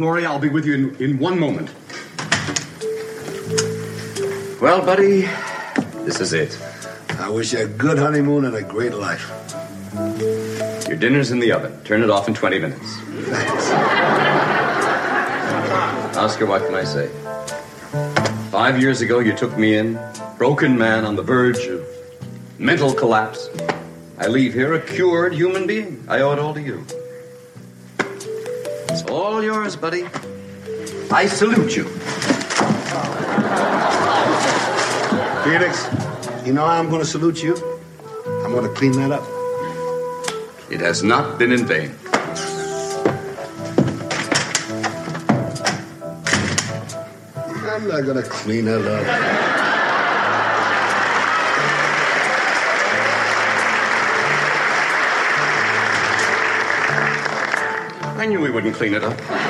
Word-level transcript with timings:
Gloria, 0.00 0.30
I'll 0.30 0.38
be 0.38 0.48
with 0.48 0.64
you 0.64 0.74
in, 0.74 0.96
in 0.96 1.18
one 1.18 1.38
moment. 1.38 1.68
Well, 4.58 4.80
buddy, 4.82 5.28
this 6.06 6.20
is 6.22 6.32
it. 6.32 6.58
I 7.18 7.28
wish 7.28 7.52
you 7.52 7.58
a 7.58 7.66
good 7.66 7.98
honeymoon 7.98 8.46
and 8.46 8.56
a 8.56 8.62
great 8.62 8.94
life. 8.94 9.30
Your 10.88 10.96
dinner's 10.96 11.32
in 11.32 11.38
the 11.38 11.52
oven. 11.52 11.78
Turn 11.84 12.02
it 12.02 12.08
off 12.08 12.28
in 12.28 12.34
20 12.34 12.58
minutes. 12.58 12.96
Thanks. 12.96 13.70
Oscar, 16.16 16.46
what 16.46 16.64
can 16.64 16.74
I 16.74 16.84
say? 16.84 17.10
Five 18.50 18.80
years 18.80 19.02
ago, 19.02 19.18
you 19.18 19.34
took 19.36 19.58
me 19.58 19.76
in, 19.76 20.00
broken 20.38 20.78
man 20.78 21.04
on 21.04 21.14
the 21.14 21.22
verge 21.22 21.66
of 21.66 21.86
mental 22.58 22.94
collapse. 22.94 23.50
I 24.16 24.28
leave 24.28 24.54
here 24.54 24.72
a 24.72 24.80
cured 24.80 25.34
human 25.34 25.66
being. 25.66 26.02
I 26.08 26.22
owe 26.22 26.32
it 26.32 26.38
all 26.38 26.54
to 26.54 26.62
you. 26.62 26.86
All 29.10 29.42
yours, 29.42 29.74
buddy. 29.74 30.04
I 31.10 31.26
salute 31.26 31.76
you. 31.76 31.84
Felix, 35.42 35.88
you 36.46 36.52
know 36.52 36.64
how 36.64 36.78
I'm 36.78 36.88
going 36.88 37.00
to 37.00 37.06
salute 37.06 37.42
you? 37.42 37.56
I'm 38.44 38.52
going 38.52 38.68
to 38.68 38.74
clean 38.74 38.92
that 38.92 39.10
up. 39.10 39.24
It 40.70 40.78
has 40.80 41.02
not 41.02 41.40
been 41.40 41.50
in 41.50 41.66
vain. 41.66 41.96
I'm 47.34 47.88
not 47.88 48.04
going 48.04 48.22
to 48.22 48.28
clean 48.30 48.68
it 48.68 48.86
up. 48.86 49.39
I 58.20 58.26
knew 58.26 58.38
we 58.38 58.50
wouldn't 58.50 58.74
clean 58.74 58.92
it 58.92 59.02
up. 59.02 59.49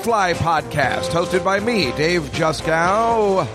Nightfly 0.00 0.32
podcast, 0.36 1.10
hosted 1.10 1.44
by 1.44 1.60
me, 1.60 1.92
Dave 1.92 2.22
Juskow. 2.32 3.46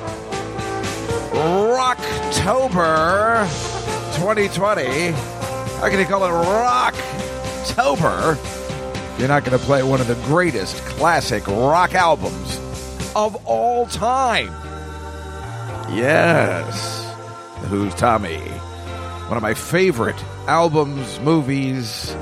Rocktober 1.74 3.48
2020. 4.16 5.12
How 5.80 5.90
can 5.90 5.98
you 6.00 6.06
call 6.06 6.24
it 6.24 6.30
Rocktober? 7.66 8.38
You're 9.18 9.28
not 9.28 9.44
going 9.44 9.58
to 9.58 9.66
play 9.66 9.82
one 9.82 10.00
of 10.02 10.06
the 10.06 10.14
greatest 10.28 10.78
classic 10.86 11.48
rock 11.48 11.96
albums 11.96 12.60
of 13.16 13.36
all 13.48 13.88
time. 13.88 14.54
Yes. 15.96 17.12
Who's 17.70 17.96
Tommy? 17.96 18.38
One 18.38 19.38
of 19.38 19.42
my 19.42 19.56
favorite 19.56 20.24
albums, 20.48 21.20
movies, 21.22 22.16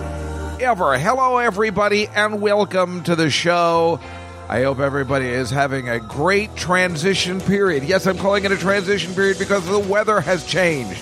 ever. 0.64 0.98
Hello, 0.98 1.40
everybody, 1.40 2.08
and 2.08 2.42
welcome 2.42 3.04
to 3.04 3.18
the 3.18 3.30
show. 3.30 4.00
I 4.54 4.62
hope 4.62 4.78
everybody 4.78 5.26
is 5.26 5.50
having 5.50 5.90
a 5.90 6.00
great 6.00 6.56
transition 6.56 7.42
period. 7.42 7.84
Yes, 7.84 8.06
I'm 8.06 8.20
calling 8.20 8.46
it 8.46 8.52
a 8.52 8.56
transition 8.56 9.12
period 9.16 9.40
because 9.40 9.66
the 9.66 9.80
weather 9.80 10.22
has 10.22 10.46
changed. 10.46 11.00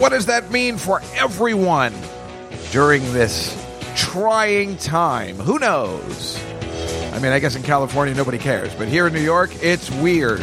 What 0.00 0.08
does 0.08 0.26
that 0.26 0.50
mean 0.50 0.78
for 0.78 1.00
everyone 1.14 1.94
during 2.72 3.00
this 3.12 3.56
trying 3.94 4.78
time? 4.78 5.36
Who 5.36 5.60
knows? 5.60 6.42
I 7.12 7.20
mean, 7.20 7.30
I 7.30 7.38
guess 7.38 7.54
in 7.54 7.62
California 7.62 8.16
nobody 8.16 8.38
cares, 8.38 8.74
but 8.74 8.88
here 8.88 9.06
in 9.06 9.12
New 9.12 9.20
York, 9.20 9.52
it's 9.62 9.88
weird. 9.88 10.40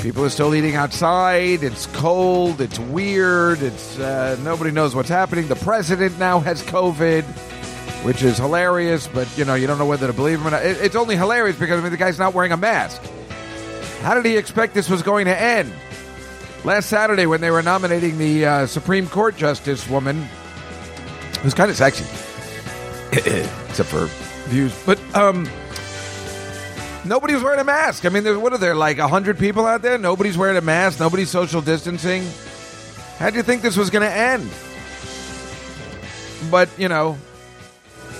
People 0.00 0.24
are 0.24 0.30
still 0.30 0.54
eating 0.54 0.74
outside. 0.74 1.62
It's 1.62 1.84
cold. 1.88 2.62
It's 2.62 2.78
weird. 2.78 3.60
It's 3.60 3.98
uh, 3.98 4.38
nobody 4.42 4.70
knows 4.70 4.94
what's 4.94 5.10
happening. 5.10 5.48
The 5.48 5.56
president 5.56 6.18
now 6.18 6.40
has 6.40 6.62
COVID, 6.62 7.24
which 8.04 8.22
is 8.22 8.38
hilarious. 8.38 9.08
But 9.08 9.36
you 9.36 9.44
know, 9.44 9.54
you 9.54 9.66
don't 9.66 9.78
know 9.78 9.86
whether 9.86 10.06
to 10.06 10.12
believe 10.12 10.40
him 10.40 10.46
or 10.46 10.50
not. 10.50 10.64
It, 10.64 10.78
it's 10.80 10.94
only 10.94 11.16
hilarious 11.16 11.58
because 11.58 11.80
I 11.80 11.82
mean, 11.82 11.90
the 11.90 11.96
guy's 11.96 12.18
not 12.18 12.34
wearing 12.34 12.52
a 12.52 12.56
mask. 12.56 13.02
How 14.02 14.14
did 14.14 14.24
he 14.24 14.36
expect 14.36 14.74
this 14.74 14.88
was 14.88 15.02
going 15.02 15.24
to 15.24 15.36
end? 15.36 15.72
Last 16.62 16.88
Saturday, 16.88 17.26
when 17.26 17.40
they 17.40 17.50
were 17.50 17.62
nominating 17.62 18.16
the 18.18 18.46
uh, 18.46 18.66
Supreme 18.66 19.06
Court 19.06 19.36
Justice 19.36 19.88
woman, 19.88 20.28
who's 21.42 21.54
kind 21.54 21.70
of 21.70 21.76
sexy, 21.76 22.04
except 23.68 23.88
for 23.88 24.06
views, 24.48 24.74
but 24.86 25.00
um. 25.16 25.48
Nobody 27.06 27.34
was 27.34 27.42
wearing 27.42 27.60
a 27.60 27.64
mask. 27.64 28.06
I 28.06 28.08
mean, 28.08 28.24
there, 28.24 28.38
what 28.38 28.54
are 28.54 28.58
there 28.58 28.74
like 28.74 28.96
hundred 28.96 29.38
people 29.38 29.66
out 29.66 29.82
there? 29.82 29.98
Nobody's 29.98 30.38
wearing 30.38 30.56
a 30.56 30.62
mask. 30.62 31.00
Nobody's 31.00 31.28
social 31.28 31.60
distancing. 31.60 32.24
How 33.18 33.28
do 33.28 33.36
you 33.36 33.42
think 33.42 33.60
this 33.60 33.76
was 33.76 33.90
going 33.90 34.08
to 34.08 34.10
end? 34.10 34.50
But 36.50 36.70
you 36.78 36.88
know, 36.88 37.18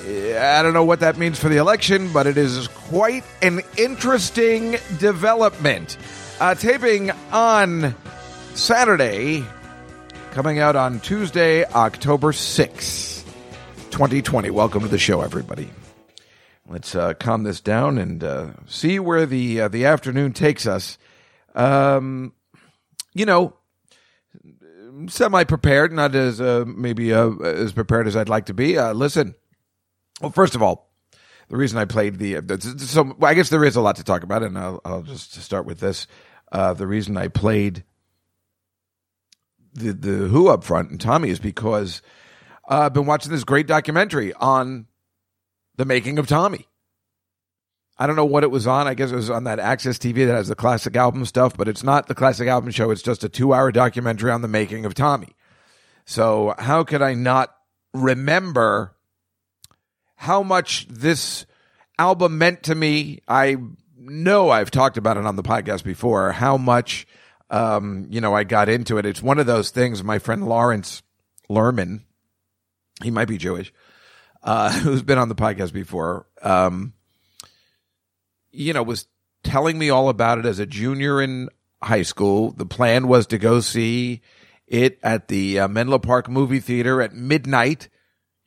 I 0.07 0.61
don't 0.63 0.75
know 0.75 0.85
what 0.85 1.01
that 1.01 1.17
means 1.17 1.39
for 1.39 1.49
the 1.49 1.57
election, 1.57 2.13
but 2.13 2.27
it 2.27 2.37
is 2.37 2.69
quite 2.69 3.25
an 3.41 3.63
interesting 3.79 4.77
development. 4.99 5.97
Uh, 6.39 6.55
taping 6.55 7.11
on 7.33 7.95
Saturday, 8.53 9.43
coming 10.33 10.59
out 10.59 10.77
on 10.77 11.01
Tuesday, 11.01 11.65
October 11.65 12.35
sixth, 12.35 13.25
twenty 13.91 14.21
twenty. 14.21 14.51
Welcome 14.51 14.83
to 14.83 14.89
the 14.89 14.99
show, 14.99 15.23
everybody. 15.23 15.71
Let's 16.69 16.95
uh, 16.95 17.15
calm 17.15 17.45
this 17.45 17.63
down 17.63 17.97
and 17.97 18.23
uh, 18.23 18.49
see 18.67 18.99
where 18.99 19.25
the 19.25 19.63
uh, 19.63 19.69
the 19.69 19.87
afternoon 19.87 20.35
takes 20.35 20.67
us. 20.67 20.99
Um, 21.55 22.35
you 23.15 23.25
know, 23.25 23.57
semi 25.09 25.45
prepared, 25.45 25.95
not 25.95 26.15
as 26.15 26.43
uh, 26.43 26.67
maybe 26.67 27.15
uh, 27.15 27.31
as 27.37 27.73
prepared 27.73 28.07
as 28.07 28.17
I'd 28.17 28.29
like 28.29 28.47
to 28.47 28.55
be. 28.55 28.79
Listen, 28.79 29.35
well, 30.21 30.31
first 30.31 30.55
of 30.55 30.63
all, 30.63 30.91
the 31.49 31.57
reason 31.57 31.79
I 31.79 31.85
played 31.85 32.19
the 32.19 32.37
uh, 32.39 32.59
so 32.59 33.17
I 33.23 33.35
guess 33.35 33.51
there 33.51 33.65
is 33.65 33.77
a 33.77 33.81
lot 33.81 33.97
to 33.97 34.05
talk 34.05 34.23
about, 34.23 34.43
and 34.43 34.59
I'll, 34.59 34.81
I'll 34.85 35.03
just 35.03 35.35
start 35.35 35.67
with 35.67 35.81
this. 35.81 36.07
Uh, 36.51 36.73
the 36.73 36.87
reason 36.87 37.17
I 37.17 37.29
played 37.29 37.85
the 39.75 39.93
the 39.93 40.29
Who 40.29 40.49
up 40.49 40.65
front 40.65 40.91
and 40.91 41.01
Tommy 41.01 41.31
is 41.31 41.39
because 41.39 42.01
uh, 42.69 42.81
I've 42.81 42.95
been 42.95 43.07
watching 43.07 43.33
this 43.33 43.45
great 43.45 43.67
documentary 43.67 44.33
on 44.35 44.87
the 45.77 45.85
making 45.85 46.19
of 46.19 46.27
Tommy. 46.27 46.67
I 47.97 48.07
don't 48.07 48.17
know 48.17 48.25
what 48.25 48.43
it 48.43 48.51
was 48.51 48.67
on. 48.67 48.89
I 48.89 48.95
guess 48.95 49.13
it 49.13 49.17
was 49.17 49.31
on 49.31 49.45
that 49.45 49.61
Access 49.61 49.99
TV 49.99 50.27
that 50.27 50.35
has 50.35 50.49
the 50.49 50.57
classic 50.57 50.97
album 50.97 51.25
stuff, 51.25 51.57
but 51.57 51.69
it's 51.69 51.85
not 51.85 52.09
the 52.09 52.15
classic 52.15 52.49
album 52.49 52.71
show. 52.71 52.91
It's 52.91 53.03
just 53.03 53.23
a 53.23 53.29
two 53.29 53.53
hour 53.53 53.71
documentary 53.71 54.31
on 54.31 54.43
the 54.43 54.49
making 54.49 54.85
of 54.85 54.95
Tommy. 54.95 55.37
So, 56.05 56.55
how 56.59 56.85
could 56.85 57.03
I 57.03 57.15
not 57.15 57.55
remember 57.93 58.97
how 60.25 60.43
much 60.43 60.87
this 60.89 61.45
album 61.99 62.39
meant 62.39 62.63
to 62.63 62.75
me? 62.75 63.21
I 63.29 63.59
know 63.99 64.49
I've 64.49 64.71
talked 64.71 64.97
about 64.97 65.19
it 65.19 65.27
on 65.27 65.37
the 65.37 65.43
podcast 65.43 65.85
before, 65.85 66.33
how 66.33 66.57
much, 66.57 67.07
um, 67.51 68.07
you 68.09 68.23
know, 68.23 68.35
I 68.35 68.45
got 68.45 68.71
into 68.71 68.97
it. 68.97 69.05
It's 69.05 69.23
one 69.23 69.39
of 69.39 69.45
those 69.45 69.69
things 69.69 70.03
my 70.03 70.19
friend 70.19 70.49
Lawrence 70.49 71.03
Lerman, 71.51 72.05
he 73.03 73.11
might 73.11 73.29
be 73.29 73.37
Jewish, 73.37 73.71
uh, 74.43 74.73
who's 74.81 75.03
been 75.03 75.19
on 75.19 75.29
the 75.29 75.35
podcast 75.35 75.75
before, 75.75 76.27
um, 76.41 76.95
you 78.51 78.73
know, 78.73 78.83
was 78.83 79.07
telling 79.43 79.79
me 79.79 79.91
all 79.91 80.09
about 80.09 80.39
it 80.39 80.47
as 80.47 80.59
a 80.59 80.65
junior 80.65 81.21
in 81.21 81.51
high 81.83 82.03
school. 82.03 82.51
The 82.53 82.65
plan 82.65 83.09
was 83.09 83.27
to 83.27 83.37
go 83.37 83.61
see 83.61 84.23
it 84.67 84.99
at 85.03 85.29
the 85.29 85.61
uh, 85.61 85.69
Menlo 85.69 85.99
Park 85.99 86.31
movie 86.31 86.61
theater 86.61 87.03
at 87.03 87.13
midnight. 87.13 87.91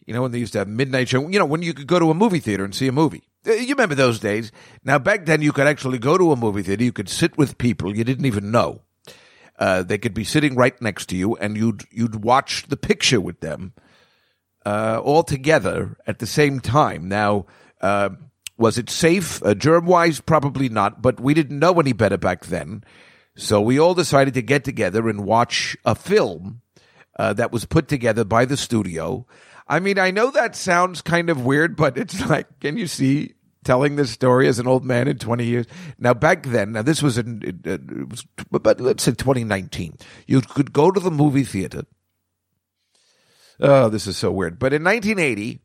You 0.07 0.13
know, 0.13 0.24
when 0.24 0.31
they 0.31 0.39
used 0.39 0.54
to 0.54 0.59
have 0.59 0.69
midnight 0.69 1.09
show, 1.09 1.27
you 1.27 1.38
know, 1.38 1.45
when 1.45 1.62
you 1.62 1.74
could 1.74 1.86
go 1.86 2.00
to 2.00 2.09
a 2.09 2.15
movie 2.15 2.39
theater 2.39 2.63
and 2.63 2.74
see 2.74 2.88
a 2.88 2.92
movie. 2.94 3.24
Uh, 3.45 3.51
You 3.51 3.75
remember 3.75 3.94
those 3.94 4.19
days. 4.19 4.51
Now, 4.83 4.98
back 4.98 5.25
then, 5.25 5.42
you 5.42 5.51
could 5.51 5.68
actually 5.68 6.00
go 6.00 6.18
to 6.18 6.31
a 6.31 6.36
movie 6.36 6.63
theater. 6.63 6.83
You 6.83 6.94
could 6.94 7.09
sit 7.09 7.38
with 7.38 7.57
people 7.57 7.95
you 7.95 8.04
didn't 8.04 8.25
even 8.25 8.50
know. 8.50 8.81
Uh, 9.59 9.83
they 9.83 9.98
could 9.98 10.13
be 10.13 10.24
sitting 10.24 10.56
right 10.56 10.80
next 10.81 11.07
to 11.09 11.15
you, 11.18 11.36
and 11.36 11.57
you'd 11.57 11.83
you'd 11.92 12.24
watch 12.24 12.68
the 12.68 12.77
picture 12.77 13.19
with 13.19 13.42
them 13.42 13.74
uh, 14.65 15.01
all 15.04 15.24
together 15.24 15.98
at 16.07 16.19
the 16.19 16.27
same 16.27 16.59
time. 16.59 17.09
Now, 17.09 17.45
uh, 17.81 18.09
was 18.57 18.77
it 18.77 18.89
safe? 18.89 19.44
Uh, 19.44 19.56
germ 19.56 19.86
wise, 19.86 20.21
probably 20.21 20.69
not, 20.69 21.01
but 21.01 21.19
we 21.19 21.33
didn't 21.33 21.59
know 21.59 21.80
any 21.80 21.94
better 21.94 22.18
back 22.18 22.45
then. 22.45 22.83
So 23.36 23.59
we 23.62 23.80
all 23.80 23.94
decided 23.94 24.33
to 24.36 24.42
get 24.42 24.63
together 24.63 25.09
and 25.09 25.25
watch 25.25 25.75
a 25.86 25.95
film 25.95 26.62
uh, 27.18 27.33
that 27.33 27.51
was 27.51 27.65
put 27.65 27.88
together 27.88 28.24
by 28.24 28.45
the 28.45 28.57
studio. 28.57 29.25
I 29.69 29.80
mean, 29.80 30.00
I 30.00 30.12
know 30.12 30.31
that 30.31 30.56
sounds 30.56 31.02
kind 31.02 31.30
of 31.30 31.46
weird, 31.46 31.75
but 31.75 31.98
it's 31.98 32.25
like, 32.30 32.60
can 32.60 32.78
you 32.78 32.88
see 32.88 33.34
telling 33.64 33.98
this 33.98 34.12
story 34.12 34.48
as 34.48 34.60
an 34.60 34.68
old 34.68 34.86
man 34.86 35.08
in 35.08 35.18
20 35.18 35.46
years? 35.46 35.66
Now, 36.00 36.14
back 36.14 36.44
then, 36.44 36.72
now 36.72 36.81
this 36.81 37.02
was 37.02 37.18
in, 37.18 37.42
it, 37.44 37.68
it 37.68 38.10
was, 38.10 38.25
but 38.50 38.80
let's 38.80 39.04
say 39.04 39.12
2019. 39.12 39.98
You 40.25 40.42
could 40.42 40.72
go 40.72 40.92
to 40.92 41.00
the 41.00 41.12
movie 41.12 41.44
theater. 41.44 41.84
Oh, 43.60 43.90
this 43.90 44.08
is 44.08 44.18
so 44.18 44.31
weird. 44.31 44.60
But 44.60 44.74
in 44.74 44.84
1980, 44.84 45.60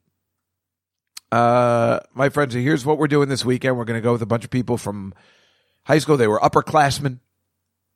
uh, 1.30 2.00
my 2.14 2.28
friends, 2.30 2.54
here's 2.54 2.84
what 2.84 2.98
we're 2.98 3.06
doing 3.06 3.28
this 3.28 3.44
weekend. 3.44 3.76
We're 3.76 3.84
going 3.84 4.00
to 4.00 4.04
go 4.04 4.12
with 4.12 4.22
a 4.22 4.26
bunch 4.26 4.44
of 4.44 4.50
people 4.50 4.78
from 4.78 5.14
high 5.84 5.98
school. 5.98 6.16
They 6.16 6.26
were 6.26 6.40
upperclassmen. 6.40 7.20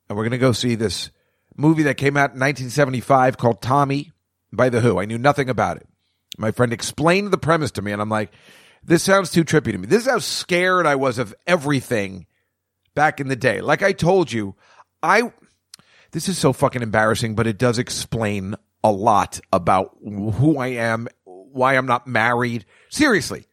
And 0.09 0.17
we're 0.17 0.23
going 0.23 0.31
to 0.31 0.37
go 0.37 0.53
see 0.53 0.75
this 0.75 1.11
movie 1.55 1.83
that 1.83 1.97
came 1.97 2.15
out 2.15 2.31
in 2.33 2.39
1975 2.39 3.37
called 3.37 3.61
Tommy 3.61 4.11
by 4.53 4.69
The 4.69 4.81
Who. 4.81 4.99
I 4.99 5.05
knew 5.05 5.17
nothing 5.17 5.49
about 5.49 5.77
it. 5.77 5.87
My 6.37 6.51
friend 6.51 6.71
explained 6.71 7.31
the 7.31 7.37
premise 7.37 7.71
to 7.71 7.81
me, 7.81 7.91
and 7.91 8.01
I'm 8.01 8.09
like, 8.09 8.31
this 8.83 9.03
sounds 9.03 9.31
too 9.31 9.43
trippy 9.43 9.71
to 9.71 9.77
me. 9.77 9.87
This 9.87 10.03
is 10.03 10.09
how 10.09 10.19
scared 10.19 10.85
I 10.85 10.95
was 10.95 11.17
of 11.17 11.35
everything 11.45 12.27
back 12.93 13.19
in 13.19 13.27
the 13.27 13.35
day. 13.35 13.59
Like 13.59 13.81
I 13.81 13.91
told 13.91 14.31
you, 14.31 14.55
I, 15.01 15.31
this 16.11 16.29
is 16.29 16.37
so 16.37 16.53
fucking 16.53 16.81
embarrassing, 16.83 17.35
but 17.35 17.47
it 17.47 17.57
does 17.57 17.79
explain 17.79 18.55
a 18.83 18.91
lot 18.91 19.39
about 19.51 19.97
who 20.01 20.57
I 20.57 20.67
am, 20.67 21.07
why 21.25 21.75
I'm 21.75 21.87
not 21.87 22.07
married. 22.07 22.65
Seriously. 22.89 23.45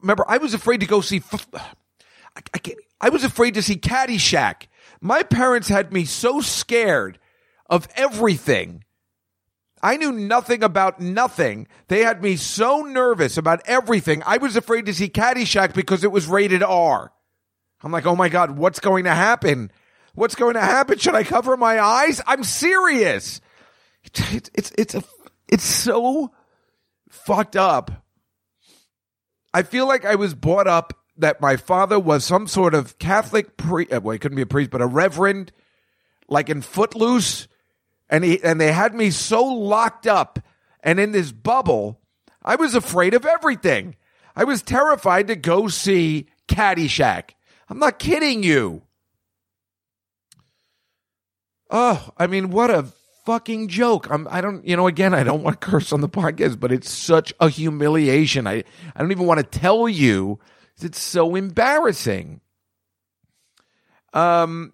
Remember, 0.00 0.24
I 0.28 0.38
was 0.38 0.54
afraid 0.54 0.80
to 0.80 0.86
go 0.86 1.00
see, 1.00 1.20
I, 1.52 2.42
I 2.54 2.58
can't, 2.58 2.78
I 3.00 3.08
was 3.08 3.24
afraid 3.24 3.54
to 3.54 3.62
see 3.62 3.76
Caddyshack. 3.76 4.68
My 5.00 5.24
parents 5.24 5.68
had 5.68 5.92
me 5.92 6.04
so 6.04 6.40
scared 6.40 7.18
of 7.68 7.88
everything. 7.96 8.83
I 9.84 9.98
knew 9.98 10.12
nothing 10.12 10.62
about 10.62 10.98
nothing. 10.98 11.68
They 11.88 12.02
had 12.02 12.22
me 12.22 12.36
so 12.36 12.80
nervous 12.80 13.36
about 13.36 13.60
everything. 13.66 14.22
I 14.24 14.38
was 14.38 14.56
afraid 14.56 14.86
to 14.86 14.94
see 14.94 15.10
Caddyshack 15.10 15.74
because 15.74 16.04
it 16.04 16.10
was 16.10 16.26
rated 16.26 16.62
R. 16.62 17.12
I'm 17.82 17.92
like, 17.92 18.06
oh 18.06 18.16
my 18.16 18.30
God, 18.30 18.52
what's 18.52 18.80
going 18.80 19.04
to 19.04 19.14
happen? 19.14 19.70
What's 20.14 20.36
going 20.36 20.54
to 20.54 20.62
happen? 20.62 20.96
Should 20.96 21.14
I 21.14 21.22
cover 21.22 21.54
my 21.58 21.78
eyes? 21.80 22.22
I'm 22.26 22.44
serious. 22.44 23.42
It's, 24.04 24.50
it's, 24.54 24.72
it's, 24.78 24.94
a, 24.94 25.04
it's 25.48 25.64
so 25.64 26.32
fucked 27.10 27.54
up. 27.54 27.90
I 29.52 29.64
feel 29.64 29.86
like 29.86 30.06
I 30.06 30.14
was 30.14 30.32
brought 30.32 30.66
up 30.66 30.94
that 31.18 31.42
my 31.42 31.56
father 31.58 32.00
was 32.00 32.24
some 32.24 32.46
sort 32.46 32.74
of 32.74 32.98
Catholic 32.98 33.58
priest. 33.58 33.90
Well, 33.90 34.12
he 34.12 34.18
couldn't 34.18 34.36
be 34.36 34.42
a 34.42 34.46
priest, 34.46 34.70
but 34.70 34.80
a 34.80 34.86
reverend, 34.86 35.52
like 36.26 36.48
in 36.48 36.62
Footloose, 36.62 37.48
and 38.14 38.22
he 38.22 38.40
and 38.44 38.60
they 38.60 38.70
had 38.70 38.94
me 38.94 39.10
so 39.10 39.44
locked 39.44 40.06
up 40.06 40.38
and 40.84 41.00
in 41.00 41.10
this 41.10 41.32
bubble. 41.32 42.00
I 42.44 42.54
was 42.54 42.76
afraid 42.76 43.12
of 43.12 43.26
everything. 43.26 43.96
I 44.36 44.44
was 44.44 44.62
terrified 44.62 45.26
to 45.26 45.36
go 45.36 45.66
see 45.66 46.28
Caddyshack. 46.46 47.30
I'm 47.68 47.80
not 47.80 47.98
kidding 47.98 48.44
you. 48.44 48.82
Oh, 51.70 52.08
I 52.16 52.28
mean, 52.28 52.50
what 52.50 52.70
a 52.70 52.86
fucking 53.26 53.66
joke. 53.66 54.08
I'm, 54.10 54.28
I 54.30 54.40
don't, 54.40 54.64
you 54.64 54.76
know, 54.76 54.86
again, 54.86 55.12
I 55.12 55.24
don't 55.24 55.42
want 55.42 55.60
to 55.60 55.66
curse 55.66 55.92
on 55.92 56.00
the 56.00 56.08
podcast, 56.08 56.60
but 56.60 56.70
it's 56.70 56.90
such 56.90 57.32
a 57.40 57.48
humiliation. 57.48 58.46
I, 58.46 58.62
I 58.94 59.00
don't 59.00 59.10
even 59.10 59.26
want 59.26 59.40
to 59.40 59.58
tell 59.58 59.88
you 59.88 60.38
it's 60.80 61.00
so 61.00 61.34
embarrassing. 61.34 62.42
Um, 64.12 64.73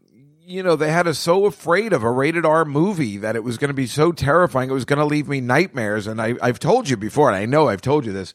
you 0.51 0.65
know, 0.65 0.75
they 0.75 0.91
had 0.91 1.07
us 1.07 1.19
so 1.19 1.47
afraid 1.47 1.93
of 1.93 2.03
a 2.03 2.11
rated 2.11 2.45
R 2.45 2.65
movie 2.65 3.19
that 3.19 3.37
it 3.37 3.45
was 3.45 3.57
going 3.57 3.69
to 3.69 3.75
be 3.75 3.87
so 3.87 4.11
terrifying. 4.11 4.69
It 4.69 4.75
was 4.75 4.85
going 4.85 4.99
to 4.99 5.05
leave 5.05 5.29
me 5.29 5.41
nightmares. 5.41 6.07
And 6.09 6.21
I, 6.21 6.35
I've 6.43 6.59
told 6.59 6.89
you 6.89 6.97
before, 6.97 7.29
and 7.29 7.37
I 7.37 7.47
know 7.47 7.69
I've 7.69 7.81
told 7.81 8.05
you 8.05 8.13
this. 8.13 8.35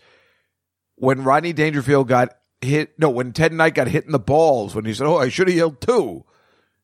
When 0.96 1.24
Rodney 1.24 1.52
Dangerfield 1.52 2.08
got 2.08 2.38
hit, 2.62 2.98
no, 2.98 3.10
when 3.10 3.34
Ted 3.34 3.52
Knight 3.52 3.74
got 3.74 3.90
hit 3.90 4.06
in 4.06 4.14
the 4.14 4.20
balls, 4.20 4.74
when 4.74 4.86
he 4.86 4.94
said, 4.94 5.08
"Oh, 5.08 5.18
I 5.18 5.28
should 5.28 5.50
have 5.50 5.58
yelled 5.58 5.82
two," 5.82 6.24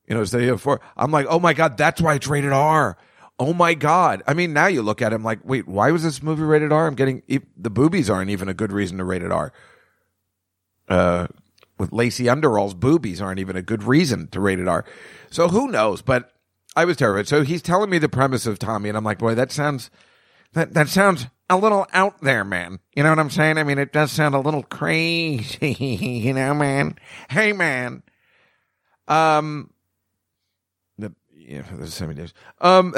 you 0.05 0.15
know, 0.15 0.19
instead 0.19 0.43
of 0.43 0.61
four. 0.61 0.81
I'm 0.97 1.11
like, 1.11 1.27
"Oh 1.29 1.39
my 1.39 1.53
god, 1.53 1.77
that's 1.77 2.01
why 2.01 2.15
it's 2.15 2.27
rated 2.27 2.51
R." 2.51 2.97
Oh 3.39 3.53
my 3.53 3.73
god! 3.73 4.21
I 4.27 4.33
mean, 4.33 4.51
now 4.51 4.67
you 4.67 4.81
look 4.81 5.01
at 5.01 5.13
him 5.13 5.23
like, 5.23 5.39
wait, 5.43 5.67
why 5.67 5.91
was 5.91 6.03
this 6.03 6.21
movie 6.21 6.43
rated 6.43 6.73
R? 6.73 6.85
I'm 6.85 6.95
getting 6.95 7.23
the 7.57 7.69
boobies 7.69 8.09
aren't 8.09 8.29
even 8.29 8.49
a 8.49 8.53
good 8.53 8.73
reason 8.73 8.97
to 8.97 9.05
rate 9.05 9.23
it 9.23 9.31
R 9.31 9.53
uh, 10.91 11.27
with 11.81 11.91
Lacey 11.91 12.25
Underall's 12.25 12.75
boobies 12.75 13.19
aren't 13.19 13.39
even 13.39 13.55
a 13.55 13.61
good 13.63 13.83
reason 13.83 14.27
to 14.27 14.39
rate 14.39 14.59
it 14.59 14.67
R. 14.67 14.85
So 15.31 15.47
who 15.47 15.67
knows? 15.67 16.03
But 16.03 16.31
I 16.75 16.85
was 16.85 16.95
terrified. 16.95 17.27
So 17.27 17.41
he's 17.41 17.63
telling 17.63 17.89
me 17.89 17.97
the 17.97 18.07
premise 18.07 18.45
of 18.45 18.59
Tommy, 18.59 18.87
and 18.87 18.95
I'm 18.97 19.03
like, 19.03 19.17
boy, 19.17 19.33
that 19.33 19.51
sounds 19.51 19.89
that 20.53 20.75
that 20.75 20.89
sounds 20.89 21.25
a 21.49 21.57
little 21.57 21.87
out 21.91 22.21
there, 22.21 22.45
man. 22.45 22.77
You 22.95 23.01
know 23.01 23.09
what 23.09 23.17
I'm 23.17 23.31
saying? 23.31 23.57
I 23.57 23.63
mean, 23.63 23.79
it 23.79 23.91
does 23.91 24.11
sound 24.11 24.35
a 24.35 24.39
little 24.39 24.61
crazy, 24.61 25.73
you 26.23 26.33
know, 26.33 26.53
man. 26.53 26.99
Hey, 27.29 27.51
man. 27.51 28.03
Um, 29.07 29.73
the 30.99 31.15
yeah, 31.33 31.63
there's 31.73 31.95
so 31.95 32.05
many 32.05 32.19
days. 32.21 32.35
Um, 32.59 32.93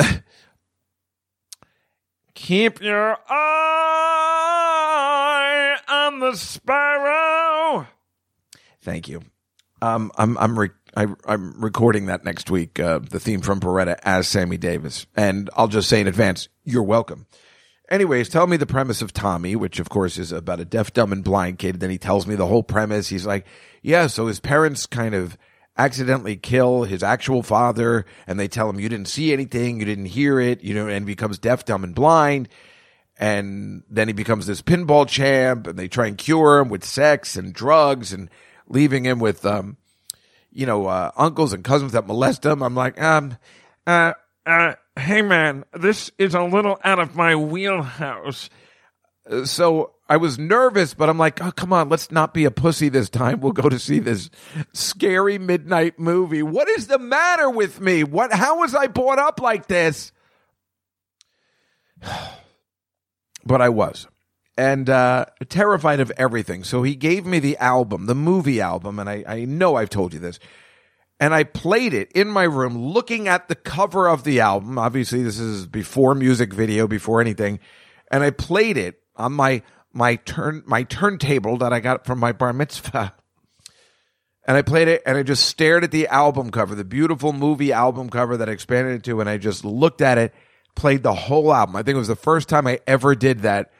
keep 2.35 2.81
your 2.81 3.17
eye 3.29 4.73
on 5.87 6.19
the 6.19 6.35
sparrow. 6.35 7.87
Thank 8.83 9.07
you. 9.07 9.21
Um, 9.81 10.11
I'm 10.17 10.37
I'm 10.37 10.57
re- 10.57 10.69
I, 10.95 11.07
I'm 11.25 11.61
recording 11.61 12.05
that 12.05 12.23
next 12.23 12.49
week. 12.51 12.79
Uh, 12.79 12.99
the 12.99 13.19
theme 13.19 13.41
from 13.41 13.59
Baretta 13.59 13.97
as 14.03 14.27
Sammy 14.27 14.57
Davis, 14.57 15.05
and 15.15 15.49
I'll 15.55 15.67
just 15.67 15.89
say 15.89 15.99
in 15.99 16.07
advance, 16.07 16.47
you're 16.63 16.83
welcome. 16.83 17.25
Anyways, 17.89 18.29
tell 18.29 18.47
me 18.47 18.57
the 18.57 18.65
premise 18.65 19.01
of 19.01 19.11
Tommy, 19.11 19.55
which 19.55 19.79
of 19.79 19.89
course 19.89 20.17
is 20.17 20.31
about 20.31 20.59
a 20.59 20.65
deaf, 20.65 20.93
dumb, 20.93 21.11
and 21.11 21.23
blind 21.23 21.59
kid. 21.59 21.79
Then 21.79 21.89
he 21.89 21.97
tells 21.97 22.25
me 22.25 22.35
the 22.35 22.47
whole 22.47 22.63
premise. 22.63 23.09
He's 23.09 23.25
like, 23.25 23.45
yeah, 23.81 24.07
so 24.07 24.27
his 24.27 24.39
parents 24.39 24.85
kind 24.85 25.13
of 25.13 25.37
accidentally 25.77 26.37
kill 26.37 26.83
his 26.83 27.03
actual 27.03 27.43
father, 27.43 28.05
and 28.25 28.39
they 28.39 28.47
tell 28.47 28.69
him 28.69 28.79
you 28.79 28.89
didn't 28.89 29.07
see 29.07 29.33
anything, 29.33 29.79
you 29.79 29.85
didn't 29.85 30.05
hear 30.05 30.39
it, 30.39 30.63
you 30.63 30.73
know, 30.73 30.87
and 30.87 31.05
becomes 31.05 31.39
deaf, 31.39 31.65
dumb, 31.65 31.83
and 31.83 31.95
blind. 31.95 32.47
And 33.19 33.83
then 33.89 34.07
he 34.07 34.13
becomes 34.13 34.47
this 34.47 34.61
pinball 34.61 35.07
champ, 35.07 35.67
and 35.67 35.77
they 35.77 35.87
try 35.87 36.07
and 36.07 36.17
cure 36.17 36.59
him 36.59 36.69
with 36.69 36.85
sex 36.85 37.35
and 37.35 37.53
drugs, 37.53 38.13
and 38.13 38.29
leaving 38.67 39.05
him 39.05 39.19
with, 39.19 39.45
um, 39.45 39.77
you 40.51 40.65
know, 40.65 40.87
uh, 40.87 41.11
uncles 41.17 41.53
and 41.53 41.63
cousins 41.63 41.93
that 41.93 42.07
molest 42.07 42.45
him. 42.45 42.61
I'm 42.61 42.75
like, 42.75 43.01
um, 43.01 43.37
uh, 43.87 44.13
uh, 44.45 44.73
hey 44.97 45.21
man, 45.21 45.65
this 45.73 46.11
is 46.17 46.35
a 46.35 46.43
little 46.43 46.79
out 46.83 46.99
of 46.99 47.15
my 47.15 47.35
wheelhouse. 47.35 48.49
So 49.45 49.93
I 50.09 50.17
was 50.17 50.37
nervous, 50.37 50.93
but 50.93 51.09
I'm 51.09 51.17
like, 51.17 51.41
oh, 51.41 51.51
come 51.51 51.71
on, 51.71 51.89
let's 51.89 52.11
not 52.11 52.33
be 52.33 52.45
a 52.45 52.51
pussy 52.51 52.89
this 52.89 53.09
time. 53.09 53.39
We'll 53.39 53.53
go 53.53 53.69
to 53.69 53.79
see 53.79 53.99
this 53.99 54.29
scary 54.73 55.37
midnight 55.37 55.97
movie. 55.97 56.43
What 56.43 56.67
is 56.69 56.87
the 56.87 56.99
matter 56.99 57.49
with 57.49 57.79
me? 57.79 58.03
What, 58.03 58.33
how 58.33 58.59
was 58.59 58.75
I 58.75 58.87
brought 58.87 59.19
up 59.19 59.39
like 59.39 59.67
this? 59.67 60.11
but 63.45 63.61
I 63.61 63.69
was. 63.69 64.07
And 64.55 64.87
uh, 64.87 65.25
terrified 65.49 65.99
of 65.99 66.11
everything. 66.15 66.63
So 66.63 66.83
he 66.83 66.95
gave 66.95 67.25
me 67.25 67.39
the 67.39 67.57
album, 67.57 68.05
the 68.05 68.15
movie 68.15 68.61
album, 68.61 68.99
and 68.99 69.09
I, 69.09 69.23
I 69.27 69.45
know 69.45 69.75
I've 69.75 69.89
told 69.89 70.13
you 70.13 70.19
this. 70.19 70.37
And 71.19 71.33
I 71.33 71.43
played 71.43 71.93
it 71.93 72.11
in 72.11 72.27
my 72.27 72.43
room 72.43 72.77
looking 72.77 73.27
at 73.27 73.47
the 73.47 73.55
cover 73.55 74.07
of 74.07 74.23
the 74.23 74.41
album. 74.41 74.77
Obviously, 74.77 75.23
this 75.23 75.39
is 75.39 75.65
before 75.65 76.13
music 76.13 76.53
video, 76.53 76.87
before 76.87 77.19
anything. 77.19 77.59
And 78.11 78.23
I 78.23 78.29
played 78.29 78.77
it 78.77 78.99
on 79.15 79.33
my 79.33 79.63
my 79.91 80.17
turn 80.17 80.63
my 80.65 80.83
turntable 80.83 81.57
that 81.57 81.71
I 81.71 81.79
got 81.79 82.05
from 82.05 82.19
my 82.19 82.31
bar 82.31 82.53
mitzvah. 82.53 83.13
And 84.45 84.57
I 84.57 84.61
played 84.61 84.89
it 84.89 85.01
and 85.05 85.17
I 85.17 85.23
just 85.23 85.45
stared 85.45 85.85
at 85.85 85.91
the 85.91 86.07
album 86.07 86.51
cover, 86.51 86.75
the 86.75 86.83
beautiful 86.83 87.31
movie 87.31 87.71
album 87.71 88.09
cover 88.09 88.35
that 88.35 88.49
I 88.49 88.51
expanded 88.51 88.93
into, 88.95 89.21
and 89.21 89.29
I 89.29 89.37
just 89.37 89.63
looked 89.63 90.01
at 90.01 90.17
it 90.17 90.33
played 90.75 91.03
the 91.03 91.13
whole 91.13 91.53
album. 91.53 91.75
I 91.75 91.83
think 91.83 91.95
it 91.95 91.99
was 91.99 92.07
the 92.07 92.15
first 92.15 92.49
time 92.49 92.67
I 92.67 92.79
ever 92.87 93.15
did 93.15 93.41
that, 93.41 93.71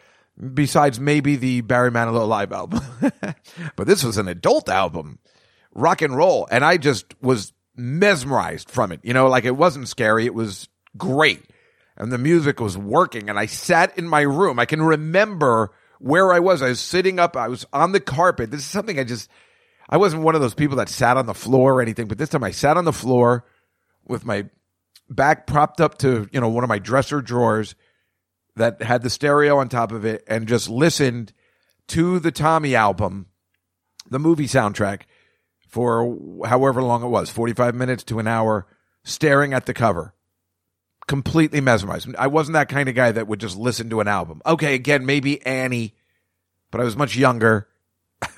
besides 0.53 0.99
maybe 0.99 1.35
the 1.35 1.61
Barry 1.61 1.91
Manilow 1.91 2.27
live 2.27 2.51
album. 2.51 2.81
but 3.75 3.87
this 3.87 4.03
was 4.03 4.17
an 4.17 4.27
adult 4.27 4.69
album, 4.69 5.19
rock 5.73 6.01
and 6.01 6.15
roll, 6.15 6.47
and 6.51 6.63
I 6.63 6.77
just 6.77 7.13
was 7.21 7.53
mesmerized 7.75 8.69
from 8.69 8.91
it. 8.91 9.01
You 9.03 9.13
know, 9.13 9.27
like 9.27 9.45
it 9.45 9.55
wasn't 9.55 9.87
scary; 9.87 10.25
it 10.25 10.33
was 10.33 10.69
great, 10.97 11.43
and 11.97 12.11
the 12.11 12.17
music 12.17 12.59
was 12.59 12.77
working. 12.77 13.29
And 13.29 13.37
I 13.37 13.45
sat 13.45 13.97
in 13.97 14.07
my 14.07 14.21
room. 14.21 14.59
I 14.59 14.65
can 14.65 14.81
remember 14.81 15.71
where 15.99 16.33
I 16.33 16.39
was. 16.39 16.61
I 16.61 16.69
was 16.69 16.79
sitting 16.79 17.19
up. 17.19 17.37
I 17.37 17.47
was 17.47 17.65
on 17.73 17.91
the 17.91 17.99
carpet. 17.99 18.51
This 18.51 18.61
is 18.61 18.67
something 18.67 18.99
I 18.99 19.03
just. 19.03 19.29
I 19.89 19.97
wasn't 19.97 20.23
one 20.23 20.33
of 20.33 20.41
those 20.41 20.55
people 20.55 20.77
that 20.77 20.89
sat 20.89 21.17
on 21.17 21.25
the 21.25 21.33
floor 21.33 21.75
or 21.75 21.81
anything, 21.81 22.07
but 22.07 22.17
this 22.17 22.29
time 22.29 22.43
I 22.43 22.51
sat 22.51 22.77
on 22.77 22.85
the 22.85 22.93
floor 22.93 23.45
with 24.05 24.25
my 24.25 24.45
back 25.09 25.45
propped 25.45 25.81
up 25.81 25.97
to, 25.99 26.27
you 26.31 26.39
know, 26.39 26.49
one 26.49 26.63
of 26.63 26.69
my 26.69 26.79
dresser 26.79 27.21
drawers 27.21 27.75
that 28.55 28.81
had 28.81 29.01
the 29.01 29.09
stereo 29.09 29.57
on 29.57 29.69
top 29.69 29.91
of 29.91 30.05
it 30.05 30.23
and 30.27 30.47
just 30.47 30.69
listened 30.69 31.33
to 31.87 32.19
the 32.19 32.31
Tommy 32.31 32.75
album, 32.75 33.27
the 34.09 34.19
movie 34.19 34.47
soundtrack 34.47 35.01
for 35.67 36.17
however 36.45 36.83
long 36.83 37.03
it 37.03 37.07
was, 37.07 37.29
45 37.29 37.73
minutes 37.73 38.03
to 38.03 38.19
an 38.19 38.27
hour, 38.27 38.67
staring 39.03 39.53
at 39.53 39.65
the 39.65 39.73
cover. 39.73 40.13
Completely 41.07 41.59
mesmerized. 41.59 42.15
I 42.17 42.27
wasn't 42.27 42.53
that 42.53 42.69
kind 42.69 42.87
of 42.87 42.95
guy 42.95 43.11
that 43.11 43.27
would 43.27 43.39
just 43.39 43.57
listen 43.57 43.89
to 43.89 43.99
an 43.99 44.07
album. 44.07 44.41
Okay, 44.45 44.75
again, 44.75 45.05
maybe 45.05 45.45
Annie, 45.45 45.95
but 46.71 46.79
I 46.79 46.83
was 46.85 46.95
much 46.95 47.17
younger. 47.17 47.67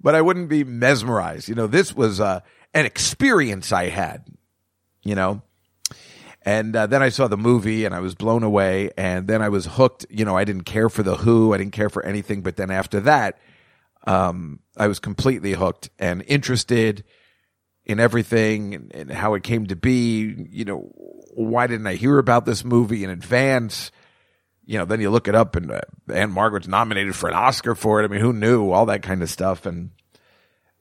but 0.00 0.14
I 0.14 0.22
wouldn't 0.22 0.48
be 0.48 0.64
mesmerized. 0.64 1.48
You 1.48 1.54
know, 1.54 1.66
this 1.66 1.94
was 1.94 2.18
uh, 2.18 2.40
an 2.74 2.86
experience 2.86 3.70
I 3.70 3.90
had, 3.90 4.24
you 5.02 5.14
know. 5.14 5.42
And 6.42 6.74
uh, 6.74 6.86
then 6.86 7.02
I 7.02 7.10
saw 7.10 7.28
the 7.28 7.36
movie 7.36 7.84
and 7.84 7.94
I 7.94 8.00
was 8.00 8.14
blown 8.14 8.42
away. 8.42 8.90
And 8.96 9.28
then 9.28 9.42
I 9.42 9.48
was 9.48 9.66
hooked. 9.66 10.06
You 10.08 10.24
know, 10.24 10.36
I 10.36 10.44
didn't 10.44 10.64
care 10.64 10.88
for 10.88 11.02
The 11.02 11.16
Who, 11.16 11.52
I 11.52 11.58
didn't 11.58 11.72
care 11.72 11.90
for 11.90 12.04
anything. 12.04 12.42
But 12.42 12.56
then 12.56 12.70
after 12.70 13.00
that, 13.00 13.38
um, 14.06 14.60
I 14.76 14.86
was 14.86 14.98
completely 14.98 15.52
hooked 15.52 15.90
and 15.98 16.24
interested 16.26 17.04
in 17.84 18.00
everything 18.00 18.74
and, 18.74 18.94
and 18.94 19.12
how 19.12 19.34
it 19.34 19.42
came 19.42 19.66
to 19.66 19.76
be. 19.76 20.46
You 20.50 20.64
know, 20.64 20.90
why 21.34 21.66
didn't 21.66 21.86
I 21.86 21.94
hear 21.94 22.18
about 22.18 22.46
this 22.46 22.64
movie 22.64 23.04
in 23.04 23.10
advance? 23.10 23.90
you 24.70 24.78
know, 24.78 24.84
then 24.84 25.00
you 25.00 25.10
look 25.10 25.26
it 25.26 25.34
up 25.34 25.56
and 25.56 25.72
uh, 25.72 25.80
Ann-Margret's 26.14 26.68
nominated 26.68 27.16
for 27.16 27.28
an 27.28 27.34
Oscar 27.34 27.74
for 27.74 28.00
it. 28.00 28.04
I 28.04 28.06
mean, 28.06 28.20
who 28.20 28.32
knew 28.32 28.70
all 28.70 28.86
that 28.86 29.02
kind 29.02 29.20
of 29.20 29.28
stuff? 29.28 29.66
And 29.66 29.90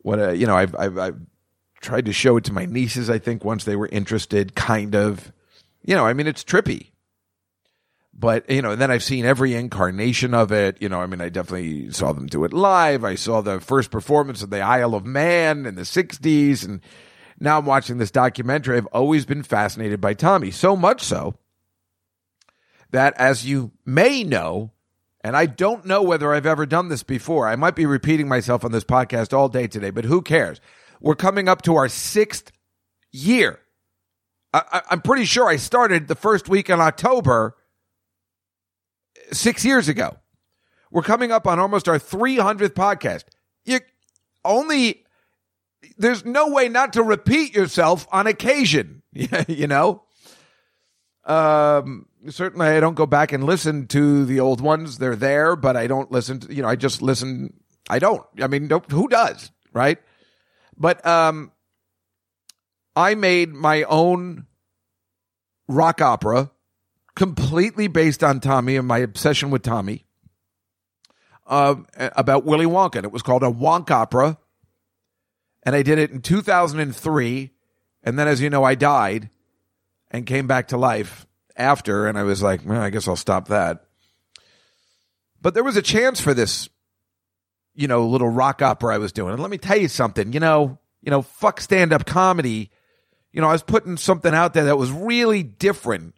what, 0.04 0.20
uh, 0.20 0.30
you 0.30 0.46
know, 0.46 0.56
I've, 0.56 0.76
I've, 0.76 0.98
I've 1.00 1.20
tried 1.82 2.06
to 2.06 2.14
show 2.14 2.38
it 2.38 2.44
to 2.44 2.54
my 2.54 2.66
nieces, 2.66 3.10
I 3.10 3.18
think, 3.18 3.44
once 3.44 3.64
they 3.64 3.76
were 3.76 3.88
interested, 3.88 4.54
kind 4.54 4.94
of. 4.94 5.32
You 5.90 5.96
know, 5.96 6.06
I 6.06 6.14
mean, 6.14 6.28
it's 6.28 6.44
trippy. 6.44 6.92
But, 8.14 8.48
you 8.48 8.62
know, 8.62 8.74
and 8.74 8.80
then 8.80 8.92
I've 8.92 9.02
seen 9.02 9.26
every 9.26 9.56
incarnation 9.56 10.36
of 10.36 10.52
it. 10.52 10.80
You 10.80 10.88
know, 10.88 11.02
I 11.02 11.08
mean, 11.08 11.20
I 11.20 11.30
definitely 11.30 11.90
saw 11.90 12.14
them 12.14 12.28
do 12.28 12.44
it 12.44 12.54
live. 12.54 13.04
I 13.04 13.16
saw 13.16 13.42
the 13.42 13.60
first 13.60 13.90
performance 13.90 14.44
of 14.44 14.52
the 14.52 14.62
Isle 14.62 14.94
of 14.94 15.08
Man 15.08 15.66
in 15.66 15.74
the 15.74 15.82
60s. 15.82 16.64
And 16.64 16.82
now 17.40 17.58
I'm 17.58 17.66
watching 17.66 17.98
this 17.98 18.12
documentary. 18.12 18.78
I've 18.78 18.86
always 18.88 19.26
been 19.26 19.42
fascinated 19.42 20.00
by 20.00 20.14
Tommy, 20.14 20.52
so 20.52 20.76
much 20.76 21.02
so 21.02 21.34
that, 22.92 23.16
as 23.18 23.48
you 23.48 23.72
may 23.84 24.24
know, 24.24 24.70
and 25.22 25.36
I 25.36 25.48
don't 25.48 25.86
know 25.86 26.04
whether 26.04 26.32
I've 26.36 26.46
ever 26.46 26.68
done 26.68 26.90
this 26.90 27.02
before. 27.02 27.48
I 27.48 27.56
might 27.56 27.76
be 27.76 27.88
repeating 27.88 28.28
myself 28.28 28.64
on 28.64 28.72
this 28.72 28.84
podcast 28.84 29.34
all 29.34 29.50
day 29.50 29.66
today, 29.66 29.90
but 29.90 30.06
who 30.06 30.22
cares? 30.22 30.62
We're 31.02 31.16
coming 31.16 31.50
up 31.50 31.64
to 31.64 31.78
our 31.78 31.90
sixth 31.90 32.52
year. 33.12 33.60
I, 34.54 34.82
am 34.92 35.02
pretty 35.02 35.26
sure 35.26 35.48
I 35.48 35.58
started 35.58 36.08
the 36.08 36.16
first 36.16 36.50
week 36.50 36.70
in 36.70 36.80
October 36.80 37.56
six 39.32 39.64
years 39.64 39.88
ago. 39.88 40.18
We're 40.92 41.04
coming 41.04 41.32
up 41.32 41.46
on 41.46 41.60
almost 41.60 41.88
our 41.88 42.00
300th 42.00 42.70
podcast. 42.70 43.26
You 43.64 43.80
only, 44.44 45.06
there's 45.98 46.26
no 46.26 46.50
way 46.50 46.68
not 46.68 46.94
to 46.94 47.04
repeat 47.04 47.54
yourself 47.54 48.08
on 48.12 48.26
occasion, 48.26 49.04
you 49.48 49.68
know? 49.68 50.04
Um, 51.26 52.08
certainly 52.30 52.68
I 52.68 52.80
don't 52.80 52.96
go 52.96 53.06
back 53.06 53.32
and 53.32 53.44
listen 53.44 53.86
to 53.88 54.26
the 54.26 54.40
old 54.40 54.62
ones. 54.62 54.98
They're 54.98 55.16
there, 55.16 55.56
but 55.56 55.78
I 55.78 55.86
don't 55.86 56.12
listen 56.12 56.40
to, 56.40 56.54
you 56.54 56.64
know, 56.64 56.68
I 56.68 56.76
just 56.76 57.04
listen. 57.04 57.54
I 57.88 58.00
don't. 58.00 58.26
I 58.42 58.48
mean, 58.48 58.70
who 58.90 59.08
does, 59.08 59.52
right? 59.74 60.00
But 60.76 61.06
um, 61.06 61.52
I 63.00 63.16
made 63.16 63.54
my 63.54 63.84
own 63.84 64.46
rock 65.70 66.02
opera 66.02 66.52
completely 67.16 67.88
based 67.88 68.26
on 68.26 68.42
Tommy 68.42 68.76
and 68.76 68.86
my 68.86 68.98
obsession 68.98 69.52
with 69.52 69.64
Tommy 69.64 70.06
uh, 71.48 71.76
about 71.98 72.44
Willy 72.44 72.66
Wonka. 72.66 73.02
It 73.02 73.14
was 73.14 73.22
called 73.22 73.44
a 73.44 73.48
Wonkopera. 73.48 74.38
And 75.64 75.78
I 75.78 75.82
did 75.82 75.98
it 75.98 76.12
in 76.12 76.22
2003. 76.22 77.52
And 78.04 78.20
then, 78.20 78.28
as 78.28 78.42
you 78.42 78.50
know, 78.50 78.66
I 78.66 78.76
died 78.76 79.30
and 80.12 80.26
came 80.26 80.46
back 80.46 80.68
to 80.70 80.78
life 80.78 81.26
after, 81.56 82.06
and 82.06 82.18
I 82.18 82.24
was 82.24 82.44
like, 82.44 82.66
well, 82.66 82.82
I 82.82 82.90
guess 82.90 83.08
I'll 83.08 83.16
stop 83.16 83.48
that. 83.48 83.86
But 85.42 85.54
there 85.54 85.64
was 85.64 85.78
a 85.78 85.82
chance 85.82 86.20
for 86.20 86.34
this, 86.34 86.68
you 87.76 87.88
know, 87.88 88.06
little 88.08 88.28
rock 88.28 88.62
opera 88.62 88.94
I 88.94 88.98
was 88.98 89.14
doing. 89.14 89.32
And 89.32 89.42
let 89.42 89.52
me 89.52 89.58
tell 89.58 89.78
you 89.78 89.88
something, 89.88 90.34
you 90.34 90.42
know, 90.42 90.80
you 91.02 91.12
know, 91.12 91.22
fuck 91.22 91.62
stand 91.62 91.94
up 91.94 92.06
comedy. 92.06 92.72
You 93.32 93.42
know, 93.42 93.48
I 93.48 93.54
was 93.54 93.64
putting 93.64 93.98
something 93.98 94.34
out 94.34 94.54
there 94.54 94.66
that 94.66 94.78
was 94.78 94.92
really 94.92 95.44
different. 95.44 96.16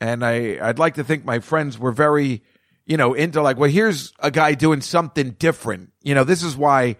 And 0.00 0.24
I, 0.24 0.58
I'd 0.60 0.78
like 0.78 0.94
to 0.94 1.04
think 1.04 1.24
my 1.24 1.38
friends 1.38 1.78
were 1.78 1.92
very, 1.92 2.42
you 2.84 2.96
know, 2.96 3.14
into 3.14 3.40
like, 3.40 3.56
well, 3.56 3.70
here's 3.70 4.12
a 4.18 4.30
guy 4.30 4.54
doing 4.54 4.80
something 4.80 5.30
different. 5.32 5.92
You 6.02 6.14
know, 6.14 6.24
this 6.24 6.42
is 6.42 6.56
why, 6.56 6.96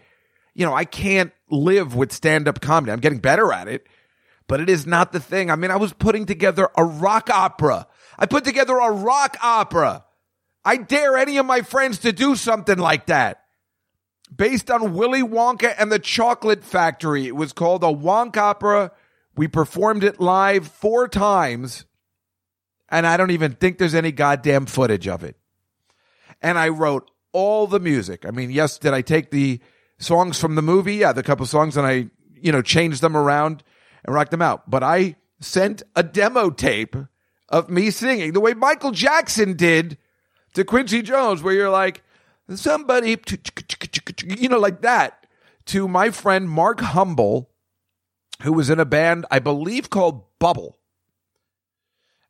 you 0.54 0.64
know, 0.64 0.74
I 0.74 0.84
can't 0.84 1.32
live 1.50 1.94
with 1.94 2.12
stand 2.12 2.48
up 2.48 2.60
comedy. 2.60 2.92
I'm 2.92 3.00
getting 3.00 3.18
better 3.18 3.52
at 3.52 3.68
it 3.68 3.86
but 4.46 4.60
it 4.60 4.68
is 4.68 4.86
not 4.86 5.12
the 5.12 5.20
thing. 5.20 5.50
I 5.50 5.56
mean, 5.56 5.70
I 5.70 5.76
was 5.76 5.92
putting 5.92 6.26
together 6.26 6.68
a 6.76 6.84
rock 6.84 7.30
opera. 7.30 7.86
I 8.18 8.26
put 8.26 8.44
together 8.44 8.76
a 8.76 8.92
rock 8.92 9.36
opera. 9.42 10.04
I 10.64 10.76
dare 10.76 11.16
any 11.16 11.38
of 11.38 11.46
my 11.46 11.62
friends 11.62 11.98
to 12.00 12.12
do 12.12 12.36
something 12.36 12.78
like 12.78 13.06
that. 13.06 13.42
Based 14.34 14.70
on 14.70 14.94
Willy 14.94 15.22
Wonka 15.22 15.74
and 15.78 15.90
the 15.90 15.98
Chocolate 15.98 16.64
Factory. 16.64 17.26
It 17.26 17.36
was 17.36 17.52
called 17.52 17.84
a 17.84 17.88
Wonkopera. 17.88 18.90
We 19.36 19.48
performed 19.48 20.04
it 20.04 20.20
live 20.20 20.68
four 20.68 21.08
times, 21.08 21.86
and 22.88 23.06
I 23.06 23.16
don't 23.16 23.32
even 23.32 23.52
think 23.52 23.78
there's 23.78 23.94
any 23.94 24.12
goddamn 24.12 24.66
footage 24.66 25.08
of 25.08 25.24
it. 25.24 25.36
And 26.40 26.58
I 26.58 26.68
wrote 26.68 27.10
all 27.32 27.66
the 27.66 27.80
music. 27.80 28.24
I 28.26 28.30
mean, 28.30 28.50
yes, 28.50 28.78
did 28.78 28.94
I 28.94 29.02
take 29.02 29.30
the 29.30 29.60
songs 29.98 30.38
from 30.38 30.54
the 30.54 30.62
movie? 30.62 30.96
Yeah, 30.96 31.12
the 31.12 31.22
couple 31.22 31.46
songs, 31.46 31.76
and 31.76 31.86
I, 31.86 32.10
you 32.34 32.52
know, 32.52 32.62
changed 32.62 33.00
them 33.00 33.16
around 33.16 33.62
and 34.04 34.14
rocked 34.14 34.30
them 34.30 34.42
out. 34.42 34.70
But 34.70 34.82
I 34.82 35.16
sent 35.40 35.82
a 35.96 36.02
demo 36.02 36.50
tape 36.50 36.96
of 37.48 37.68
me 37.68 37.90
singing 37.90 38.32
the 38.32 38.40
way 38.40 38.54
Michael 38.54 38.92
Jackson 38.92 39.56
did 39.56 39.98
to 40.54 40.64
Quincy 40.64 41.02
Jones, 41.02 41.42
where 41.42 41.54
you're 41.54 41.70
like, 41.70 42.02
somebody, 42.54 43.18
you 44.24 44.48
know, 44.48 44.58
like 44.58 44.82
that, 44.82 45.26
to 45.66 45.88
my 45.88 46.10
friend 46.10 46.48
Mark 46.48 46.80
Humble, 46.80 47.50
who 48.42 48.52
was 48.52 48.70
in 48.70 48.80
a 48.80 48.84
band, 48.84 49.26
I 49.30 49.38
believe 49.38 49.90
called 49.90 50.24
Bubble. 50.38 50.78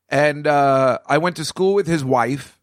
And 0.08 0.46
uh, 0.46 0.98
I 1.06 1.18
went 1.18 1.36
to 1.36 1.44
school 1.44 1.74
with 1.74 1.86
his 1.86 2.04
wife, 2.04 2.60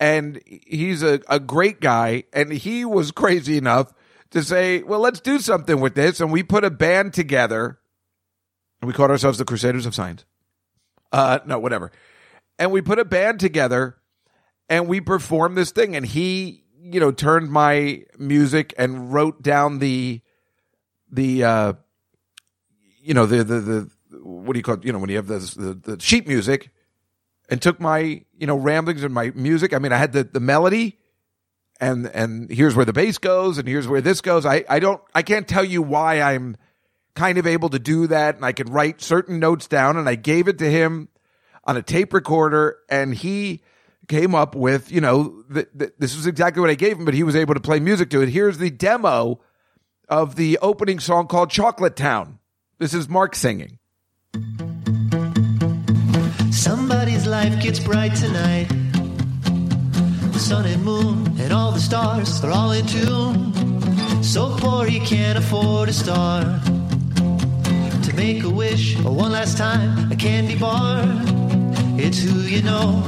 and 0.00 0.40
he's 0.46 1.02
a, 1.02 1.20
a 1.28 1.38
great 1.40 1.80
guy. 1.80 2.24
And 2.32 2.52
he 2.52 2.84
was 2.84 3.12
crazy 3.12 3.56
enough 3.56 3.92
to 4.30 4.42
say, 4.42 4.82
well, 4.82 5.00
let's 5.00 5.20
do 5.20 5.38
something 5.38 5.80
with 5.80 5.94
this. 5.94 6.20
And 6.20 6.32
we 6.32 6.42
put 6.42 6.64
a 6.64 6.70
band 6.70 7.14
together 7.14 7.78
and 8.80 8.88
we 8.88 8.92
called 8.92 9.10
ourselves 9.10 9.38
the 9.38 9.44
Crusaders 9.46 9.86
of 9.86 9.94
Science. 9.94 10.26
Uh, 11.12 11.38
no, 11.46 11.58
whatever. 11.58 11.90
And 12.58 12.70
we 12.70 12.82
put 12.82 12.98
a 12.98 13.04
band 13.04 13.40
together 13.40 13.96
and 14.68 14.88
we 14.88 15.00
performed 15.00 15.56
this 15.56 15.70
thing. 15.70 15.96
And 15.96 16.04
he, 16.04 16.64
you 16.82 17.00
know, 17.00 17.12
turned 17.12 17.50
my 17.50 18.02
music 18.18 18.74
and 18.76 19.10
wrote 19.10 19.40
down 19.40 19.78
the, 19.78 20.20
the, 21.10 21.44
uh, 21.44 21.72
you 23.04 23.14
know, 23.14 23.26
the, 23.26 23.44
the, 23.44 23.60
the, 23.60 23.90
what 24.22 24.52
do 24.52 24.58
you 24.58 24.62
call 24.62 24.74
it? 24.74 24.84
You 24.84 24.92
know, 24.92 24.98
when 24.98 25.10
you 25.10 25.16
have 25.16 25.26
the, 25.26 25.80
the, 25.82 26.00
sheet 26.00 26.26
music 26.26 26.70
and 27.48 27.60
took 27.60 27.78
my, 27.80 28.24
you 28.38 28.46
know, 28.46 28.56
ramblings 28.56 29.04
and 29.04 29.12
my 29.12 29.30
music. 29.34 29.72
I 29.72 29.78
mean, 29.78 29.92
I 29.92 29.98
had 29.98 30.12
the, 30.12 30.24
the 30.24 30.40
melody 30.40 30.98
and, 31.80 32.06
and 32.06 32.50
here's 32.50 32.74
where 32.74 32.84
the 32.84 32.92
bass 32.92 33.18
goes 33.18 33.58
and 33.58 33.68
here's 33.68 33.86
where 33.86 34.00
this 34.00 34.20
goes. 34.20 34.46
I, 34.46 34.64
I 34.68 34.78
don't, 34.78 35.02
I 35.14 35.22
can't 35.22 35.46
tell 35.46 35.64
you 35.64 35.82
why 35.82 36.20
I'm, 36.20 36.56
kind 37.14 37.38
of 37.38 37.46
able 37.46 37.68
to 37.68 37.78
do 37.78 38.06
that 38.08 38.36
and 38.36 38.44
I 38.44 38.52
could 38.52 38.68
write 38.68 39.00
certain 39.00 39.38
notes 39.38 39.68
down 39.68 39.96
and 39.96 40.08
I 40.08 40.16
gave 40.16 40.48
it 40.48 40.58
to 40.58 40.70
him 40.70 41.08
on 41.64 41.76
a 41.76 41.82
tape 41.82 42.12
recorder 42.12 42.78
and 42.88 43.14
he 43.14 43.62
came 44.08 44.34
up 44.34 44.54
with, 44.54 44.90
you 44.92 45.00
know, 45.00 45.44
th- 45.52 45.68
th- 45.78 45.92
this 45.98 46.16
was 46.16 46.26
exactly 46.26 46.60
what 46.60 46.70
I 46.70 46.74
gave 46.74 46.98
him, 46.98 47.04
but 47.04 47.14
he 47.14 47.22
was 47.22 47.36
able 47.36 47.54
to 47.54 47.60
play 47.60 47.80
music 47.80 48.10
to 48.10 48.20
it. 48.20 48.28
Here's 48.28 48.58
the 48.58 48.70
demo 48.70 49.40
of 50.08 50.36
the 50.36 50.58
opening 50.60 50.98
song 51.00 51.26
called 51.26 51.50
Chocolate 51.50 51.96
Town. 51.96 52.38
This 52.84 52.92
is 52.92 53.08
Mark 53.08 53.34
singing. 53.34 53.78
Somebody's 56.52 57.26
life 57.26 57.58
gets 57.62 57.80
bright 57.80 58.14
tonight. 58.14 58.68
The 60.34 60.38
sun 60.38 60.66
and 60.66 60.84
moon 60.84 61.34
and 61.40 61.50
all 61.50 61.72
the 61.72 61.80
stars, 61.80 62.42
they're 62.42 62.50
all 62.50 62.72
in 62.72 62.86
tune. 62.86 64.22
So 64.22 64.54
poor 64.58 64.84
he 64.84 65.00
can't 65.00 65.38
afford 65.38 65.88
a 65.88 65.94
star. 65.94 66.42
To 68.02 68.12
make 68.16 68.42
a 68.44 68.50
wish 68.50 69.02
or 69.02 69.14
one 69.14 69.32
last 69.32 69.56
time, 69.56 70.12
a 70.12 70.16
candy 70.16 70.58
bar. 70.58 71.04
It's 71.96 72.18
who 72.18 72.38
you 72.40 72.60
know 72.60 73.00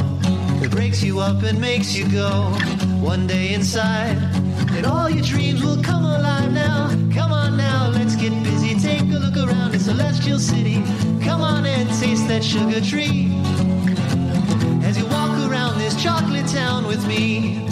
that 0.61 0.71
breaks 0.71 1.02
you 1.02 1.21
up 1.21 1.42
and 1.42 1.61
makes 1.61 1.95
you 1.95 2.11
go. 2.11 2.45
One 3.12 3.26
day 3.26 3.52
inside, 3.52 4.16
and 4.71 4.87
all 4.87 5.11
your 5.11 5.23
dreams 5.23 5.62
will 5.62 5.83
come 5.83 6.02
alive 6.02 6.50
now. 6.50 6.88
Come 7.12 7.30
on 7.33 7.36
Celestial 10.26 10.38
City. 10.40 10.75
Come 11.25 11.40
on 11.40 11.64
and 11.66 11.88
taste 12.00 12.26
that 12.26 12.42
sugar 12.42 12.80
tree. 12.80 13.30
As 14.85 14.99
you 14.99 15.06
walk 15.06 15.30
around 15.49 15.78
this 15.78 16.02
chocolate 16.02 16.49
town 16.49 16.85
with 16.87 17.06
me. 17.06 17.68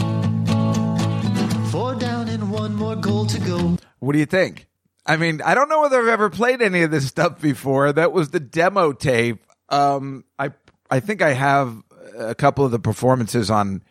Four 1.73 1.97
down 1.97 2.29
and 2.29 2.53
one 2.53 2.77
more 2.77 2.95
goal 2.95 3.27
to 3.27 3.41
go. 3.41 3.77
What 3.99 4.13
do 4.13 4.21
you 4.21 4.27
think? 4.27 4.69
I 5.05 5.17
mean, 5.17 5.43
I 5.43 5.57
don't 5.57 5.69
know 5.69 5.81
whether 5.81 6.01
I've 6.01 6.07
ever 6.07 6.31
played 6.31 6.63
any 6.63 6.83
of 6.83 6.93
this 6.93 7.09
stuff 7.09 7.41
before. 7.41 7.93
That 7.93 8.13
was 8.13 8.31
the 8.31 8.41
demo 8.41 8.93
tape. 8.93 9.45
Um, 9.69 10.25
I 10.39 10.53
I 10.89 11.01
think 11.01 11.23
I 11.23 11.33
have 11.33 11.83
a 12.17 12.37
couple 12.37 12.65
of 12.65 12.71
the 12.71 12.79
performances 12.79 13.51
on 13.51 13.83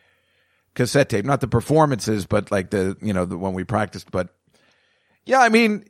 cassette 0.74 1.10
tape, 1.10 1.26
not 1.26 1.42
the 1.42 1.50
performances, 1.50 2.26
but 2.26 2.50
like 2.50 2.70
the 2.70 2.96
you 3.02 3.12
know 3.12 3.26
the 3.26 3.38
one 3.38 3.54
we 3.54 3.66
practiced. 3.66 4.10
But 4.10 4.30
yeah, 5.26 5.42
I 5.42 5.50
mean, 5.50 5.86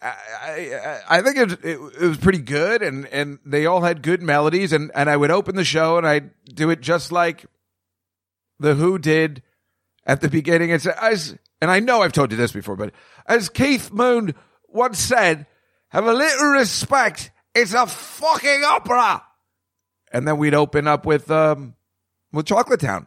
I 0.00 0.08
I, 0.08 1.00
I 1.18 1.22
think 1.22 1.36
it, 1.36 1.52
it, 1.64 1.78
it 2.00 2.06
was 2.06 2.18
pretty 2.18 2.38
good, 2.38 2.82
and 2.82 3.06
and 3.06 3.38
they 3.44 3.66
all 3.66 3.80
had 3.80 4.02
good 4.02 4.22
melodies, 4.22 4.72
and 4.72 4.90
and 4.94 5.10
I 5.10 5.16
would 5.16 5.30
open 5.30 5.56
the 5.56 5.64
show 5.64 5.98
and 5.98 6.06
I'd 6.06 6.30
do 6.44 6.70
it 6.70 6.80
just 6.80 7.12
like 7.12 7.46
the 8.58 8.74
Who 8.74 8.98
did 8.98 9.42
at 10.06 10.20
the 10.20 10.28
beginning. 10.28 10.70
It's 10.70 10.86
as 10.86 11.36
and 11.60 11.70
I 11.70 11.80
know 11.80 12.02
I've 12.02 12.12
told 12.12 12.30
you 12.30 12.36
this 12.36 12.52
before, 12.52 12.76
but 12.76 12.92
as 13.26 13.48
Keith 13.48 13.92
Moon 13.92 14.34
once 14.68 14.98
said, 14.98 15.46
"Have 15.88 16.06
a 16.06 16.12
little 16.12 16.48
respect. 16.48 17.30
It's 17.54 17.74
a 17.74 17.86
fucking 17.86 18.62
opera." 18.64 19.24
And 20.12 20.26
then 20.26 20.38
we'd 20.38 20.54
open 20.54 20.86
up 20.86 21.04
with 21.04 21.30
um 21.30 21.74
with 22.32 22.46
Chocolate 22.46 22.80
Town, 22.80 23.06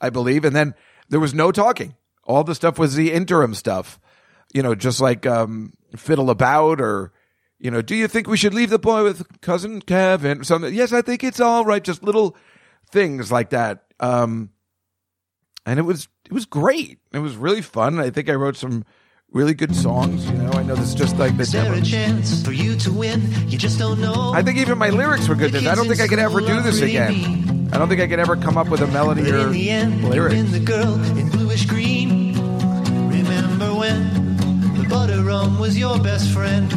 I 0.00 0.10
believe, 0.10 0.44
and 0.44 0.56
then 0.56 0.74
there 1.08 1.20
was 1.20 1.34
no 1.34 1.52
talking. 1.52 1.94
All 2.24 2.44
the 2.44 2.54
stuff 2.54 2.78
was 2.78 2.94
the 2.94 3.12
interim 3.12 3.54
stuff, 3.54 4.00
you 4.54 4.62
know, 4.62 4.74
just 4.74 5.00
like 5.00 5.26
um 5.26 5.74
fiddle 5.96 6.30
about 6.30 6.80
or. 6.80 7.12
You 7.58 7.70
know, 7.70 7.80
do 7.80 7.94
you 7.94 8.08
think 8.08 8.26
we 8.26 8.36
should 8.36 8.54
leave 8.54 8.70
the 8.70 8.78
boy 8.80 9.04
with 9.04 9.40
cousin 9.40 9.82
Kevin? 9.82 10.42
Something. 10.42 10.74
Yes, 10.74 10.92
I 10.92 11.00
think 11.00 11.22
it's 11.22 11.38
all 11.38 11.64
right. 11.64 11.84
Just 11.84 12.02
little 12.02 12.36
things 12.90 13.30
like 13.30 13.50
that. 13.50 13.84
Um, 14.00 14.50
and 15.64 15.78
it 15.78 15.82
was 15.82 16.08
it 16.26 16.32
was 16.32 16.44
great. 16.44 16.98
It 17.12 17.20
was 17.20 17.36
really 17.36 17.62
fun. 17.62 18.00
I 18.00 18.10
think 18.10 18.28
I 18.28 18.34
wrote 18.34 18.56
some 18.56 18.84
really 19.30 19.54
good 19.54 19.76
songs. 19.76 20.26
You 20.26 20.38
know, 20.38 20.50
I 20.52 20.64
know 20.64 20.74
this 20.74 20.88
is 20.88 20.94
just 20.96 21.18
like 21.18 21.36
the 21.36 21.42
Is 21.42 21.52
demo. 21.52 21.74
a 21.74 21.80
chance 21.80 22.44
for 22.44 22.50
you 22.50 22.74
to 22.78 22.92
win? 22.92 23.22
You 23.48 23.58
just 23.58 23.78
don't 23.78 24.00
know. 24.00 24.32
I 24.34 24.42
think 24.42 24.58
even 24.58 24.76
my 24.76 24.90
lyrics 24.90 25.28
were 25.28 25.36
good. 25.36 25.54
I 25.54 25.76
don't 25.76 25.86
think 25.86 26.00
I 26.00 26.08
could 26.08 26.18
ever 26.18 26.40
do 26.40 26.60
this 26.62 26.80
again. 26.80 27.70
I 27.72 27.78
don't 27.78 27.88
think 27.88 28.00
I 28.00 28.08
could 28.08 28.18
ever 28.18 28.36
come 28.36 28.58
up 28.58 28.68
with 28.68 28.80
a 28.80 28.88
melody 28.88 29.30
or 29.30 29.46
in 29.46 29.52
the 29.52 29.70
end, 29.70 30.02
you 30.02 30.08
lyrics. 30.08 30.34
Rum 35.32 35.58
was 35.58 35.78
your 35.78 35.98
best 35.98 36.28
friend, 36.30 36.70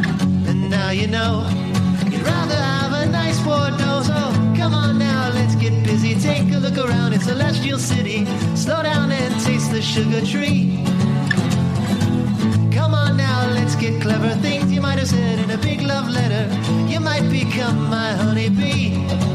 and 0.48 0.70
now 0.70 0.90
you 0.90 1.06
know 1.06 1.32
you'd 2.10 2.26
rather 2.34 2.58
have 2.72 2.92
a 3.02 3.04
nice 3.20 3.38
Bordeaux. 3.46 4.02
So 4.10 4.18
come 4.60 4.72
on 4.72 4.98
now, 4.98 5.30
let's 5.38 5.54
get 5.56 5.74
busy. 5.84 6.14
Take 6.14 6.48
a 6.56 6.58
look 6.64 6.78
around 6.78 7.12
in 7.12 7.20
Celestial 7.20 7.78
City. 7.78 8.20
Slow 8.64 8.82
down 8.82 9.12
and 9.12 9.32
taste 9.44 9.70
the 9.76 9.82
sugar 9.82 10.22
tree. 10.32 10.62
Come 12.76 12.92
on 12.94 13.12
now, 13.16 13.38
let's 13.58 13.76
get 13.76 14.00
clever. 14.00 14.30
Things 14.46 14.72
you 14.72 14.80
might 14.80 14.98
have 15.02 15.08
said 15.08 15.38
in 15.38 15.50
a 15.50 15.58
big 15.58 15.80
love 15.82 16.08
letter. 16.08 16.44
You 16.92 17.00
might 17.00 17.26
become 17.40 17.78
my 17.90 18.10
honeybee 18.22 19.25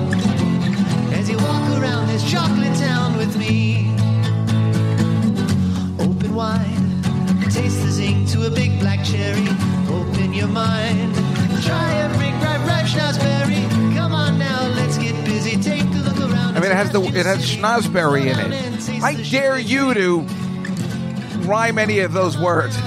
the 16.91 17.01
it 17.01 17.25
has 17.25 17.49
schnozberry 17.49 18.27
in 18.27 18.39
it. 18.39 19.03
I 19.03 19.15
dare 19.15 19.57
you 19.59 19.93
to 19.93 20.21
rhyme 21.47 21.77
any 21.77 21.99
of 21.99 22.13
those 22.13 22.37
words. 22.37 22.77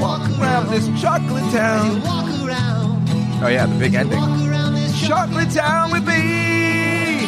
Walk 0.00 0.28
Around 0.38 0.70
this 0.70 0.86
chocolate 1.00 1.50
town. 1.52 2.00
Oh 3.42 3.48
yeah, 3.48 3.66
the 3.66 3.78
big 3.78 3.94
ending. 3.94 4.20
Chocolate 5.06 5.50
town 5.50 5.90
with 5.90 6.06
me. 6.06 7.24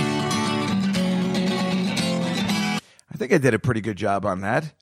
I 3.11 3.17
think 3.17 3.33
I 3.33 3.39
did 3.39 3.55
a 3.55 3.59
pretty 3.59 3.81
good 3.81 3.97
job 3.97 4.27
on 4.27 4.43
that. 4.43 4.73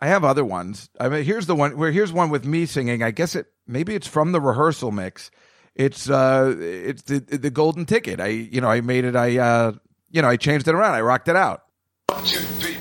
I 0.00 0.08
have 0.08 0.24
other 0.24 0.44
ones. 0.44 0.90
I 0.98 1.08
mean, 1.08 1.24
here's 1.24 1.46
the 1.46 1.54
one 1.54 1.76
where 1.76 1.92
here's 1.92 2.12
one 2.12 2.30
with 2.30 2.44
me 2.44 2.66
singing. 2.66 3.02
I 3.02 3.10
guess 3.10 3.34
it 3.34 3.46
maybe 3.66 3.94
it's 3.94 4.06
from 4.06 4.32
the 4.32 4.40
rehearsal 4.40 4.90
mix. 4.90 5.30
It's 5.74 6.10
uh, 6.10 6.54
it's 6.58 7.02
the 7.02 7.20
the 7.20 7.50
golden 7.50 7.86
ticket. 7.86 8.20
I 8.20 8.26
you 8.28 8.60
know 8.60 8.68
I 8.68 8.80
made 8.82 9.04
it. 9.04 9.16
I 9.16 9.38
uh, 9.38 9.72
you 10.10 10.20
know 10.20 10.28
I 10.28 10.36
changed 10.36 10.68
it 10.68 10.74
around. 10.74 10.94
I 10.94 11.00
rocked 11.00 11.28
it 11.28 11.36
out. 11.36 11.62
One, 12.08 12.24
two, 12.24 12.40
three. 12.40 12.76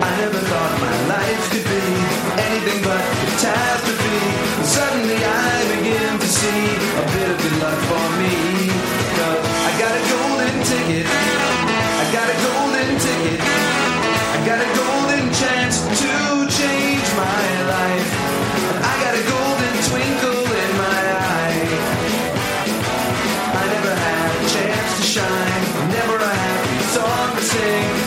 I 0.00 0.16
never 0.18 0.38
thought 0.38 0.80
my 0.80 0.96
life 1.06 1.50
could 1.52 1.64
be 1.64 1.84
anything 2.42 2.82
but 2.82 3.02
catastrophe. 3.30 4.18
Suddenly 4.64 5.20
I 5.22 5.76
begin 5.76 6.18
to 6.18 6.26
see 6.26 6.66
a 6.98 7.04
bit 7.14 7.27
sing. 27.58 27.97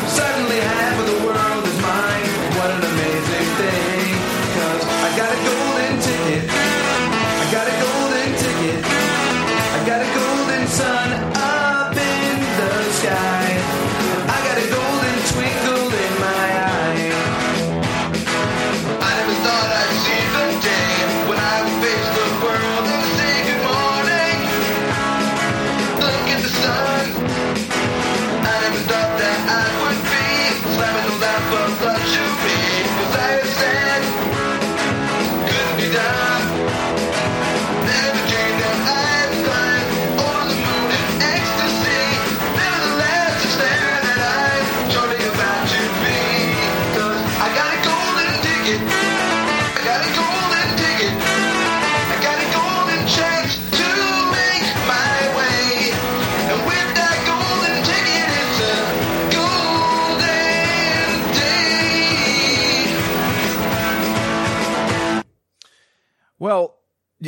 Well. 66.42 66.80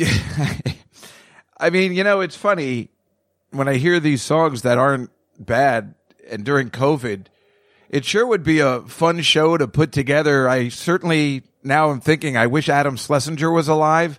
I 1.56 1.70
mean, 1.70 1.94
you 1.94 2.02
know, 2.02 2.20
it's 2.20 2.36
funny 2.36 2.90
when 3.52 3.68
I 3.68 3.74
hear 3.74 4.00
these 4.00 4.22
songs 4.22 4.62
that 4.62 4.76
aren't 4.76 5.10
bad 5.38 5.94
and 6.28 6.44
during 6.44 6.68
COVID, 6.68 7.26
it 7.88 8.04
sure 8.04 8.26
would 8.26 8.42
be 8.42 8.58
a 8.58 8.80
fun 8.80 9.22
show 9.22 9.56
to 9.56 9.68
put 9.68 9.92
together. 9.92 10.48
I 10.48 10.68
certainly 10.68 11.44
now 11.62 11.90
I'm 11.90 12.00
thinking, 12.00 12.36
I 12.36 12.48
wish 12.48 12.68
Adam 12.68 12.96
Schlesinger 12.96 13.52
was 13.52 13.68
alive. 13.68 14.18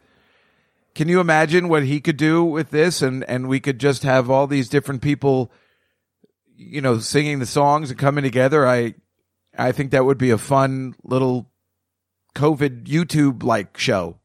Can 0.94 1.10
you 1.10 1.20
imagine 1.20 1.68
what 1.68 1.84
he 1.84 2.00
could 2.00 2.16
do 2.16 2.46
with 2.46 2.70
this? 2.70 3.02
And, 3.02 3.26
and 3.26 3.50
we 3.50 3.60
could 3.60 3.82
just 3.82 4.04
have 4.04 4.30
all 4.30 4.48
these 4.48 4.70
different 4.70 5.02
people, 5.02 5.52
you 6.56 6.80
know, 6.80 7.00
singing 7.00 7.40
the 7.40 7.46
songs 7.46 7.90
and 7.90 8.00
coming 8.00 8.24
together. 8.24 8.66
I, 8.66 8.96
I 9.58 9.74
think 9.74 9.92
that 9.92 10.06
would 10.06 10.18
be 10.18 10.30
a 10.30 10.38
fun 10.38 10.96
little 11.04 11.52
COVID 12.34 12.86
YouTube 12.86 13.44
like 13.44 13.78
show. 13.78 14.20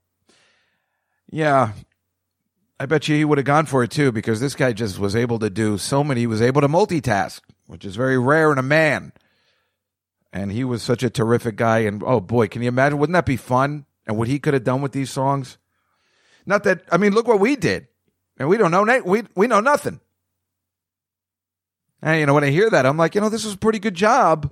Yeah. 1.31 1.73
I 2.79 2.87
bet 2.87 3.09
you 3.09 3.17
he 3.17 3.25
would 3.25 3.39
have 3.39 3.45
gone 3.45 3.67
for 3.67 3.83
it 3.83 3.91
too 3.91 4.11
because 4.11 4.41
this 4.41 4.55
guy 4.55 4.73
just 4.73 4.99
was 4.99 5.15
able 5.15 5.39
to 5.41 5.51
do 5.51 5.79
so 5.79 6.03
many. 6.03 6.21
He 6.21 6.27
was 6.27 6.43
able 6.43 6.61
to 6.63 6.69
multitask, 6.69 7.41
which 7.67 7.85
is 7.85 7.95
very 7.95 8.19
rare 8.19 8.53
in 8.53 8.59
a 8.59 8.63
man. 8.63 9.13
And 10.33 10.51
he 10.51 10.65
was 10.65 10.83
such 10.83 11.03
a 11.03 11.11
terrific 11.11 11.57
guy. 11.57 11.81
And 11.81 12.03
oh 12.05 12.21
boy, 12.21 12.49
can 12.49 12.63
you 12.63 12.69
imagine? 12.69 12.99
Wouldn't 12.99 13.15
that 13.15 13.27
be 13.27 13.37
fun? 13.37 13.85
And 14.07 14.17
what 14.17 14.29
he 14.29 14.39
could 14.39 14.55
have 14.55 14.65
done 14.65 14.83
with 14.83 14.93
these 14.93 15.11
songs? 15.11 15.59
Not 16.47 16.65
that, 16.65 16.83
I 16.91 16.97
mean, 16.97 17.13
look 17.13 17.29
what 17.29 17.39
we 17.39 17.55
did. 17.55 17.87
And 18.39 18.49
we 18.49 18.57
don't 18.57 18.71
know, 18.71 19.03
we, 19.05 19.25
we 19.37 19.47
know 19.47 19.61
nothing. 19.61 20.01
And, 22.03 22.19
you 22.19 22.27
know, 22.27 22.33
when 22.33 22.45
I 22.45 22.51
hear 22.51 22.71
that, 22.71 22.87
I'm 22.87 22.97
like, 22.97 23.15
you 23.15 23.21
know, 23.21 23.29
this 23.29 23.45
was 23.45 23.55
a 23.55 23.59
pretty 23.59 23.79
good 23.79 23.95
job 23.95 24.51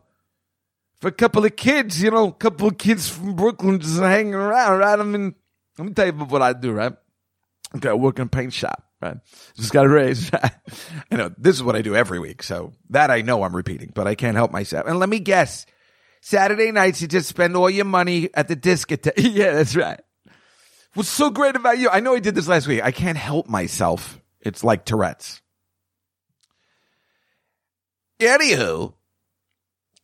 for 1.01 1.09
a 1.09 1.12
couple 1.12 1.45
of 1.45 1.57
kids, 1.57 2.03
you 2.03 2.11
know, 2.11 2.29
a 2.29 2.33
couple 2.33 2.69
of 2.69 2.77
kids 2.77 3.09
from 3.09 3.37
Brooklyn 3.37 3.81
just 3.81 3.99
hanging 3.99 4.35
around, 4.35 4.79
right? 4.81 4.99
I 4.99 5.03
mean, 5.03 5.35
let 5.79 5.87
me 5.87 5.95
tell 5.95 6.07
you 6.07 6.12
what 6.12 6.43
I 6.43 6.53
do, 6.53 6.73
right? 6.73 6.93
Okay, 7.77 7.88
I 7.88 7.95
work 7.95 8.19
in 8.19 8.27
a 8.27 8.29
paint 8.29 8.53
shop, 8.53 8.83
right? 9.01 9.17
Just 9.57 9.73
got 9.73 9.87
a 9.87 9.88
raise. 9.88 10.31
I 10.35 10.51
know 11.17 11.31
this 11.38 11.57
is 11.57 11.62
what 11.62 11.77
I 11.77 11.83
do 11.83 11.95
every 11.95 12.19
week, 12.19 12.43
so 12.43 12.73
that 12.91 13.11
I 13.11 13.21
know 13.21 13.43
I'm 13.43 13.55
repeating, 13.55 13.93
but 13.95 14.07
I 14.07 14.14
can't 14.14 14.37
help 14.37 14.51
myself. 14.51 14.87
And 14.87 14.99
let 14.99 15.09
me 15.09 15.19
guess, 15.19 15.67
Saturday 16.21 16.73
nights 16.73 17.01
you 17.03 17.09
just 17.09 17.29
spend 17.29 17.57
all 17.57 17.71
your 17.71 17.85
money 17.85 18.31
at 18.35 18.49
the 18.49 18.57
discotheque. 18.57 19.12
yeah, 19.19 19.53
that's 19.53 19.77
right. 19.77 20.01
What's 20.95 21.11
so 21.11 21.31
great 21.31 21.55
about 21.55 21.79
you? 21.79 21.91
I 21.91 22.01
know 22.01 22.14
I 22.14 22.21
did 22.21 22.35
this 22.35 22.49
last 22.49 22.67
week. 22.67 22.83
I 22.83 22.91
can't 22.91 23.19
help 23.19 23.49
myself. 23.49 24.21
It's 24.41 24.64
like 24.64 24.85
Tourette's. 24.85 25.43
Anywho, 28.19 28.95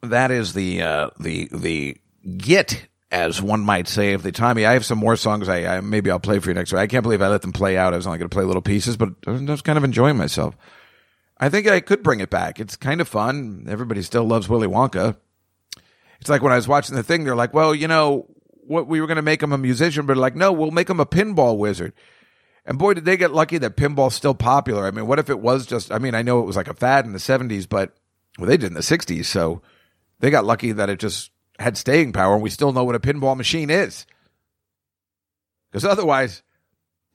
that 0.02 0.30
is 0.30 0.52
the 0.52 0.82
uh, 0.82 1.10
the 1.18 1.48
the 1.50 1.96
git, 2.36 2.86
as 3.14 3.40
one 3.40 3.60
might 3.60 3.86
say, 3.86 4.12
of 4.14 4.24
the 4.24 4.32
Tommy. 4.32 4.66
I 4.66 4.72
have 4.72 4.84
some 4.84 4.98
more 4.98 5.14
songs. 5.14 5.48
I, 5.48 5.76
I 5.76 5.80
maybe 5.80 6.10
I'll 6.10 6.18
play 6.18 6.40
for 6.40 6.50
you 6.50 6.54
next 6.54 6.72
week. 6.72 6.80
I 6.80 6.88
can't 6.88 7.04
believe 7.04 7.22
I 7.22 7.28
let 7.28 7.42
them 7.42 7.52
play 7.52 7.78
out. 7.78 7.94
I 7.94 7.96
was 7.96 8.08
only 8.08 8.18
going 8.18 8.28
to 8.28 8.34
play 8.34 8.42
little 8.42 8.60
pieces, 8.60 8.96
but 8.96 9.10
I 9.24 9.30
was 9.30 9.62
kind 9.62 9.78
of 9.78 9.84
enjoying 9.84 10.16
myself. 10.16 10.56
I 11.38 11.48
think 11.48 11.68
I 11.68 11.78
could 11.78 12.02
bring 12.02 12.18
it 12.18 12.28
back. 12.28 12.58
It's 12.58 12.74
kind 12.74 13.00
of 13.00 13.06
fun. 13.06 13.66
Everybody 13.68 14.02
still 14.02 14.24
loves 14.24 14.48
Willy 14.48 14.66
Wonka. 14.66 15.16
It's 16.20 16.28
like 16.28 16.42
when 16.42 16.52
I 16.52 16.56
was 16.56 16.66
watching 16.66 16.96
the 16.96 17.04
thing, 17.04 17.22
they're 17.22 17.36
like, 17.36 17.54
well, 17.54 17.72
you 17.72 17.86
know, 17.86 18.26
what 18.66 18.88
we 18.88 19.00
were 19.00 19.06
going 19.06 19.16
to 19.16 19.22
make 19.22 19.42
him 19.42 19.52
a 19.52 19.58
musician, 19.58 20.06
but 20.06 20.16
like, 20.16 20.34
no, 20.34 20.50
we'll 20.50 20.72
make 20.72 20.90
him 20.90 20.98
a 20.98 21.06
pinball 21.06 21.56
wizard. 21.56 21.92
And 22.66 22.78
boy, 22.78 22.94
did 22.94 23.04
they 23.04 23.16
get 23.16 23.32
lucky 23.32 23.58
that 23.58 23.76
pinball's 23.76 24.16
still 24.16 24.34
popular. 24.34 24.86
I 24.86 24.90
mean, 24.90 25.06
what 25.06 25.20
if 25.20 25.30
it 25.30 25.38
was 25.38 25.66
just, 25.66 25.92
I 25.92 25.98
mean, 25.98 26.16
I 26.16 26.22
know 26.22 26.40
it 26.40 26.46
was 26.46 26.56
like 26.56 26.68
a 26.68 26.74
fad 26.74 27.04
in 27.04 27.12
the 27.12 27.18
70s, 27.18 27.68
but 27.68 27.94
well, 28.38 28.48
they 28.48 28.56
did 28.56 28.68
in 28.68 28.74
the 28.74 28.80
60s. 28.80 29.26
So 29.26 29.62
they 30.18 30.30
got 30.30 30.44
lucky 30.44 30.72
that 30.72 30.90
it 30.90 30.98
just 30.98 31.30
had 31.58 31.76
staying 31.76 32.12
power 32.12 32.34
and 32.34 32.42
we 32.42 32.50
still 32.50 32.72
know 32.72 32.84
what 32.84 32.94
a 32.94 33.00
pinball 33.00 33.36
machine 33.36 33.70
is. 33.70 34.06
Because 35.70 35.84
otherwise, 35.84 36.42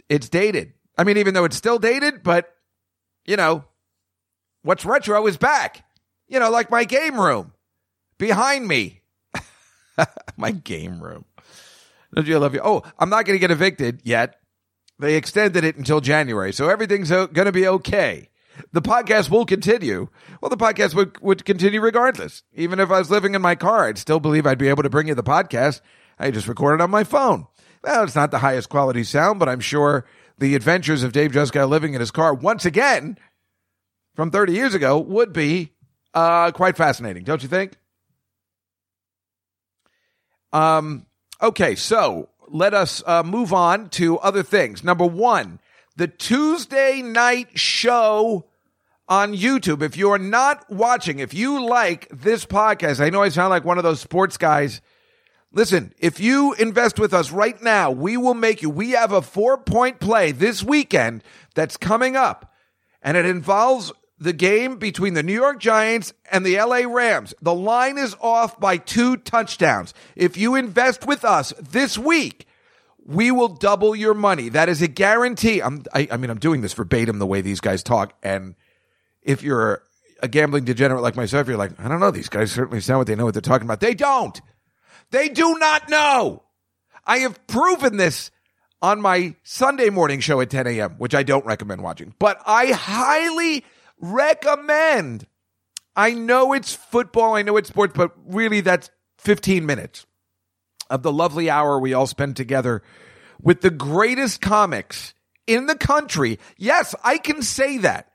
it's 0.09 0.29
dated. 0.29 0.73
I 0.97 1.03
mean, 1.03 1.17
even 1.17 1.33
though 1.33 1.45
it's 1.45 1.55
still 1.55 1.79
dated, 1.79 2.23
but 2.23 2.53
you 3.25 3.35
know, 3.35 3.63
what's 4.63 4.85
retro 4.85 5.25
is 5.27 5.37
back. 5.37 5.85
You 6.27 6.39
know, 6.39 6.49
like 6.49 6.69
my 6.69 6.83
game 6.83 7.19
room 7.19 7.53
behind 8.17 8.67
me. 8.67 9.01
my 10.37 10.51
game 10.51 11.01
room. 11.01 11.25
Don't 12.13 12.27
you 12.27 12.39
love 12.39 12.53
you? 12.53 12.61
Oh, 12.63 12.83
I'm 12.97 13.09
not 13.09 13.25
going 13.25 13.35
to 13.35 13.39
get 13.39 13.51
evicted 13.51 14.01
yet. 14.03 14.39
They 14.97 15.15
extended 15.15 15.63
it 15.63 15.77
until 15.77 16.01
January, 16.01 16.51
so 16.51 16.69
everything's 16.69 17.09
going 17.09 17.33
to 17.33 17.51
be 17.51 17.67
okay. 17.67 18.28
The 18.71 18.81
podcast 18.81 19.29
will 19.29 19.45
continue. 19.45 20.09
Well, 20.41 20.49
the 20.49 20.57
podcast 20.57 20.93
would, 20.95 21.19
would 21.21 21.45
continue 21.45 21.81
regardless. 21.81 22.43
Even 22.53 22.79
if 22.79 22.91
I 22.91 22.99
was 22.99 23.11
living 23.11 23.35
in 23.35 23.41
my 23.41 23.55
car, 23.55 23.87
I'd 23.87 23.97
still 23.97 24.19
believe 24.19 24.45
I'd 24.45 24.57
be 24.57 24.69
able 24.69 24.83
to 24.83 24.89
bring 24.89 25.07
you 25.07 25.15
the 25.15 25.23
podcast. 25.23 25.81
I 26.17 26.31
just 26.31 26.47
record 26.47 26.79
it 26.79 26.83
on 26.83 26.91
my 26.91 27.03
phone. 27.03 27.47
Well, 27.83 28.03
it's 28.03 28.15
not 28.15 28.31
the 28.31 28.39
highest 28.39 28.69
quality 28.69 29.03
sound, 29.03 29.39
but 29.39 29.47
I'm 29.47 29.61
sure 29.61 30.05
the 30.37 30.55
adventures 30.55 31.03
of 31.03 31.13
Dave 31.13 31.31
Juskow 31.31 31.67
living 31.67 31.93
in 31.93 31.99
his 31.99 32.11
car 32.11 32.33
once 32.33 32.65
again 32.65 33.17
from 34.15 34.31
30 34.31 34.53
years 34.53 34.73
ago 34.73 34.99
would 34.99 35.31
be 35.31 35.71
uh, 36.13 36.51
quite 36.51 36.75
fascinating, 36.75 37.23
don't 37.23 37.41
you 37.41 37.49
think? 37.49 37.77
Um, 40.51 41.05
okay, 41.41 41.75
so 41.75 42.29
let 42.47 42.73
us 42.73 43.03
uh, 43.05 43.23
move 43.23 43.53
on 43.53 43.89
to 43.91 44.17
other 44.19 44.43
things. 44.43 44.83
Number 44.83 45.05
one, 45.05 45.59
the 45.99 46.07
Tuesday 46.07 47.01
night 47.01 47.59
show 47.59 48.45
on 49.09 49.35
YouTube. 49.35 49.81
If 49.81 49.97
you're 49.97 50.17
not 50.17 50.63
watching, 50.71 51.19
if 51.19 51.33
you 51.33 51.67
like 51.67 52.07
this 52.09 52.45
podcast, 52.45 53.01
I 53.01 53.09
know 53.09 53.21
I 53.21 53.27
sound 53.27 53.49
like 53.49 53.65
one 53.65 53.77
of 53.77 53.83
those 53.83 53.99
sports 53.99 54.37
guys. 54.37 54.79
Listen, 55.51 55.93
if 55.99 56.21
you 56.21 56.53
invest 56.53 56.99
with 56.99 57.13
us 57.13 57.31
right 57.31 57.61
now, 57.61 57.91
we 57.91 58.15
will 58.15 58.33
make 58.33 58.61
you. 58.61 58.69
We 58.69 58.91
have 58.91 59.11
a 59.11 59.21
four 59.21 59.57
point 59.57 59.99
play 59.99 60.31
this 60.31 60.63
weekend 60.63 61.21
that's 61.53 61.75
coming 61.75 62.15
up, 62.15 62.53
and 63.01 63.17
it 63.17 63.25
involves 63.25 63.91
the 64.17 64.31
game 64.31 64.77
between 64.77 65.15
the 65.15 65.23
New 65.23 65.33
York 65.33 65.59
Giants 65.59 66.13
and 66.31 66.45
the 66.45 66.61
LA 66.61 66.83
Rams. 66.87 67.33
The 67.41 67.53
line 67.53 67.97
is 67.97 68.15
off 68.21 68.57
by 68.57 68.77
two 68.77 69.17
touchdowns. 69.17 69.93
If 70.15 70.37
you 70.37 70.55
invest 70.55 71.05
with 71.05 71.25
us 71.25 71.51
this 71.59 71.97
week, 71.97 72.45
we 73.09 73.31
will 73.31 73.47
double 73.47 73.95
your 73.95 74.13
money. 74.13 74.49
That 74.49 74.69
is 74.69 74.83
a 74.83 74.87
guarantee. 74.87 75.61
I'm, 75.61 75.83
I, 75.93 76.07
I 76.11 76.17
mean, 76.17 76.29
I'm 76.29 76.37
doing 76.37 76.61
this 76.61 76.73
verbatim 76.73 77.17
the 77.17 77.25
way 77.25 77.41
these 77.41 77.59
guys 77.59 77.81
talk. 77.81 78.13
And 78.21 78.53
if 79.23 79.41
you're 79.41 79.81
a 80.21 80.27
gambling 80.27 80.65
degenerate 80.65 81.01
like 81.01 81.15
myself, 81.15 81.47
you're 81.47 81.57
like, 81.57 81.71
I 81.79 81.87
don't 81.87 81.99
know. 81.99 82.11
These 82.11 82.29
guys 82.29 82.51
certainly 82.51 82.81
sound 82.81 82.99
what 82.99 83.07
they 83.07 83.15
know 83.15 83.25
what 83.25 83.33
they're 83.33 83.41
talking 83.41 83.65
about. 83.65 83.79
They 83.79 83.95
don't. 83.95 84.39
They 85.09 85.27
do 85.27 85.57
not 85.57 85.89
know. 85.89 86.43
I 87.03 87.19
have 87.19 87.47
proven 87.47 87.97
this 87.97 88.29
on 88.79 89.01
my 89.01 89.35
Sunday 89.41 89.89
morning 89.89 90.19
show 90.19 90.39
at 90.39 90.51
10 90.51 90.67
a.m., 90.67 90.91
which 90.99 91.15
I 91.15 91.23
don't 91.23 91.45
recommend 91.47 91.81
watching, 91.81 92.13
but 92.19 92.39
I 92.45 92.67
highly 92.67 93.65
recommend. 93.99 95.25
I 95.95 96.11
know 96.11 96.53
it's 96.53 96.75
football, 96.75 97.33
I 97.33 97.41
know 97.41 97.57
it's 97.57 97.69
sports, 97.69 97.93
but 97.95 98.11
really 98.27 98.61
that's 98.61 98.91
15 99.17 99.65
minutes 99.65 100.05
of 100.89 101.03
the 101.03 101.11
lovely 101.11 101.49
hour 101.49 101.79
we 101.79 101.93
all 101.93 102.07
spend 102.07 102.35
together 102.35 102.81
with 103.41 103.61
the 103.61 103.69
greatest 103.69 104.41
comics 104.41 105.13
in 105.47 105.65
the 105.65 105.75
country. 105.75 106.39
Yes, 106.57 106.95
I 107.03 107.17
can 107.17 107.41
say 107.41 107.79
that. 107.79 108.11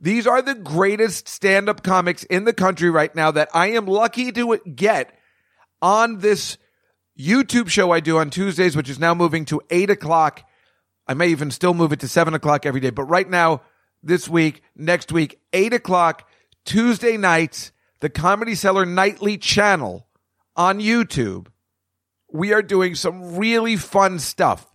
These 0.00 0.26
are 0.26 0.42
the 0.42 0.54
greatest 0.54 1.28
stand 1.28 1.68
up 1.68 1.82
comics 1.82 2.22
in 2.24 2.44
the 2.44 2.52
country 2.52 2.88
right 2.88 3.14
now 3.14 3.32
that 3.32 3.48
I 3.52 3.72
am 3.72 3.86
lucky 3.86 4.30
to 4.32 4.58
get 4.58 5.12
on 5.82 6.18
this 6.18 6.56
YouTube 7.18 7.68
show 7.68 7.90
I 7.90 8.00
do 8.00 8.18
on 8.18 8.30
Tuesdays, 8.30 8.76
which 8.76 8.88
is 8.88 9.00
now 9.00 9.14
moving 9.14 9.44
to 9.46 9.60
eight 9.70 9.90
o'clock. 9.90 10.48
I 11.06 11.14
may 11.14 11.28
even 11.28 11.50
still 11.50 11.74
move 11.74 11.92
it 11.92 12.00
to 12.00 12.08
seven 12.08 12.34
o'clock 12.34 12.64
every 12.64 12.80
day, 12.80 12.90
but 12.90 13.04
right 13.04 13.28
now, 13.28 13.62
this 14.02 14.28
week, 14.28 14.62
next 14.76 15.10
week, 15.10 15.40
eight 15.52 15.72
o'clock, 15.72 16.28
Tuesday 16.64 17.16
nights, 17.16 17.72
the 17.98 18.08
Comedy 18.08 18.54
Cellar 18.54 18.86
Nightly 18.86 19.36
channel 19.36 20.06
on 20.54 20.78
YouTube. 20.78 21.48
We 22.30 22.52
are 22.52 22.62
doing 22.62 22.94
some 22.94 23.36
really 23.36 23.76
fun 23.76 24.18
stuff. 24.18 24.66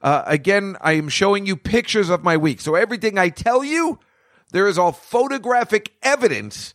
Uh, 0.00 0.22
again, 0.26 0.76
I 0.80 0.92
am 0.92 1.08
showing 1.08 1.46
you 1.46 1.56
pictures 1.56 2.10
of 2.10 2.22
my 2.22 2.36
week. 2.36 2.60
So 2.60 2.74
everything 2.74 3.18
I 3.18 3.30
tell 3.30 3.64
you, 3.64 3.98
there 4.52 4.68
is 4.68 4.78
all 4.78 4.92
photographic 4.92 5.92
evidence 6.02 6.74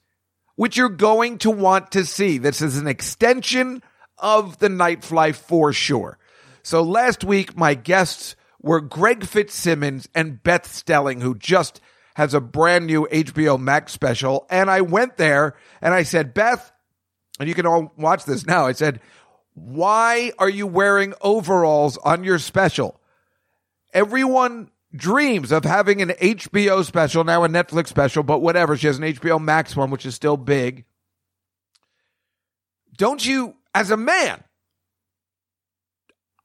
which 0.60 0.76
you're 0.76 0.90
going 0.90 1.38
to 1.38 1.50
want 1.50 1.90
to 1.90 2.06
see. 2.06 2.38
This 2.38 2.62
is 2.62 2.78
an 2.78 2.86
extension 2.86 3.82
of 4.18 4.60
the 4.60 4.68
Nightfly 4.68 5.34
for 5.34 5.72
sure. 5.72 6.18
So 6.64 6.84
last 6.84 7.24
week, 7.24 7.56
my 7.56 7.76
guests 7.76 8.36
were 8.62 8.82
Greg 8.82 9.26
Fitzsimmons 9.26 10.10
and 10.14 10.44
Beth 10.44 10.70
Stelling, 10.70 11.22
who 11.22 11.36
just 11.36 11.80
has 12.16 12.34
a 12.34 12.42
brand 12.42 12.88
new 12.88 13.08
HBO 13.10 13.58
Max 13.58 13.94
special. 13.94 14.46
And 14.50 14.70
I 14.70 14.82
went 14.82 15.16
there 15.16 15.56
and 15.82 15.94
I 15.94 16.04
said, 16.04 16.34
Beth, 16.34 16.74
and 17.40 17.48
you 17.48 17.56
can 17.56 17.66
all 17.66 17.94
watch 17.98 18.26
this 18.26 18.46
now. 18.46 18.66
I 18.66 18.74
said, 18.74 19.00
why 19.60 20.32
are 20.40 20.50
you 20.50 20.68
wearing 20.68 21.14
overalls 21.22 21.98
on 21.98 22.24
your 22.24 22.40
special? 22.40 23.00
Everyone 23.94 24.72
dreams 24.96 25.52
of 25.52 25.66
having 25.66 26.02
an 26.02 26.10
HBO 26.10 26.84
special, 26.84 27.24
now 27.24 27.44
a 27.44 27.50
Netflix 27.50 27.88
special, 27.88 28.24
but 28.24 28.40
whatever. 28.40 28.78
She 28.78 28.88
has 28.88 28.98
an 28.98 29.04
HBO 29.04 29.42
Max 29.42 29.76
one, 29.76 29.92
which 29.92 30.06
is 30.06 30.16
still 30.16 30.38
big. 30.38 30.86
Don't 32.98 33.26
you, 33.26 33.56
as 33.74 33.92
a 33.92 33.98
man, 33.98 34.44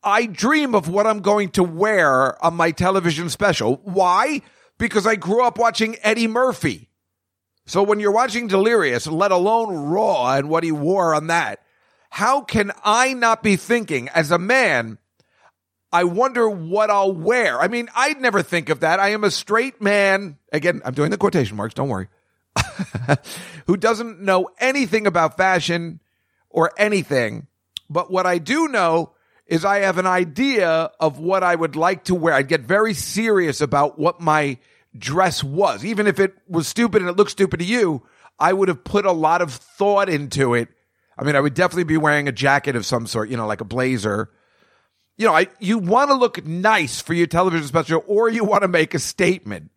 I 0.02 0.26
dream 0.26 0.74
of 0.74 0.88
what 0.88 1.06
I'm 1.06 1.20
going 1.20 1.50
to 1.50 1.64
wear 1.64 2.42
on 2.44 2.54
my 2.54 2.70
television 2.70 3.30
special. 3.30 3.80
Why? 3.84 4.42
Because 4.78 5.06
I 5.06 5.16
grew 5.16 5.42
up 5.42 5.58
watching 5.58 5.96
Eddie 6.02 6.28
Murphy. 6.28 6.90
So 7.66 7.82
when 7.82 7.98
you're 7.98 8.12
watching 8.12 8.46
Delirious, 8.46 9.06
let 9.06 9.32
alone 9.32 9.74
Raw 9.74 10.34
and 10.34 10.50
what 10.50 10.64
he 10.64 10.72
wore 10.72 11.14
on 11.14 11.28
that, 11.28 11.63
how 12.14 12.42
can 12.42 12.70
I 12.84 13.12
not 13.12 13.42
be 13.42 13.56
thinking 13.56 14.08
as 14.10 14.30
a 14.30 14.38
man? 14.38 14.98
I 15.92 16.04
wonder 16.04 16.48
what 16.48 16.88
I'll 16.88 17.12
wear. 17.12 17.60
I 17.60 17.66
mean, 17.66 17.88
I'd 17.92 18.20
never 18.20 18.40
think 18.40 18.68
of 18.68 18.80
that. 18.80 19.00
I 19.00 19.08
am 19.08 19.24
a 19.24 19.32
straight 19.32 19.82
man. 19.82 20.38
Again, 20.52 20.80
I'm 20.84 20.94
doing 20.94 21.10
the 21.10 21.16
quotation 21.16 21.56
marks. 21.56 21.74
Don't 21.74 21.88
worry. 21.88 22.06
who 23.66 23.76
doesn't 23.76 24.20
know 24.20 24.48
anything 24.60 25.08
about 25.08 25.36
fashion 25.36 25.98
or 26.50 26.70
anything. 26.78 27.48
But 27.90 28.12
what 28.12 28.26
I 28.26 28.38
do 28.38 28.68
know 28.68 29.14
is 29.48 29.64
I 29.64 29.78
have 29.78 29.98
an 29.98 30.06
idea 30.06 30.92
of 31.00 31.18
what 31.18 31.42
I 31.42 31.56
would 31.56 31.74
like 31.74 32.04
to 32.04 32.14
wear. 32.14 32.34
I'd 32.34 32.46
get 32.46 32.60
very 32.60 32.94
serious 32.94 33.60
about 33.60 33.98
what 33.98 34.20
my 34.20 34.58
dress 34.96 35.42
was. 35.42 35.84
Even 35.84 36.06
if 36.06 36.20
it 36.20 36.32
was 36.46 36.68
stupid 36.68 37.02
and 37.02 37.10
it 37.10 37.16
looked 37.16 37.32
stupid 37.32 37.58
to 37.58 37.66
you, 37.66 38.06
I 38.38 38.52
would 38.52 38.68
have 38.68 38.84
put 38.84 39.04
a 39.04 39.10
lot 39.10 39.42
of 39.42 39.52
thought 39.52 40.08
into 40.08 40.54
it. 40.54 40.68
I 41.18 41.24
mean, 41.24 41.36
I 41.36 41.40
would 41.40 41.54
definitely 41.54 41.84
be 41.84 41.96
wearing 41.96 42.28
a 42.28 42.32
jacket 42.32 42.76
of 42.76 42.84
some 42.84 43.06
sort, 43.06 43.28
you 43.28 43.36
know, 43.36 43.46
like 43.46 43.60
a 43.60 43.64
blazer. 43.64 44.30
You 45.16 45.26
know, 45.26 45.34
I, 45.34 45.46
you 45.60 45.78
want 45.78 46.10
to 46.10 46.14
look 46.14 46.44
nice 46.44 47.00
for 47.00 47.14
your 47.14 47.26
television 47.26 47.66
special 47.66 48.04
or 48.06 48.28
you 48.28 48.44
want 48.44 48.62
to 48.62 48.68
make 48.68 48.94
a 48.94 48.98
statement. 48.98 49.70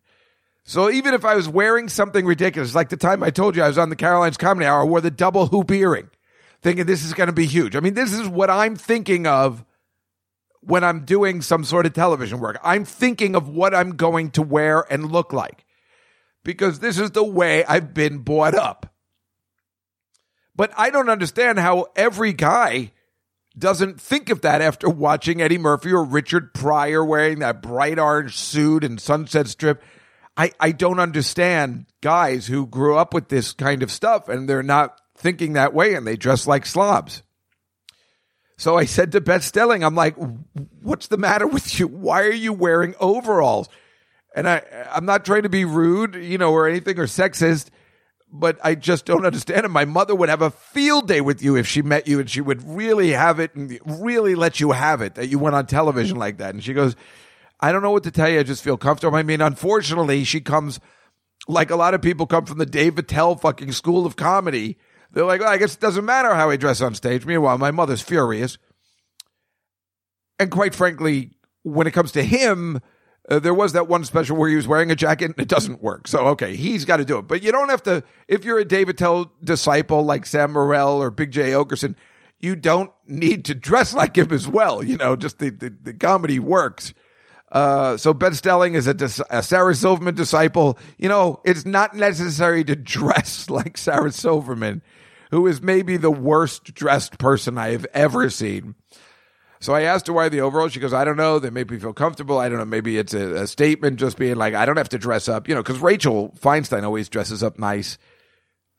So 0.64 0.90
even 0.90 1.14
if 1.14 1.24
I 1.24 1.34
was 1.34 1.48
wearing 1.48 1.88
something 1.88 2.26
ridiculous, 2.26 2.74
like 2.74 2.90
the 2.90 2.96
time 2.96 3.22
I 3.22 3.30
told 3.30 3.56
you 3.56 3.62
I 3.62 3.68
was 3.68 3.78
on 3.78 3.88
the 3.88 3.96
Caroline's 3.96 4.36
Comedy 4.36 4.66
Hour, 4.66 4.82
I 4.82 4.84
wore 4.84 5.00
the 5.00 5.10
double 5.10 5.46
hoop 5.46 5.70
earring, 5.70 6.10
thinking 6.60 6.84
this 6.84 7.04
is 7.04 7.14
going 7.14 7.28
to 7.28 7.32
be 7.32 7.46
huge. 7.46 7.74
I 7.74 7.80
mean, 7.80 7.94
this 7.94 8.12
is 8.12 8.28
what 8.28 8.50
I'm 8.50 8.76
thinking 8.76 9.26
of 9.26 9.64
when 10.60 10.84
I'm 10.84 11.04
doing 11.04 11.40
some 11.40 11.64
sort 11.64 11.86
of 11.86 11.94
television 11.94 12.40
work. 12.40 12.58
I'm 12.62 12.84
thinking 12.84 13.34
of 13.34 13.48
what 13.48 13.74
I'm 13.74 13.96
going 13.96 14.30
to 14.32 14.42
wear 14.42 14.84
and 14.92 15.10
look 15.10 15.32
like 15.32 15.64
because 16.44 16.80
this 16.80 16.98
is 16.98 17.12
the 17.12 17.24
way 17.24 17.64
I've 17.64 17.94
been 17.94 18.18
brought 18.18 18.54
up. 18.54 18.87
But 20.58 20.72
I 20.76 20.90
don't 20.90 21.08
understand 21.08 21.60
how 21.60 21.86
every 21.94 22.32
guy 22.32 22.90
doesn't 23.56 24.00
think 24.00 24.28
of 24.28 24.40
that 24.40 24.60
after 24.60 24.90
watching 24.90 25.40
Eddie 25.40 25.56
Murphy 25.56 25.92
or 25.92 26.02
Richard 26.02 26.52
Pryor 26.52 27.04
wearing 27.04 27.38
that 27.38 27.62
bright 27.62 28.00
orange 28.00 28.36
suit 28.36 28.82
and 28.82 29.00
sunset 29.00 29.46
strip. 29.46 29.80
I, 30.36 30.50
I 30.58 30.72
don't 30.72 30.98
understand 30.98 31.86
guys 32.00 32.48
who 32.48 32.66
grew 32.66 32.96
up 32.96 33.14
with 33.14 33.28
this 33.28 33.52
kind 33.52 33.84
of 33.84 33.92
stuff 33.92 34.28
and 34.28 34.48
they're 34.48 34.64
not 34.64 35.00
thinking 35.16 35.52
that 35.52 35.74
way 35.74 35.94
and 35.94 36.04
they 36.04 36.16
dress 36.16 36.44
like 36.44 36.66
slobs. 36.66 37.22
So 38.56 38.76
I 38.76 38.84
said 38.84 39.12
to 39.12 39.20
Beth 39.20 39.44
Stelling, 39.44 39.84
I'm 39.84 39.94
like, 39.94 40.16
what's 40.82 41.06
the 41.06 41.18
matter 41.18 41.46
with 41.46 41.78
you? 41.78 41.86
Why 41.86 42.22
are 42.22 42.32
you 42.32 42.52
wearing 42.52 42.96
overalls? 42.98 43.68
And 44.34 44.48
I, 44.48 44.62
I'm 44.92 45.06
not 45.06 45.24
trying 45.24 45.44
to 45.44 45.48
be 45.48 45.64
rude, 45.64 46.16
you 46.16 46.36
know, 46.36 46.52
or 46.52 46.66
anything 46.66 46.98
or 46.98 47.06
sexist, 47.06 47.68
but 48.30 48.58
I 48.62 48.74
just 48.74 49.06
don't 49.06 49.24
understand 49.24 49.64
it. 49.64 49.68
My 49.68 49.84
mother 49.84 50.14
would 50.14 50.28
have 50.28 50.42
a 50.42 50.50
field 50.50 51.08
day 51.08 51.20
with 51.20 51.42
you 51.42 51.56
if 51.56 51.66
she 51.66 51.82
met 51.82 52.06
you 52.06 52.20
and 52.20 52.28
she 52.28 52.40
would 52.40 52.62
really 52.68 53.10
have 53.10 53.40
it 53.40 53.54
and 53.54 53.78
really 53.84 54.34
let 54.34 54.60
you 54.60 54.72
have 54.72 55.00
it 55.00 55.14
that 55.14 55.28
you 55.28 55.38
went 55.38 55.56
on 55.56 55.66
television 55.66 56.18
like 56.18 56.38
that. 56.38 56.54
And 56.54 56.62
she 56.62 56.74
goes, 56.74 56.94
I 57.60 57.72
don't 57.72 57.82
know 57.82 57.90
what 57.90 58.04
to 58.04 58.10
tell 58.10 58.28
you. 58.28 58.40
I 58.40 58.42
just 58.42 58.62
feel 58.62 58.76
comfortable. 58.76 59.16
I 59.16 59.22
mean, 59.22 59.40
unfortunately, 59.40 60.24
she 60.24 60.40
comes 60.40 60.78
like 61.46 61.70
a 61.70 61.76
lot 61.76 61.94
of 61.94 62.02
people 62.02 62.26
come 62.26 62.44
from 62.44 62.58
the 62.58 62.66
Dave 62.66 62.98
Attell 62.98 63.36
fucking 63.36 63.72
school 63.72 64.04
of 64.04 64.16
comedy 64.16 64.76
they're 65.12 65.24
like, 65.24 65.40
well, 65.40 65.50
I 65.50 65.56
guess 65.56 65.74
it 65.74 65.80
doesn't 65.80 66.04
matter 66.04 66.34
how 66.34 66.50
I 66.50 66.56
dress 66.56 66.80
on 66.80 66.94
stage. 66.94 67.24
Meanwhile, 67.24 67.58
my 67.58 67.70
mother's 67.70 68.02
furious. 68.02 68.58
And 70.38 70.50
quite 70.50 70.74
frankly, 70.74 71.32
when 71.62 71.86
it 71.86 71.92
comes 71.92 72.12
to 72.12 72.22
him, 72.22 72.80
uh, 73.28 73.38
there 73.38 73.54
was 73.54 73.72
that 73.72 73.88
one 73.88 74.04
special 74.04 74.36
where 74.36 74.48
he 74.48 74.56
was 74.56 74.66
wearing 74.66 74.90
a 74.90 74.96
jacket 74.96 75.26
and 75.26 75.38
it 75.38 75.48
doesn't 75.48 75.82
work. 75.82 76.08
So, 76.08 76.26
okay, 76.28 76.56
he's 76.56 76.84
got 76.84 76.98
to 76.98 77.04
do 77.04 77.18
it. 77.18 77.22
But 77.22 77.42
you 77.42 77.52
don't 77.52 77.68
have 77.68 77.82
to, 77.84 78.02
if 78.26 78.44
you're 78.44 78.58
a 78.58 78.64
Dave 78.64 78.88
Attell 78.88 79.32
disciple 79.42 80.02
like 80.02 80.26
Sam 80.26 80.52
Morril 80.52 81.00
or 81.00 81.10
Big 81.10 81.30
Jay 81.30 81.50
Oakerson, 81.50 81.94
you 82.40 82.56
don't 82.56 82.90
need 83.06 83.44
to 83.46 83.54
dress 83.54 83.92
like 83.92 84.16
him 84.16 84.32
as 84.32 84.48
well. 84.48 84.82
You 84.82 84.96
know, 84.96 85.16
just 85.16 85.38
the, 85.38 85.50
the, 85.50 85.74
the 85.82 85.94
comedy 85.94 86.38
works. 86.38 86.94
Uh, 87.50 87.96
so 87.96 88.12
Beth 88.12 88.36
Stelling 88.36 88.74
is 88.74 88.86
a, 88.86 88.94
a 89.30 89.42
Sarah 89.42 89.74
Silverman 89.74 90.14
disciple. 90.14 90.78
You 90.98 91.08
know, 91.08 91.40
it's 91.44 91.64
not 91.64 91.94
necessary 91.94 92.64
to 92.64 92.76
dress 92.76 93.50
like 93.50 93.76
Sarah 93.78 94.12
Silverman 94.12 94.82
who 95.30 95.46
is 95.46 95.60
maybe 95.60 95.96
the 95.96 96.10
worst 96.10 96.74
dressed 96.74 97.18
person 97.18 97.58
I 97.58 97.70
have 97.70 97.86
ever 97.92 98.30
seen. 98.30 98.74
So 99.60 99.74
I 99.74 99.82
asked 99.82 100.06
her 100.06 100.12
why 100.12 100.28
the 100.28 100.40
overall. 100.40 100.68
She 100.68 100.80
goes, 100.80 100.92
I 100.92 101.04
don't 101.04 101.16
know. 101.16 101.38
They 101.38 101.50
make 101.50 101.70
me 101.70 101.78
feel 101.78 101.92
comfortable. 101.92 102.38
I 102.38 102.48
don't 102.48 102.58
know. 102.58 102.64
Maybe 102.64 102.96
it's 102.96 103.14
a, 103.14 103.42
a 103.42 103.46
statement 103.46 103.98
just 103.98 104.16
being 104.16 104.36
like, 104.36 104.54
I 104.54 104.64
don't 104.66 104.76
have 104.76 104.90
to 104.90 104.98
dress 104.98 105.28
up, 105.28 105.48
you 105.48 105.54
know, 105.54 105.62
because 105.62 105.80
Rachel 105.80 106.34
Feinstein 106.40 106.84
always 106.84 107.08
dresses 107.08 107.42
up 107.42 107.58
nice. 107.58 107.98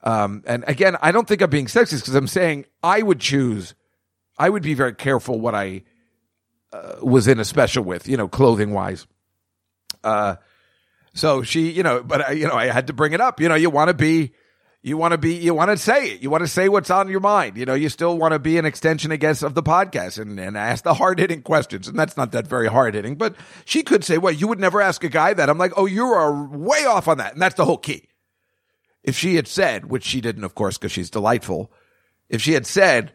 Um, 0.04 0.44
and 0.48 0.64
again, 0.68 0.96
I 1.02 1.12
don't 1.12 1.28
think 1.28 1.42
I'm 1.42 1.50
being 1.50 1.66
sexist 1.66 2.02
because 2.02 2.16
I'm 2.16 2.28
saying 2.28 2.66
I 2.82 3.02
would 3.02 3.20
choose, 3.20 3.76
I 4.38 4.50
would 4.50 4.64
be 4.64 4.74
very 4.74 4.96
careful 4.96 5.40
what 5.40 5.54
I 5.54 5.84
uh, 6.72 6.96
was 7.02 7.28
in 7.28 7.40
a 7.40 7.46
special 7.46 7.84
with, 7.84 8.08
you 8.08 8.16
know, 8.16 8.30
clothing 8.30 8.74
wise. 8.74 9.06
Uh, 10.04 10.38
so 11.14 11.44
she, 11.44 11.72
you 11.72 11.84
know, 11.84 12.02
but 12.02 12.22
I, 12.22 12.32
you 12.32 12.48
know, 12.48 12.54
I 12.54 12.68
had 12.68 12.88
to 12.88 12.94
bring 12.94 13.12
it 13.12 13.20
up. 13.20 13.42
You 13.42 13.50
know, 13.50 13.56
you 13.56 13.70
want 13.70 13.90
to 13.90 13.94
be, 13.94 14.32
you 14.82 14.96
want 14.96 15.12
to 15.12 15.18
be 15.18 15.36
you 15.36 15.54
want 15.54 15.72
to 15.72 15.78
say 15.78 16.12
it. 16.12 16.22
You 16.22 16.30
want 16.30 16.44
to 16.44 16.48
say 16.48 16.70
what's 16.70 16.90
on 16.90 17.10
your 17.10 17.20
mind. 17.20 17.58
You 17.58 17.66
know 17.66 17.74
you 17.74 17.90
still 17.90 18.18
want 18.18 18.32
to 18.32 18.40
be 18.40 18.58
an 18.58 18.66
extension 18.66 19.12
i 19.12 19.18
guess 19.18 19.44
of 19.44 19.54
the 19.54 19.64
podcast 19.64 20.20
and, 20.20 20.40
and 20.40 20.58
ask 20.58 20.84
the 20.84 20.94
hard-hitting 20.96 21.42
questions. 21.42 21.88
And 21.88 22.00
that's 22.00 22.16
not 22.16 22.32
that 22.32 22.48
very 22.48 22.68
hard-hitting 22.68 23.16
but 23.16 23.36
she 23.66 23.84
could 23.84 24.04
say 24.04 24.18
well 24.18 24.34
you 24.34 24.48
would 24.48 24.60
never 24.60 24.82
ask 24.82 25.04
a 25.04 25.10
guy 25.10 25.34
that. 25.34 25.50
I'm 25.50 25.58
like 25.58 25.74
oh 25.76 25.86
you 25.86 26.06
are 26.06 26.48
way 26.48 26.86
off 26.86 27.08
on 27.08 27.18
that. 27.18 27.34
And 27.34 27.42
that's 27.42 27.56
the 27.56 27.66
whole 27.66 27.78
key. 27.78 28.08
If 29.04 29.18
she 29.18 29.36
had 29.36 29.48
said 29.48 29.90
which 29.90 30.06
she 30.06 30.22
didn't 30.22 30.44
of 30.46 30.56
course 30.56 30.78
because 30.78 30.92
she's 30.92 31.10
delightful 31.10 31.72
if 32.30 32.42
she 32.42 32.54
had 32.54 32.66
said 32.66 33.14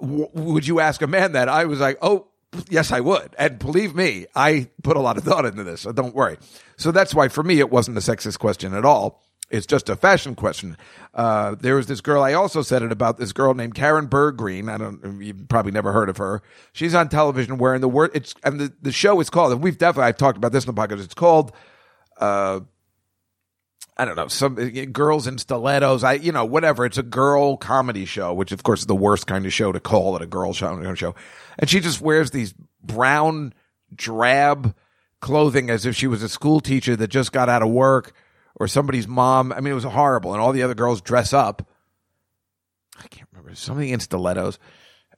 would 0.00 0.66
you 0.66 0.80
ask 0.80 1.02
a 1.02 1.06
man 1.06 1.32
that? 1.32 1.48
I 1.48 1.66
was 1.66 1.80
like 1.80 1.98
oh 2.00 2.28
yes 2.70 2.90
i 2.90 3.00
would. 3.00 3.34
And 3.38 3.58
believe 3.58 3.94
me 3.94 4.26
i 4.34 4.70
put 4.82 4.96
a 4.96 5.00
lot 5.00 5.18
of 5.18 5.24
thought 5.24 5.44
into 5.44 5.62
this 5.62 5.82
so 5.82 5.92
don't 5.92 6.14
worry. 6.14 6.38
So 6.78 6.90
that's 6.90 7.14
why 7.14 7.28
for 7.28 7.42
me 7.42 7.58
it 7.58 7.68
wasn't 7.68 7.98
a 7.98 8.00
sexist 8.00 8.38
question 8.38 8.72
at 8.72 8.86
all 8.86 9.22
it's 9.52 9.66
just 9.66 9.90
a 9.90 9.96
fashion 9.96 10.34
question. 10.34 10.78
Uh, 11.14 11.54
there 11.60 11.76
was 11.76 11.86
this 11.86 12.00
girl. 12.00 12.22
I 12.22 12.32
also 12.32 12.62
said 12.62 12.82
it 12.82 12.90
about 12.90 13.18
this 13.18 13.32
girl 13.32 13.52
named 13.52 13.74
Karen 13.74 14.08
Bergreen. 14.08 14.72
I 14.72 14.78
don't. 14.78 15.20
You've 15.20 15.46
probably 15.48 15.72
never 15.72 15.92
heard 15.92 16.08
of 16.08 16.16
her. 16.16 16.42
She's 16.72 16.94
on 16.94 17.10
television 17.10 17.58
wearing 17.58 17.82
the 17.82 17.88
word. 17.88 18.12
It's 18.14 18.34
and 18.42 18.58
the, 18.58 18.72
the 18.80 18.92
show 18.92 19.20
is 19.20 19.28
called. 19.28 19.52
And 19.52 19.62
we've 19.62 19.76
definitely 19.76 20.08
I've 20.08 20.16
talked 20.16 20.38
about 20.38 20.52
this 20.52 20.64
in 20.64 20.74
the 20.74 20.80
podcast. 20.80 21.04
It's 21.04 21.14
called. 21.14 21.52
Uh, 22.18 22.60
I 23.98 24.06
don't 24.06 24.16
know, 24.16 24.28
some 24.28 24.54
girls 24.54 25.26
in 25.26 25.36
stilettos. 25.36 26.02
I, 26.02 26.14
you 26.14 26.32
know, 26.32 26.46
whatever. 26.46 26.86
It's 26.86 26.96
a 26.96 27.02
girl 27.02 27.58
comedy 27.58 28.06
show, 28.06 28.32
which 28.32 28.50
of 28.50 28.62
course 28.62 28.80
is 28.80 28.86
the 28.86 28.96
worst 28.96 29.26
kind 29.26 29.44
of 29.44 29.52
show 29.52 29.70
to 29.70 29.80
call 29.80 30.16
it 30.16 30.22
a 30.22 30.26
girl 30.26 30.54
show. 30.54 30.94
show. 30.94 31.14
And 31.58 31.68
she 31.68 31.78
just 31.78 32.00
wears 32.00 32.30
these 32.30 32.54
brown, 32.82 33.52
drab 33.94 34.74
clothing 35.20 35.68
as 35.68 35.84
if 35.84 35.94
she 35.94 36.06
was 36.06 36.22
a 36.22 36.28
school 36.28 36.60
teacher 36.60 36.96
that 36.96 37.08
just 37.08 37.32
got 37.32 37.50
out 37.50 37.60
of 37.60 37.68
work 37.68 38.14
or 38.56 38.68
somebody's 38.68 39.08
mom. 39.08 39.52
I 39.52 39.60
mean, 39.60 39.72
it 39.72 39.74
was 39.74 39.84
horrible. 39.84 40.32
And 40.32 40.40
all 40.40 40.52
the 40.52 40.62
other 40.62 40.74
girls 40.74 41.00
dress 41.00 41.32
up. 41.32 41.66
I 42.98 43.06
can't 43.08 43.28
remember 43.32 43.54
something 43.54 43.88
in 43.88 44.00
stilettos. 44.00 44.58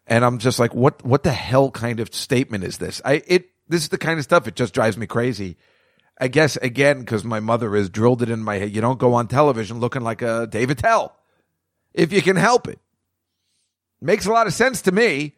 And 0.06 0.24
I'm 0.24 0.38
just 0.38 0.58
like, 0.58 0.74
what, 0.74 1.04
what 1.04 1.22
the 1.22 1.32
hell 1.32 1.70
kind 1.70 2.00
of 2.00 2.14
statement 2.14 2.64
is 2.64 2.78
this? 2.78 3.00
I, 3.04 3.22
it, 3.26 3.50
this 3.68 3.82
is 3.82 3.88
the 3.88 3.98
kind 3.98 4.18
of 4.18 4.24
stuff. 4.24 4.46
It 4.46 4.54
just 4.54 4.74
drives 4.74 4.96
me 4.96 5.06
crazy. 5.06 5.56
I 6.18 6.28
guess 6.28 6.56
again, 6.56 7.00
because 7.00 7.24
my 7.24 7.40
mother 7.40 7.74
has 7.74 7.90
drilled 7.90 8.22
it 8.22 8.30
in 8.30 8.42
my 8.42 8.56
head. 8.56 8.74
You 8.74 8.80
don't 8.80 8.98
go 8.98 9.14
on 9.14 9.26
television 9.26 9.80
looking 9.80 10.02
like 10.02 10.22
a 10.22 10.46
Dave 10.46 10.70
Attell 10.70 11.16
if 11.92 12.12
you 12.12 12.22
can 12.22 12.36
help 12.36 12.68
it. 12.68 12.78
Makes 14.00 14.26
a 14.26 14.32
lot 14.32 14.46
of 14.46 14.54
sense 14.54 14.82
to 14.82 14.92
me. 14.92 15.34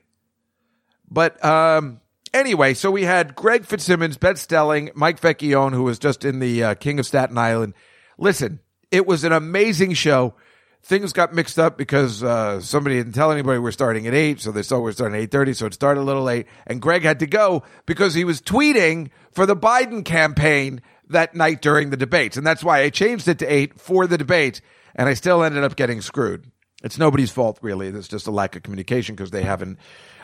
But, 1.09 1.43
um, 1.45 2.01
anyway, 2.37 2.75
so 2.75 2.91
we 2.91 3.03
had 3.03 3.35
Greg 3.35 3.65
Fitzsimmons, 3.65 4.17
Beth 4.17 4.39
Stelling, 4.39 4.91
Mike 4.95 5.21
Vecchione, 5.21 5.73
who 5.73 5.83
was 5.83 5.99
just 5.99 6.25
in 6.25 6.39
the 6.39 6.63
uh, 6.63 6.75
King 6.75 6.99
of 6.99 7.07
Staten 7.07 7.39
Island. 7.39 7.75
Listen, 8.19 8.61
it 8.91 9.07
was 9.07 9.25
an 9.25 9.33
amazing 9.33 9.95
show. 9.95 10.35
Things 10.83 11.13
got 11.13 11.35
mixed 11.35 11.59
up 11.59 11.77
because 11.77 12.23
uh, 12.23 12.61
somebody 12.61 12.97
didn't 12.97 13.15
tell 13.15 13.33
anybody 13.33 13.59
we're 13.59 13.73
starting 13.73 14.07
at 14.07 14.15
eight, 14.15 14.41
so 14.41 14.53
they 14.53 14.63
thought 14.63 14.83
we 14.83 14.91
are 14.91 14.93
starting 14.93 15.17
at 15.17 15.23
eight 15.23 15.33
thirty. 15.33 15.53
So 15.53 15.67
it 15.67 15.75
started 15.75 16.01
a 16.01 16.05
little 16.05 16.23
late, 16.23 16.47
and 16.67 16.81
Greg 16.81 17.03
had 17.03 17.19
to 17.21 17.27
go 17.27 17.65
because 17.87 18.15
he 18.15 18.25
was 18.25 18.41
tweeting 18.41 19.11
for 19.33 19.47
the 19.47 19.57
Biden 19.57 20.05
campaign 20.05 20.81
that 21.09 21.35
night 21.35 21.61
during 21.61 21.91
the 21.91 21.97
debates, 21.97 22.37
and 22.37 22.47
that's 22.47 22.63
why 22.63 22.83
I 22.83 22.91
changed 22.91 23.27
it 23.27 23.41
to 23.41 23.53
eight 23.53 23.81
for 23.81 24.07
the 24.07 24.19
debate. 24.19 24.61
And 24.95 25.09
I 25.11 25.15
still 25.15 25.43
ended 25.43 25.63
up 25.63 25.77
getting 25.77 26.01
screwed. 26.01 26.51
It's 26.83 26.99
nobody's 26.99 27.31
fault, 27.31 27.59
really. 27.63 27.89
It's 27.89 28.09
just 28.09 28.27
a 28.27 28.31
lack 28.31 28.55
of 28.55 28.63
communication 28.63 29.15
because 29.15 29.31
they 29.31 29.43
haven't 29.43 29.79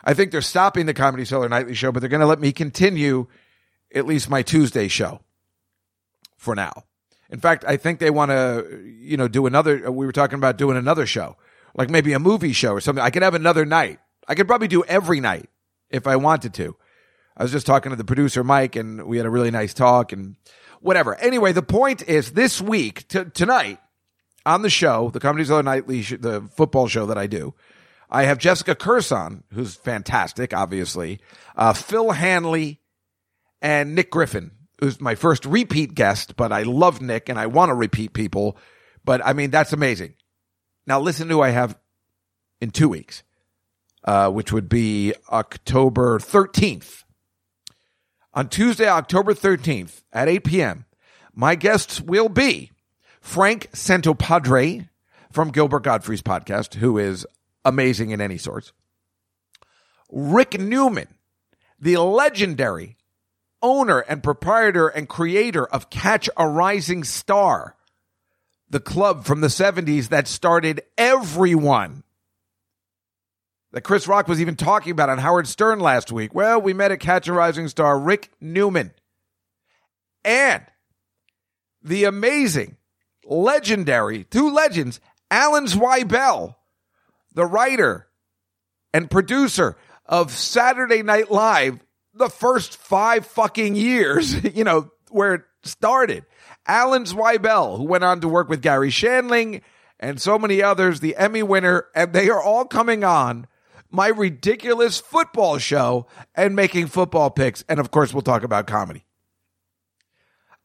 I 0.04 0.14
think 0.14 0.32
they're 0.32 0.42
stopping 0.42 0.86
the 0.86 0.94
Comedy 0.94 1.24
Cellar 1.24 1.48
Nightly 1.48 1.74
Show, 1.74 1.92
but 1.92 2.00
they're 2.00 2.08
going 2.08 2.20
to 2.20 2.26
let 2.26 2.40
me 2.40 2.52
continue 2.52 3.26
at 3.94 4.06
least 4.06 4.28
my 4.28 4.42
Tuesday 4.42 4.88
show 4.88 5.20
for 6.36 6.54
now. 6.54 6.84
In 7.30 7.38
fact, 7.38 7.64
I 7.66 7.76
think 7.76 7.98
they 7.98 8.10
want 8.10 8.30
to, 8.30 8.82
you 8.84 9.16
know, 9.16 9.28
do 9.28 9.46
another. 9.46 9.86
Uh, 9.88 9.90
we 9.92 10.04
were 10.04 10.12
talking 10.12 10.38
about 10.38 10.58
doing 10.58 10.76
another 10.76 11.06
show, 11.06 11.36
like 11.74 11.88
maybe 11.88 12.12
a 12.12 12.18
movie 12.18 12.52
show 12.52 12.72
or 12.72 12.80
something. 12.80 13.02
I 13.02 13.10
could 13.10 13.22
have 13.22 13.34
another 13.34 13.64
night. 13.64 14.00
I 14.26 14.34
could 14.34 14.46
probably 14.46 14.68
do 14.68 14.84
every 14.84 15.20
night 15.20 15.48
if 15.88 16.06
I 16.06 16.16
wanted 16.16 16.52
to. 16.54 16.76
I 17.36 17.42
was 17.42 17.52
just 17.52 17.66
talking 17.66 17.90
to 17.90 17.96
the 17.96 18.04
producer 18.04 18.44
Mike, 18.44 18.76
and 18.76 19.06
we 19.06 19.16
had 19.16 19.24
a 19.24 19.30
really 19.30 19.50
nice 19.50 19.72
talk 19.72 20.12
and 20.12 20.36
whatever. 20.80 21.14
Anyway, 21.14 21.52
the 21.52 21.62
point 21.62 22.06
is 22.06 22.32
this 22.32 22.60
week 22.60 23.08
t- 23.08 23.24
tonight 23.32 23.78
on 24.44 24.62
the 24.62 24.70
show, 24.70 25.10
the 25.10 25.20
Comedy 25.20 25.44
Cellar 25.44 25.62
Nightly, 25.62 26.02
sh- 26.02 26.14
the 26.18 26.42
football 26.54 26.88
show 26.88 27.06
that 27.06 27.18
I 27.18 27.26
do. 27.26 27.54
I 28.10 28.24
have 28.24 28.38
Jessica 28.38 28.74
Kirson, 28.74 29.42
who's 29.52 29.74
fantastic, 29.74 30.52
obviously, 30.52 31.20
uh, 31.56 31.72
Phil 31.72 32.10
Hanley, 32.10 32.80
and 33.62 33.94
Nick 33.94 34.10
Griffin, 34.10 34.50
who's 34.80 35.00
my 35.00 35.14
first 35.14 35.46
repeat 35.46 35.94
guest, 35.94 36.36
but 36.36 36.52
I 36.52 36.64
love 36.64 37.00
Nick 37.00 37.28
and 37.28 37.38
I 37.38 37.46
want 37.46 37.70
to 37.70 37.74
repeat 37.74 38.12
people. 38.12 38.58
But 39.04 39.24
I 39.24 39.32
mean, 39.32 39.50
that's 39.50 39.72
amazing. 39.72 40.14
Now 40.86 41.00
listen 41.00 41.28
to 41.28 41.34
who 41.34 41.40
I 41.40 41.50
have 41.50 41.78
in 42.60 42.70
two 42.70 42.88
weeks, 42.88 43.22
uh, 44.04 44.30
which 44.30 44.52
would 44.52 44.68
be 44.68 45.14
October 45.30 46.18
13th. 46.18 47.04
On 48.34 48.48
Tuesday, 48.48 48.88
October 48.88 49.34
13th 49.34 50.02
at 50.12 50.28
8 50.28 50.44
p.m., 50.44 50.84
my 51.34 51.54
guests 51.54 52.00
will 52.00 52.28
be 52.28 52.71
Frank 53.22 53.70
Santopadre 53.70 54.88
from 55.30 55.52
Gilbert 55.52 55.84
Gottfried's 55.84 56.22
podcast, 56.22 56.74
who 56.74 56.98
is 56.98 57.24
amazing 57.64 58.10
in 58.10 58.20
any 58.20 58.36
sorts. 58.36 58.72
Rick 60.10 60.60
Newman, 60.60 61.08
the 61.80 61.96
legendary 61.96 62.98
owner 63.62 64.00
and 64.00 64.22
proprietor 64.22 64.88
and 64.88 65.08
creator 65.08 65.64
of 65.64 65.88
Catch 65.88 66.28
a 66.36 66.46
Rising 66.46 67.04
Star, 67.04 67.76
the 68.68 68.80
club 68.80 69.24
from 69.24 69.40
the 69.40 69.46
70s 69.46 70.08
that 70.08 70.26
started 70.26 70.82
everyone. 70.98 72.02
That 73.70 73.82
Chris 73.82 74.06
Rock 74.06 74.28
was 74.28 74.40
even 74.40 74.56
talking 74.56 74.90
about 74.92 75.08
on 75.08 75.16
Howard 75.18 75.46
Stern 75.46 75.78
last 75.80 76.12
week. 76.12 76.34
Well, 76.34 76.60
we 76.60 76.74
met 76.74 76.90
at 76.90 77.00
Catch 77.00 77.28
a 77.28 77.32
Rising 77.32 77.68
Star, 77.68 77.98
Rick 77.98 78.30
Newman. 78.40 78.92
And 80.24 80.62
the 81.82 82.04
amazing, 82.04 82.76
legendary, 83.24 84.24
two 84.24 84.50
legends, 84.50 85.00
Alan 85.30 85.66
Zweibel, 85.66 86.56
the 87.34 87.46
writer 87.46 88.08
and 88.92 89.10
producer 89.10 89.76
of 90.06 90.30
Saturday 90.30 91.02
Night 91.02 91.30
Live, 91.30 91.80
the 92.14 92.28
first 92.28 92.76
five 92.76 93.26
fucking 93.26 93.74
years, 93.74 94.42
you 94.54 94.64
know, 94.64 94.90
where 95.10 95.34
it 95.34 95.42
started. 95.62 96.24
Alan 96.66 97.04
Zweibel, 97.04 97.78
who 97.78 97.84
went 97.84 98.04
on 98.04 98.20
to 98.20 98.28
work 98.28 98.48
with 98.48 98.62
Garry 98.62 98.90
Shandling 98.90 99.62
and 99.98 100.20
so 100.20 100.38
many 100.38 100.62
others, 100.62 101.00
the 101.00 101.16
Emmy 101.16 101.42
winner, 101.42 101.86
and 101.94 102.12
they 102.12 102.28
are 102.28 102.42
all 102.42 102.64
coming 102.64 103.04
on 103.04 103.46
my 103.90 104.08
ridiculous 104.08 104.98
football 104.98 105.58
show 105.58 106.06
and 106.34 106.56
making 106.56 106.86
football 106.86 107.30
picks. 107.30 107.62
And 107.68 107.78
of 107.78 107.90
course, 107.90 108.12
we'll 108.12 108.22
talk 108.22 108.42
about 108.42 108.66
comedy. 108.66 109.04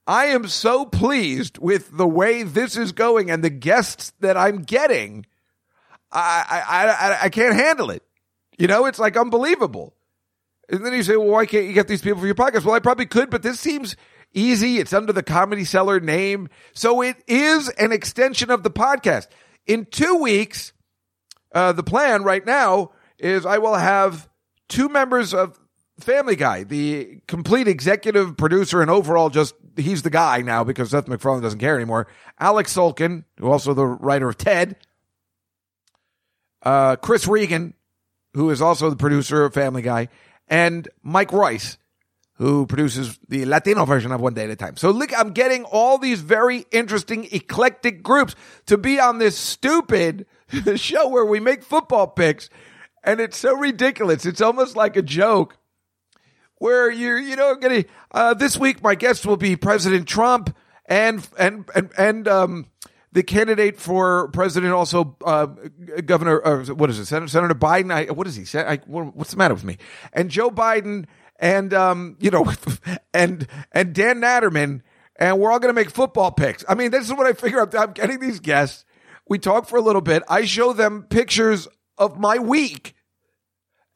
I 0.08 0.28
am 0.28 0.48
so 0.48 0.86
pleased 0.86 1.58
with 1.58 1.96
the 1.96 2.08
way 2.08 2.44
this 2.44 2.78
is 2.78 2.94
going 2.94 3.30
and 3.30 3.44
the 3.44 3.50
guests 3.50 4.14
that 4.22 4.38
I'm 4.38 4.64
getting. 4.64 5.26
I, 6.12 6.64
I, 6.68 6.88
I, 6.88 7.18
I 7.24 7.30
can't 7.30 7.54
handle 7.54 7.90
it. 7.92 8.04
You 8.58 8.68
know, 8.68 8.86
it's 8.86 9.00
like 9.00 9.18
unbelievable. 9.18 9.94
And 10.70 10.86
then 10.86 10.94
you 10.94 11.04
say, 11.04 11.18
well, 11.18 11.28
why 11.28 11.46
can't 11.46 11.66
you 11.66 11.74
get 11.74 11.90
these 11.90 12.02
people 12.02 12.22
for 12.22 12.26
your 12.26 12.36
podcast? 12.36 12.64
Well, 12.64 12.74
I 12.74 12.80
probably 12.80 13.06
could, 13.06 13.30
but 13.30 13.44
this 13.44 13.60
seems 13.60 13.98
easy. 14.34 14.80
It's 14.80 14.94
under 14.94 15.12
the 15.12 15.24
Comedy 15.24 15.66
Cellar 15.66 16.00
name. 16.00 16.48
So 16.74 17.02
it 17.02 17.18
is 17.28 17.68
an 17.70 17.92
extension 17.92 18.50
of 18.50 18.64
the 18.64 18.72
podcast. 18.72 19.28
In 19.66 19.86
two 19.86 20.16
weeks, 20.16 20.72
uh, 21.54 21.74
the 21.74 21.84
plan 21.84 22.24
right 22.24 22.46
now 22.46 22.92
is 23.20 23.46
I 23.46 23.58
will 23.58 23.76
have 23.76 24.30
two 24.70 24.88
members 24.88 25.34
of 25.34 25.60
Family 26.00 26.36
Guy, 26.36 26.64
the 26.64 27.20
complete 27.28 27.68
executive 27.68 28.38
producer 28.38 28.82
and 28.82 28.92
overall 28.92 29.30
just 29.30 29.56
he's 29.78 30.02
the 30.02 30.10
guy 30.10 30.42
now 30.42 30.64
because 30.64 30.92
Seth 30.92 31.08
MacFarlane 31.08 31.42
doesn't 31.42 31.60
care 31.60 31.76
anymore. 31.76 32.08
Alec 32.40 32.68
Sulkin, 32.68 33.24
who 33.40 33.50
also 33.52 33.74
the 33.74 33.86
writer 33.86 34.30
of 34.30 34.38
Ted. 34.38 34.76
Uh, 36.62 36.96
Chris 36.98 37.28
Regan, 37.28 37.74
who 38.34 38.50
is 38.50 38.62
also 38.62 38.90
the 38.90 38.96
producer 38.96 39.46
of 39.46 39.54
Family 39.54 39.82
Guy, 39.82 40.10
and 40.48 40.88
Mike 41.02 41.32
Royce, 41.32 41.78
who 42.34 42.66
produces 42.66 43.18
the 43.28 43.46
Latino 43.46 43.86
version 43.86 44.12
of 44.12 44.22
One 44.22 44.34
Day 44.34 44.44
at 44.46 44.50
a 44.50 44.56
Time. 44.56 44.78
So 44.78 44.92
look, 44.92 45.18
I'm 45.18 45.32
getting 45.32 45.64
all 45.66 45.98
these 45.98 46.22
very 46.22 46.66
interesting, 46.72 47.28
eclectic 47.32 48.04
groups 48.04 48.36
to 48.66 48.78
be 48.78 49.00
on 49.00 49.18
this 49.18 49.38
stupid 49.38 50.26
show 50.76 51.08
where 51.08 51.26
we 51.26 51.40
make 51.40 51.64
football 51.64 52.08
picks. 52.08 52.50
And 53.04 53.20
it's 53.20 53.38
so 53.38 53.56
ridiculous. 53.56 54.26
It's 54.26 54.42
almost 54.42 54.76
like 54.76 54.98
a 54.98 55.02
joke 55.02 55.58
where 56.60 56.90
you're, 56.90 57.20
you 57.20 57.36
know, 57.36 57.56
getting, 57.56 57.86
uh, 58.12 58.34
this 58.34 58.58
week 58.58 58.82
my 58.84 58.96
guest 58.96 59.26
will 59.26 59.38
be 59.38 59.56
President 59.56 60.08
Trump 60.08 60.56
and, 60.86 61.28
and, 61.38 61.70
and, 61.76 61.92
and, 61.98 62.28
um, 62.28 62.66
the 63.14 63.24
candidate 63.24 63.80
for 63.80 64.28
president, 64.28 64.74
also 64.74 65.18
uh, 65.26 65.48
Governor, 66.06 66.46
uh, 66.46 66.66
what 66.66 66.90
is 66.92 67.00
it, 67.00 67.06
Senator, 67.06 67.28
Senator 67.28 67.56
Biden? 67.56 67.92
I, 67.92 68.12
what 68.12 68.28
is 68.28 68.36
he? 68.36 68.60
I, 68.60 68.78
what's 68.86 69.32
the 69.32 69.38
matter 69.38 69.56
with 69.56 69.64
me? 69.64 69.78
And 70.14 70.30
Joe 70.30 70.52
Biden, 70.52 71.06
and 71.40 71.74
um, 71.74 72.18
you 72.20 72.32
know, 72.32 72.52
and 73.14 73.48
and 73.72 73.94
Dan 73.94 74.22
Natterman, 74.22 74.82
and 75.16 75.40
we're 75.40 75.52
all 75.52 75.60
going 75.60 75.74
to 75.74 75.80
make 75.80 75.90
football 75.90 76.32
picks. 76.32 76.64
I 76.68 76.76
mean, 76.76 76.92
this 76.92 77.06
is 77.06 77.14
what 77.14 77.26
I 77.26 77.34
figure 77.34 77.60
out. 77.62 77.74
I'm 77.76 77.94
getting 77.94 78.20
these 78.20 78.40
guests. 78.40 78.86
We 79.28 79.40
talk 79.40 79.68
for 79.68 79.78
a 79.78 79.82
little 79.82 80.02
bit. 80.02 80.24
I 80.30 80.46
show 80.46 80.74
them 80.74 81.04
pictures 81.10 81.68
of 81.98 82.20
my 82.20 82.38
week, 82.38 82.96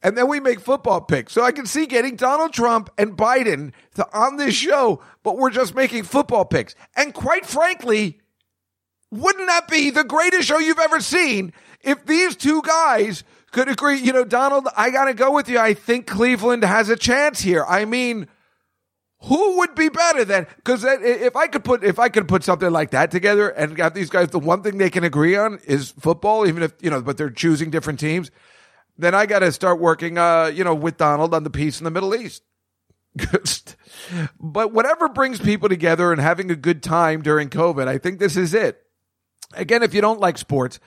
and 0.02 0.16
then 0.16 0.28
we 0.28 0.40
make 0.40 0.60
football 0.60 1.00
picks. 1.00 1.32
So 1.32 1.42
I 1.42 1.52
can 1.52 1.66
see 1.66 1.86
getting 1.86 2.16
Donald 2.16 2.52
Trump 2.52 2.90
and 2.98 3.16
Biden 3.16 3.72
to, 3.94 4.06
on 4.12 4.36
this 4.36 4.54
show, 4.54 5.02
but 5.22 5.38
we're 5.38 5.50
just 5.50 5.74
making 5.74 6.04
football 6.04 6.44
picks. 6.44 6.74
And 6.96 7.14
quite 7.14 7.46
frankly, 7.46 8.20
wouldn't 9.10 9.46
that 9.46 9.68
be 9.68 9.90
the 9.90 10.04
greatest 10.04 10.48
show 10.48 10.58
you've 10.58 10.78
ever 10.78 11.00
seen 11.00 11.52
if 11.82 12.04
these 12.06 12.34
two 12.34 12.62
guys 12.62 13.24
could 13.52 13.68
agree? 13.68 13.98
You 13.98 14.12
know, 14.12 14.24
Donald, 14.24 14.66
I 14.76 14.90
got 14.90 15.04
to 15.04 15.14
go 15.14 15.30
with 15.30 15.48
you. 15.48 15.58
I 15.58 15.74
think 15.74 16.06
Cleveland 16.06 16.64
has 16.64 16.88
a 16.88 16.96
chance 16.96 17.40
here. 17.40 17.64
I 17.68 17.84
mean, 17.84 18.26
who 19.24 19.58
would 19.58 19.76
be 19.76 19.88
better 19.88 20.24
than? 20.24 20.48
Because 20.56 20.84
if 20.84 21.36
I 21.36 21.46
could 21.46 21.62
put 21.62 21.84
if 21.84 22.00
I 22.00 22.08
could 22.08 22.26
put 22.26 22.42
something 22.42 22.70
like 22.70 22.90
that 22.90 23.12
together 23.12 23.50
and 23.50 23.78
have 23.78 23.94
these 23.94 24.10
guys, 24.10 24.30
the 24.30 24.40
one 24.40 24.62
thing 24.64 24.78
they 24.78 24.90
can 24.90 25.04
agree 25.04 25.36
on 25.36 25.60
is 25.64 25.92
football, 25.92 26.44
even 26.44 26.64
if 26.64 26.72
you 26.80 26.90
know, 26.90 27.00
but 27.00 27.18
they're 27.18 27.30
choosing 27.30 27.70
different 27.70 28.00
teams. 28.00 28.32
Then 29.02 29.16
I 29.16 29.26
got 29.26 29.40
to 29.40 29.50
start 29.50 29.80
working, 29.80 30.16
uh, 30.16 30.46
you 30.46 30.62
know, 30.62 30.76
with 30.76 30.96
Donald 30.96 31.34
on 31.34 31.42
the 31.42 31.50
peace 31.50 31.80
in 31.80 31.84
the 31.84 31.90
Middle 31.90 32.14
East. 32.14 32.44
but 34.40 34.72
whatever 34.72 35.08
brings 35.08 35.40
people 35.40 35.68
together 35.68 36.12
and 36.12 36.20
having 36.20 36.50
a 36.52 36.56
good 36.56 36.84
time 36.84 37.20
during 37.20 37.50
COVID, 37.50 37.88
I 37.88 37.98
think 37.98 38.20
this 38.20 38.36
is 38.36 38.54
it. 38.54 38.80
Again, 39.54 39.82
if 39.82 39.92
you 39.92 40.00
don't 40.00 40.20
like 40.20 40.38
sports, 40.38 40.78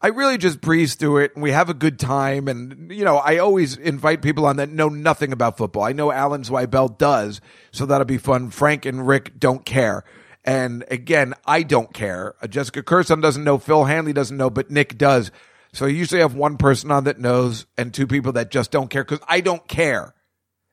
I 0.00 0.08
really 0.08 0.38
just 0.38 0.62
breeze 0.62 0.94
through 0.94 1.18
it 1.18 1.34
and 1.34 1.42
we 1.42 1.50
have 1.50 1.68
a 1.68 1.74
good 1.74 1.98
time. 1.98 2.48
And, 2.48 2.90
you 2.90 3.04
know, 3.04 3.18
I 3.18 3.36
always 3.36 3.76
invite 3.76 4.22
people 4.22 4.46
on 4.46 4.56
that 4.56 4.70
know 4.70 4.88
nothing 4.88 5.32
about 5.32 5.58
football. 5.58 5.82
I 5.82 5.92
know 5.92 6.10
Alan 6.10 6.44
Zweibel 6.44 6.96
does, 6.96 7.42
so 7.70 7.84
that'll 7.84 8.06
be 8.06 8.16
fun. 8.16 8.48
Frank 8.48 8.86
and 8.86 9.06
Rick 9.06 9.38
don't 9.38 9.66
care. 9.66 10.04
And 10.42 10.84
again, 10.90 11.34
I 11.44 11.64
don't 11.64 11.92
care. 11.92 12.34
Jessica 12.48 12.82
Kirson 12.82 13.20
doesn't 13.20 13.44
know. 13.44 13.58
Phil 13.58 13.84
Hanley 13.84 14.14
doesn't 14.14 14.38
know, 14.38 14.48
but 14.48 14.70
Nick 14.70 14.96
does. 14.96 15.30
So 15.78 15.86
I 15.86 15.90
usually 15.90 16.20
have 16.20 16.34
one 16.34 16.56
person 16.56 16.90
on 16.90 17.04
that 17.04 17.18
knows 17.18 17.66
and 17.76 17.94
two 17.94 18.06
people 18.06 18.32
that 18.32 18.50
just 18.50 18.70
don't 18.70 18.90
care 18.90 19.04
because 19.04 19.24
I 19.28 19.40
don't 19.40 19.66
care. 19.68 20.14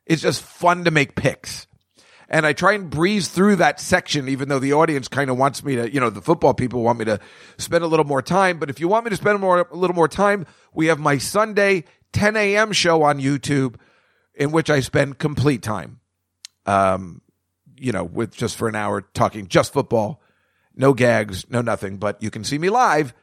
It's 0.04 0.20
just 0.20 0.42
fun 0.42 0.84
to 0.84 0.90
make 0.90 1.14
picks 1.14 1.66
and 2.28 2.44
I 2.44 2.52
try 2.52 2.72
and 2.72 2.90
breeze 2.90 3.28
through 3.28 3.56
that 3.56 3.80
section, 3.80 4.28
even 4.28 4.48
though 4.48 4.58
the 4.58 4.72
audience 4.72 5.06
kind 5.06 5.30
of 5.30 5.38
wants 5.38 5.62
me 5.62 5.76
to, 5.76 5.92
you 5.92 6.00
know, 6.00 6.10
the 6.10 6.20
football 6.20 6.54
people 6.54 6.82
want 6.82 6.98
me 6.98 7.04
to 7.04 7.20
spend 7.56 7.84
a 7.84 7.86
little 7.86 8.04
more 8.04 8.22
time. 8.22 8.58
But 8.58 8.68
if 8.68 8.80
you 8.80 8.88
want 8.88 9.04
me 9.04 9.10
to 9.10 9.16
spend 9.16 9.38
more, 9.38 9.68
a 9.70 9.76
little 9.76 9.94
more 9.94 10.08
time, 10.08 10.44
we 10.74 10.86
have 10.86 10.98
my 10.98 11.18
Sunday 11.18 11.84
10 12.12 12.36
a.m. 12.36 12.72
show 12.72 13.04
on 13.04 13.20
YouTube 13.20 13.76
in 14.34 14.50
which 14.50 14.70
I 14.70 14.80
spend 14.80 15.18
complete 15.18 15.62
time. 15.62 16.00
Um, 16.66 17.22
you 17.76 17.92
know, 17.92 18.02
with 18.02 18.34
just 18.36 18.56
for 18.56 18.68
an 18.68 18.74
hour 18.74 19.02
talking 19.02 19.46
just 19.46 19.72
football, 19.72 20.20
no 20.74 20.94
gags, 20.94 21.48
no 21.48 21.60
nothing, 21.60 21.98
but 21.98 22.20
you 22.22 22.30
can 22.30 22.42
see 22.42 22.58
me 22.58 22.70
live 22.70 23.14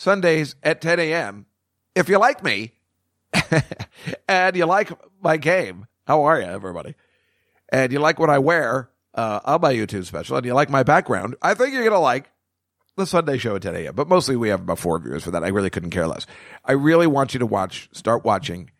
Sundays 0.00 0.54
at 0.62 0.80
10 0.80 0.98
a.m. 0.98 1.46
If 1.94 2.08
you 2.08 2.18
like 2.18 2.42
me 2.42 2.72
and 4.28 4.56
you 4.56 4.64
like 4.66 4.90
my 5.22 5.36
game, 5.36 5.86
how 6.06 6.22
are 6.22 6.40
you, 6.40 6.46
everybody? 6.46 6.94
and 7.70 7.92
you 7.92 7.98
like 7.98 8.18
what 8.18 8.30
I 8.30 8.38
wear 8.38 8.90
uh, 9.14 9.40
on 9.44 9.60
my 9.60 9.72
YouTube 9.72 10.04
special, 10.04 10.36
and 10.36 10.46
you 10.46 10.54
like 10.54 10.70
my 10.70 10.82
background, 10.82 11.36
I 11.42 11.54
think 11.54 11.72
you're 11.72 11.84
gonna 11.84 12.00
like 12.00 12.30
the 12.96 13.06
Sunday 13.06 13.38
show 13.38 13.56
at 13.56 13.62
10 13.62 13.76
a.m. 13.76 13.94
But 13.94 14.08
mostly 14.08 14.36
we 14.36 14.48
have 14.48 14.60
about 14.60 14.78
four 14.78 14.98
viewers 14.98 15.24
for 15.24 15.30
that. 15.32 15.44
I 15.44 15.48
really 15.48 15.70
couldn't 15.70 15.90
care 15.90 16.06
less. 16.06 16.26
I 16.64 16.72
really 16.72 17.06
want 17.06 17.34
you 17.34 17.40
to 17.40 17.46
watch, 17.46 17.88
start 17.92 18.24
watching 18.24 18.70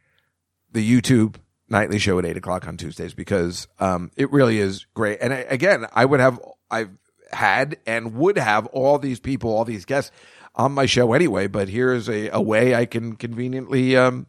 the 0.73 0.89
YouTube 0.89 1.37
nightly 1.69 1.99
show 1.99 2.19
at 2.19 2.27
eight 2.27 2.37
o'clock 2.37 2.67
on 2.67 2.77
Tuesdays 2.77 3.15
because 3.15 3.69
um, 3.79 4.11
it 4.17 4.31
really 4.33 4.59
is 4.59 4.87
great. 4.95 5.19
And 5.21 5.33
I, 5.33 5.39
again, 5.39 5.87
I 5.93 6.05
would 6.05 6.21
have, 6.21 6.41
I've 6.71 6.91
had 7.33 7.79
and 7.87 8.15
would 8.15 8.37
have 8.39 8.67
all 8.67 8.99
these 8.99 9.21
people, 9.21 9.57
all 9.57 9.65
these 9.65 9.85
guests 9.85 10.11
on 10.55 10.73
my 10.73 10.87
show 10.87 11.13
anyway. 11.13 11.47
But 11.47 11.69
here's 11.69 12.09
a, 12.09 12.29
a 12.31 12.41
way 12.41 12.75
I 12.75 12.87
can 12.87 13.17
conveniently 13.17 13.97
um, 13.97 14.27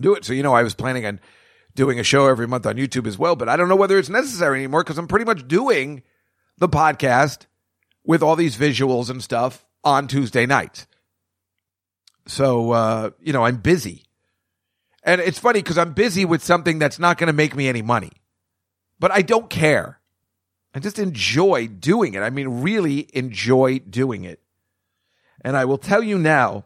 do 0.00 0.14
it. 0.14 0.24
So 0.24 0.32
you 0.32 0.42
know, 0.42 0.54
I 0.54 0.62
was 0.62 0.74
planning 0.74 1.06
on 1.06 1.20
doing 1.74 2.00
a 2.00 2.04
show 2.04 2.26
every 2.26 2.48
month 2.48 2.66
on 2.66 2.76
YouTube 2.76 3.06
as 3.06 3.18
well, 3.18 3.36
but 3.36 3.48
I 3.48 3.56
don't 3.56 3.68
know 3.68 3.76
whether 3.76 3.98
it's 3.98 4.08
necessary 4.08 4.58
anymore 4.58 4.82
because 4.82 4.98
I'm 4.98 5.06
pretty 5.06 5.26
much 5.26 5.46
doing 5.46 6.02
the 6.58 6.68
podcast 6.68 7.46
with 8.04 8.22
all 8.22 8.34
these 8.34 8.56
visuals 8.56 9.10
and 9.10 9.22
stuff 9.22 9.64
on 9.84 10.08
Tuesday 10.08 10.46
nights. 10.46 10.86
So, 12.26 12.72
uh, 12.72 13.10
you 13.20 13.32
know, 13.32 13.44
I'm 13.44 13.58
busy. 13.58 14.04
And 15.02 15.20
it's 15.20 15.38
funny 15.38 15.60
because 15.60 15.78
I'm 15.78 15.92
busy 15.92 16.24
with 16.24 16.42
something 16.42 16.78
that's 16.80 16.98
not 16.98 17.18
going 17.18 17.28
to 17.28 17.32
make 17.32 17.54
me 17.54 17.68
any 17.68 17.82
money, 17.82 18.10
but 18.98 19.12
I 19.12 19.22
don't 19.22 19.48
care. 19.48 20.00
I 20.74 20.80
just 20.80 20.98
enjoy 20.98 21.68
doing 21.68 22.14
it. 22.14 22.20
I 22.20 22.30
mean, 22.30 22.62
really 22.62 23.08
enjoy 23.14 23.78
doing 23.78 24.24
it. 24.24 24.40
And 25.46 25.56
I 25.56 25.64
will 25.64 25.78
tell 25.78 26.02
you 26.02 26.18
now 26.18 26.64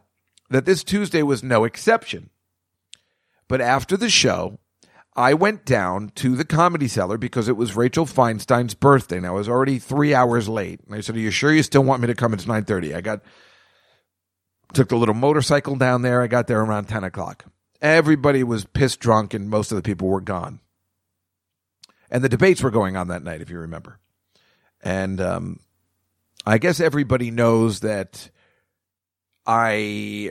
that 0.49 0.65
this 0.65 0.83
Tuesday 0.83 1.21
was 1.21 1.43
no 1.43 1.65
exception. 1.65 2.31
But 3.47 3.61
after 3.61 3.95
the 3.95 4.09
show, 4.09 4.57
I 5.15 5.35
went 5.35 5.65
down 5.65 6.09
to 6.15 6.35
the 6.35 6.43
comedy 6.43 6.87
cellar 6.87 7.19
because 7.19 7.47
it 7.47 7.55
was 7.55 7.75
Rachel 7.75 8.07
Feinstein's 8.07 8.73
birthday. 8.73 9.17
And 9.17 9.27
I 9.27 9.31
was 9.31 9.47
already 9.47 9.77
three 9.77 10.15
hours 10.15 10.49
late. 10.49 10.79
And 10.87 10.95
I 10.95 11.01
said, 11.01 11.15
Are 11.15 11.19
you 11.19 11.29
sure 11.29 11.53
you 11.53 11.61
still 11.61 11.83
want 11.83 12.01
me 12.01 12.07
to 12.07 12.15
come? 12.15 12.33
It's 12.33 12.47
930. 12.47 12.95
I 12.95 13.01
got 13.01 13.21
took 14.73 14.89
the 14.89 14.95
little 14.95 15.13
motorcycle 15.13 15.75
down 15.75 16.01
there. 16.01 16.23
I 16.23 16.25
got 16.25 16.47
there 16.47 16.61
around 16.61 16.85
10 16.85 17.03
o'clock. 17.03 17.45
Everybody 17.83 18.43
was 18.43 18.65
pissed 18.65 18.99
drunk 18.99 19.35
and 19.35 19.47
most 19.47 19.71
of 19.71 19.75
the 19.75 19.83
people 19.83 20.07
were 20.07 20.21
gone. 20.21 20.59
And 22.09 22.23
the 22.23 22.29
debates 22.29 22.63
were 22.63 22.71
going 22.71 22.97
on 22.97 23.09
that 23.09 23.21
night, 23.21 23.41
if 23.41 23.51
you 23.51 23.59
remember. 23.59 23.99
And 24.81 25.21
um, 25.21 25.59
I 26.47 26.57
guess 26.57 26.79
everybody 26.79 27.29
knows 27.29 27.81
that 27.81 28.31
I 29.45 29.71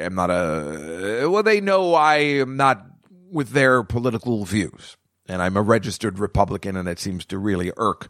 am 0.01 0.15
not 0.15 0.31
a. 0.31 1.29
Well, 1.29 1.43
they 1.43 1.61
know 1.61 1.95
I 1.95 2.17
am 2.17 2.57
not 2.57 2.87
with 3.31 3.51
their 3.51 3.83
political 3.83 4.45
views. 4.45 4.97
And 5.29 5.41
I'm 5.41 5.57
a 5.57 5.63
registered 5.63 6.19
Republican, 6.19 6.77
and 6.77 6.89
it 6.89 6.99
seems 6.99 7.25
to 7.27 7.39
really 7.39 7.71
irk 7.77 8.09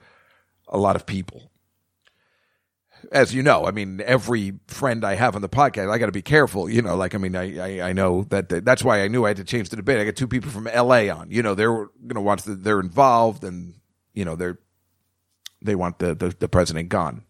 a 0.69 0.79
lot 0.79 0.97
of 0.97 1.05
people. 1.05 1.51
As 3.13 3.35
you 3.35 3.43
know, 3.43 3.67
I 3.67 3.73
mean, 3.73 4.01
every 4.05 4.55
friend 4.69 5.05
I 5.05 5.17
have 5.17 5.35
on 5.35 5.43
the 5.43 5.49
podcast, 5.49 5.91
I 5.91 5.99
got 5.99 6.07
to 6.07 6.13
be 6.13 6.23
careful. 6.23 6.69
You 6.69 6.81
know, 6.81 6.97
like 6.97 7.15
I 7.15 7.19
mean, 7.19 7.37
I, 7.37 7.81
I 7.81 7.89
I 7.91 7.93
know 7.93 8.25
that 8.31 8.65
that's 8.65 8.83
why 8.83 9.03
I 9.03 9.09
knew 9.09 9.25
I 9.25 9.29
had 9.29 9.37
to 9.39 9.45
change 9.45 9.69
the 9.69 9.77
debate. 9.77 9.99
I 9.99 10.05
got 10.05 10.17
two 10.17 10.29
people 10.29 10.51
from 10.51 10.67
L.A. 10.67 11.11
on. 11.11 11.31
You 11.31 11.43
know, 11.43 11.55
they're 11.55 11.73
going 11.73 12.15
to 12.15 12.21
watch 12.21 12.43
the, 12.43 12.55
they're 12.55 12.81
involved, 12.81 13.45
and 13.45 13.75
you 14.15 14.25
know 14.25 14.37
they're 14.37 14.59
they 15.63 15.75
want 15.75 15.99
the, 15.99 16.15
the 16.15 16.35
the 16.39 16.49
president 16.49 16.89
gone, 16.89 17.25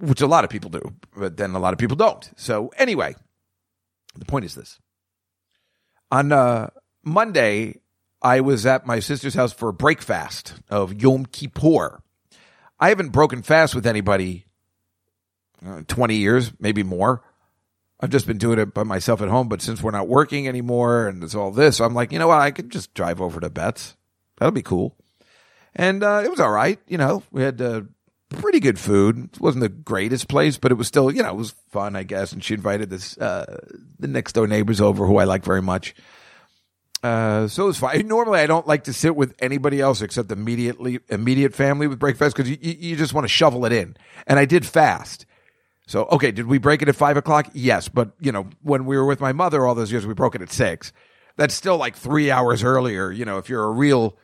which 0.00 0.20
a 0.20 0.26
lot 0.26 0.44
of 0.44 0.50
people 0.50 0.70
do, 0.70 0.82
but 1.16 1.36
then 1.36 1.54
a 1.54 1.58
lot 1.58 1.72
of 1.72 1.78
people 1.78 1.96
don't. 1.96 2.30
So 2.36 2.72
anyway, 2.76 3.14
the 4.16 4.24
point 4.24 4.44
is 4.44 4.54
this: 4.54 4.78
on 6.10 6.32
uh, 6.32 6.70
Monday, 7.04 7.80
I 8.22 8.40
was 8.40 8.66
at 8.66 8.86
my 8.86 9.00
sister's 9.00 9.34
house 9.34 9.52
for 9.52 9.68
a 9.68 9.74
break 9.74 10.02
fast 10.02 10.54
of 10.68 11.00
Yom 11.00 11.26
Kippur. 11.26 12.02
I 12.78 12.88
haven't 12.88 13.10
broken 13.10 13.42
fast 13.42 13.74
with 13.74 13.86
anybody 13.86 14.46
uh, 15.64 15.82
20 15.86 16.16
years, 16.16 16.52
maybe 16.58 16.82
more. 16.82 17.22
I've 18.00 18.10
just 18.10 18.26
been 18.26 18.38
doing 18.38 18.58
it 18.58 18.72
by 18.72 18.82
myself 18.82 19.20
at 19.20 19.28
home, 19.28 19.48
but 19.48 19.60
since 19.60 19.82
we're 19.82 19.90
not 19.90 20.08
working 20.08 20.48
anymore 20.48 21.06
and 21.06 21.22
it's 21.22 21.34
all 21.34 21.50
this, 21.50 21.80
I'm 21.80 21.94
like, 21.94 22.12
you 22.12 22.18
know 22.18 22.28
what? 22.28 22.40
I 22.40 22.50
could 22.50 22.70
just 22.70 22.94
drive 22.94 23.20
over 23.20 23.40
to 23.40 23.50
Bet's. 23.50 23.94
That'll 24.38 24.52
be 24.52 24.62
cool. 24.62 24.96
And 25.76 26.02
uh, 26.02 26.22
it 26.24 26.30
was 26.30 26.40
all 26.40 26.50
right. 26.50 26.78
You 26.88 26.96
know, 26.96 27.22
we 27.30 27.42
had 27.42 27.60
uh, 27.60 27.82
pretty 28.30 28.60
good 28.60 28.78
food. 28.78 29.30
It 29.32 29.40
wasn't 29.40 29.62
the 29.62 29.68
greatest 29.68 30.28
place, 30.28 30.56
but 30.56 30.72
it 30.72 30.76
was 30.76 30.88
still, 30.88 31.10
you 31.10 31.22
know, 31.22 31.30
it 31.30 31.36
was 31.36 31.54
fun, 31.70 31.96
I 31.96 32.04
guess. 32.04 32.32
And 32.32 32.42
she 32.42 32.54
invited 32.54 32.88
this 32.88 33.18
uh, 33.18 33.58
the 33.98 34.08
next 34.08 34.32
door 34.32 34.46
neighbors 34.46 34.80
over, 34.80 35.06
who 35.06 35.18
I 35.18 35.24
like 35.24 35.44
very 35.44 35.62
much. 35.62 35.94
Uh, 37.02 37.48
so 37.48 37.64
it 37.64 37.66
was 37.66 37.78
fine. 37.78 38.06
Normally, 38.06 38.40
I 38.40 38.46
don't 38.46 38.66
like 38.66 38.84
to 38.84 38.92
sit 38.92 39.16
with 39.16 39.34
anybody 39.38 39.80
else 39.80 40.02
except 40.02 40.30
immediately 40.30 41.00
immediate 41.08 41.54
family 41.54 41.86
with 41.86 41.98
breakfast 41.98 42.36
because 42.36 42.50
you, 42.50 42.58
you 42.60 42.76
you 42.78 42.96
just 42.96 43.14
want 43.14 43.24
to 43.24 43.28
shovel 43.28 43.64
it 43.64 43.72
in. 43.72 43.96
And 44.26 44.38
I 44.38 44.44
did 44.44 44.66
fast. 44.66 45.26
So 45.86 46.04
okay, 46.12 46.30
did 46.30 46.46
we 46.46 46.58
break 46.58 46.82
it 46.82 46.88
at 46.88 46.96
five 46.96 47.16
o'clock? 47.16 47.48
Yes, 47.54 47.88
but 47.88 48.12
you 48.20 48.32
know 48.32 48.48
when 48.62 48.84
we 48.84 48.96
were 48.96 49.06
with 49.06 49.20
my 49.20 49.32
mother 49.32 49.66
all 49.66 49.74
those 49.74 49.90
years, 49.90 50.06
we 50.06 50.14
broke 50.14 50.34
it 50.34 50.42
at 50.42 50.52
six. 50.52 50.92
That's 51.36 51.54
still 51.54 51.78
like 51.78 51.96
three 51.96 52.30
hours 52.30 52.62
earlier. 52.62 53.10
You 53.10 53.24
know, 53.24 53.38
if 53.38 53.48
you're 53.48 53.64
a 53.64 53.70
real 53.70 54.18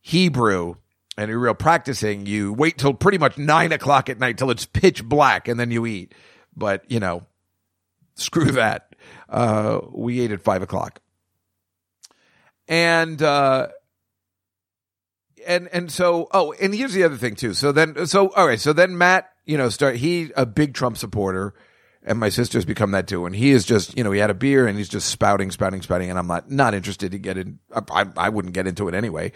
Hebrew 0.00 0.74
and 1.16 1.28
you're 1.28 1.38
real 1.38 1.54
practicing, 1.54 2.26
you 2.26 2.52
wait 2.52 2.78
till 2.78 2.94
pretty 2.94 3.18
much 3.18 3.36
nine 3.38 3.72
o'clock 3.72 4.08
at 4.08 4.18
night 4.18 4.38
till 4.38 4.50
it's 4.50 4.66
pitch 4.66 5.04
black 5.04 5.48
and 5.48 5.58
then 5.58 5.70
you 5.70 5.86
eat. 5.86 6.14
But 6.56 6.90
you 6.90 7.00
know, 7.00 7.26
screw 8.14 8.44
that. 8.52 8.94
Uh, 9.28 9.80
we 9.92 10.20
ate 10.20 10.32
at 10.32 10.42
five 10.42 10.62
o'clock. 10.62 11.00
And 12.68 13.20
uh 13.20 13.68
and 15.46 15.68
and 15.72 15.90
so 15.90 16.28
oh 16.32 16.52
and 16.60 16.74
here's 16.74 16.92
the 16.92 17.02
other 17.02 17.16
thing 17.16 17.34
too. 17.34 17.54
So 17.54 17.72
then 17.72 18.06
so 18.06 18.28
all 18.30 18.46
right. 18.46 18.60
So 18.60 18.72
then 18.72 18.96
matt 18.96 19.30
you 19.44 19.58
know 19.58 19.68
start 19.68 19.96
he 19.96 20.30
a 20.36 20.46
big 20.46 20.74
trump 20.74 20.96
supporter 20.96 21.54
and 22.02 22.18
my 22.18 22.28
sister's 22.28 22.64
become 22.64 22.92
that 22.92 23.08
too. 23.08 23.26
And 23.26 23.34
he 23.34 23.50
is 23.50 23.64
just 23.64 23.96
you 23.96 24.04
know 24.04 24.12
he 24.12 24.20
had 24.20 24.30
a 24.30 24.34
beer 24.34 24.68
and 24.68 24.78
he's 24.78 24.88
just 24.88 25.08
spouting 25.08 25.50
spouting 25.50 25.82
spouting. 25.82 26.10
And 26.10 26.18
i'm 26.18 26.28
not 26.28 26.48
not 26.48 26.74
interested 26.74 27.10
to 27.10 27.18
get 27.18 27.36
in 27.36 27.58
i, 27.74 28.06
I 28.16 28.28
wouldn't 28.28 28.54
get 28.54 28.68
into 28.68 28.86
it 28.86 28.94
anyway 28.94 29.32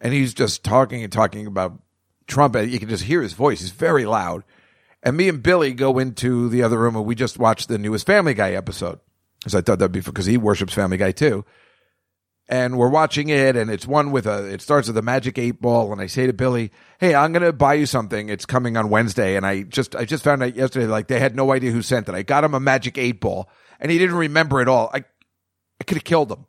and 0.00 0.12
he's 0.12 0.34
just 0.34 0.64
talking 0.64 1.02
and 1.02 1.12
talking 1.12 1.46
about 1.46 1.78
trump 2.26 2.54
and 2.54 2.70
you 2.70 2.78
can 2.78 2.88
just 2.88 3.04
hear 3.04 3.22
his 3.22 3.32
voice. 3.32 3.60
He's 3.60 3.70
very 3.70 4.06
loud. 4.06 4.44
And 5.02 5.16
me 5.16 5.28
and 5.28 5.42
billy 5.42 5.72
go 5.72 5.98
into 5.98 6.48
the 6.48 6.62
other 6.62 6.78
room 6.78 6.96
and 6.96 7.06
we 7.06 7.14
just 7.14 7.38
watched 7.38 7.68
the 7.68 7.78
newest 7.78 8.06
family 8.06 8.34
guy 8.34 8.52
episode. 8.52 9.00
Because 9.38 9.54
i 9.54 9.60
thought 9.60 9.78
that'd 9.78 9.92
be 9.92 10.00
because 10.00 10.26
he 10.26 10.36
worships 10.36 10.74
family 10.74 10.96
guy 10.96 11.12
too. 11.12 11.44
And 12.50 12.78
we're 12.78 12.88
watching 12.88 13.28
it 13.28 13.56
and 13.56 13.70
it's 13.70 13.86
one 13.86 14.10
with 14.10 14.26
a 14.26 14.46
it 14.46 14.62
starts 14.62 14.88
with 14.88 14.96
a 14.96 15.02
magic 15.02 15.38
eight 15.38 15.60
ball 15.60 15.92
and 15.92 16.00
i 16.00 16.06
say 16.06 16.26
to 16.26 16.32
billy 16.32 16.70
hey 16.98 17.14
i'm 17.14 17.32
to 17.34 17.52
buy 17.52 17.74
you 17.74 17.86
something. 17.86 18.28
It's 18.28 18.46
coming 18.46 18.76
on 18.76 18.90
wednesday. 18.90 19.36
And 19.36 19.46
i 19.46 19.62
just 19.62 19.94
i 19.96 20.04
just 20.04 20.24
found 20.24 20.42
out 20.42 20.56
yesterday 20.56 20.86
like 20.86 21.08
they 21.08 21.20
had 21.20 21.36
no 21.36 21.52
idea 21.52 21.70
who 21.70 21.82
sent 21.82 22.08
it. 22.08 22.14
I 22.14 22.22
got 22.22 22.44
him 22.44 22.54
a 22.54 22.60
magic 22.60 22.98
eight 22.98 23.20
ball 23.20 23.48
and 23.80 23.90
he 23.90 23.98
didn't 23.98 24.16
remember 24.16 24.60
it 24.60 24.68
all. 24.68 24.90
I 24.92 25.04
i 25.80 25.84
could 25.84 25.96
have 25.96 26.04
killed 26.04 26.32
him 26.32 26.46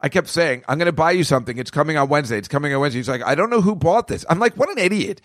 i 0.00 0.08
kept 0.08 0.28
saying 0.28 0.62
i'm 0.68 0.78
going 0.78 0.86
to 0.86 0.92
buy 0.92 1.10
you 1.10 1.24
something 1.24 1.58
it's 1.58 1.70
coming 1.70 1.96
on 1.96 2.08
wednesday 2.08 2.38
it's 2.38 2.48
coming 2.48 2.74
on 2.74 2.80
wednesday 2.80 2.98
he's 2.98 3.08
like 3.08 3.22
i 3.22 3.34
don't 3.34 3.50
know 3.50 3.60
who 3.60 3.74
bought 3.74 4.08
this 4.08 4.24
i'm 4.28 4.38
like 4.38 4.56
what 4.56 4.70
an 4.70 4.78
idiot 4.78 5.20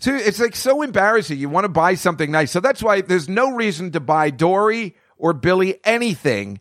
so 0.00 0.14
it's 0.14 0.40
like 0.40 0.56
so 0.56 0.82
embarrassing 0.82 1.38
you 1.38 1.48
want 1.48 1.64
to 1.64 1.68
buy 1.68 1.94
something 1.94 2.30
nice 2.30 2.50
so 2.50 2.60
that's 2.60 2.82
why 2.82 3.00
there's 3.00 3.28
no 3.28 3.54
reason 3.54 3.92
to 3.92 4.00
buy 4.00 4.30
dory 4.30 4.94
or 5.16 5.32
billy 5.32 5.78
anything 5.84 6.60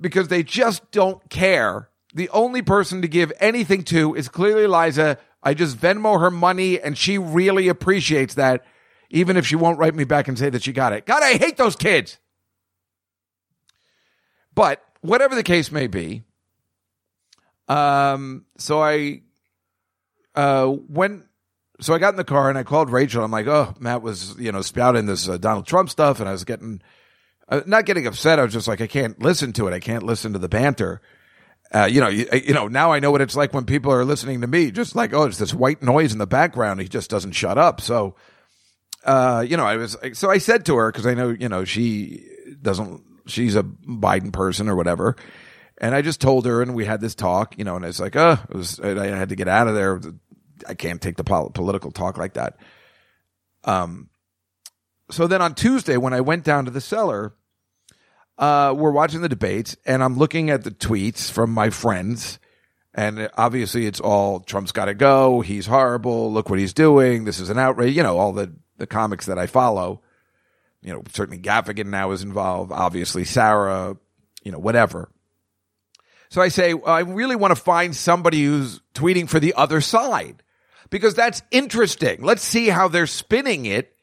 because 0.00 0.28
they 0.28 0.42
just 0.42 0.90
don't 0.90 1.28
care. 1.30 1.88
The 2.14 2.28
only 2.30 2.62
person 2.62 3.02
to 3.02 3.08
give 3.08 3.32
anything 3.38 3.84
to 3.84 4.14
is 4.14 4.28
clearly 4.28 4.66
Liza. 4.66 5.18
I 5.42 5.54
just 5.54 5.76
Venmo 5.76 6.18
her 6.20 6.30
money 6.30 6.80
and 6.80 6.98
she 6.98 7.18
really 7.18 7.68
appreciates 7.68 8.34
that, 8.34 8.64
even 9.10 9.36
if 9.36 9.46
she 9.46 9.56
won't 9.56 9.78
write 9.78 9.94
me 9.94 10.04
back 10.04 10.26
and 10.26 10.38
say 10.38 10.50
that 10.50 10.62
she 10.62 10.72
got 10.72 10.92
it. 10.92 11.06
God, 11.06 11.22
I 11.22 11.34
hate 11.34 11.56
those 11.56 11.76
kids. 11.76 12.18
But 14.54 14.82
whatever 15.00 15.34
the 15.34 15.42
case 15.42 15.70
may 15.70 15.86
be, 15.86 16.24
um, 17.70 18.44
so 18.58 18.82
I, 18.82 19.22
uh, 20.34 20.66
when, 20.66 21.24
so 21.80 21.94
I 21.94 21.98
got 21.98 22.14
in 22.14 22.16
the 22.16 22.24
car 22.24 22.48
and 22.48 22.58
I 22.58 22.64
called 22.64 22.90
Rachel. 22.90 23.22
I'm 23.24 23.30
like, 23.30 23.46
oh, 23.46 23.74
Matt 23.78 24.02
was, 24.02 24.36
you 24.38 24.50
know, 24.52 24.60
spouting 24.60 25.06
this 25.06 25.28
uh, 25.28 25.38
Donald 25.38 25.66
Trump 25.66 25.88
stuff, 25.88 26.18
and 26.20 26.28
I 26.28 26.32
was 26.32 26.44
getting, 26.44 26.82
uh, 27.48 27.60
not 27.66 27.86
getting 27.86 28.06
upset. 28.06 28.38
I 28.38 28.42
was 28.42 28.52
just 28.52 28.68
like, 28.68 28.80
I 28.80 28.86
can't 28.86 29.20
listen 29.20 29.52
to 29.54 29.68
it. 29.68 29.72
I 29.72 29.80
can't 29.80 30.02
listen 30.02 30.32
to 30.32 30.38
the 30.38 30.48
banter. 30.48 31.00
Uh, 31.72 31.84
you 31.84 32.00
know, 32.00 32.08
you, 32.08 32.26
you 32.32 32.52
know, 32.52 32.66
now 32.66 32.92
I 32.92 32.98
know 32.98 33.12
what 33.12 33.20
it's 33.20 33.36
like 33.36 33.54
when 33.54 33.64
people 33.64 33.92
are 33.92 34.04
listening 34.04 34.40
to 34.40 34.48
me, 34.48 34.72
just 34.72 34.96
like, 34.96 35.14
oh, 35.14 35.22
it's 35.22 35.38
this 35.38 35.54
white 35.54 35.80
noise 35.80 36.12
in 36.12 36.18
the 36.18 36.26
background. 36.26 36.80
He 36.80 36.88
just 36.88 37.08
doesn't 37.08 37.32
shut 37.32 37.56
up. 37.56 37.80
So, 37.80 38.16
uh, 39.04 39.44
you 39.46 39.56
know, 39.56 39.64
I 39.64 39.76
was, 39.76 39.96
so 40.14 40.28
I 40.28 40.38
said 40.38 40.66
to 40.66 40.76
her, 40.76 40.90
cause 40.90 41.06
I 41.06 41.14
know, 41.14 41.28
you 41.28 41.48
know, 41.48 41.64
she 41.64 42.26
doesn't, 42.60 43.02
she's 43.26 43.54
a 43.54 43.62
Biden 43.62 44.32
person 44.32 44.68
or 44.68 44.74
whatever. 44.74 45.14
And 45.80 45.94
I 45.94 46.02
just 46.02 46.20
told 46.20 46.44
her 46.44 46.60
and 46.60 46.74
we 46.74 46.84
had 46.84 47.00
this 47.00 47.14
talk, 47.14 47.56
you 47.58 47.64
know, 47.64 47.76
and 47.76 47.84
it's 47.84 48.00
like, 48.00 48.14
oh, 48.14 48.38
it 48.48 48.54
was, 48.54 48.78
I 48.80 49.06
had 49.06 49.30
to 49.30 49.36
get 49.36 49.48
out 49.48 49.66
of 49.66 49.74
there. 49.74 50.00
I 50.68 50.74
can't 50.74 51.00
take 51.00 51.16
the 51.16 51.24
pol- 51.24 51.50
political 51.50 51.90
talk 51.90 52.18
like 52.18 52.34
that. 52.34 52.58
Um, 53.64 54.10
so 55.10 55.26
then 55.26 55.40
on 55.42 55.54
Tuesday, 55.54 55.96
when 55.96 56.12
I 56.12 56.20
went 56.20 56.44
down 56.44 56.66
to 56.66 56.70
the 56.70 56.80
cellar, 56.80 57.34
uh, 58.38 58.74
we're 58.76 58.90
watching 58.90 59.20
the 59.20 59.28
debates, 59.28 59.76
and 59.84 60.02
I'm 60.02 60.16
looking 60.16 60.50
at 60.50 60.64
the 60.64 60.70
tweets 60.70 61.30
from 61.30 61.50
my 61.50 61.68
friends, 61.68 62.38
and 62.94 63.28
obviously 63.36 63.86
it's 63.86 64.00
all 64.00 64.40
Trump's 64.40 64.72
got 64.72 64.86
to 64.86 64.94
go. 64.94 65.42
He's 65.42 65.66
horrible. 65.66 66.32
Look 66.32 66.48
what 66.48 66.58
he's 66.58 66.72
doing. 66.72 67.24
This 67.24 67.38
is 67.38 67.50
an 67.50 67.58
outrage. 67.58 67.94
You 67.94 68.02
know, 68.02 68.18
all 68.18 68.32
the 68.32 68.52
the 68.78 68.86
comics 68.86 69.26
that 69.26 69.38
I 69.38 69.46
follow. 69.46 70.00
You 70.80 70.94
know, 70.94 71.02
certainly 71.12 71.38
Gaffigan 71.38 71.88
now 71.88 72.12
is 72.12 72.22
involved. 72.22 72.72
Obviously 72.72 73.24
Sarah. 73.24 73.96
You 74.42 74.52
know, 74.52 74.58
whatever. 74.58 75.10
So 76.30 76.40
I 76.40 76.48
say, 76.48 76.74
I 76.86 77.00
really 77.00 77.36
want 77.36 77.54
to 77.54 77.60
find 77.60 77.94
somebody 77.94 78.44
who's 78.44 78.80
tweeting 78.94 79.28
for 79.28 79.38
the 79.38 79.54
other 79.54 79.80
side 79.80 80.42
because 80.88 81.14
that's 81.14 81.42
interesting. 81.50 82.22
Let's 82.22 82.42
see 82.42 82.68
how 82.68 82.88
they're 82.88 83.06
spinning 83.06 83.66
it 83.66 83.94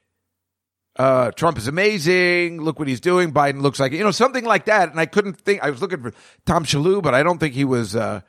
uh, 0.98 1.30
Trump 1.32 1.58
is 1.58 1.68
amazing. 1.68 2.62
Look 2.62 2.80
what 2.80 2.88
he's 2.88 3.00
doing. 3.00 3.32
Biden 3.32 3.62
looks 3.62 3.80
like 3.80 3.92
you 3.92 4.04
know 4.04 4.12
something 4.12 4.44
like 4.44 4.66
that. 4.66 4.90
And 4.90 5.00
I 5.00 5.06
couldn't 5.06 5.36
think. 5.36 5.62
I 5.62 5.70
was 5.70 5.82
looking 5.82 6.02
for 6.02 6.14
Tom 6.46 6.66
Shillue, 6.66 7.02
but 7.04 7.14
I 7.14 7.24
don't 7.24 7.38
think 7.38 7.54
he 7.54 7.66
was. 7.66 7.96
Uh, 7.96 8.22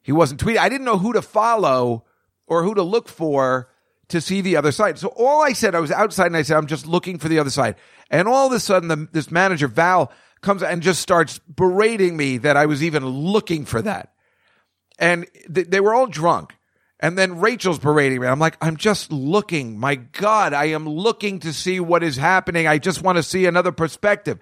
he 0.00 0.12
wasn't 0.12 0.40
tweeting. 0.40 0.58
I 0.58 0.68
didn't 0.68 0.84
know 0.84 0.98
who 0.98 1.12
to 1.14 1.22
follow 1.22 2.04
or 2.46 2.62
who 2.62 2.74
to 2.74 2.82
look 2.82 3.08
for 3.08 3.68
to 4.08 4.20
see 4.20 4.40
the 4.40 4.56
other 4.56 4.72
side. 4.72 4.98
So 4.98 5.08
all 5.08 5.42
I 5.42 5.52
said, 5.52 5.74
I 5.74 5.80
was 5.80 5.90
outside 5.90 6.28
and 6.28 6.36
I 6.36 6.42
said, 6.42 6.56
I'm 6.56 6.66
just 6.66 6.86
looking 6.86 7.18
for 7.18 7.28
the 7.28 7.40
other 7.40 7.50
side. 7.50 7.74
And 8.08 8.26
all 8.26 8.46
of 8.46 8.52
a 8.52 8.60
sudden, 8.60 8.88
the, 8.88 9.08
this 9.12 9.30
manager, 9.30 9.68
Val, 9.68 10.10
comes 10.40 10.62
and 10.62 10.82
just 10.82 11.00
starts 11.00 11.38
berating 11.40 12.16
me 12.16 12.38
that 12.38 12.56
I 12.56 12.66
was 12.66 12.82
even 12.82 13.06
looking 13.06 13.64
for 13.64 13.82
that. 13.82 14.12
And 14.98 15.26
th- 15.52 15.68
they 15.68 15.80
were 15.80 15.94
all 15.94 16.06
drunk. 16.06 16.54
And 17.00 17.16
then 17.16 17.38
Rachel's 17.38 17.78
berating 17.78 18.20
me. 18.20 18.26
I'm 18.26 18.40
like, 18.40 18.56
I'm 18.60 18.76
just 18.76 19.12
looking. 19.12 19.78
My 19.78 19.94
God, 19.94 20.52
I 20.52 20.66
am 20.66 20.88
looking 20.88 21.38
to 21.40 21.52
see 21.52 21.78
what 21.78 22.02
is 22.02 22.16
happening. 22.16 22.66
I 22.66 22.78
just 22.78 23.02
want 23.02 23.16
to 23.16 23.22
see 23.22 23.46
another 23.46 23.70
perspective. 23.70 24.38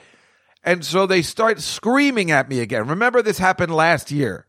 And 0.64 0.84
so 0.84 1.06
they 1.06 1.22
start 1.22 1.60
screaming 1.60 2.30
at 2.30 2.48
me 2.48 2.60
again. 2.60 2.88
Remember, 2.88 3.20
this 3.20 3.38
happened 3.38 3.74
last 3.74 4.10
year 4.10 4.46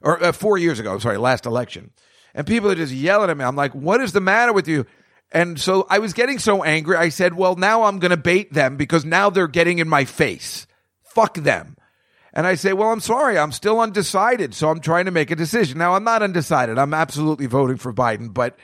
or 0.00 0.22
uh, 0.22 0.32
four 0.32 0.56
years 0.56 0.80
ago. 0.80 0.92
I'm 0.94 1.00
Sorry, 1.00 1.18
last 1.18 1.44
election. 1.44 1.90
And 2.34 2.46
people 2.46 2.70
are 2.70 2.74
just 2.74 2.92
yelling 2.92 3.30
at 3.30 3.36
me. 3.36 3.44
I'm 3.44 3.54
like, 3.54 3.74
what 3.74 4.00
is 4.00 4.12
the 4.12 4.20
matter 4.20 4.52
with 4.52 4.66
you? 4.66 4.86
And 5.34 5.60
so 5.60 5.84
I 5.90 5.98
was 5.98 6.12
getting 6.12 6.38
so 6.38 6.62
angry. 6.62 6.96
I 6.96 7.08
said, 7.08 7.34
well, 7.34 7.56
now 7.56 7.82
I'm 7.82 7.98
going 7.98 8.12
to 8.12 8.16
bait 8.16 8.52
them 8.52 8.76
because 8.76 9.04
now 9.04 9.30
they're 9.30 9.48
getting 9.48 9.80
in 9.80 9.88
my 9.88 10.04
face. 10.04 10.68
Fuck 11.02 11.34
them. 11.34 11.76
And 12.32 12.46
I 12.46 12.54
say, 12.54 12.72
well, 12.72 12.92
I'm 12.92 13.00
sorry. 13.00 13.36
I'm 13.36 13.50
still 13.50 13.80
undecided. 13.80 14.54
So 14.54 14.70
I'm 14.70 14.80
trying 14.80 15.06
to 15.06 15.10
make 15.10 15.32
a 15.32 15.36
decision. 15.36 15.76
Now 15.76 15.94
I'm 15.94 16.04
not 16.04 16.22
undecided. 16.22 16.78
I'm 16.78 16.94
absolutely 16.94 17.46
voting 17.46 17.78
for 17.78 17.92
Biden, 17.92 18.32
but 18.32 18.56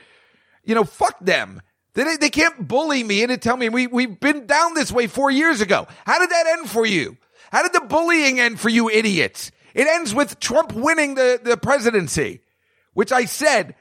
you 0.63 0.73
know, 0.73 0.85
fuck 0.85 1.19
them. 1.19 1.61
They, 1.93 2.15
they 2.15 2.29
can't 2.29 2.67
bully 2.67 3.03
me 3.03 3.21
and 3.21 3.41
tell 3.41 3.57
me 3.57 3.67
we, 3.67 3.87
we've 3.87 4.19
been 4.19 4.45
down 4.45 4.73
this 4.73 4.93
way 4.93 5.07
four 5.07 5.29
years 5.29 5.59
ago. 5.59 5.87
How 6.05 6.19
did 6.19 6.29
that 6.29 6.47
end 6.47 6.69
for 6.69 6.85
you? 6.85 7.17
How 7.51 7.63
did 7.63 7.73
the 7.73 7.85
bullying 7.85 8.39
end 8.39 8.61
for 8.61 8.69
you 8.69 8.89
idiots? 8.89 9.51
It 9.73 9.87
ends 9.87 10.15
with 10.15 10.39
Trump 10.39 10.71
winning 10.71 11.15
the, 11.15 11.39
the 11.43 11.57
presidency, 11.57 12.41
which 12.93 13.11
I 13.11 13.25
said 13.25 13.75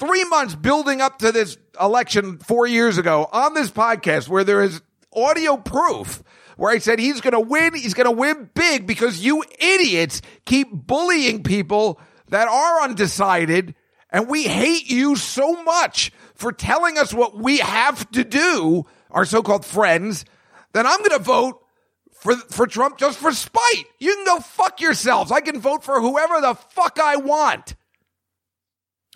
three 0.00 0.24
months 0.24 0.54
building 0.54 1.00
up 1.00 1.18
to 1.18 1.30
this 1.30 1.58
election 1.78 2.38
four 2.38 2.66
years 2.66 2.96
ago 2.96 3.28
on 3.30 3.52
this 3.52 3.70
podcast 3.70 4.28
where 4.28 4.44
there 4.44 4.62
is 4.62 4.80
audio 5.14 5.58
proof 5.58 6.22
where 6.56 6.72
I 6.72 6.78
said 6.78 6.98
he's 6.98 7.20
going 7.20 7.32
to 7.32 7.40
win. 7.40 7.74
He's 7.74 7.94
going 7.94 8.06
to 8.06 8.10
win 8.10 8.50
big 8.54 8.86
because 8.86 9.24
you 9.24 9.44
idiots 9.58 10.22
keep 10.46 10.68
bullying 10.72 11.42
people 11.42 12.00
that 12.28 12.48
are 12.48 12.82
undecided. 12.82 13.74
And 14.10 14.28
we 14.28 14.44
hate 14.44 14.90
you 14.90 15.16
so 15.16 15.62
much 15.62 16.12
for 16.34 16.50
telling 16.50 16.98
us 16.98 17.14
what 17.14 17.36
we 17.36 17.58
have 17.58 18.10
to 18.12 18.24
do, 18.24 18.86
our 19.10 19.24
so-called 19.24 19.64
friends, 19.64 20.24
that 20.72 20.86
I'm 20.86 20.98
going 20.98 21.18
to 21.18 21.18
vote 21.18 21.62
for, 22.12 22.36
for 22.36 22.66
Trump 22.66 22.98
just 22.98 23.18
for 23.18 23.32
spite. 23.32 23.84
You 23.98 24.14
can 24.14 24.24
go 24.24 24.40
fuck 24.40 24.80
yourselves. 24.80 25.30
I 25.30 25.40
can 25.40 25.60
vote 25.60 25.84
for 25.84 26.00
whoever 26.00 26.40
the 26.40 26.54
fuck 26.54 26.98
I 27.00 27.16
want. 27.16 27.74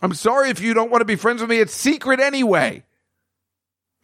I'm 0.03 0.15
sorry 0.15 0.51
if 0.51 0.61
you 0.61 0.75
don't 0.75 0.91
want 0.91 1.01
to 1.01 1.07
be 1.07 1.17
friends 1.17 1.41
with 1.41 1.51
me. 1.51 1.59
It's 1.59 1.75
secret 1.75 2.21
anyway. 2.21 2.85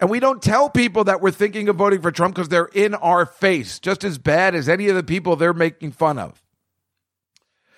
And 0.01 0.09
we 0.09 0.18
don't 0.18 0.43
tell 0.43 0.70
people 0.70 1.05
that 1.05 1.20
we're 1.20 1.30
thinking 1.30 1.68
of 1.68 1.76
voting 1.76 2.01
for 2.01 2.11
Trump 2.11 2.34
because 2.34 2.49
they're 2.49 2.70
in 2.72 2.95
our 2.95 3.26
face, 3.26 3.78
just 3.78 4.03
as 4.03 4.16
bad 4.16 4.55
as 4.55 4.68
any 4.68 4.88
of 4.88 4.97
the 4.97 5.03
people 5.03 5.36
they're 5.36 5.53
making 5.53 5.93
fun 5.93 6.18
of. 6.18 6.43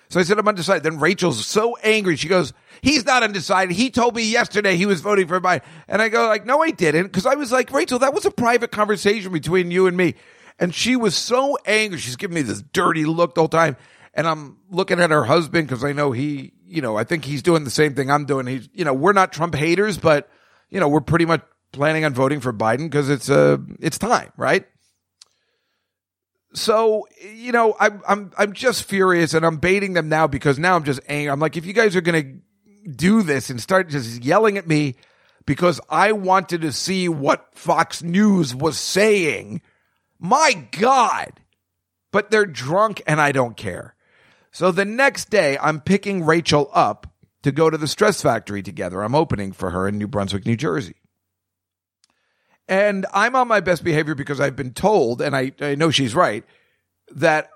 So 0.09 0.19
I 0.19 0.23
said, 0.23 0.37
I'm 0.37 0.47
undecided. 0.47 0.83
Then 0.83 0.99
Rachel's 0.99 1.45
so 1.45 1.75
angry. 1.77 2.15
She 2.15 2.27
goes, 2.27 2.53
he's 2.81 3.03
not 3.03 3.23
undecided. 3.23 3.75
He 3.75 3.89
told 3.89 4.15
me 4.15 4.23
yesterday 4.23 4.77
he 4.77 4.85
was 4.85 5.01
voting 5.01 5.27
for 5.27 5.41
Biden. 5.41 5.63
And 5.87 6.01
I 6.01 6.09
go 6.09 6.27
like, 6.27 6.45
no, 6.45 6.61
I 6.61 6.69
didn't. 6.69 7.09
Cause 7.09 7.25
I 7.25 7.33
was 7.33 7.51
like, 7.51 7.71
Rachel, 7.71 7.99
that 7.99 8.13
was 8.13 8.25
a 8.25 8.31
private 8.31 8.71
conversation 8.71 9.33
between 9.33 9.71
you 9.71 9.87
and 9.87 9.97
me. 9.97 10.13
And 10.59 10.73
she 10.73 10.95
was 10.95 11.15
so 11.15 11.57
angry. 11.65 11.97
She's 11.97 12.15
giving 12.15 12.35
me 12.35 12.43
this 12.43 12.61
dirty 12.61 13.05
look 13.05 13.33
the 13.33 13.41
whole 13.41 13.47
time. 13.47 13.75
And 14.13 14.27
I'm 14.27 14.59
looking 14.69 14.99
at 14.99 15.09
her 15.09 15.23
husband 15.23 15.67
because 15.67 15.83
I 15.83 15.93
know 15.93 16.11
he, 16.11 16.53
you 16.73 16.81
know, 16.81 16.97
I 16.97 17.03
think 17.03 17.23
he's 17.23 17.43
doing 17.43 17.63
the 17.65 17.69
same 17.69 17.93
thing 17.93 18.09
I'm 18.09 18.25
doing. 18.25 18.47
He's, 18.47 18.67
you 18.73 18.83
know, 18.83 18.93
we're 18.93 19.13
not 19.13 19.31
Trump 19.31 19.53
haters, 19.53 19.99
but, 19.99 20.27
you 20.71 20.79
know, 20.79 20.87
we're 20.87 21.01
pretty 21.01 21.25
much 21.25 21.41
planning 21.71 22.03
on 22.03 22.15
voting 22.15 22.39
for 22.39 22.51
Biden 22.51 22.89
because 22.89 23.11
it's, 23.11 23.29
uh, 23.29 23.57
it's 23.79 23.99
time, 23.99 24.31
right? 24.37 24.65
So, 26.55 27.07
you 27.35 27.51
know, 27.51 27.75
I'm, 27.79 28.01
I'm, 28.07 28.31
I'm 28.39 28.53
just 28.53 28.85
furious 28.85 29.35
and 29.35 29.45
I'm 29.45 29.57
baiting 29.57 29.93
them 29.93 30.09
now 30.09 30.25
because 30.25 30.57
now 30.57 30.75
I'm 30.75 30.83
just 30.83 30.99
angry. 31.07 31.29
I'm 31.29 31.39
like, 31.39 31.57
if 31.57 31.65
you 31.65 31.73
guys 31.73 31.95
are 31.95 32.01
to 32.01 32.39
do 32.89 33.21
this 33.21 33.51
and 33.51 33.61
start 33.61 33.89
just 33.89 34.23
yelling 34.23 34.57
at 34.57 34.67
me 34.67 34.95
because 35.45 35.79
I 35.89 36.11
wanted 36.13 36.61
to 36.61 36.71
see 36.71 37.07
what 37.07 37.53
Fox 37.53 38.01
News 38.01 38.55
was 38.55 38.79
saying, 38.79 39.61
my 40.19 40.67
God. 40.71 41.39
But 42.11 42.31
they're 42.31 42.45
drunk 42.45 43.01
and 43.05 43.21
I 43.21 43.31
don't 43.31 43.57
care. 43.57 43.92
So 44.53 44.71
the 44.71 44.85
next 44.85 45.31
day, 45.31 45.57
I'm 45.57 45.81
picking 45.81 46.23
Rachel 46.23 46.69
up 46.73 47.11
to 47.41 47.51
go 47.51 47.71
to 47.71 47.77
the 47.77 47.87
Stress 47.87 48.21
Factory 48.21 48.61
together. 48.61 49.01
I'm 49.01 49.15
opening 49.15 49.51
for 49.51 49.71
her 49.71 49.87
in 49.87 49.97
New 49.97 50.07
Brunswick, 50.07 50.45
New 50.45 50.55
Jersey. 50.55 50.95
And 52.67 53.07
I'm 53.13 53.35
on 53.35 53.47
my 53.47 53.61
best 53.61 53.83
behavior 53.83 54.13
because 54.13 54.39
I've 54.39 54.55
been 54.55 54.73
told, 54.73 55.21
and 55.23 55.35
I, 55.35 55.51
I 55.59 55.73
know 55.73 55.89
she's 55.89 56.13
right, 56.13 56.45
that 57.15 57.49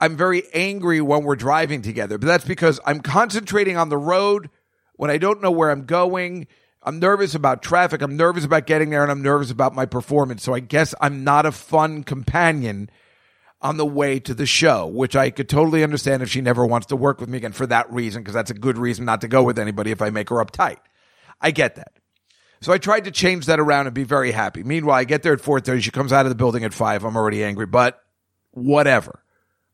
I'm 0.00 0.16
very 0.16 0.44
angry 0.54 1.00
when 1.00 1.24
we're 1.24 1.34
driving 1.34 1.82
together. 1.82 2.16
But 2.16 2.26
that's 2.26 2.44
because 2.44 2.78
I'm 2.86 3.00
concentrating 3.00 3.76
on 3.76 3.88
the 3.88 3.98
road 3.98 4.48
when 4.94 5.10
I 5.10 5.18
don't 5.18 5.42
know 5.42 5.50
where 5.50 5.72
I'm 5.72 5.84
going. 5.84 6.46
I'm 6.80 7.00
nervous 7.00 7.34
about 7.34 7.60
traffic. 7.60 8.02
I'm 8.02 8.16
nervous 8.16 8.44
about 8.44 8.66
getting 8.66 8.90
there 8.90 9.02
and 9.02 9.10
I'm 9.10 9.22
nervous 9.22 9.50
about 9.50 9.74
my 9.74 9.84
performance. 9.84 10.44
So 10.44 10.54
I 10.54 10.60
guess 10.60 10.94
I'm 11.00 11.24
not 11.24 11.44
a 11.44 11.50
fun 11.50 12.04
companion 12.04 12.88
on 13.60 13.76
the 13.76 13.86
way 13.86 14.20
to 14.20 14.34
the 14.34 14.46
show, 14.46 14.86
which 14.86 15.16
I 15.16 15.30
could 15.30 15.48
totally 15.48 15.82
understand 15.82 16.22
if 16.22 16.30
she 16.30 16.40
never 16.40 16.66
wants 16.66 16.88
to 16.88 16.96
work 16.96 17.20
with 17.20 17.28
me 17.28 17.38
again 17.38 17.52
for 17.52 17.66
that 17.66 17.90
reason, 17.92 18.22
because 18.22 18.34
that's 18.34 18.50
a 18.50 18.54
good 18.54 18.78
reason 18.78 19.04
not 19.04 19.22
to 19.22 19.28
go 19.28 19.42
with 19.42 19.58
anybody 19.58 19.90
if 19.90 20.02
I 20.02 20.10
make 20.10 20.28
her 20.28 20.44
uptight. 20.44 20.78
I 21.40 21.50
get 21.50 21.76
that. 21.76 21.92
So 22.60 22.72
I 22.72 22.78
tried 22.78 23.04
to 23.04 23.10
change 23.10 23.46
that 23.46 23.60
around 23.60 23.86
and 23.86 23.94
be 23.94 24.04
very 24.04 24.32
happy. 24.32 24.62
Meanwhile, 24.62 24.96
I 24.96 25.04
get 25.04 25.22
there 25.22 25.32
at 25.32 25.40
4.30. 25.40 25.82
She 25.82 25.90
comes 25.90 26.12
out 26.12 26.26
of 26.26 26.30
the 26.30 26.36
building 26.36 26.64
at 26.64 26.74
5. 26.74 27.04
I'm 27.04 27.16
already 27.16 27.44
angry, 27.44 27.66
but 27.66 28.00
whatever. 28.50 29.22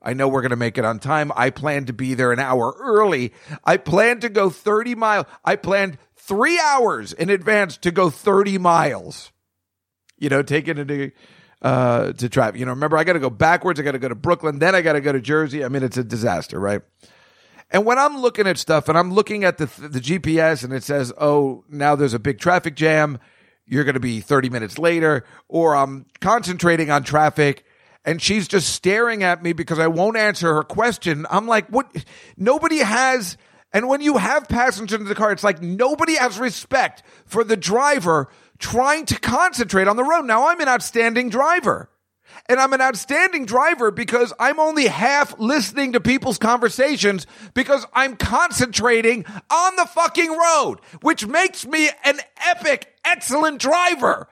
I 0.00 0.14
know 0.14 0.26
we're 0.26 0.42
going 0.42 0.50
to 0.50 0.56
make 0.56 0.78
it 0.78 0.84
on 0.84 0.98
time. 0.98 1.30
I 1.36 1.50
plan 1.50 1.84
to 1.84 1.92
be 1.92 2.14
there 2.14 2.32
an 2.32 2.40
hour 2.40 2.74
early. 2.80 3.32
I 3.62 3.76
plan 3.76 4.20
to 4.20 4.28
go 4.28 4.50
30 4.50 4.96
miles. 4.96 5.26
I 5.44 5.54
planned 5.54 5.98
three 6.16 6.58
hours 6.58 7.12
in 7.12 7.30
advance 7.30 7.76
to 7.78 7.92
go 7.92 8.10
30 8.10 8.58
miles. 8.58 9.30
You 10.18 10.28
know, 10.28 10.42
taking 10.42 10.78
into 10.78 11.12
uh, 11.62 12.12
to 12.12 12.28
traffic. 12.28 12.58
You 12.60 12.66
know, 12.66 12.72
remember 12.72 12.98
I 12.98 13.04
got 13.04 13.14
to 13.14 13.20
go 13.20 13.30
backwards. 13.30 13.80
I 13.80 13.82
got 13.82 13.92
to 13.92 13.98
go 13.98 14.08
to 14.08 14.14
Brooklyn. 14.14 14.58
Then 14.58 14.74
I 14.74 14.82
got 14.82 14.92
to 14.94 15.00
go 15.00 15.12
to 15.12 15.20
Jersey. 15.20 15.64
I 15.64 15.68
mean, 15.68 15.82
it's 15.82 15.96
a 15.96 16.04
disaster, 16.04 16.60
right? 16.60 16.82
And 17.70 17.86
when 17.86 17.98
I'm 17.98 18.18
looking 18.18 18.46
at 18.46 18.58
stuff 18.58 18.88
and 18.88 18.98
I'm 18.98 19.14
looking 19.14 19.44
at 19.44 19.56
the 19.56 19.66
the 19.66 20.00
GPS 20.00 20.62
and 20.62 20.72
it 20.72 20.82
says, 20.82 21.12
"Oh, 21.18 21.64
now 21.70 21.94
there's 21.96 22.14
a 22.14 22.18
big 22.18 22.38
traffic 22.38 22.76
jam. 22.76 23.18
You're 23.64 23.84
going 23.84 23.94
to 23.94 24.00
be 24.00 24.20
30 24.20 24.50
minutes 24.50 24.78
later," 24.78 25.24
or 25.48 25.74
I'm 25.74 26.04
concentrating 26.20 26.90
on 26.90 27.02
traffic 27.04 27.64
and 28.04 28.20
she's 28.20 28.48
just 28.48 28.72
staring 28.74 29.22
at 29.22 29.42
me 29.42 29.52
because 29.52 29.78
I 29.78 29.86
won't 29.86 30.16
answer 30.16 30.54
her 30.54 30.62
question. 30.62 31.26
I'm 31.30 31.46
like, 31.46 31.68
"What? 31.68 32.04
Nobody 32.36 32.78
has." 32.78 33.36
And 33.72 33.88
when 33.88 34.02
you 34.02 34.18
have 34.18 34.48
passengers 34.48 35.00
in 35.00 35.06
the 35.06 35.14
car, 35.14 35.32
it's 35.32 35.44
like 35.44 35.62
nobody 35.62 36.16
has 36.16 36.38
respect 36.38 37.02
for 37.24 37.42
the 37.42 37.56
driver 37.56 38.28
trying 38.62 39.04
to 39.06 39.20
concentrate 39.20 39.88
on 39.88 39.96
the 39.96 40.04
road. 40.04 40.22
Now 40.22 40.48
I'm 40.48 40.60
an 40.60 40.68
outstanding 40.68 41.28
driver. 41.28 41.90
And 42.48 42.58
I'm 42.58 42.72
an 42.72 42.80
outstanding 42.80 43.44
driver 43.44 43.90
because 43.90 44.32
I'm 44.40 44.58
only 44.58 44.86
half 44.86 45.38
listening 45.38 45.92
to 45.92 46.00
people's 46.00 46.38
conversations 46.38 47.26
because 47.54 47.84
I'm 47.92 48.16
concentrating 48.16 49.26
on 49.50 49.76
the 49.76 49.86
fucking 49.86 50.30
road, 50.30 50.78
which 51.02 51.26
makes 51.26 51.66
me 51.66 51.90
an 52.04 52.20
epic, 52.48 52.88
excellent 53.04 53.60
driver. 53.60 54.28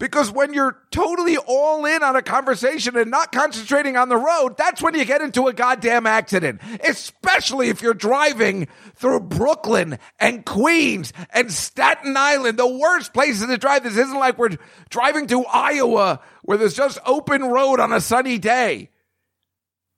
Because 0.00 0.32
when 0.32 0.52
you're 0.52 0.76
totally 0.90 1.36
all 1.36 1.84
in 1.84 2.02
on 2.02 2.16
a 2.16 2.22
conversation 2.22 2.96
and 2.96 3.12
not 3.12 3.30
concentrating 3.30 3.96
on 3.96 4.08
the 4.08 4.16
road, 4.16 4.56
that's 4.56 4.82
when 4.82 4.94
you 4.94 5.04
get 5.04 5.20
into 5.20 5.46
a 5.46 5.52
goddamn 5.52 6.04
accident. 6.04 6.60
Especially 6.86 7.68
if 7.68 7.80
you're 7.80 7.94
driving 7.94 8.66
through 8.96 9.20
Brooklyn 9.20 10.00
and 10.18 10.44
Queens 10.44 11.12
and 11.30 11.52
Staten 11.52 12.16
Island, 12.16 12.58
the 12.58 12.66
worst 12.66 13.14
places 13.14 13.46
to 13.46 13.56
drive. 13.56 13.84
This 13.84 13.96
isn't 13.96 14.18
like 14.18 14.36
we're 14.36 14.56
driving 14.90 15.28
to 15.28 15.44
Iowa 15.44 16.20
where 16.42 16.58
there's 16.58 16.74
just 16.74 16.98
open 17.06 17.44
road 17.44 17.78
on 17.78 17.92
a 17.92 18.00
sunny 18.00 18.38
day. 18.38 18.90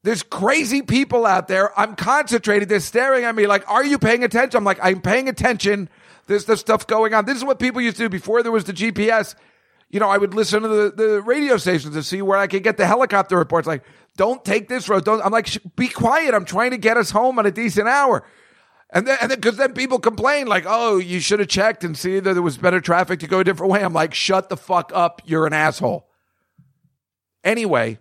There's 0.05 0.22
crazy 0.22 0.82
people 0.82 1.24
out 1.24 1.49
there. 1.49 1.76
I'm 1.76 1.97
concentrated. 1.97 2.68
They're 2.68 2.80
staring 2.80 3.24
at 3.24 3.34
me 3.34 3.47
like, 3.47 3.68
are 3.68 3.84
you 3.84 3.99
paying 3.99 4.24
attention? 4.24 4.59
I'm 4.59 4.64
like, 4.64 4.78
I'm 4.82 5.01
paying 5.01 5.28
attention. 5.28 5.88
There's 6.26 6.44
the 6.44 6.57
stuff 6.57 6.86
going 6.86 7.14
on. 7.14 7.24
This 7.24 7.38
is 7.38 7.44
what 7.44 7.59
people 7.59 7.80
used 7.80 7.97
to 7.97 8.05
do 8.05 8.09
before 8.11 8.42
there 8.42 8.53
was 8.53 8.64
the 8.64 8.74
GPS 8.74 9.34
you 9.89 10.01
know, 10.01 10.09
I 10.09 10.18
would 10.18 10.34
listen 10.34 10.62
to 10.62 10.68
the, 10.68 10.91
the 10.91 11.22
radio 11.22 11.57
stations 11.57 11.95
to 11.95 12.03
see 12.03 12.22
where 12.22 12.39
I 12.39 12.47
could 12.47 12.62
get 12.62 12.76
the 12.76 12.87
helicopter 12.87 13.37
reports. 13.37 13.66
Like, 13.66 13.84
don't 14.16 14.45
take 14.45 14.68
this 14.68 14.89
road. 14.89 15.05
Don't. 15.05 15.22
I'm 15.24 15.32
like, 15.32 15.49
be 15.76 15.89
quiet. 15.89 16.34
I'm 16.34 16.45
trying 16.45 16.72
to 16.72 16.78
get 16.78 16.97
us 16.97 17.11
home 17.11 17.39
at 17.39 17.47
a 17.47 17.51
decent 17.53 17.89
hour. 17.89 18.24
And 18.91 19.07
then, 19.07 19.18
and 19.20 19.30
then, 19.30 19.39
because 19.39 19.57
then 19.57 19.74
people 19.74 19.99
complain, 19.99 20.47
like, 20.47 20.64
oh, 20.66 20.99
you 20.99 21.20
should 21.20 21.41
have 21.41 21.49
checked 21.49 21.84
and 21.84 21.97
see 21.97 22.20
that 22.20 22.32
there 22.34 22.43
was 22.43 22.57
better 22.57 22.80
traffic 22.80 23.20
to 23.20 23.26
go 23.26 23.41
a 23.41 23.45
different 23.45 23.72
way. 23.72 23.82
I'm 23.82 23.93
like, 23.93 24.14
shut 24.14 24.49
the 24.49 24.57
fuck 24.57 24.93
up. 24.95 25.22
You're 25.24 25.47
an 25.47 25.53
asshole. 25.53 26.09
Anyway, 27.45 27.99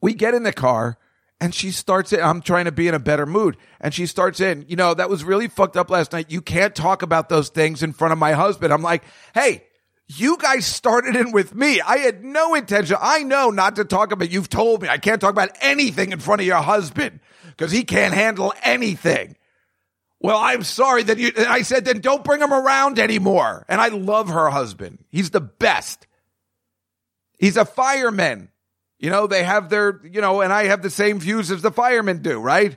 we 0.00 0.14
get 0.14 0.34
in 0.34 0.42
the 0.42 0.52
car 0.52 0.98
And 1.40 1.54
she 1.54 1.70
starts 1.70 2.12
it. 2.12 2.20
I'm 2.20 2.40
trying 2.40 2.64
to 2.64 2.72
be 2.72 2.88
in 2.88 2.94
a 2.94 2.98
better 2.98 3.26
mood. 3.26 3.58
And 3.80 3.92
she 3.92 4.06
starts 4.06 4.40
in, 4.40 4.64
you 4.68 4.76
know, 4.76 4.94
that 4.94 5.10
was 5.10 5.22
really 5.22 5.48
fucked 5.48 5.76
up 5.76 5.90
last 5.90 6.12
night. 6.12 6.30
You 6.30 6.40
can't 6.40 6.74
talk 6.74 7.02
about 7.02 7.28
those 7.28 7.50
things 7.50 7.82
in 7.82 7.92
front 7.92 8.12
of 8.12 8.18
my 8.18 8.32
husband. 8.32 8.72
I'm 8.72 8.82
like, 8.82 9.02
hey, 9.34 9.65
you 10.08 10.36
guys 10.36 10.66
started 10.66 11.16
in 11.16 11.32
with 11.32 11.54
me. 11.54 11.80
I 11.80 11.98
had 11.98 12.22
no 12.22 12.54
intention. 12.54 12.96
I 13.00 13.24
know 13.24 13.50
not 13.50 13.76
to 13.76 13.84
talk 13.84 14.12
about, 14.12 14.30
you've 14.30 14.48
told 14.48 14.82
me 14.82 14.88
I 14.88 14.98
can't 14.98 15.20
talk 15.20 15.32
about 15.32 15.56
anything 15.60 16.12
in 16.12 16.20
front 16.20 16.40
of 16.40 16.46
your 16.46 16.62
husband 16.62 17.20
because 17.46 17.72
he 17.72 17.82
can't 17.84 18.14
handle 18.14 18.52
anything. 18.62 19.36
Well, 20.20 20.38
I'm 20.38 20.62
sorry 20.62 21.02
that 21.04 21.18
you, 21.18 21.32
and 21.36 21.46
I 21.46 21.62
said, 21.62 21.84
then 21.84 22.00
don't 22.00 22.24
bring 22.24 22.40
him 22.40 22.52
around 22.52 22.98
anymore. 22.98 23.66
And 23.68 23.80
I 23.80 23.88
love 23.88 24.28
her 24.28 24.48
husband. 24.48 25.04
He's 25.10 25.30
the 25.30 25.40
best. 25.40 26.06
He's 27.38 27.56
a 27.56 27.64
fireman. 27.64 28.50
You 28.98 29.10
know, 29.10 29.26
they 29.26 29.44
have 29.44 29.68
their, 29.68 30.00
you 30.04 30.20
know, 30.20 30.40
and 30.40 30.52
I 30.52 30.64
have 30.64 30.82
the 30.82 30.90
same 30.90 31.20
views 31.20 31.50
as 31.50 31.62
the 31.62 31.70
firemen 31.70 32.22
do, 32.22 32.38
right? 32.38 32.76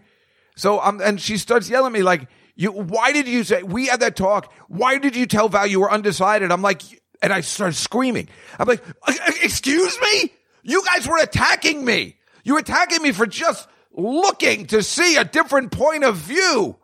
So, 0.55 0.80
I'm, 0.80 0.95
um, 0.95 1.01
and 1.01 1.21
she 1.21 1.38
starts 1.38 1.69
yelling 1.69 1.93
at 1.93 1.93
me 1.93 2.03
like, 2.03 2.27
you, 2.55 2.71
why 2.71 3.13
did 3.13 3.27
you 3.27 3.45
say, 3.45 3.63
we 3.63 3.88
had 3.88 4.01
that 4.01 4.17
talk. 4.17 4.51
Why 4.67 4.97
did 4.97 5.15
you 5.15 5.25
tell 5.25 5.47
Val 5.47 5.65
you 5.65 5.80
were 5.80 5.91
undecided? 5.91 6.51
I'm 6.51 6.61
like, 6.61 6.82
and 7.22 7.34
I 7.34 7.41
started 7.41 7.76
screaming. 7.76 8.30
I'm 8.57 8.67
like, 8.67 8.84
"Uh, 9.03 9.13
uh, 9.28 9.32
excuse 9.41 9.99
me? 10.01 10.32
You 10.63 10.84
guys 10.86 11.07
were 11.07 11.17
attacking 11.17 11.84
me. 11.84 12.15
You 12.43 12.53
were 12.53 12.59
attacking 12.59 13.01
me 13.01 13.11
for 13.11 13.26
just 13.26 13.67
looking 13.93 14.67
to 14.67 14.84
see 14.84 15.17
a 15.17 15.24
different 15.24 15.72
point 15.72 16.03
of 16.03 16.17
view. 16.17 16.78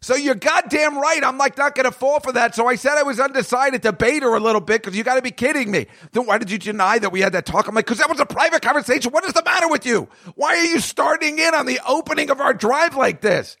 So 0.00 0.16
you're 0.16 0.34
goddamn 0.34 0.98
right. 0.98 1.22
I'm 1.22 1.38
like 1.38 1.56
not 1.56 1.76
going 1.76 1.84
to 1.84 1.92
fall 1.92 2.18
for 2.18 2.32
that. 2.32 2.56
So 2.56 2.66
I 2.66 2.74
said 2.74 2.98
I 2.98 3.04
was 3.04 3.20
undecided 3.20 3.82
to 3.82 3.92
bait 3.92 4.24
her 4.24 4.34
a 4.34 4.40
little 4.40 4.60
bit 4.60 4.82
because 4.82 4.96
you 4.96 5.04
got 5.04 5.14
to 5.14 5.22
be 5.22 5.30
kidding 5.30 5.70
me. 5.70 5.86
Then 6.10 6.26
why 6.26 6.38
did 6.38 6.50
you 6.50 6.58
deny 6.58 6.98
that 6.98 7.12
we 7.12 7.20
had 7.20 7.34
that 7.34 7.46
talk? 7.46 7.68
I'm 7.68 7.74
like, 7.76 7.86
because 7.86 7.98
that 7.98 8.10
was 8.10 8.18
a 8.18 8.26
private 8.26 8.62
conversation. 8.62 9.12
What 9.12 9.24
is 9.24 9.32
the 9.32 9.44
matter 9.44 9.68
with 9.68 9.86
you? 9.86 10.08
Why 10.34 10.56
are 10.56 10.64
you 10.64 10.80
starting 10.80 11.38
in 11.38 11.54
on 11.54 11.66
the 11.66 11.78
opening 11.86 12.30
of 12.30 12.40
our 12.40 12.52
drive 12.52 12.96
like 12.96 13.20
this? 13.20 13.56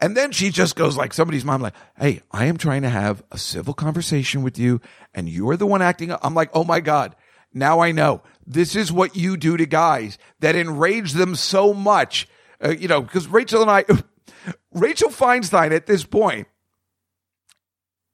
And 0.00 0.16
then 0.16 0.32
she 0.32 0.50
just 0.50 0.76
goes 0.76 0.96
like 0.96 1.12
somebody's 1.12 1.44
mom, 1.44 1.60
like, 1.60 1.74
Hey, 1.98 2.22
I 2.30 2.46
am 2.46 2.56
trying 2.56 2.82
to 2.82 2.88
have 2.88 3.22
a 3.30 3.38
civil 3.38 3.74
conversation 3.74 4.42
with 4.42 4.58
you 4.58 4.80
and 5.14 5.28
you're 5.28 5.56
the 5.56 5.66
one 5.66 5.82
acting. 5.82 6.10
up." 6.10 6.20
I'm 6.22 6.34
like, 6.34 6.50
Oh 6.54 6.64
my 6.64 6.80
God. 6.80 7.14
Now 7.52 7.80
I 7.80 7.92
know 7.92 8.22
this 8.46 8.76
is 8.76 8.92
what 8.92 9.16
you 9.16 9.36
do 9.36 9.56
to 9.56 9.66
guys 9.66 10.18
that 10.38 10.56
enrage 10.56 11.12
them 11.12 11.34
so 11.34 11.74
much. 11.74 12.28
Uh, 12.62 12.70
you 12.70 12.88
know, 12.88 13.02
because 13.02 13.26
Rachel 13.26 13.62
and 13.62 13.70
I, 13.70 13.84
Rachel 14.72 15.10
Feinstein 15.10 15.72
at 15.72 15.86
this 15.86 16.04
point 16.04 16.46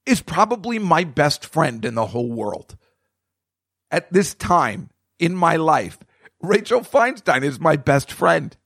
is 0.07 0.22
probably 0.22 0.78
my 0.78 1.05
best 1.05 1.45
friend 1.45 1.84
in 1.84 1.95
the 1.95 2.07
whole 2.07 2.30
world. 2.30 2.76
At 3.91 4.12
this 4.12 4.34
time 4.34 4.91
in 5.18 5.34
my 5.34 5.57
life, 5.57 5.99
Rachel 6.41 6.80
Feinstein 6.80 7.43
is 7.43 7.61
my 7.61 7.76
best 7.76 8.12
friend. 8.12 8.57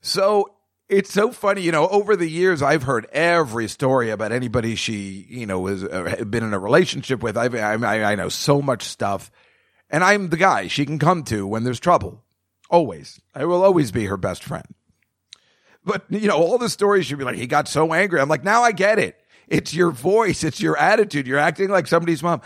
So 0.00 0.54
it's 0.90 1.12
so 1.12 1.30
funny, 1.30 1.62
you 1.62 1.72
know, 1.72 1.88
over 1.88 2.16
the 2.16 2.28
years, 2.28 2.62
I've 2.62 2.82
heard 2.82 3.06
every 3.12 3.68
story 3.68 4.10
about 4.10 4.32
anybody 4.32 4.74
she, 4.74 5.24
you 5.28 5.46
know, 5.46 5.66
has 5.66 5.84
uh, 5.84 6.24
been 6.28 6.42
in 6.42 6.52
a 6.52 6.58
relationship 6.58 7.22
with. 7.22 7.36
I've, 7.36 7.54
I, 7.54 7.74
I 7.74 8.14
know 8.16 8.28
so 8.28 8.60
much 8.60 8.82
stuff. 8.82 9.30
And 9.88 10.04
I'm 10.04 10.28
the 10.28 10.36
guy 10.36 10.66
she 10.66 10.84
can 10.84 10.98
come 10.98 11.22
to 11.24 11.46
when 11.46 11.64
there's 11.64 11.80
trouble. 11.80 12.24
Always. 12.68 13.20
I 13.34 13.44
will 13.44 13.64
always 13.64 13.90
be 13.92 14.06
her 14.06 14.16
best 14.16 14.44
friend. 14.44 14.66
But, 15.84 16.04
you 16.10 16.28
know, 16.28 16.36
all 16.36 16.58
the 16.58 16.68
stories 16.68 17.06
she'd 17.06 17.18
be 17.18 17.24
like, 17.24 17.36
he 17.36 17.46
got 17.46 17.66
so 17.66 17.92
angry. 17.94 18.20
I'm 18.20 18.28
like, 18.28 18.44
now 18.44 18.62
I 18.62 18.72
get 18.72 18.98
it. 18.98 19.16
It's 19.48 19.74
your 19.74 19.90
voice. 19.90 20.44
It's 20.44 20.60
your 20.60 20.76
attitude. 20.76 21.26
You're 21.26 21.38
acting 21.38 21.70
like 21.70 21.86
somebody's 21.86 22.22
mom. 22.22 22.42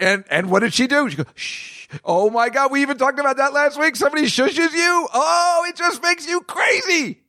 And, 0.00 0.24
and 0.30 0.50
what 0.50 0.60
did 0.60 0.74
she 0.74 0.86
do? 0.86 1.08
She 1.10 1.16
goes, 1.16 1.26
shh. 1.34 1.88
Oh 2.04 2.30
my 2.30 2.48
God. 2.48 2.70
We 2.70 2.82
even 2.82 2.98
talked 2.98 3.18
about 3.18 3.38
that 3.38 3.52
last 3.52 3.78
week. 3.78 3.96
Somebody 3.96 4.26
shushes 4.26 4.72
you. 4.72 5.08
Oh, 5.12 5.64
it 5.68 5.76
just 5.76 6.02
makes 6.02 6.28
you 6.28 6.42
crazy. 6.42 7.23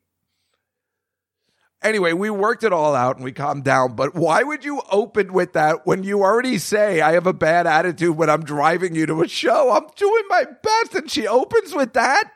Anyway, 1.86 2.14
we 2.14 2.32
worked 2.32 2.64
it 2.64 2.74
all 2.74 2.96
out 2.96 3.16
and 3.16 3.24
we 3.24 3.32
calmed 3.32 3.64
down. 3.64 3.96
But 3.96 4.16
why 4.16 4.42
would 4.42 4.66
you 4.66 4.82
open 4.90 5.32
with 5.32 5.54
that 5.54 5.86
when 5.86 6.02
you 6.02 6.24
already 6.24 6.58
say 6.58 7.00
I 7.00 7.12
have 7.12 7.28
a 7.28 7.34
bad 7.34 7.68
attitude 7.68 8.18
when 8.18 8.28
I'm 8.28 8.44
driving 8.44 8.96
you 8.96 9.06
to 9.06 9.22
a 9.22 9.28
show? 9.28 9.72
I'm 9.72 9.86
doing 9.96 10.24
my 10.28 10.46
best. 10.64 10.96
And 10.96 11.12
she 11.12 11.28
opens 11.28 11.76
with 11.76 11.94
that. 11.94 12.32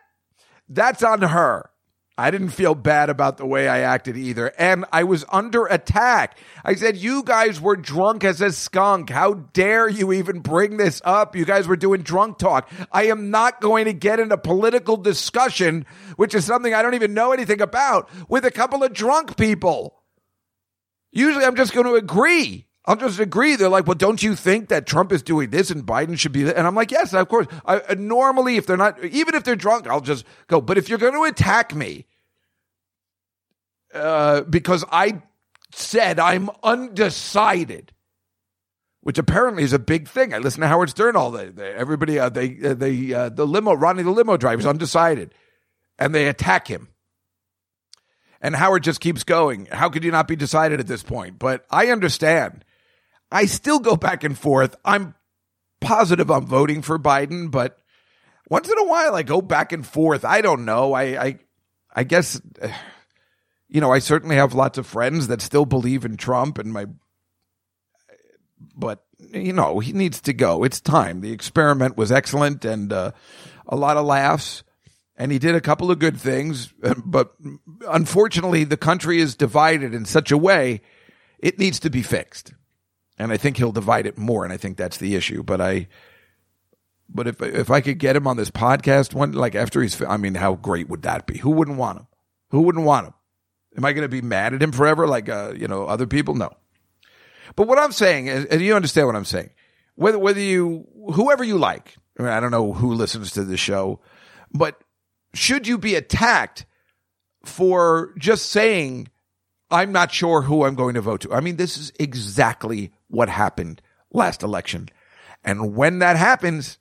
That's 0.70 1.02
on 1.02 1.24
her. 1.24 1.72
I 2.20 2.32
didn't 2.32 2.50
feel 2.50 2.76
bad 2.76 3.10
about 3.10 3.38
the 3.38 3.46
way 3.46 3.70
I 3.70 3.80
acted 3.80 4.18
either. 4.18 4.52
And 4.58 4.84
I 4.92 5.06
was 5.06 5.24
under 5.30 5.66
attack. 5.68 6.38
I 6.66 6.76
said, 6.76 6.98
You 6.98 7.24
guys 7.24 7.62
were 7.62 7.78
drunk 7.78 8.26
as 8.26 8.42
a 8.42 8.52
skunk. 8.52 9.10
How 9.10 9.36
dare 9.36 9.88
you 9.88 10.12
even 10.12 10.42
bring 10.42 10.76
this 10.76 11.02
up? 11.06 11.38
You 11.38 11.46
guys 11.46 11.66
were 11.66 11.78
doing 11.78 12.02
drunk 12.02 12.38
talk. 12.38 12.70
I 12.92 13.04
am 13.04 13.32
not 13.32 13.62
going 13.62 13.86
to 13.86 13.94
get 13.94 14.20
in 14.20 14.34
a 14.34 14.38
political 14.38 14.98
discussion, 14.98 15.86
which 16.18 16.36
is 16.36 16.44
something 16.44 16.74
I 16.74 16.82
don't 16.82 16.96
even 16.96 17.14
know 17.14 17.32
anything 17.32 17.62
about, 17.62 18.10
with 18.28 18.44
a 18.44 18.52
couple 18.52 18.84
of 18.84 18.92
drunk 18.92 19.38
people. 19.38 20.04
Usually 21.14 21.46
I'm 21.46 21.56
just 21.56 21.74
going 21.74 21.88
to 21.88 21.96
agree. 21.96 22.68
I'll 22.86 22.96
just 22.96 23.20
agree. 23.20 23.56
They're 23.56 23.70
like, 23.70 23.86
well, 23.86 23.96
don't 23.96 24.24
you 24.24 24.36
think 24.36 24.70
that 24.70 24.88
Trump 24.88 25.12
is 25.12 25.22
doing 25.22 25.50
this 25.50 25.70
and 25.70 25.86
Biden 25.86 26.18
should 26.18 26.32
be 26.32 26.44
that? 26.44 26.58
And 26.58 26.66
I'm 26.66 26.76
like, 26.76 26.92
yes, 26.92 27.14
of 27.14 27.28
course. 27.28 27.48
I, 27.66 27.78
uh, 27.78 27.96
normally, 27.98 28.56
if 28.56 28.66
they're 28.66 28.78
not, 28.78 29.04
even 29.04 29.36
if 29.36 29.44
they're 29.44 29.56
drunk, 29.56 29.88
I'll 29.88 30.02
just 30.02 30.26
go. 30.48 30.62
But 30.62 30.78
if 30.78 30.90
you're 30.90 30.98
going 30.98 31.14
to 31.14 31.24
attack 31.24 31.76
me, 31.76 32.06
uh, 33.94 34.42
because 34.42 34.86
I 34.92 35.22
said 35.72 36.20
I'm 36.20 36.50
undecided, 36.64 37.92
which 39.02 39.18
apparently 39.18 39.64
is 39.64 39.74
a 39.74 39.80
big 39.80 40.08
thing. 40.08 40.34
I 40.34 40.38
listen 40.40 40.62
to 40.62 40.68
Howard 40.68 40.90
Stern 40.90 41.16
all 41.16 41.32
day. 41.32 41.52
Everybody, 41.76 42.18
uh, 42.18 42.30
they, 42.30 42.58
uh, 42.64 42.74
they, 42.74 43.14
uh, 43.14 43.30
the 43.30 43.46
limo, 43.46 43.74
Ronnie 43.74 44.04
the 44.04 44.12
limo 44.12 44.38
driver 44.38 44.60
is 44.60 44.66
undecided, 44.66 45.34
and 45.98 46.14
they 46.16 46.28
attack 46.28 46.68
him. 46.68 46.90
And 48.42 48.56
Howard 48.56 48.84
just 48.84 49.02
keeps 49.02 49.24
going. 49.24 49.68
How 49.68 49.90
could 49.90 50.04
you 50.04 50.12
not 50.12 50.28
be 50.28 50.36
decided 50.36 50.80
at 50.80 50.88
this 50.88 51.04
point? 51.04 51.38
But 51.40 51.66
I 51.70 51.88
understand. 51.88 52.64
I 53.32 53.46
still 53.46 53.80
go 53.80 53.96
back 53.96 54.24
and 54.24 54.38
forth. 54.38 54.76
I'm 54.84 55.16
positive 55.82 56.30
I'm 56.30 56.46
voting 56.46 56.82
for 56.82 56.98
Biden, 57.00 57.52
but 57.52 57.78
once 58.50 58.70
in 58.70 58.78
a 58.78 58.86
while 58.86 59.16
I 59.16 59.24
go 59.24 59.42
back 59.42 59.72
and 59.72 59.86
forth. 59.86 60.26
I 60.26 60.42
don't 60.42 60.66
know. 60.66 60.94
I, 60.94 61.04
I, 61.04 61.40
I 61.96 62.04
guess, 62.04 62.42
you 63.70 63.82
know, 63.82 63.92
I 63.92 64.00
certainly 64.00 64.36
have 64.36 64.54
lots 64.54 64.78
of 64.78 64.88
friends 64.88 65.28
that 65.28 65.42
still 65.42 65.66
believe 65.66 66.06
in 66.06 66.18
Trump 66.18 66.58
and 66.58 66.74
my, 66.74 66.88
but 68.76 69.04
you 69.32 69.54
know, 69.54 69.80
he 69.80 69.94
needs 69.94 70.22
to 70.22 70.34
go. 70.34 70.64
It's 70.64 70.82
time. 70.82 71.22
The 71.22 71.32
experiment 71.32 71.98
was 71.98 72.12
excellent 72.12 72.66
and 72.66 72.92
uh, 72.92 73.12
a 73.68 73.76
lot 73.76 73.98
of 73.98 74.06
laughs. 74.06 74.64
And 75.16 75.34
he 75.34 75.40
did 75.40 75.54
a 75.54 75.62
couple 75.62 75.92
of 75.92 76.00
good 76.00 76.18
things, 76.18 76.74
but 77.06 77.34
unfortunately, 77.90 78.64
the 78.64 78.78
country 78.78 79.20
is 79.20 79.36
divided 79.36 79.94
in 79.94 80.06
such 80.06 80.32
a 80.32 80.38
way 80.38 80.82
it 81.40 81.60
needs 81.60 81.80
to 81.82 81.90
be 81.90 82.02
fixed. 82.02 82.54
And 83.20 83.32
I 83.34 83.38
think 83.38 83.58
he'll 83.58 83.74
divide 83.74 84.06
it 84.06 84.18
more, 84.18 84.46
and 84.46 84.54
I 84.54 84.58
think 84.58 84.78
that's 84.78 84.98
the 84.98 85.16
issue. 85.16 85.44
But 85.44 85.60
I, 85.60 85.88
but 87.10 87.28
if 87.28 87.42
if 87.42 87.70
I 87.70 87.82
could 87.82 88.00
get 88.00 88.16
him 88.16 88.28
on 88.28 88.38
this 88.38 88.50
podcast 88.50 89.14
one, 89.14 89.34
like 89.34 89.56
after 89.56 89.82
he's, 89.82 90.02
I 90.02 90.18
mean, 90.18 90.36
how 90.36 90.56
great 90.56 90.88
would 90.90 91.02
that 91.02 91.28
be? 91.28 91.38
Who 91.40 91.52
wouldn't 91.52 91.78
want 91.78 92.00
him? 92.00 92.08
Who 92.52 92.62
wouldn't 92.62 92.86
want 92.86 93.08
him? 93.08 93.14
Am 93.78 93.86
I 93.86 93.94
going 93.94 94.04
to 94.04 94.10
be 94.10 94.22
mad 94.22 94.54
at 94.54 94.64
him 94.64 94.72
forever, 94.72 95.06
like 95.06 95.28
uh, 95.30 95.54
you 95.56 95.68
know 95.68 95.86
other 95.86 96.08
people? 96.08 96.36
No. 96.36 96.52
But 97.56 97.68
what 97.68 97.80
I'm 97.80 97.92
saying 97.92 98.30
and 98.30 98.62
you 98.62 98.76
understand 98.76 99.08
what 99.08 99.16
I'm 99.16 99.26
saying, 99.26 99.50
whether 99.96 100.18
whether 100.18 100.40
you 100.40 100.88
whoever 101.14 101.44
you 101.44 101.58
like, 101.58 101.96
I, 102.18 102.24
mean, 102.24 102.32
I 102.32 102.40
don't 102.40 102.52
know 102.52 102.74
who 102.74 102.94
listens 102.94 103.32
to 103.32 103.44
the 103.44 103.58
show, 103.58 104.00
but 104.54 104.82
should 105.34 105.68
you 105.68 105.78
be 105.78 105.96
attacked 105.96 106.66
for 107.44 108.14
just 108.18 108.48
saying 108.48 109.10
I'm 109.72 109.92
not 109.92 110.12
sure 110.12 110.44
who 110.44 110.66
I'm 110.66 110.76
going 110.76 110.96
to 110.96 111.02
vote 111.02 111.22
to? 111.22 111.34
I 111.34 111.40
mean, 111.40 111.58
this 111.58 111.78
is 111.78 111.92
exactly 112.00 112.92
what 113.08 113.30
happened 113.30 113.82
last 114.12 114.44
election, 114.44 114.90
and 115.44 115.76
when 115.76 116.00
that 116.00 116.18
happens, 116.18 116.78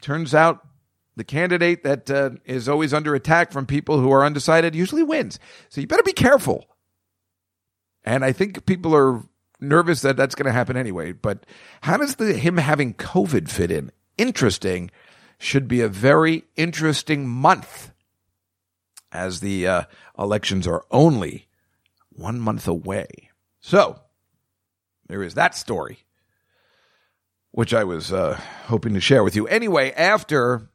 turns 0.00 0.34
out 0.34 0.66
the 1.16 1.24
candidate 1.24 1.82
that 1.84 2.10
uh, 2.10 2.30
is 2.44 2.68
always 2.68 2.94
under 2.94 3.14
attack 3.14 3.52
from 3.52 3.66
people 3.66 4.00
who 4.00 4.10
are 4.12 4.24
undecided 4.24 4.74
usually 4.74 5.02
wins. 5.02 5.38
So 5.68 5.80
you 5.80 5.86
better 5.86 6.02
be 6.02 6.12
careful. 6.12 6.66
And 8.04 8.24
I 8.24 8.32
think 8.32 8.66
people 8.66 8.96
are 8.96 9.22
nervous 9.60 10.00
that 10.02 10.16
that's 10.16 10.34
going 10.34 10.46
to 10.46 10.52
happen 10.52 10.76
anyway. 10.76 11.12
But 11.12 11.44
how 11.82 11.96
does 11.98 12.16
the 12.16 12.34
him 12.34 12.56
having 12.56 12.94
COVID 12.94 13.48
fit 13.48 13.70
in? 13.70 13.92
Interesting. 14.18 14.90
Should 15.38 15.66
be 15.66 15.80
a 15.80 15.88
very 15.88 16.44
interesting 16.56 17.28
month, 17.28 17.92
as 19.10 19.40
the 19.40 19.66
uh, 19.66 19.82
elections 20.16 20.68
are 20.68 20.84
only 20.90 21.48
one 22.16 22.40
month 22.40 22.66
away. 22.68 23.30
So 23.60 24.00
there 25.08 25.22
is 25.22 25.34
that 25.34 25.54
story, 25.54 25.98
which 27.50 27.74
I 27.74 27.84
was 27.84 28.12
uh, 28.12 28.40
hoping 28.66 28.94
to 28.94 29.00
share 29.00 29.22
with 29.22 29.36
you. 29.36 29.46
Anyway, 29.46 29.92
after 29.92 30.70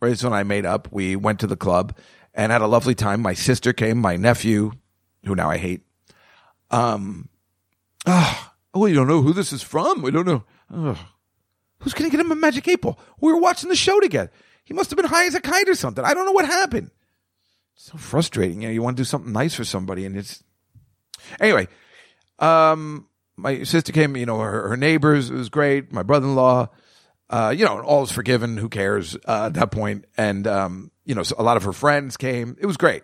Rachel 0.00 0.28
and 0.28 0.34
I 0.34 0.42
made 0.42 0.66
up, 0.66 0.88
we 0.90 1.16
went 1.16 1.40
to 1.40 1.46
the 1.46 1.56
club 1.56 1.96
and 2.34 2.50
had 2.50 2.62
a 2.62 2.66
lovely 2.66 2.94
time. 2.94 3.20
My 3.20 3.34
sister 3.34 3.72
came, 3.72 3.98
my 3.98 4.16
nephew, 4.16 4.72
who 5.24 5.34
now 5.34 5.50
I 5.50 5.58
hate. 5.58 5.82
Um, 6.70 7.28
ah, 8.06 8.54
oh, 8.74 8.80
we 8.80 8.92
don't 8.92 9.08
know 9.08 9.22
who 9.22 9.32
this 9.32 9.52
is 9.52 9.62
from. 9.62 10.02
We 10.02 10.10
don't 10.10 10.26
know. 10.26 10.44
Oh, 10.72 10.98
who's 11.80 11.94
going 11.94 12.10
to 12.10 12.16
get 12.16 12.24
him 12.24 12.32
a 12.32 12.36
magic 12.36 12.66
eight 12.68 12.80
ball? 12.80 12.98
We 13.20 13.32
were 13.32 13.40
watching 13.40 13.68
the 13.68 13.76
show 13.76 14.00
together. 14.00 14.30
He 14.64 14.74
must 14.74 14.90
have 14.90 14.96
been 14.96 15.06
high 15.06 15.26
as 15.26 15.34
a 15.34 15.40
kite 15.40 15.68
or 15.68 15.74
something. 15.74 16.04
I 16.04 16.14
don't 16.14 16.24
know 16.24 16.32
what 16.32 16.46
happened. 16.46 16.90
So 17.74 17.98
frustrating. 17.98 18.62
You 18.62 18.68
know, 18.68 18.74
you 18.74 18.82
want 18.82 18.96
to 18.96 19.00
do 19.00 19.04
something 19.04 19.32
nice 19.32 19.54
for 19.54 19.64
somebody, 19.64 20.06
and 20.06 20.16
it's 20.16 20.42
anyway. 21.40 21.68
Um, 22.38 23.08
my 23.36 23.62
sister 23.62 23.92
came. 23.92 24.16
You 24.16 24.26
know, 24.26 24.38
her, 24.38 24.68
her 24.68 24.76
neighbors. 24.76 25.30
It 25.30 25.34
was 25.34 25.48
great. 25.48 25.92
My 25.92 26.02
brother-in-law. 26.02 26.68
Uh, 27.30 27.54
you 27.56 27.64
know, 27.64 27.80
all 27.80 28.02
is 28.02 28.12
forgiven. 28.12 28.58
Who 28.58 28.68
cares 28.68 29.16
uh, 29.26 29.46
at 29.46 29.54
that 29.54 29.70
point? 29.70 30.04
And 30.18 30.46
um, 30.46 30.90
you 31.04 31.14
know, 31.14 31.22
so 31.22 31.34
a 31.38 31.42
lot 31.42 31.56
of 31.56 31.62
her 31.64 31.72
friends 31.72 32.16
came. 32.16 32.56
It 32.60 32.66
was 32.66 32.76
great. 32.76 33.02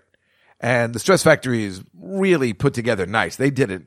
And 0.60 0.94
the 0.94 0.98
Stress 0.98 1.22
Factory 1.22 1.64
is 1.64 1.82
really 1.94 2.52
put 2.52 2.74
together 2.74 3.06
nice. 3.06 3.36
They 3.36 3.50
did 3.50 3.70
it 3.70 3.84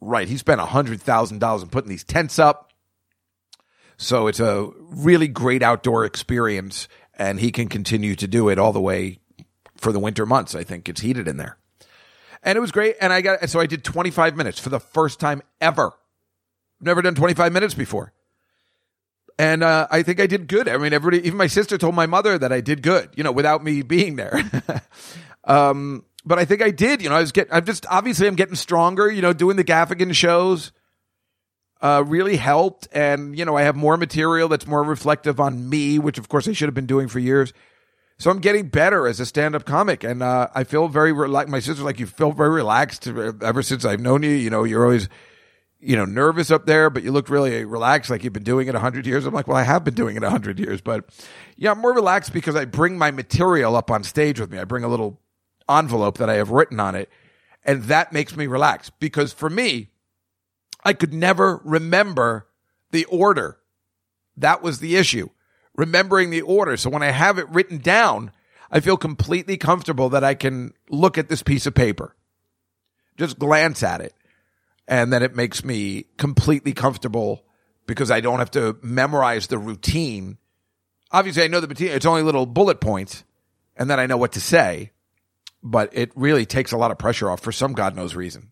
right. 0.00 0.28
He 0.28 0.36
spent 0.36 0.60
a 0.60 0.66
hundred 0.66 1.00
thousand 1.00 1.40
dollars 1.40 1.62
in 1.62 1.68
putting 1.68 1.90
these 1.90 2.04
tents 2.04 2.38
up. 2.38 2.72
So 3.96 4.26
it's 4.26 4.40
a 4.40 4.70
really 4.78 5.28
great 5.28 5.62
outdoor 5.62 6.04
experience, 6.04 6.88
and 7.18 7.38
he 7.38 7.52
can 7.52 7.68
continue 7.68 8.14
to 8.16 8.26
do 8.26 8.48
it 8.48 8.58
all 8.58 8.72
the 8.72 8.80
way 8.80 9.18
for 9.76 9.92
the 9.92 10.00
winter 10.00 10.26
months. 10.26 10.54
I 10.54 10.64
think 10.64 10.88
it's 10.88 11.00
heated 11.00 11.28
in 11.28 11.36
there, 11.36 11.58
and 12.42 12.56
it 12.56 12.60
was 12.60 12.72
great. 12.72 12.96
And 13.00 13.12
I 13.12 13.20
got 13.20 13.48
so 13.48 13.60
I 13.60 13.66
did 13.66 13.84
25 13.84 14.36
minutes 14.36 14.58
for 14.58 14.68
the 14.68 14.80
first 14.80 15.20
time 15.20 15.42
ever. 15.60 15.92
Never 16.80 17.02
done 17.02 17.14
25 17.14 17.52
minutes 17.52 17.74
before, 17.74 18.12
and 19.38 19.62
uh, 19.62 19.86
I 19.90 20.02
think 20.02 20.20
I 20.20 20.26
did 20.26 20.48
good. 20.48 20.68
I 20.68 20.76
mean, 20.78 20.92
everybody, 20.92 21.24
even 21.26 21.38
my 21.38 21.46
sister, 21.46 21.78
told 21.78 21.94
my 21.94 22.06
mother 22.06 22.38
that 22.38 22.52
I 22.52 22.60
did 22.60 22.82
good. 22.82 23.10
You 23.14 23.22
know, 23.22 23.32
without 23.32 23.62
me 23.62 23.82
being 23.82 24.16
there. 24.16 24.42
um, 25.44 26.04
but 26.24 26.38
I 26.38 26.44
think 26.44 26.60
I 26.60 26.70
did. 26.70 27.02
You 27.02 27.08
know, 27.08 27.14
I 27.14 27.20
was 27.20 27.30
getting. 27.30 27.52
I'm 27.52 27.64
just 27.64 27.86
obviously 27.88 28.26
I'm 28.26 28.34
getting 28.34 28.56
stronger. 28.56 29.10
You 29.10 29.22
know, 29.22 29.32
doing 29.32 29.56
the 29.56 29.64
Gaffigan 29.64 30.12
shows 30.12 30.72
uh, 31.82 32.04
really 32.06 32.36
helped. 32.36 32.88
And, 32.92 33.36
you 33.36 33.44
know, 33.44 33.56
I 33.56 33.62
have 33.62 33.76
more 33.76 33.96
material 33.96 34.48
that's 34.48 34.66
more 34.66 34.82
reflective 34.82 35.40
on 35.40 35.68
me, 35.68 35.98
which 35.98 36.16
of 36.16 36.28
course 36.28 36.48
I 36.48 36.52
should 36.52 36.68
have 36.68 36.74
been 36.74 36.86
doing 36.86 37.08
for 37.08 37.18
years. 37.18 37.52
So 38.18 38.30
I'm 38.30 38.38
getting 38.38 38.68
better 38.68 39.06
as 39.06 39.20
a 39.20 39.26
stand 39.26 39.54
up 39.54 39.64
comic. 39.64 40.04
And 40.04 40.22
uh, 40.22 40.48
I 40.54 40.64
feel 40.64 40.88
very 40.88 41.12
relaxed. 41.12 41.50
My 41.50 41.60
sister's 41.60 41.84
like, 41.84 41.98
you 41.98 42.06
feel 42.06 42.32
very 42.32 42.50
relaxed 42.50 43.06
ever 43.06 43.62
since 43.62 43.84
I've 43.84 44.00
known 44.00 44.22
you. 44.22 44.30
You 44.30 44.50
know, 44.50 44.64
you're 44.64 44.84
always, 44.84 45.08
you 45.80 45.96
know, 45.96 46.04
nervous 46.04 46.50
up 46.50 46.66
there, 46.66 46.90
but 46.90 47.02
you 47.02 47.10
look 47.10 47.28
really 47.28 47.64
relaxed, 47.64 48.10
like 48.10 48.22
you've 48.22 48.32
been 48.32 48.44
doing 48.44 48.68
it 48.68 48.74
a 48.74 48.78
100 48.78 49.06
years. 49.06 49.26
I'm 49.26 49.34
like, 49.34 49.48
well, 49.48 49.56
I 49.56 49.64
have 49.64 49.84
been 49.84 49.94
doing 49.94 50.16
it 50.16 50.22
a 50.22 50.26
100 50.26 50.58
years. 50.58 50.80
But 50.80 51.08
yeah, 51.56 51.72
I'm 51.72 51.80
more 51.80 51.94
relaxed 51.94 52.32
because 52.32 52.54
I 52.54 52.64
bring 52.64 52.96
my 52.96 53.10
material 53.10 53.74
up 53.74 53.90
on 53.90 54.04
stage 54.04 54.38
with 54.38 54.50
me. 54.50 54.58
I 54.58 54.64
bring 54.64 54.84
a 54.84 54.88
little 54.88 55.20
envelope 55.68 56.18
that 56.18 56.30
I 56.30 56.34
have 56.34 56.50
written 56.50 56.78
on 56.78 56.94
it. 56.94 57.10
And 57.64 57.84
that 57.84 58.12
makes 58.12 58.36
me 58.36 58.46
relax 58.46 58.90
because 58.90 59.32
for 59.32 59.48
me, 59.48 59.90
I 60.84 60.92
could 60.92 61.12
never 61.12 61.60
remember 61.64 62.48
the 62.90 63.04
order. 63.06 63.58
That 64.36 64.62
was 64.62 64.80
the 64.80 64.96
issue. 64.96 65.28
Remembering 65.76 66.30
the 66.30 66.42
order. 66.42 66.76
So 66.76 66.90
when 66.90 67.02
I 67.02 67.10
have 67.10 67.38
it 67.38 67.48
written 67.48 67.78
down, 67.78 68.30
I 68.70 68.80
feel 68.80 68.96
completely 68.96 69.56
comfortable 69.56 70.10
that 70.10 70.24
I 70.24 70.34
can 70.34 70.74
look 70.88 71.18
at 71.18 71.28
this 71.28 71.42
piece 71.42 71.66
of 71.66 71.74
paper, 71.74 72.14
just 73.16 73.38
glance 73.38 73.82
at 73.82 74.00
it. 74.00 74.14
And 74.88 75.12
then 75.12 75.22
it 75.22 75.36
makes 75.36 75.64
me 75.64 76.06
completely 76.16 76.72
comfortable 76.72 77.44
because 77.86 78.10
I 78.10 78.20
don't 78.20 78.38
have 78.38 78.50
to 78.52 78.76
memorize 78.82 79.46
the 79.46 79.58
routine. 79.58 80.38
Obviously, 81.10 81.44
I 81.44 81.48
know 81.48 81.60
the 81.60 81.68
routine. 81.68 81.88
It's 81.88 82.06
only 82.06 82.22
little 82.22 82.46
bullet 82.46 82.80
points 82.80 83.24
and 83.76 83.88
then 83.88 83.98
I 83.98 84.06
know 84.06 84.16
what 84.16 84.32
to 84.32 84.40
say, 84.40 84.92
but 85.62 85.90
it 85.92 86.12
really 86.14 86.46
takes 86.46 86.72
a 86.72 86.76
lot 86.76 86.90
of 86.90 86.98
pressure 86.98 87.30
off 87.30 87.40
for 87.40 87.52
some 87.52 87.72
God 87.72 87.96
knows 87.96 88.14
reason. 88.14 88.50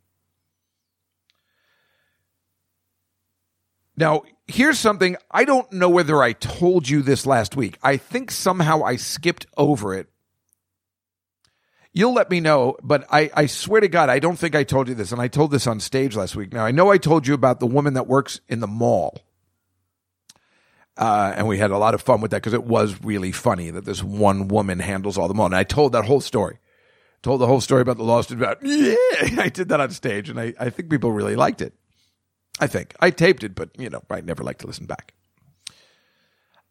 Now, 3.97 4.23
here's 4.51 4.79
something 4.79 5.17
I 5.31 5.45
don't 5.45 5.71
know 5.73 5.89
whether 5.89 6.23
I 6.23 6.33
told 6.33 6.89
you 6.89 7.03
this 7.03 7.27
last 7.27 7.57
week. 7.57 7.79
I 7.83 7.97
think 7.97 8.31
somehow 8.31 8.83
I 8.83 8.97
skipped 8.97 9.47
over 9.57 9.95
it. 9.95 10.09
You'll 11.93 12.15
let 12.15 12.31
me 12.31 12.39
know, 12.39 12.77
but 12.83 13.05
I, 13.11 13.31
I 13.35 13.47
swear 13.47 13.81
to 13.81 13.89
God, 13.89 14.11
I 14.11 14.21
don't 14.21 14.39
think 14.39 14.55
I 14.55 14.63
told 14.63 14.89
you 14.89 14.95
this. 14.95 15.11
And 15.11 15.21
I 15.21 15.27
told 15.27 15.51
this 15.51 15.67
on 15.67 15.81
stage 15.81 16.15
last 16.15 16.37
week. 16.37 16.53
Now, 16.53 16.65
I 16.65 16.71
know 16.71 16.91
I 16.91 16.99
told 16.99 17.27
you 17.27 17.35
about 17.35 17.59
the 17.59 17.67
woman 17.67 17.95
that 17.95 18.07
works 18.07 18.41
in 18.49 18.61
the 18.61 18.69
mall. 18.69 19.19
Uh, 20.97 21.33
and 21.35 21.49
we 21.49 21.59
had 21.59 21.71
a 21.71 21.79
lot 21.79 21.95
of 21.95 22.03
fun 22.03 22.21
with 22.21 22.31
that 22.31 22.39
because 22.39 22.53
it 22.53 22.65
was 22.65 23.03
really 23.03 23.33
funny 23.33 23.71
that 23.71 23.85
this 23.85 24.05
one 24.05 24.47
woman 24.49 24.79
handles 24.79 25.19
all 25.19 25.27
the 25.27 25.35
mall. 25.35 25.47
And 25.47 25.57
I 25.57 25.65
told 25.65 25.93
that 25.93 26.05
whole 26.05 26.21
story. 26.21 26.59
Told 27.23 27.41
the 27.41 27.47
whole 27.47 27.61
story 27.61 27.83
about 27.83 27.97
the 27.97 28.05
lawsuit 28.05 28.39
about, 28.39 28.59
yeah, 28.63 28.95
I 29.39 29.51
did 29.53 29.71
that 29.71 29.81
on 29.81 29.91
stage. 29.91 30.31
And 30.31 30.39
I, 30.39 30.55
I 30.61 30.71
think 30.71 30.91
people 30.91 31.11
really 31.11 31.37
liked 31.37 31.61
it. 31.61 31.75
I 32.61 32.67
think 32.67 32.95
I 33.01 33.11
taped 33.11 33.43
it, 33.43 33.55
but 33.55 33.71
you 33.79 33.91
know, 33.91 34.03
I 34.11 34.21
never 34.21 34.45
like 34.45 34.59
to 34.59 34.67
listen 34.67 34.87
back. 34.87 35.15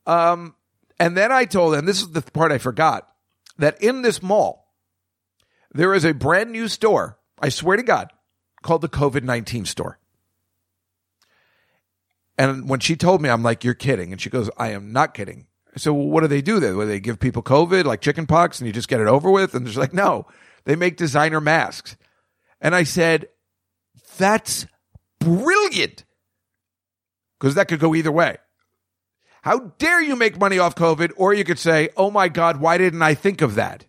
Um, 0.06 0.56
and 1.00 1.18
then 1.18 1.32
I 1.32 1.46
told 1.46 1.74
them 1.74 1.86
this 1.86 2.02
is 2.02 2.12
the 2.12 2.22
part 2.22 2.52
I 2.52 2.60
forgot 2.60 3.10
that 3.58 3.82
in 3.82 4.04
this 4.04 4.22
mall 4.22 4.70
there 5.72 5.94
is 5.94 6.06
a 6.06 6.14
brand 6.14 6.52
new 6.52 6.68
store. 6.68 7.18
I 7.40 7.50
swear 7.50 7.78
to 7.78 7.84
God, 7.84 8.12
called 8.62 8.82
the 8.82 8.90
COVID 8.90 9.24
nineteen 9.24 9.66
store. 9.66 10.00
And 12.38 12.70
when 12.70 12.80
she 12.80 12.96
told 12.96 13.22
me, 13.22 13.30
I'm 13.30 13.44
like, 13.44 13.64
"You're 13.64 13.74
kidding," 13.74 14.12
and 14.12 14.22
she 14.22 14.30
goes, 14.30 14.50
"I 14.58 14.70
am 14.70 14.92
not 14.92 15.14
kidding." 15.14 15.48
So 15.78 15.94
well, 15.94 16.08
what 16.08 16.22
do 16.22 16.28
they 16.28 16.42
do 16.42 16.60
there? 16.60 16.76
Where 16.76 16.86
they 16.86 17.00
give 17.00 17.20
people 17.20 17.44
COVID 17.44 17.86
like 17.86 18.02
chicken 18.02 18.28
pox 18.28 18.60
and 18.60 18.68
you 18.68 18.74
just 18.74 18.88
get 18.88 19.02
it 19.02 19.08
over 19.08 19.30
with? 19.30 19.54
And 19.54 19.68
she's 19.68 19.78
like, 19.78 19.94
"No, 19.94 20.26
they 20.66 20.76
make 20.76 20.98
designer 20.98 21.42
masks." 21.42 21.96
And 22.62 22.76
I 22.76 22.84
said, 22.84 23.28
"That's." 24.18 24.66
Brilliant 25.20 26.06
because 27.40 27.56
that 27.56 27.68
could 27.68 27.80
go 27.80 27.96
either 27.96 28.12
way. 28.12 28.38
How 29.42 29.72
dare 29.78 30.02
you 30.02 30.16
make 30.16 30.40
money 30.40 30.60
off 30.60 30.76
COVID? 30.76 31.14
Or 31.16 31.34
you 31.34 31.44
could 31.44 31.60
say, 31.60 31.90
oh 31.96 32.12
my 32.12 32.28
God, 32.28 32.60
why 32.60 32.78
didn't 32.78 33.02
I 33.02 33.14
think 33.14 33.42
of 33.42 33.56
that? 33.56 33.86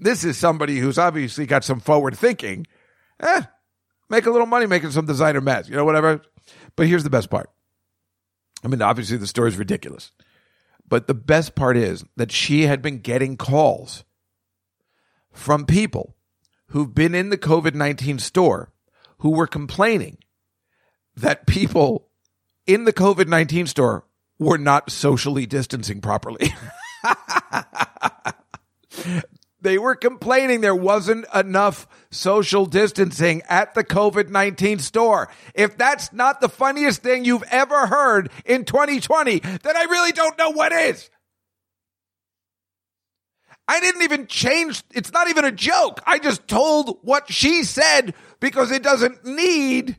This 0.00 0.24
is 0.24 0.36
somebody 0.36 0.78
who's 0.78 0.98
obviously 0.98 1.46
got 1.46 1.64
some 1.64 1.80
forward 1.80 2.16
thinking. 2.16 2.66
Eh, 3.20 3.42
make 4.08 4.26
a 4.26 4.30
little 4.30 4.46
money 4.46 4.66
making 4.66 4.90
some 4.90 5.06
designer 5.06 5.40
masks, 5.40 5.68
you 5.68 5.76
know, 5.76 5.84
whatever. 5.84 6.20
But 6.76 6.86
here's 6.86 7.04
the 7.04 7.10
best 7.10 7.30
part. 7.30 7.50
I 8.62 8.68
mean, 8.68 8.82
obviously 8.82 9.16
the 9.16 9.26
story 9.26 9.48
is 9.48 9.56
ridiculous. 9.56 10.12
But 10.88 11.06
the 11.08 11.14
best 11.14 11.54
part 11.54 11.76
is 11.76 12.04
that 12.16 12.30
she 12.30 12.62
had 12.62 12.82
been 12.82 12.98
getting 13.00 13.36
calls 13.36 14.04
from 15.32 15.66
people 15.66 16.14
who've 16.68 16.94
been 16.94 17.14
in 17.14 17.30
the 17.30 17.38
COVID 17.38 17.74
19 17.74 18.18
store 18.18 18.72
who 19.18 19.30
were 19.30 19.46
complaining 19.46 20.18
that 21.16 21.46
people 21.46 22.08
in 22.66 22.84
the 22.84 22.92
COVID 22.92 23.28
19 23.28 23.66
store 23.66 24.04
were 24.38 24.58
not 24.58 24.90
socially 24.90 25.46
distancing 25.46 26.00
properly. 26.00 26.52
they 29.60 29.78
were 29.78 29.94
complaining 29.94 30.60
there 30.60 30.74
wasn't 30.74 31.26
enough 31.34 31.86
social 32.10 32.66
distancing 32.66 33.42
at 33.48 33.74
the 33.74 33.84
COVID 33.84 34.28
19 34.28 34.78
store. 34.78 35.28
If 35.54 35.78
that's 35.78 36.12
not 36.12 36.40
the 36.40 36.48
funniest 36.48 37.02
thing 37.02 37.24
you've 37.24 37.44
ever 37.50 37.86
heard 37.86 38.30
in 38.44 38.64
2020, 38.64 39.38
then 39.38 39.76
I 39.76 39.84
really 39.84 40.12
don't 40.12 40.38
know 40.38 40.50
what 40.50 40.72
is. 40.72 41.10
I 43.68 43.80
didn't 43.80 44.02
even 44.02 44.26
change. 44.26 44.82
It's 44.94 45.12
not 45.12 45.28
even 45.28 45.44
a 45.44 45.52
joke. 45.52 46.00
I 46.06 46.18
just 46.18 46.46
told 46.46 46.98
what 47.02 47.30
she 47.30 47.64
said 47.64 48.14
because 48.40 48.70
it 48.70 48.82
doesn't 48.82 49.24
need 49.24 49.98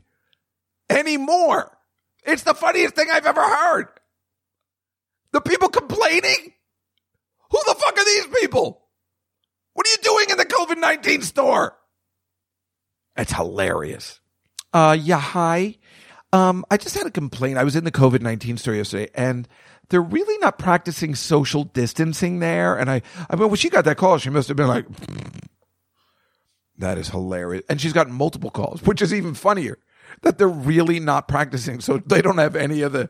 any 0.88 1.16
more. 1.16 1.76
It's 2.24 2.42
the 2.42 2.54
funniest 2.54 2.94
thing 2.94 3.08
I've 3.12 3.26
ever 3.26 3.42
heard. 3.42 3.88
The 5.32 5.40
people 5.40 5.68
complaining? 5.68 6.52
Who 7.50 7.58
the 7.66 7.74
fuck 7.74 7.98
are 7.98 8.04
these 8.04 8.26
people? 8.40 8.82
What 9.74 9.86
are 9.86 9.90
you 9.90 9.98
doing 10.02 10.26
in 10.30 10.36
the 10.38 10.44
COVID 10.44 10.78
19 10.78 11.22
store? 11.22 11.76
It's 13.16 13.32
hilarious. 13.32 14.20
Uh, 14.72 14.96
yeah, 14.98 15.20
hi. 15.20 15.76
Um, 16.32 16.64
I 16.70 16.76
just 16.76 16.96
had 16.96 17.06
a 17.06 17.10
complaint. 17.10 17.58
I 17.58 17.64
was 17.64 17.76
in 17.76 17.84
the 17.84 17.90
COVID 17.90 18.20
19 18.20 18.58
store 18.58 18.74
yesterday 18.74 19.10
and 19.14 19.48
they're 19.90 20.02
really 20.02 20.38
not 20.38 20.58
practicing 20.58 21.14
social 21.14 21.64
distancing 21.64 22.40
there. 22.40 22.76
And 22.76 22.90
I, 22.90 23.02
I 23.30 23.36
mean, 23.36 23.48
when 23.48 23.56
she 23.56 23.70
got 23.70 23.84
that 23.86 23.96
call, 23.96 24.18
she 24.18 24.30
must 24.30 24.48
have 24.48 24.56
been 24.56 24.68
like, 24.68 24.86
that 26.78 26.98
is 26.98 27.08
hilarious. 27.08 27.64
And 27.68 27.80
she's 27.80 27.92
gotten 27.92 28.12
multiple 28.12 28.50
calls, 28.50 28.82
which 28.82 29.02
is 29.02 29.14
even 29.14 29.34
funnier 29.34 29.78
that 30.22 30.38
they're 30.38 30.48
really 30.48 31.00
not 31.00 31.28
practicing. 31.28 31.80
So 31.80 31.98
they 31.98 32.22
don't 32.22 32.38
have 32.38 32.56
any 32.56 32.82
of 32.82 32.92
the, 32.92 33.08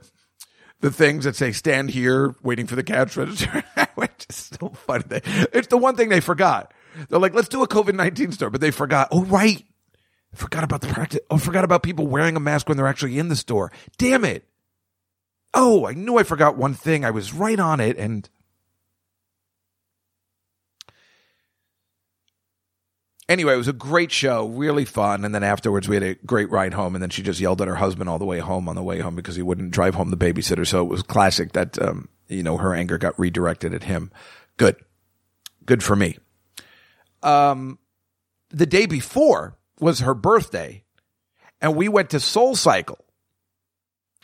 the 0.80 0.90
things 0.90 1.24
that 1.24 1.36
say 1.36 1.52
stand 1.52 1.90
here 1.90 2.34
waiting 2.42 2.66
for 2.66 2.76
the 2.76 2.82
cash 2.82 3.16
register, 3.16 3.64
which 3.94 4.26
is 4.28 4.50
so 4.60 4.70
funny. 4.70 5.04
It's 5.52 5.68
the 5.68 5.78
one 5.78 5.96
thing 5.96 6.08
they 6.08 6.20
forgot. 6.20 6.72
They're 7.08 7.20
like, 7.20 7.34
let's 7.34 7.48
do 7.48 7.62
a 7.62 7.68
COVID 7.68 7.94
19 7.94 8.32
store, 8.32 8.50
but 8.50 8.60
they 8.60 8.70
forgot. 8.70 9.08
Oh, 9.10 9.24
right. 9.24 9.64
Forgot 10.34 10.64
about 10.64 10.82
the 10.82 10.88
practice. 10.88 11.20
Oh, 11.30 11.38
forgot 11.38 11.64
about 11.64 11.82
people 11.82 12.06
wearing 12.06 12.36
a 12.36 12.40
mask 12.40 12.68
when 12.68 12.76
they're 12.76 12.86
actually 12.86 13.18
in 13.18 13.28
the 13.28 13.36
store. 13.36 13.72
Damn 13.96 14.24
it. 14.24 14.46
Oh, 15.60 15.88
I 15.88 15.92
knew 15.92 16.16
I 16.16 16.22
forgot 16.22 16.56
one 16.56 16.72
thing. 16.72 17.04
I 17.04 17.10
was 17.10 17.34
right 17.34 17.58
on 17.58 17.80
it. 17.80 17.98
And 17.98 18.30
anyway, 23.28 23.54
it 23.54 23.56
was 23.56 23.66
a 23.66 23.72
great 23.72 24.12
show, 24.12 24.46
really 24.46 24.84
fun. 24.84 25.24
And 25.24 25.34
then 25.34 25.42
afterwards, 25.42 25.88
we 25.88 25.96
had 25.96 26.04
a 26.04 26.14
great 26.14 26.48
ride 26.48 26.74
home. 26.74 26.94
And 26.94 27.02
then 27.02 27.10
she 27.10 27.24
just 27.24 27.40
yelled 27.40 27.60
at 27.60 27.66
her 27.66 27.74
husband 27.74 28.08
all 28.08 28.20
the 28.20 28.24
way 28.24 28.38
home 28.38 28.68
on 28.68 28.76
the 28.76 28.84
way 28.84 29.00
home 29.00 29.16
because 29.16 29.34
he 29.34 29.42
wouldn't 29.42 29.72
drive 29.72 29.96
home 29.96 30.10
the 30.10 30.16
babysitter. 30.16 30.64
So 30.64 30.80
it 30.82 30.88
was 30.88 31.02
classic 31.02 31.54
that 31.54 31.76
um, 31.82 32.08
you 32.28 32.44
know, 32.44 32.56
her 32.58 32.72
anger 32.72 32.96
got 32.96 33.18
redirected 33.18 33.74
at 33.74 33.82
him. 33.82 34.12
Good. 34.58 34.76
Good 35.66 35.82
for 35.82 35.96
me. 35.96 36.18
Um, 37.24 37.80
the 38.50 38.64
day 38.64 38.86
before 38.86 39.58
was 39.80 39.98
her 40.00 40.14
birthday 40.14 40.84
and 41.60 41.74
we 41.74 41.88
went 41.88 42.10
to 42.10 42.20
Soul 42.20 42.54
Cycle. 42.54 43.04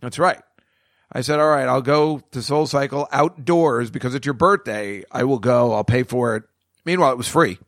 That's 0.01 0.21
right. 0.21 0.41
I 1.15 1.21
said, 1.21 1.39
all 1.39 1.49
right, 1.49 1.69
I'll 1.69 1.81
go 1.81 2.21
to 2.33 2.43
Soul 2.43 2.67
Cycle 2.67 3.09
outdoors 3.13 3.91
because 3.91 4.17
it's 4.17 4.27
your 4.27 4.35
birthday. 4.35 5.05
I 5.13 5.23
will 5.25 5.39
go. 5.39 5.73
I'll 5.73 5.85
pay 5.85 6.03
for 6.03 6.35
it. 6.35 6.43
Meanwhile, 6.85 7.13
it 7.13 7.19
was 7.19 7.29
free. 7.29 7.59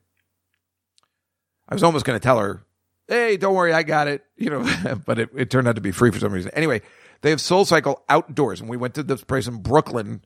I 1.68 1.74
was 1.74 1.84
almost 1.84 2.05
going 2.05 2.18
to 2.18 2.22
tell 2.22 2.40
her, 2.40 2.64
hey, 3.07 3.36
don't 3.36 3.55
worry, 3.55 3.72
I 3.72 3.84
got 3.84 4.09
it. 4.09 4.24
You 4.36 4.51
know, 4.51 4.99
but 5.07 5.20
it, 5.20 5.30
it 5.34 5.51
turned 5.51 5.68
out 5.68 5.76
to 5.76 5.80
be 5.80 5.92
free 5.92 6.11
for 6.11 6.18
some 6.18 6.32
reason. 6.32 6.51
Anyway, 6.55 6.82
they 7.22 7.30
have 7.30 7.40
Soul 7.40 7.64
Cycle 7.64 8.03
outdoors, 8.09 8.61
and 8.61 8.68
we 8.68 8.76
went 8.76 8.94
to 8.94 9.05
this 9.05 9.22
place 9.22 9.47
in 9.47 9.62
Brooklyn, 9.62 10.22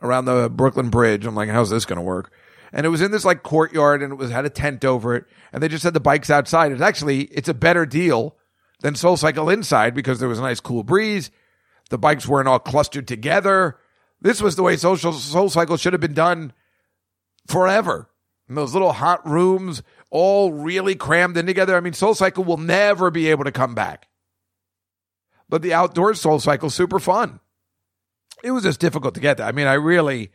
around 0.00 0.24
the 0.24 0.48
Brooklyn 0.48 0.88
Bridge. 0.88 1.26
I'm 1.26 1.34
like, 1.34 1.48
how's 1.48 1.70
this 1.70 1.84
going 1.84 1.96
to 1.96 2.02
work? 2.02 2.32
And 2.72 2.86
it 2.86 2.90
was 2.90 3.00
in 3.02 3.10
this 3.10 3.24
like 3.24 3.42
courtyard, 3.42 4.02
and 4.02 4.12
it 4.12 4.16
was 4.16 4.30
had 4.30 4.44
a 4.44 4.50
tent 4.50 4.84
over 4.84 5.14
it, 5.16 5.24
and 5.52 5.62
they 5.62 5.68
just 5.68 5.84
had 5.84 5.94
the 5.94 6.00
bikes 6.00 6.30
outside. 6.30 6.72
It's 6.72 6.80
actually 6.80 7.22
it's 7.24 7.48
a 7.48 7.54
better 7.54 7.84
deal 7.84 8.36
than 8.80 8.94
Soul 8.94 9.16
Cycle 9.16 9.50
inside 9.50 9.94
because 9.94 10.20
there 10.20 10.28
was 10.28 10.38
a 10.38 10.42
nice 10.42 10.60
cool 10.60 10.82
breeze. 10.82 11.30
The 11.92 11.98
bikes 11.98 12.26
weren't 12.26 12.48
all 12.48 12.58
clustered 12.58 13.06
together. 13.06 13.76
This 14.18 14.40
was 14.40 14.56
the 14.56 14.62
way 14.62 14.78
social 14.78 15.12
Soul 15.12 15.50
Cycle 15.50 15.76
should 15.76 15.92
have 15.92 16.00
been 16.00 16.14
done 16.14 16.54
forever. 17.46 18.08
In 18.48 18.54
those 18.54 18.72
little 18.72 18.94
hot 18.94 19.28
rooms, 19.28 19.82
all 20.10 20.54
really 20.54 20.94
crammed 20.94 21.36
in 21.36 21.44
together. 21.44 21.76
I 21.76 21.80
mean, 21.80 21.92
Soul 21.92 22.14
Cycle 22.14 22.44
will 22.44 22.56
never 22.56 23.10
be 23.10 23.28
able 23.28 23.44
to 23.44 23.52
come 23.52 23.74
back. 23.74 24.08
But 25.50 25.60
the 25.60 25.74
outdoor 25.74 26.14
Soul 26.14 26.40
Cycle 26.40 26.70
super 26.70 26.98
fun. 26.98 27.40
It 28.42 28.52
was 28.52 28.62
just 28.62 28.80
difficult 28.80 29.12
to 29.16 29.20
get 29.20 29.36
there. 29.36 29.46
I 29.46 29.52
mean, 29.52 29.66
I 29.66 29.74
really, 29.74 30.30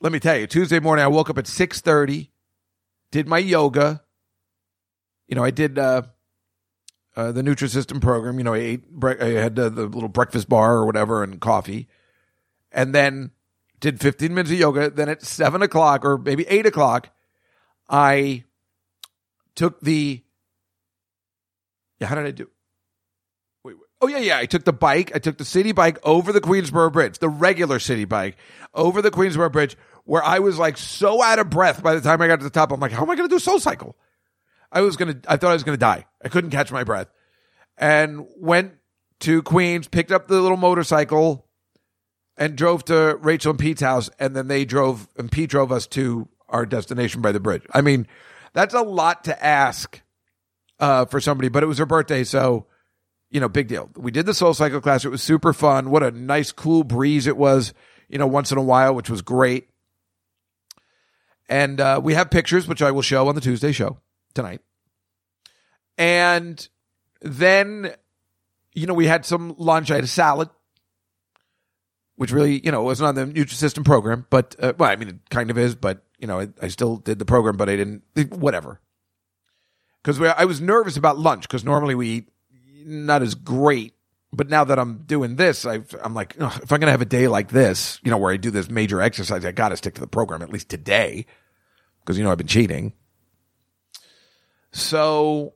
let 0.00 0.10
me 0.10 0.18
tell 0.18 0.36
you, 0.36 0.48
Tuesday 0.48 0.80
morning 0.80 1.04
I 1.04 1.08
woke 1.08 1.30
up 1.30 1.38
at 1.38 1.46
six 1.46 1.80
thirty, 1.80 2.32
did 3.12 3.28
my 3.28 3.38
yoga. 3.38 4.02
You 5.28 5.36
know, 5.36 5.44
I 5.44 5.52
did 5.52 5.78
uh, 5.78 6.02
uh, 7.20 7.32
the 7.32 7.42
Nutrisystem 7.42 8.00
program. 8.00 8.38
You 8.38 8.44
know, 8.44 8.54
I 8.54 8.58
ate, 8.58 8.90
bre- 8.90 9.20
I 9.20 9.28
had 9.32 9.56
the 9.56 9.68
little 9.68 10.08
breakfast 10.08 10.48
bar 10.48 10.76
or 10.76 10.86
whatever 10.86 11.22
and 11.22 11.40
coffee, 11.40 11.88
and 12.72 12.94
then 12.94 13.32
did 13.78 14.00
fifteen 14.00 14.34
minutes 14.34 14.50
of 14.50 14.58
yoga. 14.58 14.90
Then 14.90 15.08
at 15.08 15.22
seven 15.22 15.62
o'clock 15.62 16.04
or 16.04 16.16
maybe 16.16 16.46
eight 16.48 16.66
o'clock, 16.66 17.10
I 17.88 18.44
took 19.54 19.80
the. 19.80 20.22
Yeah, 21.98 22.06
how 22.06 22.14
did 22.14 22.24
I 22.24 22.30
do? 22.30 22.48
Wait, 23.64 23.74
wait. 23.74 23.88
Oh 24.00 24.08
yeah, 24.08 24.18
yeah. 24.18 24.38
I 24.38 24.46
took 24.46 24.64
the 24.64 24.72
bike. 24.72 25.12
I 25.14 25.18
took 25.18 25.36
the 25.36 25.44
Citi 25.44 25.74
Bike 25.74 25.98
over 26.02 26.32
the 26.32 26.40
Queensboro 26.40 26.90
Bridge, 26.90 27.18
the 27.18 27.28
regular 27.28 27.78
Citi 27.78 28.08
Bike 28.08 28.38
over 28.72 29.02
the 29.02 29.10
Queensboro 29.10 29.52
Bridge, 29.52 29.76
where 30.04 30.24
I 30.24 30.38
was 30.38 30.58
like 30.58 30.78
so 30.78 31.22
out 31.22 31.38
of 31.38 31.50
breath 31.50 31.82
by 31.82 31.94
the 31.94 32.00
time 32.00 32.22
I 32.22 32.28
got 32.28 32.38
to 32.38 32.44
the 32.44 32.50
top. 32.50 32.72
I'm 32.72 32.80
like, 32.80 32.92
how 32.92 33.02
am 33.02 33.10
I 33.10 33.16
going 33.16 33.28
to 33.28 33.34
do 33.34 33.38
Soul 33.38 33.60
Cycle? 33.60 33.94
I 34.72 34.80
was 34.82 34.96
gonna. 34.96 35.16
I 35.26 35.36
thought 35.36 35.50
I 35.50 35.54
was 35.54 35.64
gonna 35.64 35.76
die. 35.76 36.06
I 36.24 36.28
couldn't 36.28 36.50
catch 36.50 36.70
my 36.70 36.84
breath, 36.84 37.08
and 37.76 38.26
went 38.36 38.74
to 39.20 39.42
Queens, 39.42 39.88
picked 39.88 40.12
up 40.12 40.28
the 40.28 40.40
little 40.40 40.56
motorcycle, 40.56 41.46
and 42.36 42.56
drove 42.56 42.84
to 42.86 43.16
Rachel 43.20 43.50
and 43.50 43.58
Pete's 43.58 43.82
house, 43.82 44.10
and 44.18 44.34
then 44.34 44.48
they 44.48 44.64
drove 44.64 45.08
and 45.16 45.30
Pete 45.30 45.50
drove 45.50 45.72
us 45.72 45.86
to 45.88 46.28
our 46.48 46.66
destination 46.66 47.20
by 47.20 47.32
the 47.32 47.40
bridge. 47.40 47.62
I 47.72 47.80
mean, 47.80 48.06
that's 48.52 48.74
a 48.74 48.82
lot 48.82 49.24
to 49.24 49.44
ask 49.44 50.00
uh, 50.78 51.04
for 51.04 51.20
somebody, 51.20 51.48
but 51.48 51.62
it 51.62 51.66
was 51.66 51.78
her 51.78 51.86
birthday, 51.86 52.24
so 52.24 52.66
you 53.30 53.40
know, 53.40 53.48
big 53.48 53.68
deal. 53.68 53.88
We 53.96 54.10
did 54.10 54.26
the 54.26 54.34
Soul 54.34 54.54
Cycle 54.54 54.80
class. 54.80 55.04
It 55.04 55.10
was 55.10 55.22
super 55.22 55.52
fun. 55.52 55.90
What 55.90 56.02
a 56.02 56.10
nice, 56.10 56.50
cool 56.50 56.82
breeze 56.82 57.26
it 57.26 57.36
was. 57.36 57.72
You 58.08 58.18
know, 58.18 58.26
once 58.26 58.50
in 58.50 58.58
a 58.58 58.62
while, 58.62 58.92
which 58.92 59.08
was 59.08 59.22
great. 59.22 59.68
And 61.48 61.80
uh, 61.80 62.00
we 62.02 62.14
have 62.14 62.30
pictures, 62.30 62.66
which 62.66 62.82
I 62.82 62.90
will 62.90 63.02
show 63.02 63.28
on 63.28 63.36
the 63.36 63.40
Tuesday 63.40 63.70
show 63.70 63.98
tonight. 64.34 64.60
And 65.98 66.66
then, 67.20 67.92
you 68.74 68.86
know, 68.86 68.94
we 68.94 69.06
had 69.06 69.24
some 69.24 69.54
lunch. 69.58 69.90
I 69.90 69.96
had 69.96 70.04
a 70.04 70.08
salad, 70.08 70.48
which 72.16 72.32
really, 72.32 72.64
you 72.64 72.72
know, 72.72 72.82
wasn't 72.82 73.08
on 73.08 73.14
the 73.14 73.26
Nutrisystem 73.26 73.84
program, 73.84 74.26
but, 74.30 74.56
uh, 74.58 74.72
well, 74.78 74.90
I 74.90 74.96
mean, 74.96 75.08
it 75.08 75.30
kind 75.30 75.50
of 75.50 75.58
is, 75.58 75.74
but, 75.74 76.02
you 76.18 76.26
know, 76.26 76.40
I, 76.40 76.48
I 76.62 76.68
still 76.68 76.96
did 76.96 77.18
the 77.18 77.24
program, 77.24 77.56
but 77.56 77.68
I 77.68 77.76
didn't, 77.76 78.02
whatever. 78.30 78.80
Because 80.02 80.20
I 80.20 80.46
was 80.46 80.60
nervous 80.60 80.96
about 80.96 81.18
lunch, 81.18 81.42
because 81.42 81.64
normally 81.64 81.94
we 81.94 82.08
eat 82.08 82.28
not 82.86 83.22
as 83.22 83.34
great. 83.34 83.94
But 84.32 84.48
now 84.48 84.64
that 84.64 84.78
I'm 84.78 85.02
doing 85.06 85.36
this, 85.36 85.66
i 85.66 85.80
I'm 86.02 86.14
like, 86.14 86.36
"Ugh, 86.40 86.60
if 86.62 86.72
I'm 86.72 86.78
going 86.78 86.86
to 86.86 86.92
have 86.92 87.02
a 87.02 87.06
day 87.06 87.26
like 87.26 87.48
this, 87.48 87.98
you 88.04 88.10
know, 88.10 88.16
where 88.16 88.32
I 88.32 88.36
do 88.36 88.52
this 88.52 88.70
major 88.70 89.02
exercise, 89.02 89.44
I 89.44 89.50
got 89.50 89.70
to 89.70 89.76
stick 89.76 89.94
to 89.94 90.00
the 90.00 90.06
program 90.06 90.40
at 90.40 90.50
least 90.50 90.68
today, 90.68 91.26
because, 92.00 92.16
you 92.16 92.24
know, 92.24 92.30
I've 92.30 92.38
been 92.38 92.46
cheating. 92.46 92.92
So, 94.72 95.54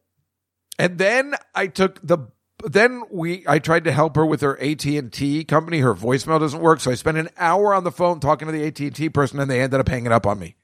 and 0.79 0.99
then 0.99 1.35
I 1.55 1.69
took 1.69 2.05
the 2.07 2.29
then 2.67 3.03
we 3.11 3.45
I 3.47 3.59
tried 3.59 3.85
to 3.85 3.93
help 3.93 4.17
her 4.17 4.25
with 4.25 4.41
her 4.41 4.61
AT&T 4.61 5.45
company. 5.45 5.81
Her 5.81 5.95
voicemail 5.95 6.41
doesn't 6.41 6.61
work, 6.61 6.81
so 6.81 6.91
I 6.91 6.95
spent 6.95 7.19
an 7.19 7.29
hour 7.37 7.75
on 7.75 7.85
the 7.85 7.93
phone 7.93 8.21
talking 8.21 8.47
to 8.47 8.53
the 8.53 8.67
AT&T 8.67 9.09
person 9.11 9.39
and 9.39 9.51
they 9.51 9.61
ended 9.61 9.81
up 9.81 9.89
hanging 9.89 10.13
up 10.13 10.27
on 10.27 10.39
me. 10.39 10.57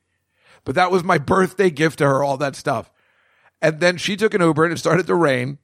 But 0.65 0.75
that 0.75 0.91
was 0.91 1.05
my 1.05 1.19
birthday 1.19 1.71
gift 1.71 1.99
to 1.99 2.07
her, 2.07 2.23
all 2.23 2.37
that 2.39 2.57
stuff. 2.57 2.91
And 3.63 3.81
then 3.81 3.97
she 3.97 4.17
took 4.17 4.35
an 4.35 4.41
Uber 4.41 4.65
and 4.65 4.73
it 4.73 4.79
started 4.79 5.07
to 5.07 5.15
rain. 5.15 5.59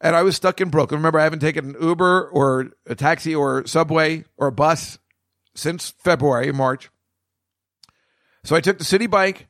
And 0.00 0.14
I 0.14 0.22
was 0.22 0.36
stuck 0.36 0.60
in 0.60 0.68
Brooklyn. 0.68 0.98
Remember, 0.98 1.18
I 1.18 1.24
haven't 1.24 1.38
taken 1.38 1.70
an 1.70 1.76
Uber 1.80 2.28
or 2.28 2.72
a 2.86 2.94
taxi 2.94 3.34
or 3.34 3.66
subway 3.66 4.24
or 4.36 4.48
a 4.48 4.52
bus 4.52 4.98
since 5.54 5.94
February, 5.98 6.52
March. 6.52 6.90
So 8.44 8.54
I 8.54 8.60
took 8.60 8.78
the 8.78 8.84
Citi 8.84 9.08
Bike 9.08 9.46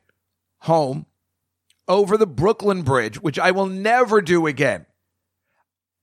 home 0.59 1.05
over 1.87 2.17
the 2.17 2.27
Brooklyn 2.27 2.81
Bridge, 2.81 3.21
which 3.21 3.39
I 3.39 3.51
will 3.51 3.67
never 3.67 4.21
do 4.21 4.47
again. 4.47 4.85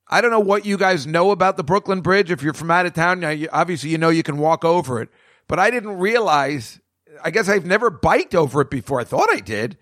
I 0.08 0.20
don't 0.20 0.30
know 0.30 0.40
what 0.40 0.66
you 0.66 0.76
guys 0.76 1.06
know 1.06 1.30
about 1.30 1.56
the 1.56 1.64
Brooklyn 1.64 2.00
Bridge. 2.02 2.30
If 2.30 2.42
you're 2.42 2.52
from 2.52 2.70
out 2.70 2.86
of 2.86 2.92
town, 2.92 3.24
obviously 3.50 3.90
you 3.90 3.98
know 3.98 4.10
you 4.10 4.22
can 4.22 4.36
walk 4.36 4.64
over 4.64 5.00
it. 5.00 5.08
But 5.48 5.58
I 5.58 5.70
didn't 5.70 5.98
realize, 5.98 6.80
I 7.22 7.30
guess 7.30 7.48
I've 7.48 7.66
never 7.66 7.90
biked 7.90 8.34
over 8.34 8.60
it 8.60 8.70
before. 8.70 9.00
I 9.00 9.04
thought 9.04 9.32
I 9.32 9.40
did, 9.40 9.78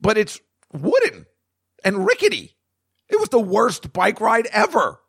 but 0.00 0.16
it's 0.16 0.40
wooden 0.72 1.26
and 1.84 2.06
rickety. 2.06 2.56
It 3.08 3.20
was 3.20 3.28
the 3.28 3.40
worst 3.40 3.92
bike 3.92 4.20
ride 4.20 4.46
ever. 4.52 5.00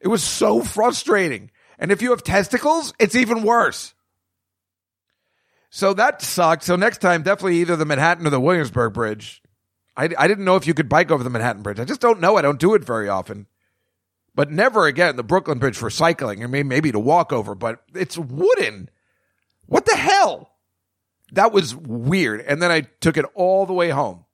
It 0.00 0.08
was 0.08 0.22
so 0.22 0.62
frustrating. 0.62 1.50
And 1.78 1.90
if 1.90 2.02
you 2.02 2.10
have 2.10 2.22
testicles, 2.22 2.92
it's 2.98 3.16
even 3.16 3.42
worse. 3.42 3.94
So 5.70 5.94
that 5.94 6.22
sucked. 6.22 6.64
So 6.64 6.76
next 6.76 6.98
time, 6.98 7.22
definitely 7.22 7.56
either 7.56 7.76
the 7.76 7.86
Manhattan 7.86 8.26
or 8.26 8.30
the 8.30 8.40
Williamsburg 8.40 8.92
Bridge. 8.92 9.41
I, 9.96 10.08
I 10.18 10.28
didn't 10.28 10.44
know 10.44 10.56
if 10.56 10.66
you 10.66 10.74
could 10.74 10.88
bike 10.88 11.10
over 11.10 11.22
the 11.22 11.30
Manhattan 11.30 11.62
Bridge. 11.62 11.80
I 11.80 11.84
just 11.84 12.00
don't 12.00 12.20
know. 12.20 12.36
I 12.36 12.42
don't 12.42 12.60
do 12.60 12.74
it 12.74 12.84
very 12.84 13.08
often. 13.08 13.46
But 14.34 14.50
never 14.50 14.86
again 14.86 15.16
the 15.16 15.22
Brooklyn 15.22 15.58
Bridge 15.58 15.76
for 15.76 15.90
cycling. 15.90 16.42
I 16.42 16.46
mean, 16.46 16.68
maybe 16.68 16.90
to 16.92 16.98
walk 16.98 17.32
over, 17.32 17.54
but 17.54 17.82
it's 17.94 18.16
wooden. 18.16 18.88
What 19.66 19.84
the 19.84 19.96
hell? 19.96 20.52
That 21.32 21.52
was 21.52 21.74
weird. 21.74 22.40
And 22.40 22.62
then 22.62 22.70
I 22.70 22.82
took 23.00 23.16
it 23.16 23.26
all 23.34 23.66
the 23.66 23.72
way 23.72 23.90
home. 23.90 24.24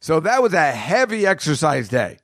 So 0.00 0.20
that 0.20 0.42
was 0.42 0.52
a 0.52 0.72
heavy 0.72 1.26
exercise 1.26 1.88
day. 1.88 2.18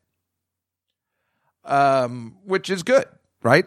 Um, 1.65 2.37
which 2.45 2.69
is 2.71 2.83
good, 2.83 3.07
right? 3.43 3.67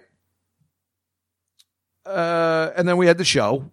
Uh, 2.05 2.71
and 2.75 2.87
then 2.87 2.97
we 2.97 3.07
had 3.07 3.17
the 3.17 3.25
show, 3.25 3.71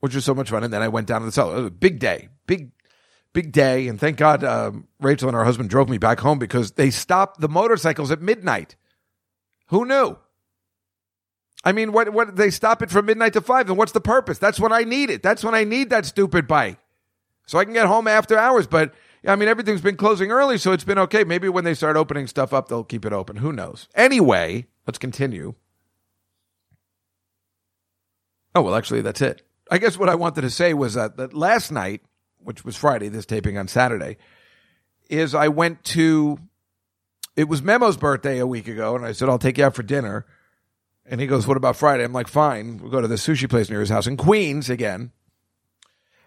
which 0.00 0.14
was 0.14 0.24
so 0.24 0.34
much 0.34 0.50
fun. 0.50 0.64
And 0.64 0.72
then 0.72 0.82
I 0.82 0.88
went 0.88 1.06
down 1.06 1.20
to 1.20 1.26
the 1.26 1.32
cellar. 1.32 1.54
It 1.56 1.58
was 1.58 1.66
a 1.66 1.70
big 1.70 1.98
day, 1.98 2.28
big, 2.46 2.70
big 3.36 3.52
day. 3.52 3.86
And 3.86 4.00
thank 4.00 4.16
God 4.16 4.42
um, 4.42 4.88
Rachel 4.98 5.28
and 5.28 5.36
her 5.36 5.44
husband 5.44 5.68
drove 5.68 5.90
me 5.90 5.98
back 5.98 6.20
home 6.20 6.38
because 6.38 6.72
they 6.72 6.88
stopped 6.88 7.38
the 7.38 7.50
motorcycles 7.50 8.10
at 8.10 8.22
midnight. 8.22 8.76
Who 9.66 9.84
knew? 9.84 10.16
I 11.62 11.72
mean, 11.72 11.92
what? 11.92 12.14
What? 12.14 12.36
They 12.36 12.48
stop 12.48 12.80
it 12.80 12.90
from 12.90 13.04
midnight 13.06 13.34
to 13.34 13.42
five, 13.42 13.68
and 13.68 13.76
what's 13.76 13.92
the 13.92 14.00
purpose? 14.00 14.38
That's 14.38 14.58
when 14.58 14.72
I 14.72 14.84
need 14.84 15.10
it. 15.10 15.22
That's 15.22 15.44
when 15.44 15.54
I 15.54 15.64
need 15.64 15.90
that 15.90 16.06
stupid 16.06 16.46
bike, 16.46 16.78
so 17.46 17.58
I 17.58 17.64
can 17.64 17.74
get 17.74 17.86
home 17.86 18.08
after 18.08 18.38
hours. 18.38 18.66
But 18.66 18.94
I 19.26 19.36
mean, 19.36 19.48
everything's 19.48 19.82
been 19.82 19.96
closing 19.96 20.30
early, 20.30 20.56
so 20.56 20.72
it's 20.72 20.84
been 20.84 20.98
okay. 21.00 21.24
Maybe 21.24 21.48
when 21.48 21.64
they 21.64 21.74
start 21.74 21.96
opening 21.96 22.28
stuff 22.28 22.54
up, 22.54 22.68
they'll 22.68 22.84
keep 22.84 23.04
it 23.04 23.12
open. 23.12 23.36
Who 23.36 23.52
knows? 23.52 23.88
Anyway, 23.94 24.66
let's 24.86 24.98
continue. 24.98 25.54
Oh 28.54 28.62
well, 28.62 28.76
actually, 28.76 29.02
that's 29.02 29.20
it. 29.20 29.42
I 29.70 29.78
guess 29.78 29.98
what 29.98 30.08
I 30.08 30.14
wanted 30.14 30.42
to 30.42 30.50
say 30.50 30.72
was 30.72 30.94
that, 30.94 31.16
that 31.16 31.34
last 31.34 31.72
night, 31.72 32.00
which 32.46 32.64
was 32.64 32.76
Friday, 32.76 33.08
this 33.08 33.26
taping 33.26 33.58
on 33.58 33.68
Saturday, 33.68 34.16
is 35.08 35.34
I 35.34 35.48
went 35.48 35.84
to. 35.84 36.38
It 37.36 37.48
was 37.48 37.60
Memo's 37.60 37.98
birthday 37.98 38.38
a 38.38 38.46
week 38.46 38.66
ago, 38.66 38.96
and 38.96 39.04
I 39.04 39.12
said 39.12 39.28
I'll 39.28 39.38
take 39.38 39.58
you 39.58 39.64
out 39.64 39.74
for 39.74 39.82
dinner. 39.82 40.24
And 41.04 41.20
he 41.20 41.26
goes, 41.26 41.46
"What 41.46 41.56
about 41.56 41.76
Friday?" 41.76 42.04
I'm 42.04 42.12
like, 42.12 42.28
"Fine, 42.28 42.78
we'll 42.78 42.90
go 42.90 43.00
to 43.00 43.08
the 43.08 43.16
sushi 43.16 43.48
place 43.48 43.68
near 43.68 43.80
his 43.80 43.90
house 43.90 44.06
in 44.06 44.16
Queens 44.16 44.70
again." 44.70 45.12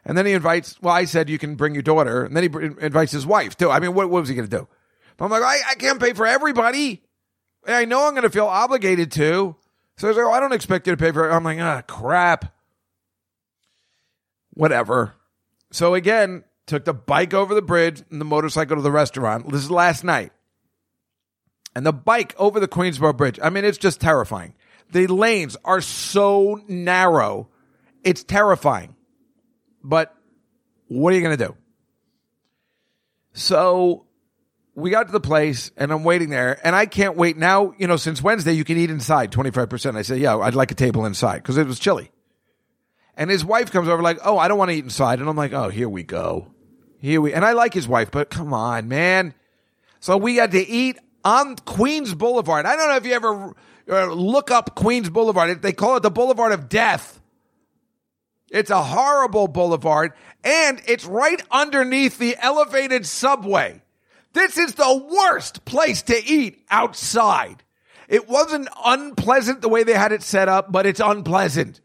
And 0.06 0.18
then 0.18 0.26
he 0.26 0.34
invites. 0.34 0.82
Well, 0.82 0.94
I 0.94 1.06
said 1.06 1.30
you 1.30 1.38
can 1.38 1.56
bring 1.56 1.74
your 1.74 1.84
daughter, 1.84 2.24
and 2.24 2.36
then 2.36 2.44
he 2.44 2.86
invites 2.86 3.12
his 3.12 3.26
wife 3.26 3.58
too. 3.58 3.70
I 3.70 3.80
mean, 3.80 3.94
what, 3.94 4.10
what 4.10 4.22
was 4.22 4.30
he 4.30 4.36
going 4.36 4.48
to 4.48 4.58
do? 4.58 4.68
But 5.18 5.26
I'm 5.26 5.32
like, 5.32 5.44
I, 5.44 5.72
I 5.72 5.76
can't 5.76 6.00
pay 6.00 6.14
for 6.14 6.26
everybody. 6.26 7.04
And 7.68 7.76
I 7.76 7.86
know 7.86 8.08
I'm 8.08 8.14
going 8.14 8.24
to 8.24 8.30
feel 8.30 8.46
obligated 8.46 9.12
to. 9.14 9.56
So 9.98 10.08
he's 10.08 10.16
like, 10.16 10.26
oh, 10.26 10.32
I 10.32 10.40
don't 10.40 10.54
expect 10.54 10.88
you 10.88 10.96
to 10.96 10.98
pay 10.98 11.12
for 11.12 11.30
it. 11.30 11.34
I'm 11.34 11.44
like, 11.44 11.60
ah, 11.60 11.82
crap. 11.82 12.54
whatever. 14.52 15.14
So 15.72 15.94
again, 15.94 16.44
took 16.66 16.86
the 16.86 16.94
bike 16.94 17.34
over 17.34 17.54
the 17.54 17.62
bridge 17.62 18.04
and 18.10 18.22
the 18.22 18.26
motorcycle 18.26 18.76
to 18.76 18.82
the 18.82 18.92
restaurant. 18.92 19.52
This 19.52 19.62
is 19.62 19.72
last 19.72 20.04
night. 20.04 20.32
And 21.76 21.86
the 21.86 21.94
bike 21.94 22.36
over 22.38 22.60
the 22.60 22.68
Queensboro 22.68 23.16
Bridge. 23.16 23.40
I 23.42 23.50
mean, 23.50 23.66
it's 23.66 23.78
just 23.78 24.02
terrifying. 24.02 24.56
The 24.92 25.08
lanes 25.08 25.56
are 25.64 25.82
so 25.82 26.62
narrow. 26.68 27.50
It's 28.04 28.24
terrifying. 28.24 28.96
But 29.84 30.16
what 30.88 31.14
are 31.14 31.16
you 31.16 31.22
going 31.22 31.38
to 31.38 31.48
do? 31.48 31.56
So 33.34 34.08
we 34.76 34.90
got 34.90 35.08
to 35.08 35.12
the 35.12 35.20
place 35.20 35.72
and 35.78 35.92
I'm 35.92 36.04
waiting 36.04 36.30
there 36.30 36.60
and 36.66 36.76
I 36.76 36.86
can't 36.86 37.16
wait 37.16 37.38
now, 37.38 37.74
you 37.78 37.88
know, 37.88 37.98
since 37.98 38.22
Wednesday 38.22 38.54
you 38.54 38.64
can 38.64 38.78
eat 38.78 38.90
inside 38.90 39.32
25%. 39.32 39.96
I 39.96 40.02
say, 40.02 40.18
yeah, 40.18 40.38
I'd 40.38 40.56
like 40.56 40.72
a 40.72 40.76
table 40.76 41.06
inside 41.06 41.38
because 41.38 41.58
it 41.58 41.68
was 41.68 41.80
chilly. 41.80 42.12
And 43.20 43.30
his 43.30 43.44
wife 43.44 43.70
comes 43.70 43.90
over 43.90 44.02
like, 44.02 44.18
oh, 44.24 44.38
I 44.38 44.48
don't 44.48 44.58
want 44.58 44.72
to 44.72 44.76
eat 44.76 44.86
inside. 44.86 45.20
And 45.20 45.28
I'm 45.28 45.36
like, 45.36 45.52
oh, 45.52 45.68
here 45.68 45.90
we 45.90 46.04
go. 46.04 46.48
Here 47.00 47.20
we, 47.20 47.34
and 47.34 47.44
I 47.44 47.52
like 47.52 47.74
his 47.74 47.86
wife, 47.86 48.12
but 48.12 48.30
come 48.30 48.54
on, 48.54 48.88
man. 48.88 49.34
So 50.00 50.16
we 50.16 50.38
had 50.38 50.52
to 50.52 50.66
eat 50.66 50.98
on 51.26 51.58
Queens 51.58 52.16
Boulevard. 52.16 52.66
I 52.66 52.78
don't 52.78 52.88
know 52.88 52.96
if 52.96 53.06
you 53.06 53.12
ever 53.12 53.56
uh, 53.90 54.06
look 54.14 54.52
up 54.52 54.74
Queens 54.74 55.10
Boulevard. 55.10 55.62
They 55.62 55.74
call 55.74 55.98
it 55.98 56.04
the 56.04 56.10
Boulevard 56.10 56.54
of 56.54 56.70
Death. 56.70 57.20
It's 58.52 58.70
a 58.70 58.82
horrible 58.82 59.50
boulevard 59.50 60.14
and 60.44 60.82
it's 60.88 61.06
right 61.06 61.42
underneath 61.52 62.18
the 62.18 62.38
elevated 62.40 63.06
subway. 63.06 63.82
This 64.32 64.58
is 64.58 64.76
the 64.76 65.08
worst 65.12 65.66
place 65.66 66.02
to 66.04 66.26
eat 66.26 66.64
outside. 66.72 67.64
It 68.08 68.30
wasn't 68.30 68.70
unpleasant 68.84 69.62
the 69.62 69.70
way 69.70 69.84
they 69.84 69.94
had 69.94 70.14
it 70.14 70.24
set 70.24 70.48
up, 70.48 70.72
but 70.72 70.86
it's 70.86 71.02
unpleasant. 71.02 71.82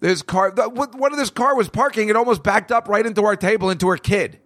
This 0.00 0.22
car, 0.22 0.50
one 0.50 1.12
of 1.12 1.18
this 1.18 1.30
car 1.30 1.54
was 1.54 1.68
parking. 1.68 2.08
It 2.08 2.16
almost 2.16 2.42
backed 2.42 2.72
up 2.72 2.88
right 2.88 3.04
into 3.04 3.24
our 3.24 3.36
table, 3.36 3.70
into 3.70 3.88
her 3.88 3.98
kid. 3.98 4.40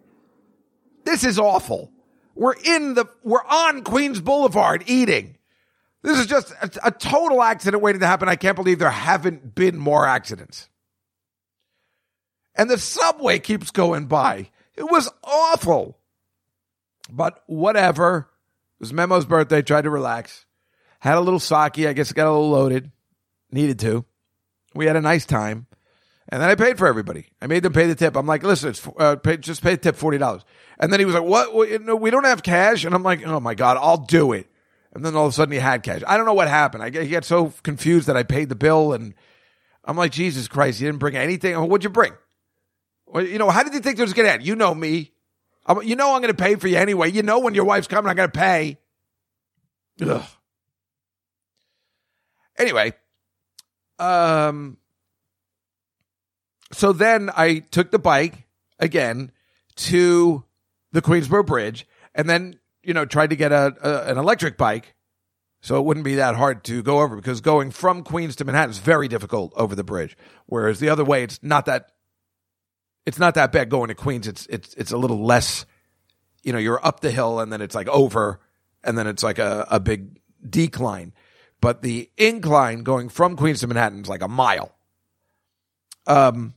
This 1.05 1.22
is 1.22 1.38
awful. 1.38 1.92
We're 2.34 2.55
in 2.55 2.94
the, 2.94 3.07
we're 3.22 3.44
on 3.44 3.82
Queens 3.82 4.20
Boulevard 4.20 4.82
eating. 4.86 5.38
This 6.02 6.18
is 6.18 6.26
just 6.26 6.50
a, 6.50 6.88
a 6.88 6.90
total 6.90 7.40
accident 7.40 7.82
waiting 7.82 8.00
to 8.00 8.07
happen. 8.07 8.28
I 8.28 8.36
can't 8.36 8.57
believe 8.57 8.78
there 8.78 8.90
haven't 8.90 9.55
been 9.55 9.78
more 9.78 10.07
accidents. 10.07 10.68
And 12.57 12.68
the 12.68 12.78
subway 12.78 13.38
keeps 13.38 13.70
going 13.70 14.07
by. 14.07 14.50
It 14.76 14.84
was 14.84 15.09
awful. 15.22 15.98
But 17.11 17.42
whatever. 17.46 18.28
It 18.78 18.80
was 18.80 18.92
Memo's 18.92 19.24
birthday. 19.24 19.62
Tried 19.62 19.82
to 19.82 19.90
relax. 19.90 20.46
Had 20.98 21.16
a 21.16 21.20
little 21.20 21.40
sake. 21.40 21.78
I 21.78 21.92
guess 21.92 22.12
got 22.12 22.26
a 22.26 22.32
little 22.32 22.50
loaded. 22.50 22.90
Needed 23.50 23.78
to. 23.80 24.05
We 24.75 24.87
had 24.87 24.97
a 24.97 25.01
nice 25.01 25.25
time. 25.25 25.66
And 26.29 26.41
then 26.41 26.49
I 26.49 26.55
paid 26.55 26.79
for 26.79 26.87
everybody. 26.87 27.27
I 27.41 27.47
made 27.47 27.62
them 27.62 27.72
pay 27.72 27.87
the 27.87 27.95
tip. 27.95 28.16
I'm 28.16 28.27
like, 28.27 28.43
listen, 28.43 28.70
it's, 28.70 28.87
uh, 28.99 29.16
pay, 29.16 29.37
just 29.37 29.62
pay 29.62 29.72
the 29.72 29.77
tip 29.77 29.97
$40. 29.97 30.43
And 30.79 30.93
then 30.93 30.99
he 30.99 31.07
was 31.07 31.14
like, 31.14 31.25
what? 31.25 31.55
We, 31.55 31.79
no, 31.79 31.97
we 31.97 32.11
don't 32.11 32.25
have 32.25 32.43
cash. 32.43 32.85
And 32.85 32.95
I'm 32.95 33.03
like, 33.03 33.27
oh 33.27 33.41
my 33.41 33.55
God, 33.55 33.77
I'll 33.79 33.99
do 33.99 34.33
it. 34.33 34.49
And 34.95 35.05
then 35.05 35.14
all 35.16 35.27
of 35.27 35.33
a 35.33 35.35
sudden 35.35 35.53
he 35.53 35.59
had 35.59 35.83
cash. 35.83 36.03
I 36.07 36.16
don't 36.16 36.27
know 36.27 36.35
what 36.35 36.49
happened. 36.49 36.83
I 36.83 36.91
get, 36.91 37.05
he 37.05 37.11
got 37.11 37.25
so 37.25 37.53
confused 37.62 38.07
that 38.07 38.16
I 38.16 38.22
paid 38.22 38.49
the 38.49 38.55
bill 38.55 38.93
and 38.93 39.14
I'm 39.85 39.97
like, 39.97 40.12
Jesus 40.12 40.49
Christ, 40.49 40.81
you 40.81 40.89
didn't 40.89 41.01
bring 41.01 41.16
anything. 41.16 41.55
What'd 41.57 41.85
you 41.85 41.91
bring? 41.91 42.14
Well, 43.07 43.25
you 43.25 43.39
know, 43.39 43.51
how 43.51 43.62
did 43.62 43.75
you 43.75 43.81
think 43.81 43.97
this 43.97 44.05
was 44.05 44.14
going 44.14 44.27
to 44.27 44.33
end? 44.33 44.47
You 44.47 44.57
know 44.57 44.75
me. 44.75 45.12
I'm, 45.66 45.83
you 45.83 45.97
know 45.97 46.14
I'm 46.14 46.22
going 46.22 46.35
to 46.35 46.43
pay 46.43 46.57
for 46.57 46.68
you 46.68 46.77
anyway. 46.77 47.11
You 47.11 47.22
know 47.22 47.41
when 47.41 47.55
your 47.55 47.64
wife's 47.64 47.87
coming, 47.87 48.09
I'm 48.09 48.16
going 48.16 48.31
to 48.31 48.39
pay. 48.39 48.79
Ugh. 50.01 50.25
Anyway, 52.59 52.95
um, 53.99 54.78
so 56.72 56.92
then 56.92 57.30
I 57.34 57.61
took 57.61 57.90
the 57.90 57.99
bike 57.99 58.47
again 58.78 59.30
to 59.76 60.45
the 60.92 61.03
Queensboro 61.03 61.47
Bridge, 61.47 61.86
and 62.14 62.28
then 62.28 62.59
you 62.82 62.95
know 62.95 63.05
tried 63.05 63.30
to 63.30 63.36
get 63.36 63.53
a, 63.53 63.74
a 63.82 64.11
an 64.11 64.18
electric 64.18 64.57
bike, 64.57 64.95
so 65.61 65.78
it 65.78 65.84
wouldn't 65.84 66.05
be 66.05 66.16
that 66.16 66.36
hard 66.36 66.64
to 66.64 66.82
go 66.82 67.01
over 67.01 67.16
because 67.16 67.40
going 67.40 67.70
from 67.70 68.03
Queens 68.03 68.36
to 68.36 68.45
Manhattan 68.45 68.70
is 68.70 68.78
very 68.78 69.09
difficult 69.09 69.53
over 69.57 69.74
the 69.74 69.84
bridge, 69.84 70.16
whereas 70.47 70.80
the 70.80 70.88
other 70.88 71.05
way 71.05 71.22
it's 71.22 71.40
not 71.42 71.66
that 71.66 71.90
it's 73.07 73.18
not 73.18 73.34
that 73.34 73.53
bad 73.53 73.68
going 73.70 73.88
to 73.88 73.95
Queens. 73.95 74.26
It's 74.26 74.47
it's 74.47 74.74
it's 74.74 74.92
a 74.92 74.97
little 74.97 75.24
less. 75.24 75.66
You 76.42 76.53
know, 76.53 76.59
you're 76.59 76.84
up 76.84 77.01
the 77.01 77.11
hill 77.11 77.40
and 77.40 77.53
then 77.53 77.62
it's 77.62 77.74
like 77.74 77.88
over, 77.88 78.40
and 78.82 78.99
then 78.99 79.07
it's 79.07 79.22
like 79.22 79.38
a, 79.38 79.66
a 79.70 79.80
big 79.80 80.20
decline. 80.49 81.14
But 81.64 81.80
the 81.80 82.10
incline 82.18 82.82
going 82.82 83.08
from 83.08 83.36
Queens 83.36 83.60
to 83.60 83.66
Manhattan 83.66 84.02
is 84.02 84.08
like 84.08 84.20
a 84.20 84.28
mile. 84.28 84.74
Um, 86.06 86.52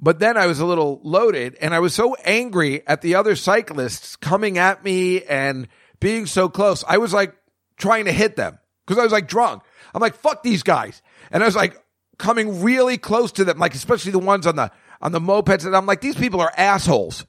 but 0.00 0.18
then 0.18 0.36
I 0.36 0.48
was 0.48 0.58
a 0.58 0.66
little 0.66 1.00
loaded, 1.04 1.56
and 1.60 1.72
I 1.72 1.78
was 1.78 1.94
so 1.94 2.16
angry 2.24 2.84
at 2.88 3.02
the 3.02 3.14
other 3.14 3.36
cyclists 3.36 4.16
coming 4.16 4.58
at 4.58 4.82
me 4.82 5.22
and 5.22 5.68
being 6.00 6.26
so 6.26 6.48
close. 6.48 6.82
I 6.88 6.98
was 6.98 7.12
like 7.12 7.36
trying 7.76 8.06
to 8.06 8.12
hit 8.12 8.34
them 8.34 8.58
because 8.84 8.98
I 8.98 9.04
was 9.04 9.12
like 9.12 9.28
drunk. 9.28 9.62
I'm 9.94 10.00
like, 10.00 10.16
fuck 10.16 10.42
these 10.42 10.64
guys. 10.64 11.02
And 11.30 11.44
I 11.44 11.46
was 11.46 11.54
like 11.54 11.80
coming 12.18 12.64
really 12.64 12.98
close 12.98 13.30
to 13.32 13.44
them, 13.44 13.60
like 13.60 13.76
especially 13.76 14.10
the 14.10 14.18
ones 14.18 14.44
on 14.44 14.56
the 14.56 14.72
on 15.00 15.12
the 15.12 15.20
mopeds. 15.20 15.64
And 15.64 15.76
I'm 15.76 15.86
like, 15.86 16.00
these 16.00 16.16
people 16.16 16.40
are 16.40 16.52
assholes. 16.56 17.26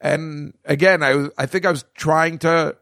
And 0.00 0.54
again, 0.64 1.04
I 1.04 1.28
I 1.38 1.46
think 1.46 1.66
I 1.66 1.70
was 1.70 1.84
trying 1.94 2.38
to, 2.38 2.76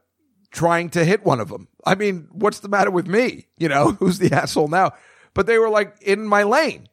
trying 0.50 0.90
to 0.90 1.04
hit 1.04 1.24
one 1.24 1.40
of 1.40 1.48
them. 1.48 1.68
I 1.84 1.94
mean, 1.94 2.28
what's 2.30 2.60
the 2.60 2.68
matter 2.68 2.90
with 2.90 3.06
me? 3.06 3.46
You 3.58 3.68
know, 3.68 3.92
who's 3.98 4.18
the 4.18 4.34
asshole 4.34 4.68
now? 4.68 4.92
But 5.34 5.46
they 5.46 5.58
were 5.58 5.70
like 5.70 5.96
in 6.02 6.26
my 6.26 6.42
lane, 6.42 6.88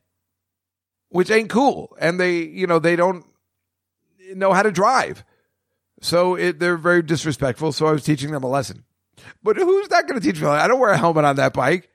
which 1.09 1.31
ain't 1.31 1.49
cool. 1.49 1.95
And 1.99 2.19
they, 2.19 2.39
you 2.39 2.67
know, 2.67 2.79
they 2.79 2.95
don't 2.95 3.25
know 4.33 4.53
how 4.53 4.63
to 4.63 4.71
drive. 4.71 5.23
So 6.01 6.35
it, 6.35 6.59
they're 6.59 6.77
very 6.77 7.01
disrespectful. 7.01 7.71
So 7.71 7.87
I 7.87 7.91
was 7.91 8.03
teaching 8.03 8.31
them 8.31 8.43
a 8.43 8.49
lesson. 8.49 8.83
But 9.41 9.55
who's 9.55 9.87
that 9.89 10.07
going 10.07 10.19
to 10.19 10.25
teach 10.25 10.41
me? 10.41 10.47
I 10.47 10.67
don't 10.67 10.79
wear 10.79 10.91
a 10.91 10.97
helmet 10.97 11.25
on 11.25 11.37
that 11.37 11.53
bike. 11.53 11.89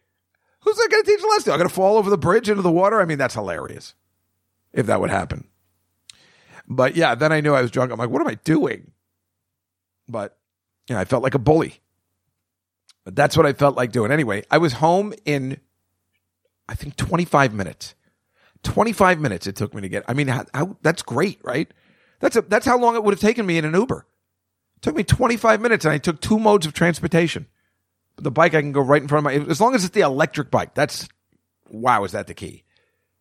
Who's 0.60 0.76
that 0.76 0.88
going 0.90 1.04
to 1.04 1.10
teach 1.10 1.22
a 1.22 1.28
lesson? 1.28 1.52
I'm 1.52 1.58
going 1.58 1.68
to 1.68 1.74
fall 1.74 1.96
over 1.96 2.10
the 2.10 2.18
bridge 2.18 2.48
into 2.48 2.62
the 2.62 2.72
water. 2.72 3.00
I 3.00 3.04
mean, 3.04 3.18
that's 3.18 3.34
hilarious 3.34 3.94
if 4.72 4.86
that 4.86 5.00
would 5.00 5.10
happen. 5.10 5.46
But 6.66 6.96
yeah, 6.96 7.14
then 7.14 7.32
I 7.32 7.40
knew 7.40 7.54
I 7.54 7.62
was 7.62 7.70
drunk. 7.70 7.92
I'm 7.92 7.98
like, 7.98 8.10
what 8.10 8.20
am 8.20 8.28
I 8.28 8.34
doing? 8.34 8.92
But 10.08 10.36
you 10.90 10.96
know, 10.96 11.00
I 11.00 11.04
felt 11.04 11.22
like 11.22 11.36
a 11.36 11.38
bully. 11.38 11.80
But 13.04 13.14
that's 13.14 13.36
what 13.36 13.46
I 13.46 13.52
felt 13.52 13.76
like 13.76 13.92
doing. 13.92 14.10
Anyway, 14.10 14.42
I 14.50 14.58
was 14.58 14.72
home 14.72 15.14
in, 15.24 15.60
I 16.68 16.74
think, 16.74 16.96
25 16.96 17.54
minutes. 17.54 17.94
25 18.64 19.20
minutes 19.20 19.46
it 19.46 19.54
took 19.54 19.72
me 19.72 19.82
to 19.82 19.88
get. 19.88 20.02
I 20.08 20.14
mean, 20.14 20.26
how, 20.26 20.44
how, 20.52 20.76
that's 20.82 21.02
great, 21.02 21.38
right? 21.44 21.72
That's 22.18 22.34
a, 22.34 22.42
that's 22.42 22.66
how 22.66 22.76
long 22.76 22.96
it 22.96 23.04
would 23.04 23.14
have 23.14 23.20
taken 23.20 23.46
me 23.46 23.56
in 23.56 23.64
an 23.64 23.72
Uber. 23.72 24.04
It 24.78 24.82
took 24.82 24.96
me 24.96 25.04
25 25.04 25.60
minutes, 25.60 25.84
and 25.84 25.94
I 25.94 25.98
took 25.98 26.20
two 26.20 26.40
modes 26.40 26.66
of 26.66 26.72
transportation. 26.72 27.46
The 28.16 28.32
bike 28.32 28.54
I 28.54 28.60
can 28.60 28.72
go 28.72 28.80
right 28.80 29.00
in 29.00 29.06
front 29.06 29.24
of 29.24 29.32
my. 29.32 29.48
As 29.48 29.60
long 29.60 29.76
as 29.76 29.84
it's 29.84 29.94
the 29.94 30.00
electric 30.00 30.50
bike, 30.50 30.74
that's 30.74 31.08
wow. 31.70 32.02
Is 32.02 32.12
that 32.12 32.26
the 32.26 32.34
key? 32.34 32.64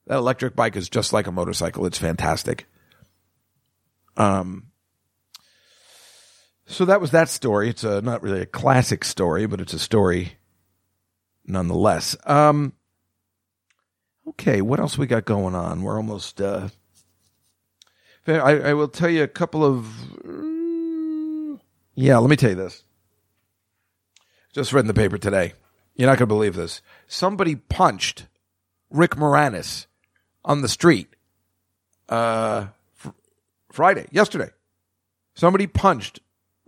That 0.08 0.18
electric 0.18 0.56
bike 0.56 0.76
is 0.76 0.90
just 0.90 1.14
like 1.14 1.28
a 1.28 1.32
motorcycle. 1.32 1.86
It's 1.86 2.00
fantastic. 2.00 2.66
Um, 4.18 4.69
so 6.70 6.86
that 6.86 7.02
was 7.02 7.12
that 7.12 7.30
story. 7.30 7.70
It's 7.70 7.84
a, 7.84 8.02
not 8.02 8.22
really 8.22 8.42
a 8.42 8.46
classic 8.46 9.04
story, 9.04 9.48
but 9.48 9.60
it's 9.60 9.74
a 9.74 9.80
story 9.80 10.34
nonetheless. 11.46 12.16
Um, 12.26 12.74
okay, 14.28 14.62
what 14.62 14.80
else 14.80 14.98
we 14.98 15.08
got 15.08 15.26
going 15.26 15.56
on? 15.56 15.82
We're 15.82 15.98
almost. 15.98 16.40
Uh, 16.40 16.70
I, 18.28 18.60
I 18.60 18.74
will 18.76 18.88
tell 18.88 19.10
you 19.10 19.24
a 19.24 19.28
couple 19.28 19.66
of. 19.66 19.88
yeah, 21.96 22.18
let 22.20 22.30
me 22.30 22.36
tell 22.36 22.52
you 22.52 22.56
this. 22.56 22.84
Just 24.54 24.72
read 24.72 24.82
in 24.82 24.88
the 24.88 24.94
paper 24.94 25.18
today. 25.18 25.54
You're 25.96 26.08
not 26.08 26.20
going 26.20 26.30
to 26.30 26.36
believe 26.36 26.56
this. 26.56 26.82
Somebody 27.08 27.56
punched 27.56 28.28
Rick 28.92 29.12
Moranis 29.12 29.88
on 30.46 30.62
the 30.62 30.70
street 30.70 31.08
uh, 32.08 32.68
fr- 32.94 33.10
Friday, 33.72 34.08
yesterday. 34.12 34.50
Somebody 35.34 35.68
punched 35.68 36.20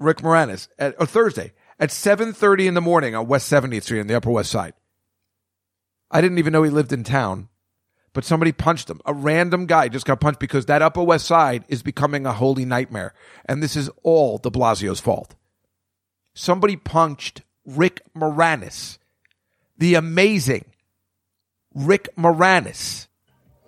Rick 0.01 0.17
Moranis 0.17 0.67
at 0.79 0.95
or 0.99 1.05
Thursday 1.05 1.53
at 1.79 1.89
7:30 1.89 2.67
in 2.67 2.73
the 2.73 2.81
morning 2.81 3.15
on 3.15 3.27
West 3.27 3.51
70th 3.51 3.83
Street 3.83 4.01
on 4.01 4.07
the 4.07 4.15
Upper 4.15 4.31
West 4.31 4.51
Side. 4.51 4.73
I 6.09 6.21
didn't 6.21 6.39
even 6.39 6.51
know 6.51 6.63
he 6.63 6.69
lived 6.69 6.91
in 6.91 7.03
town, 7.03 7.47
but 8.13 8.25
somebody 8.25 8.51
punched 8.51 8.89
him. 8.89 9.01
A 9.05 9.13
random 9.13 9.65
guy 9.65 9.87
just 9.87 10.05
got 10.05 10.19
punched 10.19 10.39
because 10.39 10.65
that 10.65 10.81
Upper 10.81 11.03
West 11.03 11.25
Side 11.25 11.63
is 11.67 11.83
becoming 11.83 12.25
a 12.25 12.33
holy 12.33 12.65
nightmare, 12.65 13.13
and 13.45 13.61
this 13.61 13.75
is 13.75 13.89
all 14.03 14.37
De 14.37 14.49
Blasio's 14.49 14.99
fault. 14.99 15.35
Somebody 16.33 16.75
punched 16.75 17.43
Rick 17.65 18.01
Moranis, 18.15 18.97
the 19.77 19.95
amazing 19.95 20.65
Rick 21.73 22.09
Moranis. 22.17 23.07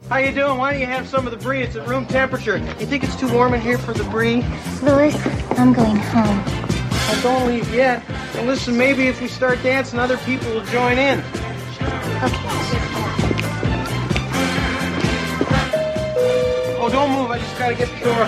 How 0.10 0.18
you 0.18 0.32
doing? 0.34 0.58
Why 0.58 0.72
don't 0.72 0.82
you 0.82 0.86
have 0.86 1.08
some 1.08 1.26
of 1.26 1.32
the 1.32 1.38
brie? 1.38 1.62
It's 1.64 1.76
at 1.76 1.88
room 1.88 2.06
temperature. 2.06 2.58
You 2.58 2.86
think 2.86 3.04
it's 3.04 3.16
too 3.16 3.32
warm 3.34 3.54
in 3.54 3.62
here 3.62 3.78
for 3.78 3.94
the 3.94 4.04
brie? 4.06 4.44
Louis, 4.82 5.16
I'm 5.58 5.72
going 5.74 5.96
home. 5.96 6.44
Well, 6.46 7.22
don't 7.24 7.48
leave 7.48 7.74
yet. 7.74 8.04
And 8.36 8.46
listen, 8.46 8.78
maybe 8.78 9.08
if 9.08 9.22
we 9.22 9.28
start 9.28 9.64
dancing, 9.64 10.00
other 10.00 10.18
people 10.18 10.52
will 10.52 10.66
join 10.66 10.98
in. 10.98 11.20
Okay. 11.20 11.34
Oh, 16.80 16.90
don't 16.92 17.12
move. 17.12 17.32
I 17.32 17.40
just 17.40 17.58
gotta 17.58 17.76
get 17.76 17.88
the 17.88 18.04
door. 18.04 18.26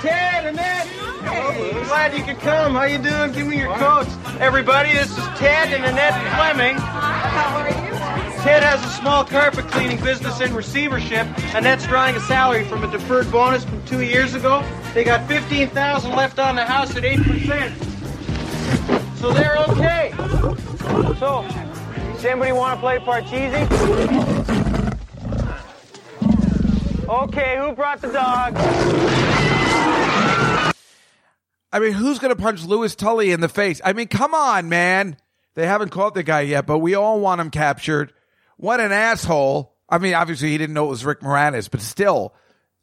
Ted, 0.00 0.46
Annette. 0.46 0.86
Hey, 0.86 1.72
oh, 1.74 1.84
glad 1.84 2.16
you 2.16 2.24
could 2.24 2.38
come. 2.40 2.72
How 2.72 2.84
you 2.84 2.98
doing? 2.98 3.32
Give 3.32 3.46
me 3.46 3.58
your 3.58 3.74
coats. 3.76 4.16
Everybody, 4.40 4.92
this 4.92 5.10
is 5.10 5.24
Ted 5.36 5.74
and 5.74 5.84
Annette 5.84 6.14
Fleming. 6.36 6.76
How 6.76 7.58
are 7.58 7.68
you? 7.68 7.97
Ted 8.48 8.62
has 8.62 8.82
a 8.82 8.88
small 8.88 9.24
carpet 9.24 9.68
cleaning 9.68 10.02
business 10.02 10.40
in 10.40 10.54
receivership. 10.54 11.26
Annette's 11.54 11.86
drawing 11.86 12.16
a 12.16 12.20
salary 12.20 12.64
from 12.64 12.82
a 12.82 12.90
deferred 12.90 13.30
bonus 13.30 13.62
from 13.62 13.84
two 13.84 14.00
years 14.00 14.32
ago. 14.32 14.64
They 14.94 15.04
got 15.04 15.28
15000 15.28 16.12
left 16.12 16.38
on 16.38 16.56
the 16.56 16.64
house 16.64 16.96
at 16.96 17.02
8%. 17.02 19.18
So 19.18 19.34
they're 19.34 19.58
okay. 19.68 20.14
So, 21.18 21.46
does 22.14 22.24
anybody 22.24 22.52
want 22.52 22.74
to 22.74 22.80
play 22.80 22.98
Parcheesi? 23.00 23.68
Okay, 27.06 27.58
who 27.58 27.74
brought 27.74 28.00
the 28.00 28.10
dog? 28.10 28.54
I 31.70 31.80
mean, 31.80 31.92
who's 31.92 32.18
going 32.18 32.34
to 32.34 32.42
punch 32.42 32.64
Louis 32.64 32.94
Tully 32.94 33.30
in 33.30 33.42
the 33.42 33.48
face? 33.50 33.82
I 33.84 33.92
mean, 33.92 34.08
come 34.08 34.32
on, 34.32 34.70
man. 34.70 35.18
They 35.54 35.66
haven't 35.66 35.90
caught 35.90 36.14
the 36.14 36.22
guy 36.22 36.40
yet, 36.40 36.64
but 36.64 36.78
we 36.78 36.94
all 36.94 37.20
want 37.20 37.42
him 37.42 37.50
captured. 37.50 38.14
What 38.58 38.80
an 38.80 38.92
asshole. 38.92 39.74
I 39.88 39.98
mean, 39.98 40.14
obviously 40.14 40.50
he 40.50 40.58
didn't 40.58 40.74
know 40.74 40.86
it 40.86 40.90
was 40.90 41.04
Rick 41.04 41.20
Moranis, 41.20 41.70
but 41.70 41.80
still, 41.80 42.34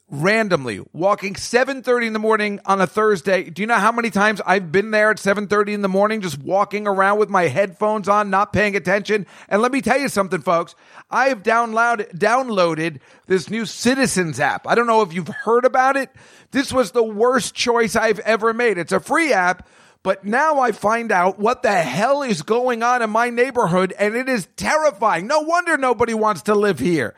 randomly 0.10 0.82
walking 0.94 1.34
7.30 1.34 2.08
in 2.08 2.14
the 2.14 2.20
morning 2.20 2.60
on 2.66 2.80
a 2.80 2.88
Thursday. 2.88 3.50
Do 3.50 3.62
you 3.62 3.68
know 3.68 3.76
how 3.76 3.92
many 3.92 4.10
times 4.10 4.40
I've 4.46 4.72
been 4.72 4.92
there 4.92 5.12
at 5.12 5.18
7.30 5.18 5.74
in 5.74 5.82
the 5.82 5.90
morning 5.90 6.22
just 6.22 6.38
walking 6.40 6.88
around 6.88 7.20
with 7.20 7.30
my 7.30 7.48
headphones 7.48 8.08
on, 8.08 8.30
not 8.30 8.54
paying 8.54 8.76
attention? 8.76 9.26
And 9.50 9.62
let 9.62 9.72
me 9.72 9.82
tell 9.82 10.00
you 10.00 10.08
something, 10.08 10.42
folks. 10.42 10.76
I 11.10 11.30
have 11.30 11.44
download, 11.44 12.10
downloaded 12.18 13.00
this 13.28 13.50
new 13.50 13.66
Citizens 13.66 14.40
app. 14.40 14.68
I 14.68 14.76
don't 14.76 14.88
know 14.88 15.02
if 15.02 15.14
you've 15.14 15.28
heard 15.28 15.66
about 15.66 15.98
it. 15.98 16.10
This 16.52 16.72
was 16.72 16.92
the 16.92 17.04
worst 17.04 17.54
choice 17.54 17.96
I've 17.96 18.20
ever 18.20 18.54
made. 18.54 18.78
It's 18.78 18.94
a 18.94 19.00
free 19.00 19.34
app, 19.34 19.68
but 20.06 20.24
now 20.24 20.60
I 20.60 20.72
find 20.72 21.12
out 21.12 21.40
what 21.40 21.64
the 21.64 21.74
hell 21.74 22.22
is 22.22 22.44
going 22.44 22.84
on 22.84 23.02
in 23.02 23.10
my 23.10 23.32
neighborhood, 23.32 23.92
and 23.98 24.16
it 24.16 24.30
is 24.30 24.48
terrifying. 24.56 25.26
No 25.26 25.40
wonder 25.40 25.80
nobody 25.80 26.14
wants 26.14 26.44
to 26.44 26.54
live 26.54 26.78
here. 26.78 27.16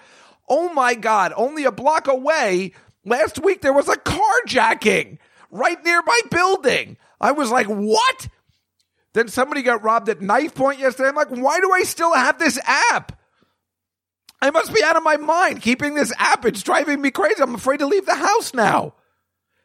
Oh 0.48 0.72
my 0.72 0.96
God, 0.96 1.34
only 1.36 1.66
a 1.66 1.72
block 1.74 2.08
away, 2.08 2.72
last 3.04 3.44
week 3.44 3.62
there 3.62 3.74
was 3.74 3.90
a 3.90 3.98
carjacking 3.98 5.18
right 5.52 5.84
near 5.84 6.02
my 6.02 6.22
building. 6.32 6.96
I 7.20 7.34
was 7.34 7.52
like, 7.52 7.68
what? 7.68 8.30
Then 9.12 9.28
somebody 9.28 9.64
got 9.64 9.84
robbed 9.84 10.08
at 10.08 10.22
knife 10.22 10.56
point 10.56 10.80
yesterday. 10.80 11.10
I'm 11.10 11.16
like, 11.16 11.28
why 11.28 11.60
do 11.60 11.70
I 11.74 11.84
still 11.84 12.14
have 12.14 12.40
this 12.40 12.58
app? 12.64 13.20
I 14.42 14.50
must 14.52 14.74
be 14.74 14.82
out 14.82 14.96
of 14.96 15.04
my 15.04 15.18
mind 15.18 15.62
keeping 15.62 15.94
this 15.94 16.14
app. 16.18 16.46
It's 16.46 16.64
driving 16.64 17.02
me 17.02 17.12
crazy. 17.12 17.42
I'm 17.44 17.54
afraid 17.54 17.80
to 17.80 17.86
leave 17.86 18.06
the 18.06 18.16
house 18.16 18.54
now. 18.54 18.94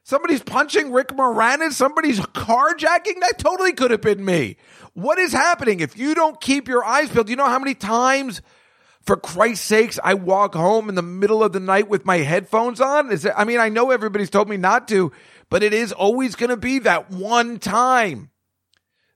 Somebody's 0.04 0.42
punching 0.42 0.92
Rick 0.92 1.08
Moranis. 1.08 1.72
Somebody's 1.72 2.20
carjacking. 2.20 3.20
That 3.20 3.38
totally 3.38 3.72
could 3.72 3.90
have 3.92 4.00
been 4.00 4.24
me. 4.24 4.56
What 4.94 5.18
is 5.18 5.32
happening? 5.32 5.80
If 5.80 5.96
you 5.96 6.14
don't 6.14 6.40
keep 6.40 6.68
your 6.68 6.84
eyes 6.84 7.08
peeled, 7.08 7.28
you 7.28 7.36
know 7.36 7.48
how 7.48 7.58
many 7.58 7.74
times, 7.74 8.42
for 9.00 9.16
Christ's 9.16 9.66
sakes, 9.66 9.98
I 10.02 10.14
walk 10.14 10.54
home 10.54 10.88
in 10.88 10.96
the 10.96 11.02
middle 11.02 11.42
of 11.42 11.52
the 11.52 11.60
night 11.60 11.88
with 11.88 12.04
my 12.04 12.18
headphones 12.18 12.80
on? 12.80 13.10
Is 13.10 13.24
it, 13.24 13.32
I 13.36 13.44
mean, 13.44 13.60
I 13.60 13.68
know 13.68 13.90
everybody's 13.90 14.30
told 14.30 14.48
me 14.48 14.56
not 14.56 14.88
to, 14.88 15.12
but 15.48 15.62
it 15.62 15.72
is 15.72 15.92
always 15.92 16.34
going 16.34 16.50
to 16.50 16.56
be 16.56 16.80
that 16.80 17.10
one 17.10 17.58
time 17.58 18.30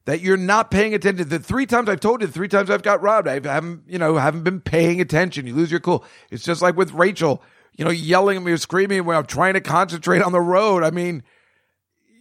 that 0.06 0.20
you're 0.20 0.36
not 0.36 0.70
paying 0.70 0.94
attention. 0.94 1.28
The 1.28 1.38
three 1.40 1.66
times 1.66 1.88
I've 1.88 2.00
told 2.00 2.20
you, 2.20 2.28
the 2.28 2.32
three 2.32 2.48
times 2.48 2.70
I've 2.70 2.82
got 2.82 3.02
robbed, 3.02 3.26
I 3.26 3.34
haven't, 3.34 3.82
you 3.88 3.98
know, 3.98 4.16
haven't 4.16 4.44
been 4.44 4.60
paying 4.60 5.00
attention. 5.00 5.46
You 5.46 5.54
lose 5.54 5.70
your 5.70 5.80
cool. 5.80 6.04
It's 6.30 6.44
just 6.44 6.62
like 6.62 6.76
with 6.76 6.92
Rachel, 6.92 7.42
you 7.76 7.84
know, 7.84 7.90
yelling 7.90 8.38
at 8.38 8.42
me 8.42 8.52
or 8.52 8.56
screaming 8.56 9.04
when 9.04 9.16
I'm 9.16 9.26
trying 9.26 9.54
to 9.54 9.60
concentrate 9.60 10.22
on 10.22 10.32
the 10.32 10.40
road. 10.40 10.82
I 10.82 10.90
mean, 10.90 11.22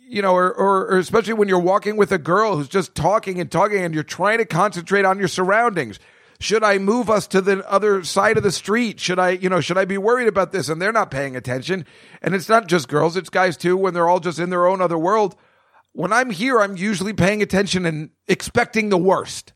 you 0.08 0.22
know, 0.22 0.36
or, 0.36 0.54
or, 0.54 0.88
or 0.88 0.98
especially 0.98 1.34
when 1.34 1.48
you're 1.48 1.60
walking 1.60 1.98
with 1.98 2.12
a 2.12 2.18
girl 2.18 2.58
who's 2.58 2.68
just 2.68 2.94
talking 2.94 3.40
and 3.40 3.52
talking 3.52 3.80
and 3.80 3.94
you're 3.94 4.04
trying 4.04 4.38
to 4.38 4.46
concentrate 4.46 5.06
on 5.06 5.18
your 5.18 5.28
surroundings. 5.28 6.00
Should 6.40 6.64
I 6.64 6.78
move 6.78 7.10
us 7.10 7.28
to 7.28 7.42
the 7.42 7.68
other 7.70 8.04
side 8.04 8.36
of 8.36 8.44
the 8.44 8.52
street? 8.52 9.00
Should 9.00 9.20
I, 9.20 9.32
you 9.32 9.50
know, 9.50 9.62
should 9.62 9.78
I 9.78 9.86
be 9.86 9.98
worried 9.98 10.28
about 10.28 10.52
this? 10.52 10.68
And 10.68 10.82
they're 10.82 10.92
not 10.92 11.10
paying 11.10 11.36
attention. 11.36 11.86
And 12.22 12.36
it's 12.36 12.50
not 12.50 12.68
just 12.68 12.90
girls, 12.90 13.16
it's 13.16 13.30
guys 13.30 13.56
too 13.56 13.78
when 13.78 13.94
they're 13.94 14.10
all 14.10 14.20
just 14.20 14.40
in 14.40 14.50
their 14.50 14.68
own 14.68 14.82
other 14.82 14.98
world. 14.98 15.36
When 15.94 16.12
I'm 16.12 16.30
here, 16.30 16.60
I'm 16.60 16.76
usually 16.76 17.14
paying 17.14 17.42
attention 17.42 17.86
and 17.86 18.10
expecting 18.28 18.90
the 18.90 18.98
worst. 18.98 19.54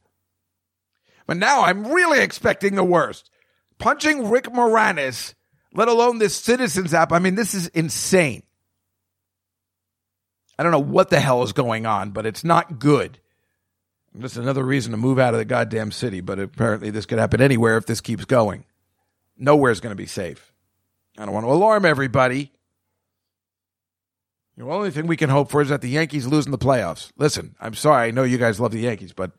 But 1.27 1.35
now 1.35 1.63
I'm 1.63 1.85
really 1.87 2.21
expecting 2.21 2.75
the 2.75 2.83
worst. 2.83 3.29
Punching 3.77 4.29
Rick 4.29 4.45
Moranis, 4.45 5.33
let 5.73 5.87
alone 5.87 6.17
this 6.17 6.35
Citizens 6.35 6.93
app. 6.93 7.11
I 7.11 7.19
mean, 7.19 7.35
this 7.35 7.53
is 7.53 7.67
insane. 7.67 8.43
I 10.57 10.63
don't 10.63 10.71
know 10.71 10.79
what 10.79 11.09
the 11.09 11.19
hell 11.19 11.43
is 11.43 11.53
going 11.53 11.85
on, 11.85 12.11
but 12.11 12.25
it's 12.25 12.43
not 12.43 12.79
good. 12.79 13.19
Just 14.19 14.37
another 14.37 14.63
reason 14.63 14.91
to 14.91 14.97
move 14.97 15.19
out 15.19 15.33
of 15.33 15.37
the 15.37 15.45
goddamn 15.45 15.91
city, 15.91 16.19
but 16.19 16.39
apparently 16.39 16.89
this 16.89 17.05
could 17.05 17.19
happen 17.19 17.41
anywhere 17.41 17.77
if 17.77 17.85
this 17.85 18.01
keeps 18.01 18.25
going. 18.25 18.65
Nowhere's 19.37 19.79
going 19.79 19.91
to 19.91 20.01
be 20.01 20.07
safe. 20.07 20.51
I 21.17 21.25
don't 21.25 21.33
want 21.33 21.45
to 21.45 21.51
alarm 21.51 21.85
everybody. 21.85 22.51
The 24.57 24.65
only 24.65 24.91
thing 24.91 25.07
we 25.07 25.15
can 25.15 25.29
hope 25.29 25.49
for 25.49 25.61
is 25.61 25.69
that 25.69 25.79
the 25.81 25.89
Yankees 25.89 26.27
lose 26.27 26.45
in 26.45 26.51
the 26.51 26.57
playoffs. 26.57 27.13
Listen, 27.15 27.55
I'm 27.61 27.73
sorry, 27.73 28.07
I 28.07 28.11
know 28.11 28.23
you 28.23 28.37
guys 28.37 28.59
love 28.59 28.73
the 28.73 28.81
Yankees, 28.81 29.13
but 29.13 29.31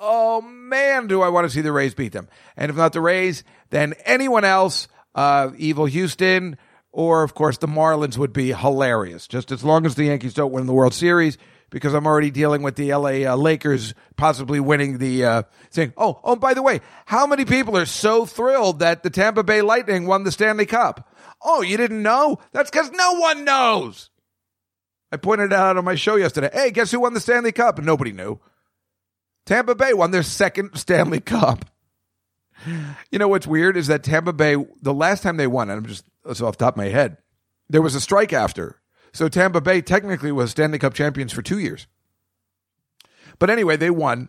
oh 0.00 0.40
man, 0.40 1.06
do 1.06 1.22
I 1.22 1.28
want 1.28 1.44
to 1.44 1.50
see 1.50 1.60
the 1.60 1.70
Rays 1.70 1.94
beat 1.94 2.12
them. 2.12 2.28
And 2.56 2.70
if 2.70 2.76
not 2.76 2.92
the 2.92 3.00
Rays, 3.00 3.44
then 3.70 3.94
anyone 4.04 4.44
else, 4.44 4.88
uh, 5.16 5.50
Evil 5.56 5.86
Houston, 5.86 6.56
or 6.92 7.24
of 7.24 7.34
course 7.34 7.58
the 7.58 7.66
Marlins 7.66 8.16
would 8.16 8.32
be 8.32 8.52
hilarious. 8.52 9.26
Just 9.26 9.50
as 9.50 9.64
long 9.64 9.84
as 9.86 9.96
the 9.96 10.04
Yankees 10.04 10.34
don't 10.34 10.52
win 10.52 10.66
the 10.66 10.72
World 10.72 10.94
Series, 10.94 11.38
because 11.70 11.94
I'm 11.94 12.06
already 12.06 12.30
dealing 12.30 12.62
with 12.62 12.76
the 12.76 12.94
LA 12.94 13.28
uh, 13.28 13.34
Lakers 13.34 13.94
possibly 14.16 14.60
winning 14.60 14.98
the 14.98 15.24
uh, 15.24 15.42
thing. 15.70 15.92
Oh, 15.96 16.20
oh, 16.22 16.36
by 16.36 16.54
the 16.54 16.62
way, 16.62 16.80
how 17.06 17.26
many 17.26 17.44
people 17.44 17.76
are 17.76 17.86
so 17.86 18.24
thrilled 18.26 18.78
that 18.78 19.02
the 19.02 19.10
Tampa 19.10 19.42
Bay 19.42 19.62
Lightning 19.62 20.06
won 20.06 20.22
the 20.22 20.30
Stanley 20.30 20.66
Cup? 20.66 21.12
Oh, 21.42 21.62
you 21.62 21.76
didn't 21.76 22.02
know? 22.02 22.38
That's 22.52 22.70
because 22.70 22.90
no 22.92 23.14
one 23.14 23.44
knows. 23.44 24.10
I 25.10 25.16
pointed 25.16 25.52
out 25.52 25.76
on 25.76 25.84
my 25.84 25.94
show 25.94 26.16
yesterday. 26.16 26.50
Hey, 26.52 26.70
guess 26.70 26.90
who 26.90 27.00
won 27.00 27.14
the 27.14 27.20
Stanley 27.20 27.52
Cup? 27.52 27.78
Nobody 27.78 28.12
knew. 28.12 28.38
Tampa 29.44 29.74
Bay 29.74 29.94
won 29.94 30.10
their 30.10 30.24
second 30.24 30.76
Stanley 30.76 31.20
Cup. 31.20 31.64
You 33.10 33.18
know 33.18 33.28
what's 33.28 33.46
weird 33.46 33.76
is 33.76 33.86
that 33.88 34.02
Tampa 34.02 34.32
Bay, 34.32 34.56
the 34.82 34.94
last 34.94 35.22
time 35.22 35.36
they 35.36 35.46
won, 35.46 35.70
and 35.70 35.78
I'm 35.78 35.86
just 35.86 36.04
it's 36.24 36.40
off 36.40 36.56
top 36.56 36.74
of 36.74 36.78
my 36.78 36.88
head, 36.88 37.18
there 37.68 37.82
was 37.82 37.94
a 37.94 38.00
strike 38.00 38.32
after. 38.32 38.80
So 39.12 39.28
Tampa 39.28 39.60
Bay 39.60 39.80
technically 39.80 40.32
was 40.32 40.50
Stanley 40.50 40.78
Cup 40.78 40.94
champions 40.94 41.32
for 41.32 41.42
two 41.42 41.58
years. 41.58 41.86
But 43.38 43.50
anyway, 43.50 43.76
they 43.76 43.90
won. 43.90 44.28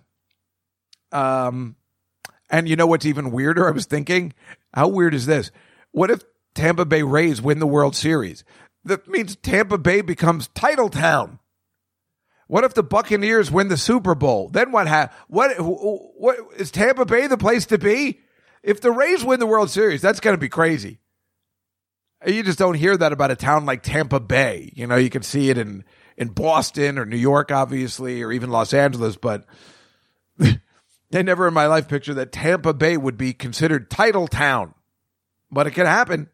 Um, 1.12 1.76
and 2.50 2.68
you 2.68 2.76
know 2.76 2.88
what's 2.88 3.06
even 3.06 3.32
weirder? 3.32 3.68
I 3.68 3.72
was 3.72 3.86
thinking, 3.86 4.34
how 4.74 4.88
weird 4.88 5.14
is 5.14 5.26
this? 5.26 5.52
What 5.92 6.12
if 6.12 6.24
Tampa 6.56 6.86
Bay 6.86 7.04
Rays 7.04 7.42
win 7.42 7.60
the 7.60 7.68
World 7.68 7.96
Series? 7.96 8.44
That 8.84 9.08
means 9.08 9.36
Tampa 9.36 9.78
Bay 9.78 10.02
becomes 10.02 10.48
title 10.50 10.90
town. 10.90 11.40
What 12.48 12.64
if 12.64 12.74
the 12.74 12.84
Buccaneers 12.84 13.52
win 13.52 13.68
the 13.68 13.78
Super 13.78 14.16
Bowl? 14.16 14.50
Then 14.50 14.72
what? 14.72 14.88
Ha- 14.88 15.10
what? 15.28 15.56
What 15.60 16.38
is 16.56 16.72
Tampa 16.72 17.06
Bay 17.06 17.28
the 17.28 17.38
place 17.38 17.66
to 17.68 17.78
be? 17.78 18.22
If 18.64 18.82
the 18.82 18.92
Rays 18.92 19.24
win 19.24 19.40
the 19.40 19.46
World 19.48 19.70
Series, 19.70 20.02
that's 20.02 20.20
going 20.20 20.34
to 20.34 20.40
be 20.40 20.50
crazy. 20.50 21.00
You 22.26 22.42
just 22.44 22.58
don't 22.58 22.74
hear 22.74 22.98
that 22.98 23.14
about 23.14 23.32
a 23.32 23.36
town 23.36 23.66
like 23.66 23.84
Tampa 23.84 24.20
Bay. 24.20 24.72
You 24.76 24.88
know, 24.88 24.96
you 24.96 25.10
can 25.10 25.22
see 25.22 25.50
it 25.50 25.58
in 25.58 25.84
in 26.18 26.30
Boston 26.30 26.98
or 26.98 27.06
New 27.06 27.18
York, 27.18 27.52
obviously, 27.52 28.24
or 28.24 28.32
even 28.32 28.50
Los 28.50 28.74
Angeles, 28.74 29.18
but 29.18 29.46
I 30.42 31.22
never 31.22 31.48
in 31.48 31.54
my 31.54 31.68
life 31.68 31.88
picture 31.88 32.16
that 32.16 32.32
Tampa 32.32 32.74
Bay 32.74 32.98
would 32.98 33.18
be 33.18 33.34
considered 33.34 33.92
title 33.92 34.28
town. 34.28 34.74
But 35.52 35.68
it 35.68 35.72
could 35.72 35.86
happen. 35.86 36.30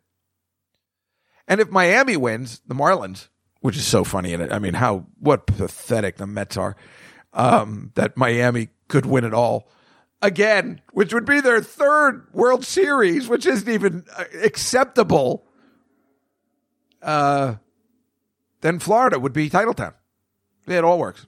And 1.48 1.60
if 1.60 1.70
Miami 1.70 2.18
wins, 2.18 2.62
the 2.66 2.74
Marlins, 2.74 3.28
which 3.64 3.78
is 3.78 3.88
so 3.88 4.04
funny, 4.04 4.34
and 4.34 4.52
I 4.52 4.60
mean, 4.60 4.74
how 4.74 5.06
what 5.20 5.48
pathetic 5.48 6.18
the 6.18 6.28
Mets 6.28 6.58
are, 6.58 6.76
um, 7.32 7.94
that 7.96 8.18
Miami 8.18 8.68
could 8.90 9.06
win 9.06 9.24
it 9.24 9.34
all 9.34 9.70
again, 10.22 10.82
which 10.92 11.14
would 11.14 11.24
be 11.24 11.40
their 11.40 11.62
third 11.62 12.28
World 12.34 12.66
Series, 12.66 13.30
which 13.30 13.46
isn't 13.46 13.70
even 13.70 14.04
uh, 14.18 14.26
acceptable. 14.44 15.48
Uh, 17.02 17.56
then 18.60 18.80
Florida 18.80 19.18
would 19.18 19.32
be 19.32 19.50
title 19.50 19.74
town. 19.74 19.94
It 20.68 20.84
all 20.84 21.00
works. 21.00 21.26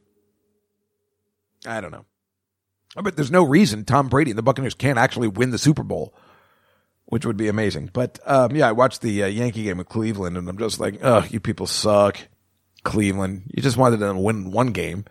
I 1.65 1.79
don't 1.79 1.91
know. 1.91 2.03
But 3.01 3.15
there's 3.15 3.31
no 3.31 3.43
reason 3.45 3.85
Tom 3.85 4.09
Brady 4.09 4.31
and 4.31 4.37
the 4.37 4.43
Buccaneers 4.43 4.73
can't 4.73 4.99
actually 4.99 5.29
win 5.29 5.51
the 5.51 5.57
Super 5.57 5.83
Bowl 5.83 6.13
which 7.07 7.25
would 7.25 7.37
be 7.37 7.47
amazing. 7.47 7.89
But 7.93 8.19
um, 8.25 8.55
yeah, 8.55 8.67
I 8.67 8.71
watched 8.71 9.01
the 9.01 9.23
uh, 9.23 9.27
Yankee 9.27 9.63
game 9.63 9.77
with 9.77 9.89
Cleveland, 9.89 10.37
and 10.37 10.49
I'm 10.49 10.57
just 10.57 10.79
like, 10.79 10.99
ugh, 11.01 11.31
you 11.31 11.39
people 11.39 11.67
suck. 11.67 12.17
Cleveland, 12.83 13.51
you 13.53 13.63
just 13.63 13.77
wanted 13.77 13.97
to 13.97 14.13
win 14.13 14.51
one 14.51 14.71
game. 14.71 15.05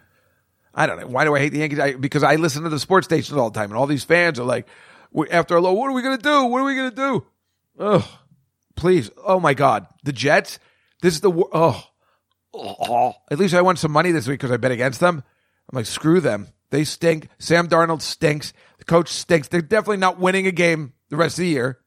I 0.73 0.87
don't 0.87 1.01
know. 1.01 1.07
Why 1.09 1.25
do 1.25 1.35
I 1.35 1.41
hate 1.41 1.51
the 1.51 1.59
Yankees? 1.59 1.81
I, 1.81 1.95
because 1.95 2.23
I 2.23 2.37
listen 2.37 2.63
to 2.63 2.69
the 2.69 2.79
sports 2.79 3.07
stations 3.07 3.37
all 3.37 3.51
the 3.51 3.59
time, 3.59 3.71
and 3.71 3.79
all 3.79 3.87
these 3.87 4.05
fans 4.05 4.39
are 4.39 4.45
like, 4.45 4.67
after 5.31 5.57
a 5.57 5.61
low, 5.61 5.73
what 5.73 5.91
are 5.91 5.93
we 5.93 6.03
to 6.03 6.19
do? 6.19 6.45
What 6.45 6.61
are 6.61 6.65
we 6.65 6.75
to 6.77 6.91
do? 6.91 7.27
Ugh. 7.79 8.05
Please. 8.77 9.11
Oh 9.25 9.41
my 9.41 9.55
God. 9.55 9.87
The 10.03 10.13
Jets. 10.13 10.59
This 11.03 11.15
is 11.15 11.21
the 11.21 11.31
oh. 11.31 11.83
oh. 12.53 13.15
At 13.31 13.39
least 13.39 13.55
I 13.55 13.63
won 13.63 13.77
some 13.77 13.93
money 13.93 14.11
this 14.11 14.27
week 14.27 14.41
because 14.41 14.51
I 14.51 14.57
bet 14.57 14.73
against 14.73 15.01
them. 15.01 15.23
I'm 15.71 15.77
like, 15.77 15.87
screw 15.87 16.21
them. 16.21 16.49
They 16.71 16.85
stink. 16.85 17.29
Sam 17.39 17.69
Darnold 17.69 18.03
stinks. 18.03 18.53
The 18.79 18.85
coach 18.85 19.09
stinks. 19.09 19.49
They're 19.49 19.63
definitely 19.63 19.99
not 19.99 20.19
winning 20.19 20.47
a 20.47 20.53
game 20.53 20.93
the 21.09 21.17
rest 21.17 21.39
of 21.39 21.43
the 21.43 21.49
year. 21.49 21.79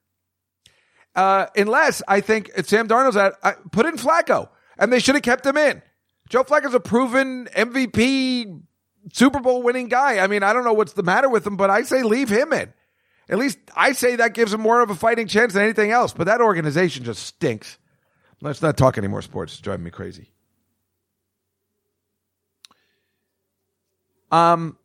Uh, 1.18 1.48
unless 1.56 2.00
I 2.06 2.20
think 2.20 2.52
Sam 2.64 2.86
Darnold's 2.86 3.16
out, 3.16 3.34
I, 3.42 3.54
put 3.72 3.86
in 3.86 3.96
Flacco, 3.96 4.50
and 4.78 4.92
they 4.92 5.00
should 5.00 5.16
have 5.16 5.24
kept 5.24 5.44
him 5.44 5.56
in. 5.56 5.82
Joe 6.28 6.44
Flacco's 6.44 6.74
a 6.74 6.78
proven 6.78 7.48
MVP, 7.56 8.62
Super 9.12 9.40
Bowl 9.40 9.64
winning 9.64 9.88
guy. 9.88 10.20
I 10.20 10.28
mean, 10.28 10.44
I 10.44 10.52
don't 10.52 10.62
know 10.62 10.74
what's 10.74 10.92
the 10.92 11.02
matter 11.02 11.28
with 11.28 11.44
him, 11.44 11.56
but 11.56 11.70
I 11.70 11.82
say 11.82 12.04
leave 12.04 12.28
him 12.28 12.52
in. 12.52 12.72
At 13.28 13.38
least 13.38 13.58
I 13.74 13.92
say 13.92 14.14
that 14.14 14.32
gives 14.32 14.52
him 14.52 14.60
more 14.60 14.80
of 14.80 14.90
a 14.90 14.94
fighting 14.94 15.26
chance 15.26 15.54
than 15.54 15.64
anything 15.64 15.90
else. 15.90 16.12
But 16.12 16.28
that 16.28 16.40
organization 16.40 17.02
just 17.02 17.24
stinks. 17.24 17.78
Let's 18.40 18.62
not 18.62 18.76
talk 18.76 18.96
any 18.96 19.08
more 19.08 19.20
sports. 19.20 19.54
It's 19.54 19.60
driving 19.60 19.82
me 19.82 19.90
crazy. 19.90 20.30
Um, 24.30 24.78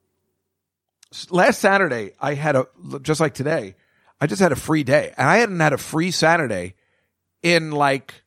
last 1.30 1.60
Saturday 1.60 2.14
I 2.20 2.34
had 2.34 2.56
a 2.56 2.66
just 3.04 3.20
like 3.20 3.36
today. 3.36 3.76
I 4.24 4.26
just 4.26 4.42
had 4.42 4.54
a 4.54 4.56
free 4.56 4.86
day, 4.86 5.14
and 5.18 5.28
I 5.28 5.40
hadn't 5.40 5.60
had 5.60 5.74
a 5.74 5.78
free 5.78 6.10
Saturday 6.10 6.76
in 7.42 7.72
like 7.72 8.24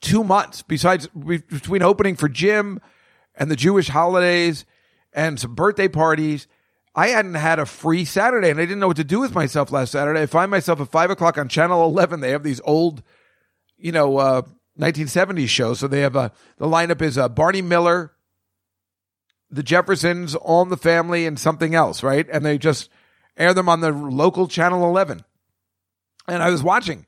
two 0.00 0.22
months. 0.22 0.62
Besides 0.62 1.08
between 1.08 1.82
opening 1.82 2.14
for 2.14 2.28
Jim 2.28 2.78
and 3.34 3.50
the 3.50 3.56
Jewish 3.56 3.88
holidays 3.88 4.64
and 5.12 5.40
some 5.40 5.56
birthday 5.56 5.88
parties, 5.88 6.46
I 6.94 7.08
hadn't 7.08 7.34
had 7.34 7.58
a 7.58 7.66
free 7.66 8.04
Saturday, 8.04 8.48
and 8.48 8.60
I 8.60 8.62
didn't 8.62 8.78
know 8.78 8.86
what 8.86 8.98
to 8.98 9.02
do 9.02 9.18
with 9.18 9.34
myself 9.34 9.72
last 9.72 9.90
Saturday. 9.90 10.22
I 10.22 10.26
find 10.26 10.52
myself 10.52 10.80
at 10.80 10.92
five 10.92 11.10
o'clock 11.10 11.36
on 11.36 11.48
Channel 11.48 11.84
Eleven. 11.84 12.20
They 12.20 12.30
have 12.30 12.44
these 12.44 12.60
old, 12.62 13.02
you 13.76 13.90
know, 13.90 14.18
uh, 14.18 14.42
1970s 14.78 15.48
shows. 15.48 15.80
So 15.80 15.88
they 15.88 16.02
have 16.02 16.14
a 16.14 16.30
the 16.58 16.66
lineup 16.66 17.02
is 17.02 17.18
uh, 17.18 17.28
Barney 17.28 17.60
Miller, 17.60 18.12
the 19.50 19.64
Jeffersons, 19.64 20.36
All 20.36 20.62
in 20.62 20.68
the 20.68 20.76
Family, 20.76 21.26
and 21.26 21.40
something 21.40 21.74
else, 21.74 22.04
right? 22.04 22.28
And 22.30 22.46
they 22.46 22.56
just 22.56 22.88
air 23.36 23.54
them 23.54 23.68
on 23.68 23.80
the 23.80 23.92
local 23.92 24.48
Channel 24.48 24.84
11. 24.88 25.24
And 26.28 26.42
I 26.42 26.50
was 26.50 26.62
watching. 26.62 27.06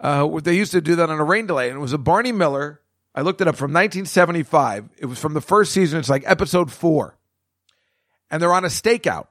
Uh, 0.00 0.40
they 0.40 0.56
used 0.56 0.72
to 0.72 0.80
do 0.80 0.96
that 0.96 1.10
on 1.10 1.18
a 1.18 1.24
rain 1.24 1.46
delay, 1.46 1.68
and 1.68 1.76
it 1.76 1.80
was 1.80 1.92
a 1.92 1.98
Barney 1.98 2.32
Miller. 2.32 2.80
I 3.14 3.20
looked 3.22 3.40
it 3.40 3.48
up 3.48 3.56
from 3.56 3.72
1975. 3.72 4.90
It 4.98 5.06
was 5.06 5.18
from 5.18 5.34
the 5.34 5.40
first 5.40 5.72
season. 5.72 6.00
It's 6.00 6.08
like 6.08 6.24
episode 6.26 6.72
four, 6.72 7.16
and 8.30 8.42
they're 8.42 8.52
on 8.52 8.64
a 8.64 8.68
stakeout. 8.68 9.28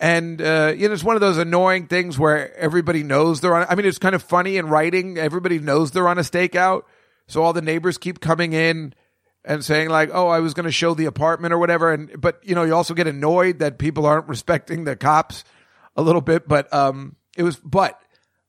And 0.00 0.42
uh, 0.42 0.74
you 0.76 0.88
know, 0.88 0.94
it's 0.94 1.04
one 1.04 1.14
of 1.14 1.20
those 1.20 1.38
annoying 1.38 1.86
things 1.86 2.18
where 2.18 2.54
everybody 2.56 3.04
knows 3.04 3.40
they're 3.40 3.54
on. 3.54 3.66
I 3.68 3.76
mean, 3.76 3.86
it's 3.86 3.98
kind 3.98 4.16
of 4.16 4.22
funny 4.22 4.56
in 4.56 4.66
writing. 4.66 5.16
Everybody 5.16 5.60
knows 5.60 5.92
they're 5.92 6.08
on 6.08 6.18
a 6.18 6.22
stakeout, 6.22 6.82
so 7.28 7.42
all 7.42 7.52
the 7.52 7.62
neighbors 7.62 7.96
keep 7.96 8.20
coming 8.20 8.52
in 8.52 8.94
and 9.44 9.64
saying 9.64 9.90
like, 9.90 10.10
"Oh, 10.12 10.28
I 10.28 10.40
was 10.40 10.54
going 10.54 10.64
to 10.64 10.72
show 10.72 10.94
the 10.94 11.06
apartment 11.06 11.52
or 11.52 11.58
whatever." 11.58 11.92
And 11.92 12.20
but 12.20 12.40
you 12.42 12.54
know, 12.54 12.64
you 12.64 12.74
also 12.74 12.94
get 12.94 13.06
annoyed 13.06 13.58
that 13.58 13.78
people 13.78 14.06
aren't 14.06 14.28
respecting 14.28 14.84
the 14.84 14.96
cops 14.96 15.44
a 15.96 16.02
little 16.02 16.20
bit. 16.20 16.48
But 16.48 16.72
um, 16.72 17.16
it 17.36 17.42
was 17.42 17.56
but 17.56 18.00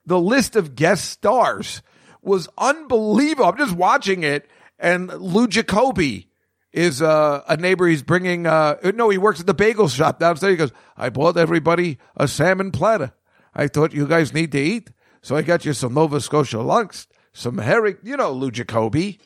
the 0.06 0.20
list 0.20 0.56
of 0.56 0.76
guest 0.76 1.10
stars 1.10 1.82
was 2.22 2.48
unbelievable. 2.58 3.46
I'm 3.46 3.58
just 3.58 3.76
watching 3.76 4.24
it, 4.24 4.48
and 4.80 5.10
Lou 5.10 5.48
Jacobi 5.48 6.28
is 6.72 7.02
uh, 7.02 7.44
a 7.48 7.58
neighbor. 7.58 7.88
He's 7.88 8.04
bringing. 8.04 8.48
Uh, 8.48 8.76
no, 8.96 9.10
he 9.10 9.18
works 9.18 9.40
at 9.40 9.48
the 9.48 9.54
bagel 9.54 9.88
shop 9.88 10.20
downstairs. 10.20 10.52
He 10.52 10.58
goes, 10.58 10.72
"I 10.98 11.10
bought 11.10 11.38
everybody 11.38 11.98
a 12.16 12.28
salmon 12.28 12.72
platter. 12.72 13.14
I 13.54 13.68
thought 13.68 13.94
you 13.94 14.08
guys 14.08 14.34
need 14.34 14.52
to 14.54 14.60
eat, 14.60 14.92
so 15.22 15.36
I 15.36 15.42
got 15.42 15.66
you 15.66 15.74
some 15.74 15.94
Nova 15.94 16.20
Scotia 16.20 16.62
lunch, 16.62 17.08
some 17.34 17.58
herring. 17.58 17.98
You 18.04 18.18
know, 18.18 18.32
Lou 18.32 18.52
Jacobi." 18.52 19.20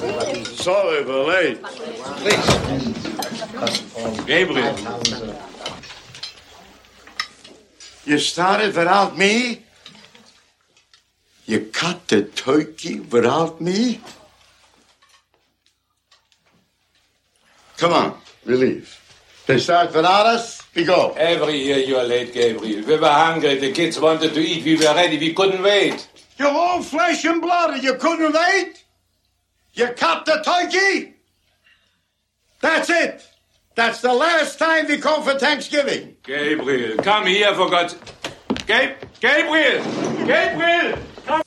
Sorry 0.00 1.04
for 1.04 1.24
late. 1.28 1.62
Please. 1.62 2.46
Gabriel. 4.24 4.74
You 8.06 8.18
started 8.18 8.74
without 8.74 9.18
me? 9.18 9.62
You 11.44 11.60
cut 11.66 12.08
the 12.08 12.22
turkey 12.22 13.00
without 13.00 13.60
me? 13.60 14.00
Come 17.76 17.92
on, 17.92 18.14
we 18.46 18.54
leave. 18.54 18.96
They 19.46 19.58
start 19.58 19.94
without 19.94 20.24
us, 20.24 20.62
we 20.74 20.84
go. 20.84 21.12
Every 21.18 21.58
year 21.58 21.78
you 21.78 21.96
are 21.96 22.04
late, 22.04 22.32
Gabriel. 22.32 22.86
We 22.86 22.96
were 22.96 23.06
hungry. 23.06 23.58
The 23.58 23.72
kids 23.72 24.00
wanted 24.00 24.32
to 24.32 24.40
eat. 24.40 24.64
We 24.64 24.76
were 24.76 24.94
ready. 24.94 25.18
We 25.18 25.34
couldn't 25.34 25.62
wait. 25.62 26.08
You're 26.38 26.48
all 26.48 26.82
flesh 26.82 27.24
and 27.26 27.42
blood, 27.42 27.74
and 27.74 27.82
you 27.82 27.96
couldn't 27.96 28.32
wait? 28.32 28.79
You 29.72 29.88
cut 29.88 30.24
the 30.24 30.42
turkey? 30.44 31.14
That's 32.60 32.90
it. 32.90 33.26
That's 33.76 34.00
the 34.00 34.12
last 34.12 34.58
time 34.58 34.86
we 34.88 34.98
come 34.98 35.22
for 35.22 35.38
Thanksgiving. 35.38 36.16
Gabriel, 36.22 36.98
come 36.98 37.26
here 37.26 37.54
for 37.54 37.70
God's... 37.70 37.96
Gabe, 38.66 38.96
Gabriel! 39.20 39.84
Gabriel! 40.26 40.98
Come. 41.24 41.42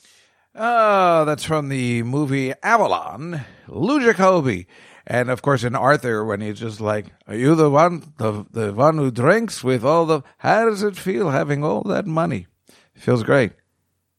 Oh, 0.54 1.24
that's 1.24 1.44
from 1.44 1.68
the 1.68 2.02
movie 2.02 2.52
Avalon, 2.62 3.44
Lou 3.68 4.00
Jacobi. 4.00 4.66
And 5.06 5.30
of 5.30 5.42
course, 5.42 5.64
in 5.64 5.74
Arthur, 5.74 6.24
when 6.24 6.40
he's 6.40 6.58
just 6.58 6.80
like, 6.80 7.06
"Are 7.26 7.34
you 7.34 7.54
the 7.54 7.70
one, 7.70 8.14
the 8.16 8.46
the 8.50 8.72
one 8.72 8.96
who 8.96 9.10
drinks 9.10 9.62
with 9.62 9.84
all 9.84 10.06
the? 10.06 10.22
How 10.38 10.64
does 10.68 10.82
it 10.82 10.96
feel 10.96 11.30
having 11.30 11.62
all 11.62 11.82
that 11.82 12.06
money? 12.06 12.46
feels 12.94 13.22
great." 13.22 13.52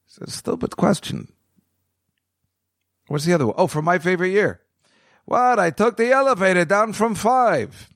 It's 0.06 0.18
a 0.18 0.30
stupid 0.30 0.76
question. 0.76 1.32
What's 3.08 3.24
the 3.24 3.34
other 3.34 3.46
one? 3.46 3.54
Oh, 3.56 3.66
from 3.66 3.84
my 3.84 3.98
favorite 3.98 4.30
year. 4.30 4.60
What? 5.24 5.58
I 5.58 5.70
took 5.70 5.96
the 5.96 6.10
elevator 6.10 6.64
down 6.64 6.92
from 6.92 7.14
five. 7.14 7.90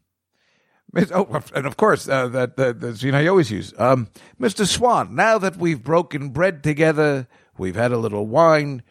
Oh, 1.12 1.40
and 1.54 1.66
of 1.66 1.76
course, 1.76 2.08
uh, 2.08 2.26
that 2.28 2.56
the, 2.56 2.72
the 2.72 2.96
scene 2.96 3.14
I 3.14 3.26
always 3.26 3.50
use. 3.50 3.72
Um, 3.78 4.08
Mr. 4.40 4.66
Swan, 4.66 5.14
now 5.14 5.38
that 5.38 5.56
we've 5.56 5.82
broken 5.82 6.30
bread 6.30 6.64
together, 6.64 7.28
we've 7.56 7.76
had 7.76 7.92
a 7.92 7.98
little 7.98 8.26
wine, 8.26 8.82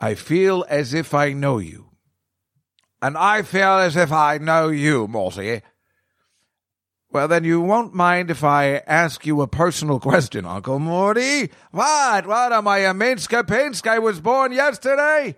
I 0.00 0.14
feel 0.14 0.64
as 0.68 0.94
if 0.94 1.14
I 1.14 1.32
know 1.32 1.58
you. 1.58 1.90
And 3.00 3.16
I 3.16 3.42
feel 3.42 3.78
as 3.78 3.96
if 3.96 4.10
I 4.10 4.38
know 4.38 4.68
you, 4.68 5.06
Morty. 5.06 5.62
Well, 7.12 7.28
then 7.28 7.44
you 7.44 7.60
won't 7.60 7.94
mind 7.94 8.32
if 8.32 8.42
I 8.42 8.78
ask 8.88 9.24
you 9.24 9.40
a 9.40 9.46
personal 9.46 10.00
question, 10.00 10.44
Uncle 10.44 10.80
Morty. 10.80 11.52
What? 11.70 12.26
What 12.26 12.52
am 12.52 12.66
I, 12.66 12.78
a 12.78 12.92
Minska 12.92 13.46
Pinsk? 13.46 13.86
I 13.86 14.00
was 14.00 14.18
born 14.18 14.50
yesterday. 14.50 15.36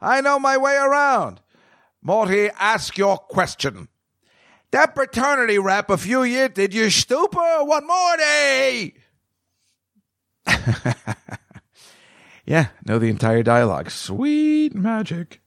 I 0.00 0.20
know 0.20 0.38
my 0.38 0.56
way 0.56 0.76
around. 0.76 1.40
Morty, 2.02 2.50
ask 2.58 2.96
your 2.96 3.18
question. 3.18 3.88
That 4.70 4.94
paternity 4.94 5.58
rap 5.58 5.90
a 5.90 5.96
few 5.96 6.22
years, 6.22 6.50
did 6.54 6.74
you 6.74 6.90
stupor? 6.90 7.64
What, 7.64 7.84
Morty? 7.84 8.94
yeah, 12.46 12.68
know 12.84 12.98
the 12.98 13.08
entire 13.08 13.42
dialogue. 13.42 13.90
Sweet 13.90 14.74
magic. 14.74 15.40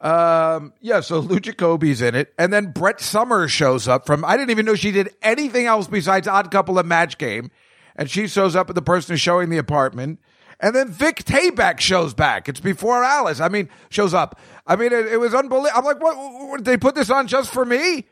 Um, 0.00 0.74
yeah, 0.80 1.00
so 1.00 1.20
Lou 1.20 1.40
Jacobi's 1.40 2.02
in 2.02 2.14
it, 2.14 2.34
and 2.38 2.52
then 2.52 2.72
Brett 2.72 3.00
Somers 3.00 3.50
shows 3.50 3.88
up 3.88 4.06
from. 4.06 4.24
I 4.24 4.36
didn't 4.36 4.50
even 4.50 4.66
know 4.66 4.74
she 4.74 4.92
did 4.92 5.14
anything 5.22 5.66
else 5.66 5.86
besides 5.88 6.28
Odd 6.28 6.50
Couple 6.50 6.78
and 6.78 6.88
Match 6.88 7.16
Game, 7.18 7.50
and 7.96 8.10
she 8.10 8.28
shows 8.28 8.54
up 8.54 8.68
at 8.68 8.74
the 8.74 8.82
person 8.82 9.14
who's 9.14 9.20
showing 9.20 9.48
the 9.48 9.56
apartment, 9.56 10.20
and 10.60 10.74
then 10.74 10.88
Vic 10.88 11.24
Tayback 11.24 11.80
shows 11.80 12.14
back. 12.14 12.48
It's 12.48 12.60
before 12.60 13.04
Alice. 13.04 13.40
I 13.40 13.48
mean, 13.48 13.68
shows 13.90 14.14
up. 14.14 14.38
I 14.66 14.76
mean, 14.76 14.92
it, 14.92 15.06
it 15.06 15.18
was 15.18 15.34
unbelievable. 15.34 15.78
I'm 15.78 15.84
like, 15.84 16.00
what, 16.00 16.16
what? 16.16 16.64
They 16.64 16.76
put 16.76 16.94
this 16.94 17.10
on 17.10 17.26
just 17.26 17.52
for 17.52 17.64
me? 17.64 18.06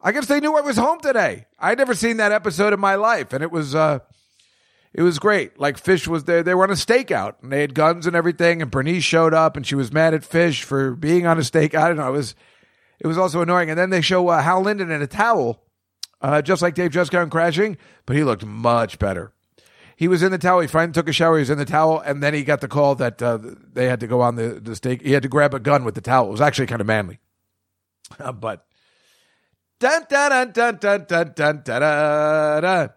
I 0.00 0.12
guess 0.12 0.26
they 0.26 0.40
knew 0.40 0.56
I 0.56 0.62
was 0.62 0.76
home 0.76 1.00
today. 1.00 1.46
I'd 1.58 1.78
never 1.78 1.94
seen 1.94 2.16
that 2.18 2.32
episode 2.32 2.72
in 2.72 2.80
my 2.80 2.94
life, 2.94 3.32
and 3.32 3.42
it 3.42 3.50
was. 3.50 3.74
uh 3.74 4.00
it 4.92 5.02
was 5.02 5.20
great. 5.20 5.58
Like 5.58 5.78
Fish 5.78 6.08
was 6.08 6.24
there. 6.24 6.42
They 6.42 6.52
were 6.52 6.64
on 6.64 6.70
a 6.70 6.74
stakeout 6.74 7.34
and 7.42 7.52
they 7.52 7.60
had 7.60 7.74
guns 7.74 8.08
and 8.08 8.16
everything. 8.16 8.60
And 8.60 8.72
Bernice 8.72 9.04
showed 9.04 9.32
up 9.32 9.56
and 9.56 9.64
she 9.64 9.76
was 9.76 9.92
mad 9.92 10.14
at 10.14 10.24
Fish 10.24 10.64
for 10.64 10.96
being 10.96 11.26
on 11.26 11.38
a 11.38 11.44
stake. 11.44 11.76
I 11.76 11.86
don't 11.86 11.96
know. 11.96 12.08
It 12.08 12.16
was, 12.16 12.34
it 12.98 13.06
was 13.06 13.16
also 13.16 13.40
annoying. 13.40 13.70
And 13.70 13.78
then 13.78 13.90
they 13.90 14.00
show 14.00 14.26
uh, 14.28 14.42
Hal 14.42 14.62
Linden 14.62 14.90
in 14.90 15.00
a 15.00 15.06
towel, 15.06 15.62
uh, 16.20 16.42
just 16.42 16.60
like 16.60 16.74
Dave 16.74 16.90
Juskow 16.90 17.30
crashing, 17.30 17.76
but 18.04 18.16
he 18.16 18.24
looked 18.24 18.44
much 18.44 18.98
better. 18.98 19.32
He 20.00 20.08
was 20.08 20.22
in 20.22 20.32
the 20.32 20.38
towel. 20.38 20.60
He 20.60 20.66
finally 20.66 20.94
took 20.94 21.10
a 21.10 21.12
shower. 21.12 21.36
He 21.36 21.40
was 21.40 21.50
in 21.50 21.58
the 21.58 21.66
towel, 21.66 22.00
and 22.00 22.22
then 22.22 22.32
he 22.32 22.42
got 22.42 22.62
the 22.62 22.68
call 22.68 22.94
that 22.94 23.20
uh, 23.20 23.38
they 23.70 23.86
had 23.86 24.00
to 24.00 24.06
go 24.06 24.22
on 24.22 24.34
the 24.34 24.58
the 24.58 24.74
stake. 24.74 25.02
He 25.02 25.12
had 25.12 25.22
to 25.24 25.28
grab 25.28 25.52
a 25.52 25.60
gun 25.60 25.84
with 25.84 25.94
the 25.94 26.00
towel. 26.00 26.28
It 26.28 26.30
was 26.30 26.40
actually 26.40 26.68
kind 26.68 26.80
of 26.80 26.86
manly, 26.86 27.18
uh, 28.18 28.32
but 28.32 28.64
dun 29.78 30.06
dun 30.08 30.52
dun 30.52 30.78
dun 30.78 31.04
dun 31.06 31.32
dun 31.36 31.62
dun 31.62 32.62
dun. 32.62 32.90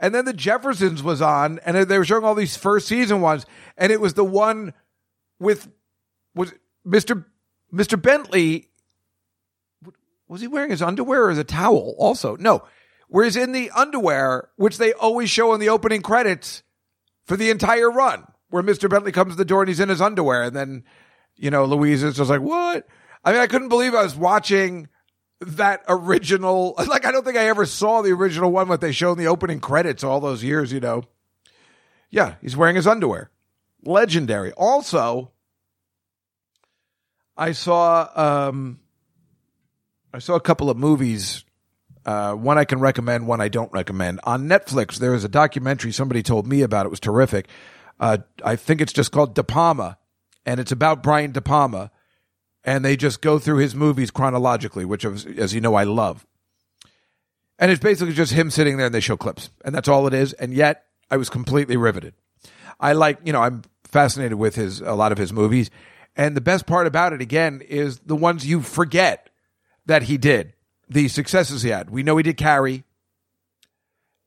And 0.00 0.14
then 0.14 0.24
the 0.24 0.32
Jeffersons 0.32 1.02
was 1.02 1.20
on, 1.20 1.60
and 1.66 1.76
they 1.76 1.98
were 1.98 2.06
showing 2.06 2.24
all 2.24 2.34
these 2.34 2.56
first 2.56 2.88
season 2.88 3.20
ones, 3.20 3.44
and 3.76 3.92
it 3.92 4.00
was 4.00 4.14
the 4.14 4.24
one 4.24 4.72
with 5.38 5.68
was 6.34 6.54
Mister 6.86 7.26
Mister 7.70 7.98
Bentley. 7.98 8.70
was 10.26 10.40
he 10.40 10.46
wearing 10.46 10.70
his 10.70 10.80
underwear 10.80 11.24
or 11.26 11.30
his 11.32 11.44
towel 11.44 11.94
also? 11.98 12.34
No. 12.36 12.62
Where 13.08 13.24
he's 13.24 13.36
in 13.36 13.52
the 13.52 13.70
underwear, 13.70 14.48
which 14.56 14.78
they 14.78 14.92
always 14.92 15.30
show 15.30 15.54
in 15.54 15.60
the 15.60 15.68
opening 15.68 16.02
credits 16.02 16.62
for 17.26 17.36
the 17.36 17.50
entire 17.50 17.90
run, 17.90 18.26
where 18.50 18.62
Mr. 18.62 18.88
Bentley 18.88 19.12
comes 19.12 19.32
to 19.32 19.36
the 19.36 19.44
door 19.44 19.62
and 19.62 19.68
he's 19.68 19.80
in 19.80 19.88
his 19.88 20.00
underwear. 20.00 20.44
And 20.44 20.56
then, 20.56 20.84
you 21.36 21.50
know, 21.50 21.64
Louise 21.64 22.02
is 22.02 22.16
just 22.16 22.30
like, 22.30 22.40
what? 22.40 22.86
I 23.24 23.32
mean, 23.32 23.40
I 23.40 23.46
couldn't 23.46 23.68
believe 23.68 23.94
I 23.94 24.02
was 24.02 24.16
watching 24.16 24.88
that 25.40 25.82
original. 25.88 26.74
Like, 26.86 27.06
I 27.06 27.12
don't 27.12 27.24
think 27.24 27.36
I 27.36 27.48
ever 27.48 27.66
saw 27.66 28.02
the 28.02 28.12
original 28.12 28.50
one, 28.50 28.68
what 28.68 28.80
they 28.80 28.92
showed 28.92 29.12
in 29.12 29.18
the 29.18 29.26
opening 29.26 29.60
credits 29.60 30.04
all 30.04 30.20
those 30.20 30.44
years, 30.44 30.72
you 30.72 30.80
know. 30.80 31.04
Yeah, 32.10 32.34
he's 32.40 32.56
wearing 32.56 32.76
his 32.76 32.86
underwear. 32.86 33.30
Legendary. 33.84 34.52
Also, 34.52 35.32
I 37.36 37.52
saw 37.52 38.08
um 38.14 38.78
I 40.12 40.20
saw 40.20 40.36
a 40.36 40.40
couple 40.40 40.70
of 40.70 40.76
movies. 40.76 41.44
Uh, 42.04 42.34
one 42.34 42.58
I 42.58 42.64
can 42.64 42.80
recommend, 42.80 43.26
one 43.26 43.40
I 43.40 43.48
don't 43.48 43.72
recommend. 43.72 44.20
On 44.24 44.48
Netflix, 44.48 44.98
there 44.98 45.14
is 45.14 45.24
a 45.24 45.28
documentary 45.28 45.92
somebody 45.92 46.22
told 46.22 46.46
me 46.46 46.62
about. 46.62 46.86
It 46.86 46.90
was 46.90 47.00
terrific. 47.00 47.48
Uh, 47.98 48.18
I 48.44 48.56
think 48.56 48.80
it's 48.80 48.92
just 48.92 49.12
called 49.12 49.34
De 49.34 49.42
Palma, 49.42 49.98
and 50.44 50.60
it's 50.60 50.72
about 50.72 51.02
Brian 51.02 51.32
De 51.32 51.40
Palma. 51.40 51.90
And 52.66 52.82
they 52.82 52.96
just 52.96 53.20
go 53.20 53.38
through 53.38 53.58
his 53.58 53.74
movies 53.74 54.10
chronologically, 54.10 54.86
which, 54.86 55.04
as 55.04 55.52
you 55.52 55.60
know, 55.60 55.74
I 55.74 55.84
love. 55.84 56.26
And 57.58 57.70
it's 57.70 57.82
basically 57.82 58.14
just 58.14 58.32
him 58.32 58.50
sitting 58.50 58.78
there 58.78 58.86
and 58.86 58.94
they 58.94 59.00
show 59.00 59.18
clips. 59.18 59.50
And 59.64 59.74
that's 59.74 59.88
all 59.88 60.06
it 60.06 60.14
is. 60.14 60.32
And 60.32 60.54
yet, 60.54 60.84
I 61.10 61.18
was 61.18 61.28
completely 61.28 61.76
riveted. 61.76 62.14
I 62.80 62.94
like, 62.94 63.18
you 63.22 63.32
know, 63.32 63.42
I'm 63.42 63.62
fascinated 63.84 64.38
with 64.38 64.54
his, 64.54 64.80
a 64.80 64.94
lot 64.94 65.12
of 65.12 65.18
his 65.18 65.32
movies. 65.32 65.70
And 66.16 66.34
the 66.36 66.40
best 66.40 66.66
part 66.66 66.86
about 66.86 67.12
it, 67.12 67.20
again, 67.20 67.60
is 67.60 67.98
the 67.98 68.16
ones 68.16 68.46
you 68.46 68.62
forget 68.62 69.28
that 69.84 70.04
he 70.04 70.16
did, 70.16 70.53
the 70.88 71.08
successes 71.08 71.62
he 71.62 71.70
had. 71.70 71.90
We 71.90 72.02
know 72.02 72.16
he 72.16 72.22
did 72.22 72.36
Carrie, 72.36 72.84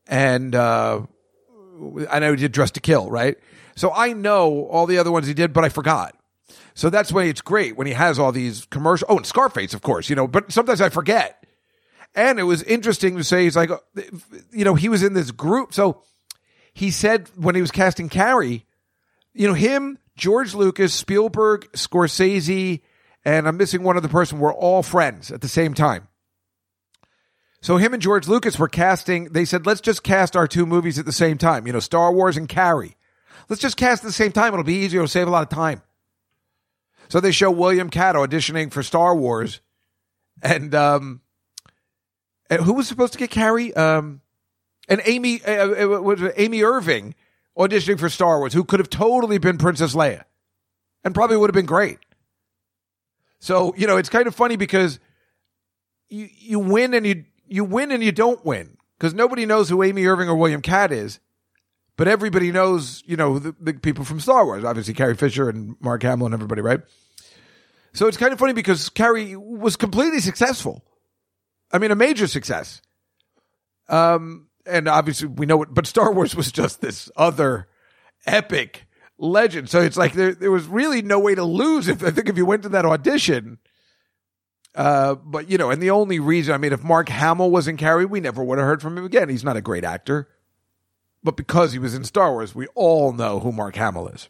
and 0.07 0.53
uh, 0.55 1.01
I 2.09 2.19
know 2.19 2.31
he 2.31 2.37
did 2.37 2.51
Dress 2.51 2.71
to 2.71 2.79
Kill, 2.79 3.09
right? 3.09 3.37
So 3.75 3.91
I 3.93 4.13
know 4.13 4.65
all 4.65 4.85
the 4.85 4.97
other 4.97 5.11
ones 5.11 5.27
he 5.27 5.33
did, 5.33 5.53
but 5.53 5.63
I 5.63 5.69
forgot. 5.69 6.15
So 6.73 6.89
that's 6.89 7.11
why 7.11 7.23
it's 7.23 7.41
great 7.41 7.75
when 7.75 7.87
he 7.87 7.93
has 7.93 8.19
all 8.19 8.31
these 8.31 8.65
commercial. 8.65 9.07
Oh, 9.09 9.17
and 9.17 9.25
Scarface, 9.25 9.73
of 9.73 9.81
course, 9.81 10.09
you 10.09 10.15
know. 10.15 10.27
But 10.27 10.51
sometimes 10.51 10.81
I 10.81 10.89
forget. 10.89 11.43
And 12.15 12.39
it 12.39 12.43
was 12.43 12.63
interesting 12.63 13.17
to 13.17 13.23
say 13.23 13.43
he's 13.43 13.55
like, 13.55 13.69
you 14.51 14.65
know, 14.65 14.75
he 14.75 14.89
was 14.89 15.03
in 15.03 15.13
this 15.13 15.31
group. 15.31 15.73
So 15.73 16.01
he 16.73 16.91
said 16.91 17.29
when 17.35 17.55
he 17.55 17.61
was 17.61 17.71
casting 17.71 18.09
Carrie, 18.09 18.65
you 19.33 19.47
know, 19.47 19.53
him, 19.53 19.99
George 20.15 20.55
Lucas, 20.55 20.93
Spielberg, 20.93 21.67
Scorsese, 21.73 22.81
and 23.23 23.47
I'm 23.47 23.57
missing 23.57 23.83
one 23.83 23.97
other 23.97 24.07
person 24.07 24.39
were 24.39 24.53
all 24.53 24.81
friends 24.81 25.31
at 25.31 25.41
the 25.41 25.47
same 25.47 25.73
time. 25.73 26.07
So 27.61 27.77
him 27.77 27.93
and 27.93 28.01
George 28.01 28.27
Lucas 28.27 28.59
were 28.59 28.67
casting. 28.67 29.25
They 29.25 29.45
said, 29.45 29.65
let's 29.65 29.81
just 29.81 30.03
cast 30.03 30.35
our 30.35 30.47
two 30.47 30.65
movies 30.65 30.99
at 30.99 31.05
the 31.05 31.11
same 31.11 31.37
time. 31.37 31.65
You 31.67 31.73
know, 31.73 31.79
Star 31.79 32.13
Wars 32.13 32.37
and 32.37 32.47
Carrie. 32.47 32.95
Let's 33.49 33.61
just 33.61 33.77
cast 33.77 34.03
at 34.03 34.07
the 34.07 34.13
same 34.13 34.31
time. 34.31 34.53
It'll 34.53 34.63
be 34.63 34.75
easier. 34.75 34.99
It'll 34.99 35.07
save 35.07 35.27
a 35.27 35.31
lot 35.31 35.43
of 35.43 35.49
time. 35.49 35.81
So 37.09 37.19
they 37.19 37.31
show 37.31 37.49
William 37.49 37.89
Katt 37.89 38.15
auditioning 38.15 38.71
for 38.71 38.83
Star 38.83 39.15
Wars, 39.15 39.61
and 40.41 40.75
um, 40.75 41.21
and 42.49 42.61
who 42.61 42.73
was 42.73 42.87
supposed 42.87 43.13
to 43.13 43.19
get 43.19 43.29
Carrie? 43.29 43.73
Um, 43.73 44.21
and 44.89 45.01
Amy 45.05 45.41
uh, 45.43 45.85
uh, 45.85 46.01
was 46.01 46.21
Amy 46.35 46.63
Irving 46.63 47.15
auditioning 47.57 47.99
for 47.99 48.09
Star 48.09 48.39
Wars, 48.39 48.53
who 48.53 48.63
could 48.63 48.79
have 48.79 48.89
totally 48.89 49.37
been 49.37 49.57
Princess 49.57 49.95
Leia, 49.95 50.23
and 51.03 51.15
probably 51.15 51.37
would 51.37 51.49
have 51.49 51.55
been 51.55 51.65
great. 51.65 51.99
So 53.39 53.73
you 53.77 53.87
know, 53.87 53.95
it's 53.95 54.09
kind 54.09 54.27
of 54.27 54.35
funny 54.35 54.57
because 54.57 54.99
you 56.09 56.27
you 56.37 56.59
win 56.59 56.93
and 56.93 57.07
you 57.07 57.23
you 57.49 57.63
win 57.63 57.91
and 57.91 58.03
you 58.03 58.11
don't 58.11 58.43
win 58.45 58.77
because 58.97 59.13
nobody 59.13 59.45
knows 59.45 59.69
who 59.69 59.83
Amy 59.83 60.05
Irving 60.05 60.29
or 60.29 60.35
William 60.35 60.61
Katt 60.61 60.91
is, 60.91 61.19
but 61.95 62.07
everybody 62.07 62.51
knows 62.51 63.03
you 63.05 63.17
know 63.17 63.39
the, 63.39 63.55
the 63.59 63.73
people 63.73 64.05
from 64.05 64.19
Star 64.19 64.45
Wars, 64.45 64.63
obviously 64.63 64.93
Carrie 64.93 65.15
Fisher 65.15 65.49
and 65.49 65.75
Mark 65.79 66.03
Hamill 66.03 66.27
and 66.27 66.33
everybody, 66.33 66.61
right? 66.61 66.81
So 67.93 68.07
it's 68.07 68.17
kind 68.17 68.31
of 68.31 68.39
funny 68.39 68.53
because 68.53 68.89
Carrie 68.89 69.35
was 69.35 69.75
completely 69.75 70.19
successful. 70.19 70.83
I 71.71 71.79
mean, 71.79 71.91
a 71.91 71.95
major 71.95 72.27
success. 72.27 72.81
Um, 73.89 74.47
and 74.65 74.87
obviously 74.87 75.27
we 75.27 75.45
know 75.45 75.63
it, 75.63 75.73
but 75.73 75.87
Star 75.87 76.13
Wars 76.13 76.35
was 76.35 76.51
just 76.51 76.81
this 76.81 77.09
other 77.15 77.67
epic 78.25 78.85
legend. 79.17 79.69
So 79.69 79.81
it's 79.81 79.97
like 79.97 80.13
there, 80.13 80.35
there 80.35 80.51
was 80.51 80.67
really 80.67 81.01
no 81.01 81.19
way 81.19 81.35
to 81.35 81.43
lose 81.43 81.87
if 81.87 82.03
I 82.03 82.11
think 82.11 82.29
if 82.29 82.37
you 82.37 82.45
went 82.45 82.63
to 82.63 82.69
that 82.69 82.85
audition. 82.85 83.57
Uh, 84.77 85.15
but 85.15 85.49
you 85.49 85.57
know, 85.57 85.71
and 85.71 85.81
the 85.81 85.89
only 85.89 86.19
reason, 86.19 86.53
I 86.53 86.59
mean, 86.59 86.71
if 86.71 86.83
Mark 86.83 87.09
Hamill 87.09 87.49
was 87.49 87.67
in 87.67 87.77
Carrie, 87.77 88.05
we 88.05 88.19
never 88.19 88.43
would 88.43 88.59
have 88.59 88.67
heard 88.67 88.79
from 88.79 88.95
him 88.95 89.05
again. 89.05 89.27
He's 89.27 89.43
not 89.43 89.57
a 89.57 89.61
great 89.61 89.83
actor, 89.83 90.29
but 91.23 91.35
because 91.35 91.73
he 91.73 91.79
was 91.79 91.95
in 91.95 92.03
Star 92.03 92.31
Wars, 92.31 92.53
we 92.53 92.67
all 92.75 93.11
know 93.11 93.39
who 93.39 93.51
Mark 93.51 93.75
Hamill 93.75 94.07
is. 94.09 94.29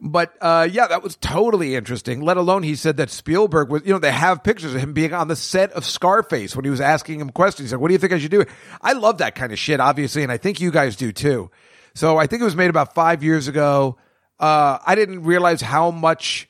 But 0.00 0.36
uh, 0.40 0.68
yeah, 0.70 0.88
that 0.88 1.04
was 1.04 1.14
totally 1.14 1.76
interesting. 1.76 2.22
Let 2.22 2.38
alone 2.38 2.64
he 2.64 2.74
said 2.74 2.96
that 2.96 3.08
Spielberg 3.08 3.70
was, 3.70 3.82
you 3.86 3.92
know, 3.92 4.00
they 4.00 4.10
have 4.10 4.42
pictures 4.42 4.74
of 4.74 4.80
him 4.80 4.94
being 4.94 5.14
on 5.14 5.28
the 5.28 5.36
set 5.36 5.70
of 5.72 5.84
Scarface 5.84 6.56
when 6.56 6.64
he 6.64 6.70
was 6.70 6.80
asking 6.80 7.20
him 7.20 7.30
questions. 7.30 7.66
He's 7.68 7.72
like, 7.72 7.80
"What 7.80 7.88
do 7.88 7.94
you 7.94 7.98
think 7.98 8.12
I 8.12 8.18
should 8.18 8.32
do?" 8.32 8.44
I 8.82 8.94
love 8.94 9.18
that 9.18 9.36
kind 9.36 9.52
of 9.52 9.60
shit, 9.60 9.78
obviously, 9.78 10.24
and 10.24 10.32
I 10.32 10.38
think 10.38 10.60
you 10.60 10.72
guys 10.72 10.96
do 10.96 11.12
too. 11.12 11.52
So 11.94 12.18
I 12.18 12.26
think 12.26 12.42
it 12.42 12.44
was 12.44 12.56
made 12.56 12.68
about 12.68 12.94
five 12.94 13.22
years 13.22 13.46
ago. 13.46 13.96
Uh, 14.40 14.78
I 14.84 14.96
didn't 14.96 15.22
realize 15.22 15.60
how 15.60 15.92
much 15.92 16.48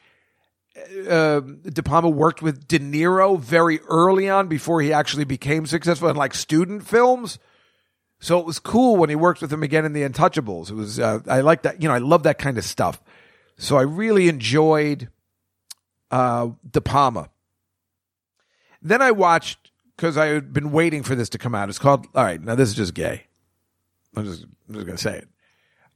uh, 1.09 1.41
De 1.41 1.83
Palma 1.83 2.09
worked 2.09 2.43
with 2.43 2.69
De 2.69 2.79
Niro 2.79 3.39
very 3.39 3.81
early 3.89 4.29
on 4.29 4.49
before 4.49 4.81
he 4.81 4.93
actually 4.93 5.25
became 5.25 5.67
successful 5.67 6.09
in 6.09 6.17
like 6.17 6.35
student 6.35 6.87
films. 6.87 7.39
So 8.19 8.39
it 8.39 8.47
was 8.47 8.59
cool 8.59 8.97
when 8.97 9.11
he 9.11 9.17
worked 9.17 9.43
with 9.43 9.53
him 9.53 9.63
again 9.63 9.85
in 9.85 9.93
The 9.93 10.03
Untouchables. 10.03 10.71
It 10.71 10.75
was 10.75 10.99
uh, 10.99 11.21
I 11.29 11.41
like 11.41 11.63
that. 11.63 11.83
You 11.83 11.89
know, 11.89 11.95
I 11.95 11.99
love 11.99 12.23
that 12.25 12.39
kind 12.39 12.59
of 12.59 12.65
stuff. 12.65 13.03
So 13.59 13.77
I 13.77 13.83
really 13.83 14.29
enjoyed 14.29 15.09
uh, 16.11 16.49
De 16.71 16.81
Palma. 16.81 17.31
Then 18.83 19.03
I 19.03 19.11
watched 19.11 19.71
because 19.97 20.17
I 20.17 20.27
had 20.27 20.53
been 20.53 20.73
waiting 20.73 21.03
for 21.03 21.15
this 21.15 21.29
to 21.31 21.39
come 21.39 21.55
out. 21.55 21.69
It's 21.69 21.79
called. 21.79 22.07
All 22.15 22.25
right, 22.25 22.41
now 22.41 22.55
this 22.55 22.69
is 22.69 22.75
just 22.75 22.95
gay. 22.95 23.25
I'm 24.15 24.25
just, 24.25 24.45
I'm 24.69 24.75
just 24.75 24.87
gonna 24.87 24.99
say 24.99 25.19
it. 25.19 25.29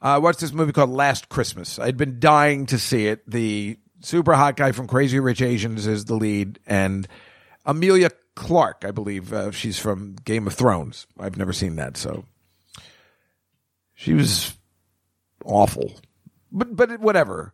I 0.03 0.19
watched 0.19 0.41
this 0.41 0.53
movie 0.53 0.73
called 0.73 0.91
Last 0.91 1.29
Christmas. 1.29 1.79
I'd 1.79 1.97
been 1.97 2.21
dying 2.21 2.67
to 2.67 2.79
see 2.79 3.07
it. 3.07 3.29
The 3.31 3.79
super 4.01 4.35
hot 4.35 4.57
guy 4.57 4.73
from 4.73 4.87
Crazy 4.87 5.21
Rich 5.21 5.43
Asians 5.43 5.87
is 5.87 6.05
the 6.05 6.15
lead, 6.15 6.59
and 6.67 7.07
Emilia 7.67 8.11
Clarke, 8.35 8.85
I 8.87 8.91
believe, 8.91 9.33
uh, 9.33 9.51
she's 9.51 9.79
from 9.79 10.17
Game 10.25 10.47
of 10.47 10.55
Thrones. 10.55 11.07
I've 11.19 11.37
never 11.37 11.53
seen 11.53 11.77
that, 11.77 11.97
so 11.97 12.25
she 13.95 14.15
was 14.15 14.55
awful, 15.45 15.93
but 16.51 16.75
but 16.75 17.01
whatever. 17.01 17.53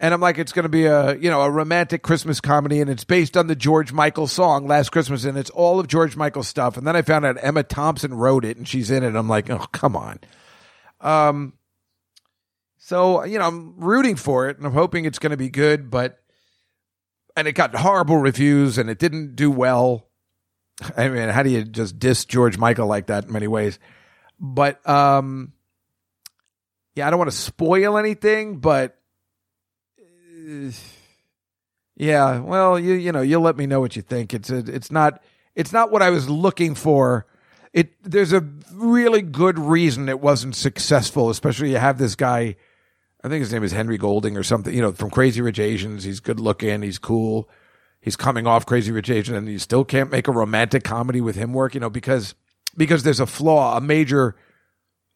And 0.00 0.14
I'm 0.14 0.20
like, 0.20 0.38
it's 0.38 0.52
going 0.52 0.62
to 0.62 0.68
be 0.68 0.84
a 0.84 1.16
you 1.16 1.28
know 1.30 1.42
a 1.42 1.50
romantic 1.50 2.02
Christmas 2.02 2.40
comedy, 2.40 2.80
and 2.80 2.88
it's 2.88 3.04
based 3.04 3.36
on 3.36 3.48
the 3.48 3.56
George 3.56 3.92
Michael 3.92 4.28
song 4.28 4.66
Last 4.66 4.90
Christmas, 4.90 5.24
and 5.24 5.36
it's 5.36 5.50
all 5.50 5.80
of 5.80 5.88
George 5.88 6.14
Michael 6.16 6.44
stuff. 6.44 6.76
And 6.76 6.86
then 6.86 6.94
I 6.94 7.02
found 7.02 7.24
out 7.24 7.38
Emma 7.40 7.62
Thompson 7.64 8.14
wrote 8.14 8.44
it, 8.44 8.56
and 8.56 8.68
she's 8.68 8.90
in 8.90 9.02
it. 9.02 9.16
I'm 9.16 9.28
like, 9.28 9.50
oh 9.50 9.66
come 9.72 9.96
on. 9.96 10.20
Um, 11.00 11.54
so, 12.88 13.22
you 13.22 13.38
know, 13.38 13.46
I'm 13.46 13.74
rooting 13.76 14.16
for 14.16 14.48
it 14.48 14.56
and 14.56 14.64
I'm 14.64 14.72
hoping 14.72 15.04
it's 15.04 15.18
going 15.18 15.32
to 15.32 15.36
be 15.36 15.50
good, 15.50 15.90
but, 15.90 16.20
and 17.36 17.46
it 17.46 17.52
got 17.52 17.74
horrible 17.74 18.16
reviews 18.16 18.78
and 18.78 18.88
it 18.88 18.98
didn't 18.98 19.36
do 19.36 19.50
well. 19.50 20.08
I 20.96 21.10
mean, 21.10 21.28
how 21.28 21.42
do 21.42 21.50
you 21.50 21.64
just 21.64 21.98
diss 21.98 22.24
George 22.24 22.56
Michael 22.56 22.86
like 22.86 23.08
that 23.08 23.26
in 23.26 23.32
many 23.34 23.46
ways? 23.46 23.78
But, 24.40 24.88
um, 24.88 25.52
yeah, 26.94 27.06
I 27.06 27.10
don't 27.10 27.18
want 27.18 27.30
to 27.30 27.36
spoil 27.36 27.98
anything, 27.98 28.56
but, 28.56 28.96
uh, 30.00 30.70
yeah, 31.94 32.38
well, 32.38 32.78
you, 32.78 32.94
you 32.94 33.12
know, 33.12 33.20
you'll 33.20 33.42
let 33.42 33.58
me 33.58 33.66
know 33.66 33.80
what 33.80 33.96
you 33.96 34.02
think. 34.02 34.32
It's 34.32 34.48
a, 34.48 34.60
it's 34.60 34.90
not, 34.90 35.22
it's 35.54 35.74
not 35.74 35.92
what 35.92 36.00
I 36.00 36.08
was 36.08 36.30
looking 36.30 36.74
for. 36.74 37.26
It, 37.74 38.02
there's 38.02 38.32
a 38.32 38.40
really 38.72 39.20
good 39.20 39.58
reason 39.58 40.08
it 40.08 40.20
wasn't 40.20 40.56
successful, 40.56 41.28
especially 41.28 41.72
you 41.72 41.76
have 41.76 41.98
this 41.98 42.14
guy, 42.14 42.56
I 43.22 43.28
think 43.28 43.40
his 43.40 43.52
name 43.52 43.64
is 43.64 43.72
Henry 43.72 43.98
Golding 43.98 44.36
or 44.36 44.42
something, 44.42 44.72
you 44.72 44.80
know, 44.80 44.92
from 44.92 45.10
Crazy 45.10 45.40
Rich 45.40 45.58
Asians. 45.58 46.04
He's 46.04 46.20
good 46.20 46.38
looking. 46.38 46.82
He's 46.82 46.98
cool. 46.98 47.48
He's 48.00 48.16
coming 48.16 48.46
off 48.46 48.64
Crazy 48.64 48.92
Rich 48.92 49.10
Asian 49.10 49.34
and 49.34 49.48
you 49.48 49.58
still 49.58 49.84
can't 49.84 50.10
make 50.10 50.28
a 50.28 50.32
romantic 50.32 50.84
comedy 50.84 51.20
with 51.20 51.34
him 51.34 51.52
work, 51.52 51.74
you 51.74 51.80
know, 51.80 51.90
because, 51.90 52.34
because 52.76 53.02
there's 53.02 53.18
a 53.18 53.26
flaw, 53.26 53.76
a 53.76 53.80
major, 53.80 54.36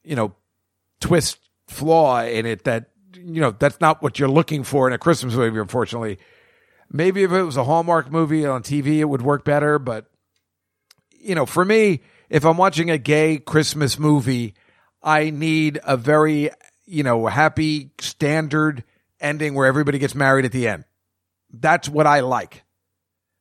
you 0.02 0.16
know, 0.16 0.34
twist 1.00 1.38
flaw 1.68 2.22
in 2.22 2.44
it 2.44 2.64
that, 2.64 2.90
you 3.14 3.40
know, 3.40 3.52
that's 3.52 3.80
not 3.80 4.02
what 4.02 4.18
you're 4.18 4.28
looking 4.28 4.64
for 4.64 4.88
in 4.88 4.92
a 4.92 4.98
Christmas 4.98 5.34
movie, 5.34 5.60
unfortunately. 5.60 6.18
Maybe 6.90 7.22
if 7.22 7.30
it 7.30 7.42
was 7.42 7.56
a 7.56 7.64
Hallmark 7.64 8.10
movie 8.10 8.44
on 8.44 8.62
TV, 8.62 8.98
it 8.98 9.04
would 9.04 9.22
work 9.22 9.44
better. 9.44 9.78
But, 9.78 10.06
you 11.10 11.36
know, 11.36 11.46
for 11.46 11.64
me, 11.64 12.00
if 12.28 12.44
I'm 12.44 12.56
watching 12.56 12.90
a 12.90 12.98
gay 12.98 13.38
Christmas 13.38 13.98
movie, 13.98 14.54
I 15.02 15.30
need 15.30 15.78
a 15.84 15.96
very 15.96 16.50
you 16.86 17.02
know, 17.02 17.26
happy 17.26 17.90
standard 18.00 18.84
ending 19.20 19.54
where 19.54 19.66
everybody 19.66 19.98
gets 19.98 20.14
married 20.14 20.44
at 20.44 20.52
the 20.52 20.68
end. 20.68 20.84
That's 21.50 21.88
what 21.88 22.06
I 22.06 22.20
like. 22.20 22.64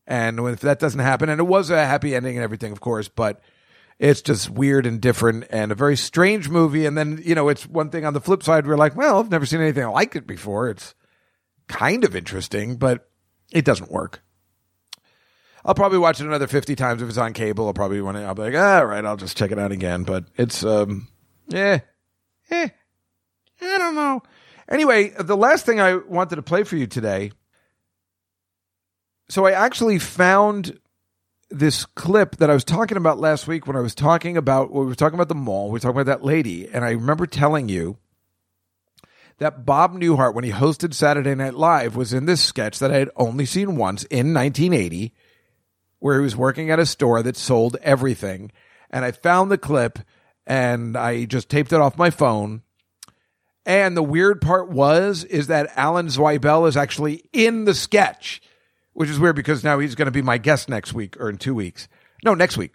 And 0.08 0.40
if 0.40 0.62
that 0.62 0.80
doesn't 0.80 1.00
happen, 1.00 1.30
and 1.30 1.40
it 1.40 1.46
was 1.46 1.70
a 1.70 1.86
happy 1.86 2.16
ending 2.16 2.36
and 2.36 2.44
everything, 2.44 2.72
of 2.72 2.82
course, 2.82 3.08
but 3.08 3.42
it's 4.00 4.22
just 4.22 4.50
weird 4.50 4.86
and 4.86 5.00
different 5.00 5.46
and 5.52 5.72
a 5.72 5.76
very 5.76 5.96
strange 5.96 6.50
movie. 6.50 6.86
And 6.86 6.98
then, 6.98 7.22
you 7.24 7.36
know, 7.36 7.50
it's 7.50 7.68
one 7.68 7.90
thing 7.92 8.04
on 8.04 8.14
the 8.14 8.20
flip 8.20 8.44
side, 8.44 8.66
we're 8.66 8.76
like, 8.76 8.96
well, 8.96 9.20
I've 9.20 9.32
never 9.32 9.46
seen 9.46 9.62
anything 9.62 9.88
like 9.88 10.16
it 10.16 10.26
before. 10.26 10.70
It's 10.70 10.96
kind 11.68 12.04
of 12.04 12.16
interesting, 12.16 12.78
but 12.78 13.10
it 13.52 13.64
doesn't 13.64 13.92
work. 13.92 14.24
I'll 15.64 15.76
probably 15.76 16.00
watch 16.00 16.20
it 16.20 16.26
another 16.26 16.48
50 16.48 16.76
times 16.76 17.02
if 17.04 17.10
it's 17.10 17.20
on 17.20 17.34
cable. 17.34 17.68
I'll 17.68 17.74
probably 17.74 18.02
want 18.02 18.18
to, 18.18 18.24
I'll 18.24 18.34
be 18.34 18.42
like, 18.42 18.56
all 18.56 18.86
right, 18.86 19.06
I'll 19.06 19.18
just 19.18 19.38
check 19.38 19.52
it 19.52 19.60
out 19.60 19.72
again. 19.72 20.04
But 20.04 20.26
it's, 20.36 20.66
um, 20.66 21.08
yeah, 21.48 21.82
eh, 22.50 22.70
I 23.62 23.78
don't 23.78 23.96
know. 23.96 24.24
Anyway, 24.70 25.10
the 25.10 25.38
last 25.38 25.66
thing 25.66 25.80
I 25.80 25.96
wanted 25.96 26.38
to 26.38 26.42
play 26.42 26.64
for 26.64 26.78
you 26.78 26.88
today. 26.88 27.32
So 29.30 29.46
I 29.46 29.52
actually 29.52 30.00
found 30.00 30.80
this 31.50 31.86
clip 31.86 32.38
that 32.38 32.50
I 32.50 32.54
was 32.54 32.64
talking 32.64 32.98
about 32.98 33.20
last 33.20 33.48
week 33.48 33.68
when 33.68 33.76
I 33.76 33.82
was 33.82 33.94
talking 33.94 34.38
about, 34.38 34.72
when 34.72 34.86
we 34.86 34.90
were 34.90 34.96
talking 34.96 35.16
about 35.16 35.28
the 35.28 35.36
mall, 35.36 35.68
we 35.68 35.74
were 35.74 35.80
talking 35.80 36.00
about 36.00 36.20
that 36.20 36.26
lady. 36.26 36.68
And 36.68 36.84
I 36.86 36.92
remember 36.92 37.26
telling 37.28 37.70
you 37.70 37.98
that 39.38 39.66
Bob 39.66 39.94
Newhart, 39.94 40.34
when 40.34 40.44
he 40.44 40.52
hosted 40.52 40.94
Saturday 40.94 41.36
Night 41.36 41.56
Live, 41.56 41.96
was 41.96 42.14
in 42.14 42.26
this 42.26 42.42
sketch 42.42 42.80
that 42.80 42.92
I 42.92 42.98
had 42.98 43.10
only 43.16 43.46
seen 43.46 43.76
once 43.76 44.04
in 44.06 44.34
1980, 44.34 45.14
where 46.00 46.18
he 46.18 46.24
was 46.24 46.36
working 46.36 46.72
at 46.72 46.80
a 46.80 46.86
store 46.86 47.22
that 47.24 47.38
sold 47.38 47.78
everything. 47.82 48.52
And 48.90 49.04
I 49.04 49.12
found 49.12 49.52
the 49.52 49.58
clip 49.58 50.00
and 50.48 50.98
I 50.98 51.26
just 51.26 51.50
taped 51.50 51.74
it 51.74 51.82
off 51.82 51.98
my 51.98 52.10
phone. 52.10 52.64
And 53.66 53.96
the 53.96 54.04
weird 54.04 54.42
part 54.42 54.70
was 54.70 55.24
is 55.24 55.48
that 55.48 55.72
Alan 55.76 56.08
Zweibel 56.08 56.68
is 56.68 56.76
actually 56.76 57.24
in 57.32 57.66
the 57.66 57.74
sketch, 57.74 58.42
which 58.94 59.10
is 59.10 59.20
weird 59.20 59.36
because 59.36 59.64
now 59.64 59.80
he's 59.80 59.96
going 59.96 60.08
to 60.08 60.12
be 60.12 60.22
my 60.22 60.38
guest 60.38 60.68
next 60.68 60.94
week 60.94 61.20
or 61.20 61.30
in 61.30 61.38
two 61.38 61.54
weeks. 61.54 61.88
No, 62.24 62.34
next 62.34 62.58
week. 62.58 62.72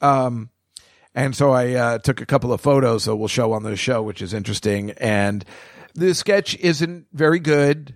Um, 0.00 0.50
and 1.14 1.36
so 1.36 1.52
I 1.52 1.72
uh, 1.74 1.98
took 1.98 2.20
a 2.20 2.26
couple 2.26 2.52
of 2.52 2.60
photos 2.60 3.04
that 3.04 3.14
we'll 3.14 3.28
show 3.28 3.52
on 3.52 3.62
the 3.62 3.76
show, 3.76 4.02
which 4.02 4.20
is 4.20 4.34
interesting. 4.34 4.90
And 4.92 5.44
the 5.94 6.14
sketch 6.14 6.56
isn't 6.56 7.06
very 7.12 7.38
good. 7.38 7.94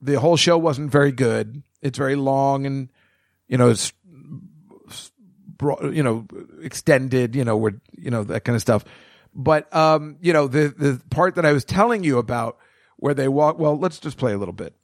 The 0.00 0.20
whole 0.20 0.36
show 0.36 0.56
wasn't 0.56 0.92
very 0.92 1.12
good. 1.12 1.62
It's 1.82 1.98
very 1.98 2.14
long 2.16 2.66
and, 2.66 2.88
you 3.48 3.58
know, 3.58 3.70
it's, 3.70 3.92
you 5.60 6.02
know, 6.02 6.26
extended, 6.62 7.34
you 7.34 7.44
know, 7.44 7.56
where, 7.56 7.80
you 7.98 8.10
know, 8.10 8.22
that 8.24 8.44
kind 8.44 8.54
of 8.54 8.62
stuff. 8.62 8.84
But, 9.34 9.74
um, 9.74 10.16
you 10.20 10.32
know, 10.32 10.48
the, 10.48 10.74
the 10.76 11.00
part 11.10 11.36
that 11.36 11.46
I 11.46 11.52
was 11.52 11.64
telling 11.64 12.04
you 12.04 12.18
about 12.18 12.58
where 12.96 13.14
they 13.14 13.28
walk, 13.28 13.58
well, 13.58 13.78
let's 13.78 13.98
just 13.98 14.18
play 14.18 14.32
a 14.32 14.38
little 14.38 14.54
bit. 14.54 14.74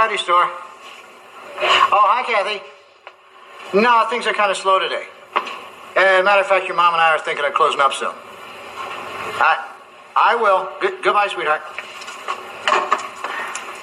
Variety 0.00 0.16
Store. 0.24 0.44
Oh, 1.92 2.06
hi, 2.08 2.22
Kathy. 2.22 2.62
No, 3.78 4.06
things 4.08 4.26
are 4.26 4.32
kind 4.32 4.50
of 4.50 4.56
slow 4.56 4.78
today. 4.78 5.04
Uh, 5.96 6.22
matter 6.22 6.40
of 6.40 6.46
fact, 6.46 6.66
your 6.66 6.76
mom 6.76 6.94
and 6.94 7.02
I 7.02 7.10
are 7.14 7.18
thinking 7.18 7.44
of 7.44 7.52
closing 7.52 7.80
up 7.80 7.92
soon. 7.92 8.14
I, 9.42 9.66
I 10.14 10.36
will. 10.36 10.70
Good, 10.80 11.02
goodbye, 11.02 11.26
sweetheart. 11.28 11.62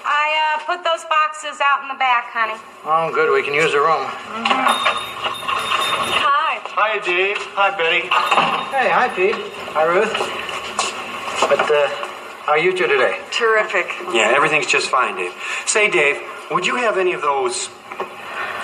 I 0.08 0.56
uh, 0.56 0.64
put 0.66 0.84
those 0.84 1.04
boxes 1.06 1.60
out 1.62 1.82
in 1.84 1.90
the 1.90 2.00
back, 2.00 2.32
honey. 2.32 2.56
Oh, 2.86 3.12
good. 3.14 3.32
We 3.34 3.44
can 3.44 3.54
use 3.54 3.72
the 3.74 3.80
room. 3.80 4.08
Hi. 6.24 6.62
Hi, 6.64 7.00
Dave. 7.00 7.38
Hi, 7.56 7.76
Betty. 7.76 8.08
Hey, 8.72 8.90
hi, 8.90 9.10
Pete. 9.14 9.36
Hi, 9.76 9.84
Ruth. 9.84 10.14
But 11.50 11.70
uh, 11.70 11.88
how 12.46 12.54
are 12.54 12.60
you 12.60 12.72
two 12.76 12.88
today? 12.88 13.20
Terrific. 13.32 13.88
Yeah, 14.14 14.32
everything's 14.34 14.68
just 14.68 14.88
fine, 14.88 15.16
Dave. 15.18 15.34
Say, 15.66 15.90
Dave, 15.90 16.22
would 16.52 16.66
you 16.66 16.78
have 16.78 16.98
any 16.98 17.12
of 17.14 17.22
those 17.22 17.70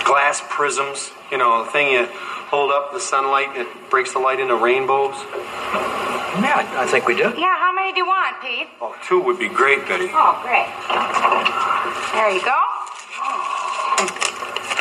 glass 0.04 0.42
prisms? 0.48 1.12
You 1.30 1.36
know, 1.38 1.64
the 1.64 1.70
thing 1.70 1.92
you 1.92 2.08
hold 2.50 2.70
up 2.70 2.92
the 2.92 3.00
sunlight, 3.00 3.56
it 3.56 3.66
breaks 3.90 4.12
the 4.12 4.18
light 4.18 4.40
into 4.40 4.54
rainbows? 4.56 5.14
Yeah, 6.42 6.66
I 6.76 6.86
think 6.90 7.06
we 7.06 7.14
do. 7.14 7.30
Yeah, 7.38 7.54
how 7.58 7.72
many 7.74 7.92
do 7.92 7.98
you 7.98 8.06
want, 8.06 8.36
Pete? 8.42 8.66
Oh, 8.80 8.94
two 9.06 9.20
would 9.22 9.38
be 9.38 9.48
great, 9.48 9.86
Betty. 9.86 10.10
Oh, 10.10 10.34
great. 10.42 10.66
There 12.14 12.30
you 12.30 12.42
go. 12.42 12.58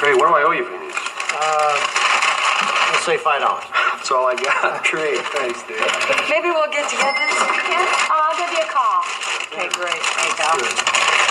Great, 0.02 0.18
what 0.18 0.28
do 0.28 0.36
I 0.36 0.44
owe 0.44 0.52
you 0.52 0.66
for 0.66 0.74
these? 0.82 0.98
Uh, 1.34 1.78
let's 2.92 3.06
say 3.06 3.18
five 3.18 3.42
dollars. 3.42 3.64
That's 3.72 4.12
all 4.12 4.28
I 4.28 4.36
got. 4.36 4.84
Great, 4.92 5.20
thanks, 5.32 5.64
Dave. 5.64 5.80
Maybe 6.30 6.50
we'll 6.52 6.68
get 6.70 6.90
together 6.90 7.24
this 7.24 7.40
weekend. 7.40 7.88
Oh, 8.12 8.20
I'll 8.20 8.36
give 8.36 8.52
you 8.52 8.60
a 8.60 8.68
call. 8.68 9.00
Okay, 9.48 9.70
great. 9.72 9.96
There 9.96 10.28
you 10.28 10.36
go. 10.36 10.52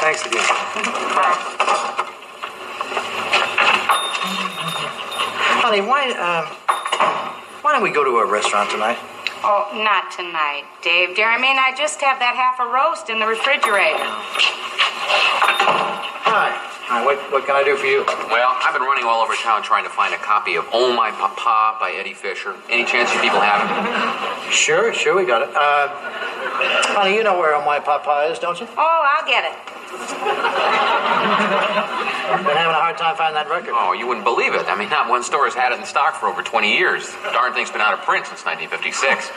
Thanks 0.00 0.24
again. 0.24 0.48
Honey, 5.62 5.78
why, 5.80 6.10
um, 6.18 6.50
why 7.62 7.70
don't 7.70 7.86
we 7.86 7.94
go 7.94 8.02
to 8.02 8.18
a 8.18 8.26
restaurant 8.26 8.68
tonight? 8.74 8.98
Oh, 9.46 9.70
not 9.78 10.10
tonight, 10.10 10.66
Dave, 10.82 11.14
dear. 11.14 11.30
I 11.30 11.38
mean, 11.38 11.54
I 11.54 11.70
just 11.78 12.02
have 12.02 12.18
that 12.18 12.34
half 12.34 12.58
a 12.58 12.66
roast 12.66 13.06
in 13.10 13.22
the 13.22 13.26
refrigerator. 13.30 14.02
Hi. 16.26 16.50
Hi, 16.90 17.04
what, 17.06 17.22
what 17.30 17.46
can 17.46 17.54
I 17.54 17.62
do 17.62 17.76
for 17.78 17.86
you? 17.86 18.02
Well, 18.26 18.58
I've 18.58 18.74
been 18.74 18.82
running 18.82 19.04
all 19.06 19.22
over 19.22 19.38
town 19.38 19.62
trying 19.62 19.84
to 19.84 19.90
find 19.90 20.12
a 20.12 20.18
copy 20.18 20.56
of 20.58 20.66
Oh 20.74 20.90
My 20.98 21.12
Papa 21.14 21.78
by 21.78 21.94
Eddie 21.94 22.18
Fisher. 22.18 22.58
Any 22.68 22.84
chance 22.84 23.14
you 23.14 23.20
people 23.22 23.38
have 23.38 23.62
it? 23.62 24.52
Sure, 24.52 24.92
sure, 24.92 25.14
we 25.14 25.24
got 25.24 25.46
it. 25.46 25.54
Uh, 25.54 25.94
honey, 26.90 27.14
you 27.14 27.22
know 27.22 27.38
where 27.38 27.54
Oh 27.54 27.64
my 27.64 27.78
papa 27.78 28.26
is, 28.34 28.40
don't 28.40 28.58
you? 28.58 28.66
Oh, 28.76 29.02
I'll 29.14 29.26
get 29.30 29.46
it. 29.46 29.54
Been 32.42 32.56
having 32.56 32.74
a 32.74 32.80
hard 32.80 32.98
time 32.98 33.14
finding 33.16 33.34
that 33.34 33.48
record. 33.48 33.74
Oh, 33.76 33.92
you 33.92 34.06
wouldn't 34.06 34.24
believe 34.24 34.54
it. 34.54 34.66
I 34.66 34.74
mean, 34.76 34.88
not 34.90 35.08
one 35.08 35.22
store 35.22 35.44
has 35.44 35.54
had 35.54 35.72
it 35.72 35.78
in 35.78 35.86
stock 35.86 36.16
for 36.18 36.26
over 36.26 36.42
20 36.42 36.76
years. 36.76 37.06
Darn 37.32 37.52
thing's 37.54 37.70
been 37.70 37.80
out 37.80 37.94
of 37.94 38.00
print 38.02 38.26
since 38.26 38.42
1956. 38.44 39.30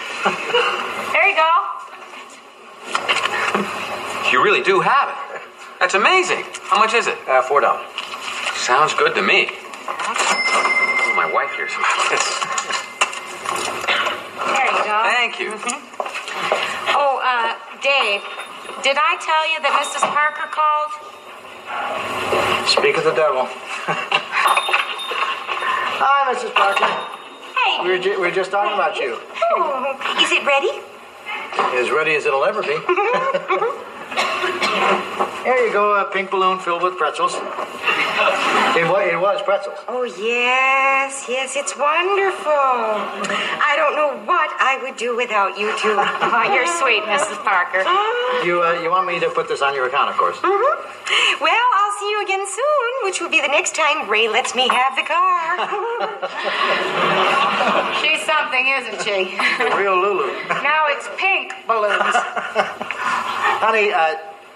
There 1.14 1.27
you 1.30 1.36
go. 1.38 1.52
You 4.32 4.41
really 4.44 4.64
do 4.64 4.82
have 4.82 5.10
it. 5.14 5.41
That's 5.80 5.94
amazing. 5.94 6.44
How 6.65 6.80
much 6.80 6.94
is 6.94 7.06
it? 7.07 7.18
Uh, 7.27 7.41
four 7.44 7.61
dollars. 7.61 7.86
Sounds 8.56 8.94
good 8.95 9.14
to 9.15 9.22
me. 9.22 9.49
Oh, 9.88 11.14
my 11.15 11.30
wife 11.32 11.52
hears 11.53 11.72
about 11.77 12.10
this. 12.10 12.26
There 14.49 14.65
you 14.65 14.82
go. 14.82 14.98
Thank 15.14 15.38
you. 15.40 15.53
Oh, 16.98 17.22
uh, 17.22 17.53
Dave, 17.84 18.23
did 18.86 18.98
I 19.02 19.18
tell 19.18 19.49
you 19.49 19.57
that 19.66 19.74
Mrs. 19.82 20.06
Parker 20.14 20.45
called? 20.53 20.94
Speak 22.70 23.02
of 23.02 23.03
the 23.03 23.18
devil. 23.18 23.49
Hi, 25.98 26.30
Mrs. 26.30 26.53
Parker. 26.53 26.86
Hey. 26.86 27.82
We 27.82 27.90
were, 27.90 27.98
ju- 27.98 28.22
we 28.22 28.30
were 28.30 28.36
just 28.36 28.52
talking 28.52 28.78
about 28.78 28.95
you. 29.02 29.18
Oh, 29.57 29.98
is 30.22 30.30
it 30.30 30.45
ready? 30.45 30.70
As 31.74 31.90
ready 31.90 32.14
as 32.14 32.28
it'll 32.30 32.45
ever 32.45 32.62
be. 32.62 32.78
Here 35.49 35.57
you 35.66 35.74
go, 35.74 35.98
a 35.98 36.06
pink 36.14 36.30
balloon 36.30 36.60
filled 36.60 36.84
with 36.84 36.95
pretzels. 36.95 37.34
It 38.76 38.84
was, 38.91 39.07
it 39.07 39.15
was 39.19 39.41
pretzels. 39.41 39.80
Oh, 39.88 40.03
yes, 40.03 41.26
yes, 41.30 41.56
it's 41.56 41.77
wonderful. 41.77 42.52
I 42.52 43.73
don't 43.80 43.95
know 43.95 44.19
what 44.27 44.52
I 44.60 44.80
would 44.84 44.97
do 44.97 45.15
without 45.15 45.57
you 45.57 45.72
two. 45.80 45.95
Oh, 46.35 46.43
you're 46.53 46.68
sweet, 46.68 47.03
Mrs. 47.07 47.39
Parker. 47.47 47.80
You, 48.45 48.61
uh, 48.64 48.81
you 48.84 48.89
want 48.91 49.07
me 49.07 49.19
to 49.22 49.30
put 49.30 49.47
this 49.47 49.61
on 49.61 49.73
your 49.73 49.88
account, 49.88 50.10
of 50.10 50.18
course. 50.18 50.35
Mhm. 50.38 51.39
Well, 51.39 51.65
I'll 51.76 51.95
see 51.99 52.10
you 52.11 52.22
again 52.23 52.43
soon, 52.45 52.91
which 53.03 53.22
will 53.22 53.30
be 53.30 53.39
the 53.39 53.47
next 53.47 53.73
time 53.76 54.10
Ray 54.10 54.27
lets 54.27 54.53
me 54.56 54.68
have 54.68 54.95
the 54.97 55.03
car. 55.07 55.56
She's 58.03 58.22
something, 58.26 58.68
isn't 58.68 59.02
she? 59.07 59.38
Real 59.77 59.95
Lulu. 59.95 60.27
now 60.61 60.85
it's 60.91 61.07
pink 61.18 61.53
balloons. 61.68 62.15
Honey, 63.64 63.93
uh, 63.93 64.15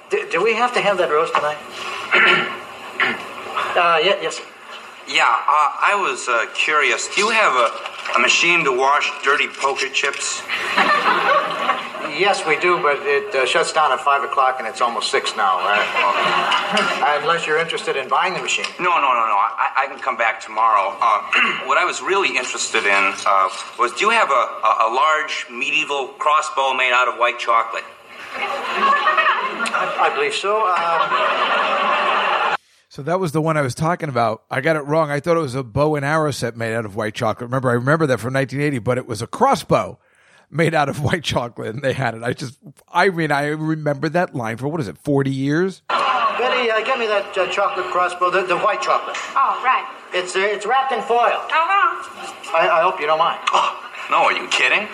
do, 0.10 0.28
do 0.32 0.44
we 0.44 0.54
have 0.56 0.74
to 0.74 0.82
have 0.82 0.98
that 0.98 1.10
roast 1.10 1.34
tonight? 1.34 1.58
uh, 3.76 4.00
yeah, 4.04 4.22
yes. 4.22 4.42
Yeah, 5.08 5.24
uh, 5.24 5.90
I 5.90 5.98
was 5.98 6.28
uh, 6.28 6.46
curious. 6.54 7.08
Do 7.16 7.22
you 7.22 7.30
have 7.30 7.54
a, 7.54 8.18
a 8.18 8.20
machine 8.22 8.64
to 8.66 8.72
wash 8.72 9.10
dirty 9.24 9.48
poker 9.48 9.90
chips? 9.90 10.42
Yes, 12.14 12.46
we 12.46 12.60
do, 12.60 12.78
but 12.82 13.00
it 13.08 13.34
uh, 13.34 13.46
shuts 13.46 13.72
down 13.72 13.92
at 13.92 14.02
5 14.02 14.24
o'clock 14.24 14.58
and 14.60 14.68
it's 14.68 14.82
almost 14.82 15.10
6 15.10 15.36
now. 15.38 15.60
Uh, 15.62 17.20
unless 17.22 17.48
you're 17.48 17.58
interested 17.58 17.96
in 17.96 18.08
buying 18.08 18.34
the 18.34 18.42
machine. 18.42 18.66
No, 18.78 19.02
no, 19.02 19.10
no, 19.14 19.24
no. 19.26 19.38
I, 19.38 19.86
I 19.86 19.88
can 19.88 20.00
come 20.00 20.18
back 20.18 20.42
tomorrow. 20.42 20.98
Uh, 21.00 21.66
what 21.66 21.78
I 21.78 21.86
was 21.86 22.02
really 22.02 22.36
interested 22.36 22.86
in 22.86 23.14
uh, 23.26 23.50
was 23.80 23.94
do 23.94 24.06
you 24.06 24.12
have 24.12 24.30
a, 24.30 24.34
a, 24.34 24.90
a 24.90 24.94
large 24.94 25.46
medieval 25.50 26.10
crossbow 26.20 26.74
made 26.74 26.92
out 26.94 27.08
of 27.08 27.18
white 27.18 27.40
chocolate? 27.40 27.86
I, 28.36 30.10
I 30.12 30.16
believe 30.16 30.34
so. 30.34 30.60
So 32.90 33.02
So 33.02 33.04
that 33.04 33.20
was 33.20 33.32
the 33.32 33.42
one 33.42 33.56
I 33.56 33.62
was 33.62 33.76
talking 33.76 34.10
about. 34.10 34.44
I 34.50 34.62
got 34.62 34.76
it 34.76 34.82
wrong. 34.82 35.12
I 35.12 35.20
thought 35.20 35.38
it 35.38 35.42
was 35.42 35.56
a 35.56 35.64
bow 35.64 35.96
and 35.96 36.04
arrow 36.04 36.32
set 36.32 36.58
made 36.58 36.74
out 36.74 36.86
of 36.86 36.96
white 36.96 37.14
chocolate. 37.14 37.48
Remember, 37.48 37.70
I 37.70 37.74
remember 37.74 38.08
that 38.08 38.20
from 38.20 38.34
1980, 38.34 38.80
but 38.80 38.98
it 38.98 39.06
was 39.08 39.22
a 39.22 39.28
crossbow 39.28 40.00
made 40.50 40.74
out 40.74 40.90
of 40.90 41.02
white 41.04 41.24
chocolate, 41.24 41.76
and 41.76 41.84
they 41.84 41.94
had 41.94 42.16
it. 42.16 42.24
I 42.24 42.34
just, 42.34 42.58
I 42.92 43.10
mean, 43.10 43.32
I 43.32 43.48
remember 43.48 44.10
that 44.10 44.34
line 44.36 44.58
for 44.58 44.68
what 44.68 44.82
is 44.82 44.88
it, 44.88 44.98
40 44.98 45.30
years? 45.32 45.84
Betty, 45.88 46.72
uh, 46.72 46.84
get 46.84 46.98
me 46.98 47.06
that 47.06 47.38
uh, 47.38 47.48
chocolate 47.52 47.86
crossbow, 47.88 48.32
the, 48.32 48.42
the 48.44 48.58
white 48.58 48.82
chocolate. 48.82 49.16
Oh, 49.36 49.62
right. 49.64 49.86
It's 50.12 50.36
uh, 50.36 50.40
it's 50.40 50.66
wrapped 50.66 50.92
in 50.92 51.02
foil. 51.04 51.20
Uh-huh. 51.20 52.58
I, 52.58 52.80
I 52.80 52.82
hope 52.82 53.00
you 53.00 53.06
don't 53.06 53.20
mind. 53.20 53.40
Oh. 53.54 53.86
No, 54.10 54.24
are 54.24 54.34
you 54.34 54.48
kidding? 54.48 54.88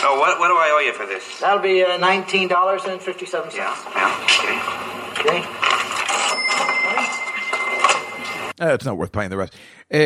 So 0.00 0.20
what, 0.20 0.38
what 0.38 0.46
do 0.46 0.54
I 0.54 0.70
owe 0.72 0.78
you 0.78 0.92
for 0.92 1.04
this? 1.04 1.40
That'll 1.40 1.58
be 1.58 1.82
uh, 1.82 1.96
nineteen 1.96 2.46
dollars 2.46 2.84
and 2.84 3.02
fifty-seven 3.02 3.50
Yeah, 3.52 3.74
cents. 3.74 3.96
Yeah, 3.96 5.26
okay. 5.26 5.40
Okay. 5.40 7.29
Uh, 8.60 8.74
it's 8.74 8.84
not 8.84 8.96
worth 8.98 9.10
playing 9.12 9.30
the 9.30 9.36
rest. 9.36 9.54
I- 9.92 9.96
I- 9.96 10.00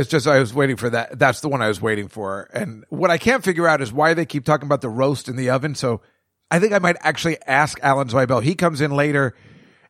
It's 0.00 0.10
just 0.10 0.26
I 0.26 0.38
was 0.40 0.52
waiting 0.52 0.76
for 0.76 0.90
that. 0.90 1.18
That's 1.18 1.40
the 1.40 1.48
one 1.48 1.62
I 1.62 1.68
was 1.68 1.80
waiting 1.80 2.08
for. 2.08 2.48
And 2.52 2.84
what 2.88 3.10
I 3.10 3.18
can't 3.18 3.44
figure 3.44 3.68
out 3.68 3.80
is 3.80 3.92
why 3.92 4.12
they 4.14 4.26
keep 4.26 4.44
talking 4.44 4.66
about 4.66 4.80
the 4.80 4.88
roast 4.88 5.28
in 5.28 5.36
the 5.36 5.50
oven. 5.50 5.74
So 5.74 6.00
I 6.50 6.58
think 6.58 6.72
I 6.72 6.78
might 6.80 6.96
actually 7.00 7.38
ask 7.46 7.78
Alan 7.82 8.08
Zweibel. 8.08 8.42
He 8.42 8.54
comes 8.54 8.80
in 8.80 8.90
later 8.90 9.34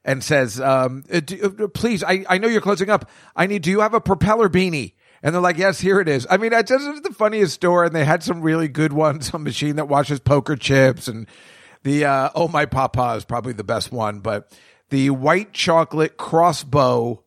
and 0.04 0.22
says, 0.22 0.60
um, 0.60 1.04
uh, 1.12 1.20
do- 1.20 1.56
uh, 1.62 1.68
"Please, 1.68 2.02
I, 2.04 2.24
I 2.28 2.38
know 2.38 2.48
you're 2.48 2.60
closing 2.60 2.90
up. 2.90 3.08
I 3.34 3.46
need. 3.46 3.62
Do 3.62 3.70
you 3.70 3.80
have 3.80 3.94
a 3.94 4.00
propeller 4.00 4.48
beanie?" 4.48 4.92
And 5.22 5.34
they're 5.34 5.40
like, 5.42 5.56
"Yes, 5.58 5.80
here 5.80 6.00
it 6.00 6.08
is." 6.08 6.26
I 6.28 6.36
mean, 6.36 6.52
it's 6.52 6.68
just 6.70 7.02
the 7.04 7.14
funniest 7.14 7.54
store, 7.54 7.84
and 7.84 7.94
they 7.94 8.04
had 8.04 8.22
some 8.22 8.42
really 8.42 8.68
good 8.68 8.92
ones. 8.92 9.30
A 9.34 9.38
machine 9.38 9.76
that 9.76 9.88
washes 9.88 10.18
poker 10.20 10.56
chips, 10.56 11.06
and 11.08 11.26
the 11.84 12.04
uh, 12.04 12.30
oh 12.34 12.48
my 12.48 12.66
papa 12.66 13.14
is 13.16 13.24
probably 13.24 13.52
the 13.52 13.64
best 13.64 13.90
one, 13.92 14.18
but 14.20 14.52
the 14.90 15.10
white 15.10 15.52
chocolate 15.52 16.16
crossbow 16.16 17.21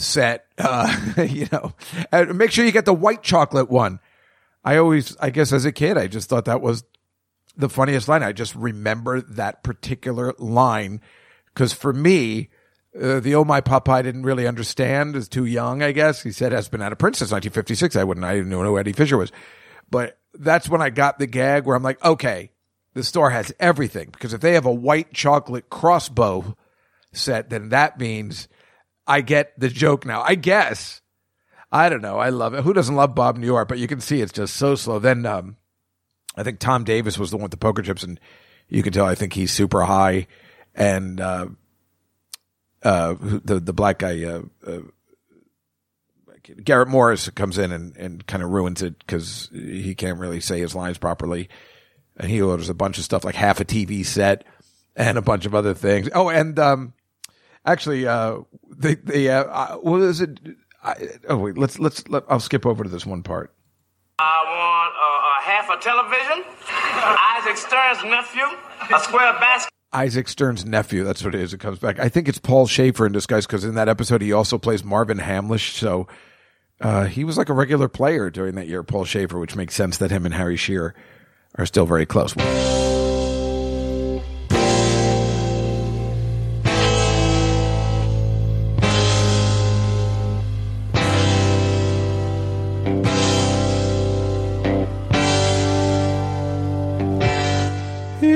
set. 0.00 0.44
Uh, 0.60 0.92
you 1.22 1.46
know, 1.52 1.72
and 2.10 2.36
make 2.36 2.50
sure 2.50 2.64
you 2.64 2.72
get 2.72 2.84
the 2.84 2.92
white 2.92 3.22
chocolate 3.22 3.70
one. 3.70 4.00
I 4.64 4.78
always, 4.78 5.16
I 5.18 5.30
guess, 5.30 5.52
as 5.52 5.64
a 5.64 5.70
kid, 5.70 5.96
I 5.96 6.08
just 6.08 6.28
thought 6.28 6.46
that 6.46 6.60
was 6.60 6.82
the 7.56 7.68
funniest 7.68 8.08
line. 8.08 8.24
I 8.24 8.32
just 8.32 8.56
remember 8.56 9.20
that 9.20 9.62
particular 9.62 10.34
line 10.36 11.00
because 11.46 11.72
for 11.72 11.92
me, 11.92 12.48
uh, 13.00 13.20
the 13.20 13.34
oh 13.36 13.44
my 13.44 13.62
I 13.64 14.02
didn't 14.02 14.24
really 14.24 14.46
understand. 14.46 15.14
Is 15.14 15.28
too 15.28 15.44
young, 15.44 15.82
I 15.82 15.92
guess. 15.92 16.22
He 16.22 16.32
said 16.32 16.52
has 16.52 16.68
been 16.68 16.82
out 16.82 16.92
of 16.92 16.98
print 16.98 17.16
since 17.16 17.30
1956. 17.30 17.94
I 17.94 18.04
wouldn't. 18.04 18.26
I 18.26 18.34
didn't 18.34 18.50
know 18.50 18.62
who 18.62 18.78
Eddie 18.78 18.92
Fisher 18.92 19.16
was, 19.16 19.30
but 19.90 20.18
that's 20.34 20.68
when 20.68 20.82
I 20.82 20.90
got 20.90 21.18
the 21.18 21.26
gag 21.26 21.64
where 21.66 21.76
I'm 21.76 21.82
like, 21.82 22.04
okay, 22.04 22.50
the 22.94 23.04
store 23.04 23.30
has 23.30 23.52
everything 23.60 24.10
because 24.10 24.32
if 24.32 24.40
they 24.40 24.54
have 24.54 24.66
a 24.66 24.72
white 24.72 25.12
chocolate 25.12 25.70
crossbow 25.70 26.56
set, 27.12 27.50
then 27.50 27.68
that 27.70 27.98
means 27.98 28.48
I 29.08 29.22
get 29.22 29.58
the 29.58 29.70
joke 29.70 30.04
now. 30.04 30.22
I 30.22 30.34
guess. 30.34 31.00
I 31.72 31.88
don't 31.88 32.02
know. 32.02 32.18
I 32.18 32.28
love 32.28 32.54
it. 32.54 32.62
Who 32.62 32.72
doesn't 32.72 32.94
love 32.94 33.14
Bob 33.14 33.38
Newhart? 33.38 33.68
But 33.68 33.78
you 33.78 33.88
can 33.88 34.00
see 34.00 34.20
it's 34.20 34.32
just 34.32 34.56
so 34.56 34.74
slow. 34.74 34.98
Then 34.98 35.26
um, 35.26 35.56
I 36.36 36.42
think 36.42 36.60
Tom 36.60 36.84
Davis 36.84 37.18
was 37.18 37.30
the 37.30 37.36
one 37.36 37.44
with 37.44 37.50
the 37.50 37.56
poker 37.56 37.82
chips, 37.82 38.02
and 38.02 38.20
you 38.68 38.82
can 38.82 38.92
tell 38.92 39.06
I 39.06 39.14
think 39.14 39.32
he's 39.32 39.52
super 39.52 39.82
high. 39.82 40.26
And 40.74 41.20
uh, 41.20 41.48
uh, 42.82 43.14
the 43.20 43.60
the 43.60 43.72
black 43.72 43.98
guy, 43.98 44.22
uh, 44.24 44.42
uh, 44.66 44.78
Garrett 46.62 46.88
Morris, 46.88 47.28
comes 47.30 47.58
in 47.58 47.72
and, 47.72 47.96
and 47.96 48.26
kind 48.26 48.42
of 48.42 48.50
ruins 48.50 48.82
it 48.82 48.98
because 48.98 49.50
he 49.52 49.94
can't 49.94 50.18
really 50.18 50.40
say 50.40 50.60
his 50.60 50.74
lines 50.74 50.98
properly. 50.98 51.48
And 52.16 52.30
he 52.30 52.40
orders 52.42 52.68
a 52.68 52.74
bunch 52.74 52.98
of 52.98 53.04
stuff 53.04 53.24
like 53.24 53.34
half 53.36 53.60
a 53.60 53.64
TV 53.64 54.04
set 54.04 54.44
and 54.96 55.18
a 55.18 55.22
bunch 55.22 55.46
of 55.46 55.54
other 55.54 55.74
things. 55.74 56.08
Oh, 56.14 56.30
and 56.30 56.58
um, 56.58 56.92
actually, 57.64 58.06
uh, 58.78 58.88
the 58.88 58.94
the 59.04 59.30
uh, 59.30 59.44
uh, 59.44 59.76
what 59.76 60.00
is 60.02 60.20
it? 60.20 60.40
I, 60.82 60.94
oh 61.28 61.38
wait, 61.38 61.58
let's 61.58 61.78
let's 61.78 62.06
let, 62.08 62.24
I'll 62.28 62.40
skip 62.40 62.66
over 62.66 62.84
to 62.84 62.90
this 62.90 63.04
one 63.04 63.22
part. 63.22 63.54
I 64.18 64.42
want 64.44 64.94
uh, 64.94 65.38
a 65.38 65.44
half 65.44 65.70
a 65.70 65.80
television, 65.82 66.44
Isaac 67.38 67.56
Stern's 67.56 68.04
nephew, 68.04 68.44
a 68.94 69.00
square 69.00 69.32
basket. 69.34 69.70
Isaac 69.92 70.28
Stern's 70.28 70.64
nephew. 70.64 71.04
That's 71.04 71.24
what 71.24 71.34
it 71.34 71.40
is. 71.40 71.54
It 71.54 71.58
comes 71.58 71.78
back. 71.78 71.98
I 71.98 72.08
think 72.08 72.28
it's 72.28 72.38
Paul 72.38 72.66
Shaffer 72.66 73.06
in 73.06 73.12
disguise 73.12 73.46
because 73.46 73.64
in 73.64 73.74
that 73.74 73.88
episode 73.88 74.20
he 74.20 74.32
also 74.32 74.58
plays 74.58 74.84
Marvin 74.84 75.18
Hamlisch. 75.18 75.72
So 75.72 76.08
uh, 76.80 77.06
he 77.06 77.24
was 77.24 77.38
like 77.38 77.48
a 77.48 77.54
regular 77.54 77.88
player 77.88 78.28
during 78.28 78.54
that 78.56 78.68
year, 78.68 78.82
Paul 78.82 79.04
Shaffer, 79.04 79.38
which 79.38 79.56
makes 79.56 79.74
sense 79.74 79.98
that 79.98 80.10
him 80.10 80.26
and 80.26 80.34
Harry 80.34 80.56
Shearer 80.56 80.94
are 81.56 81.66
still 81.66 81.86
very 81.86 82.06
close. 82.06 82.34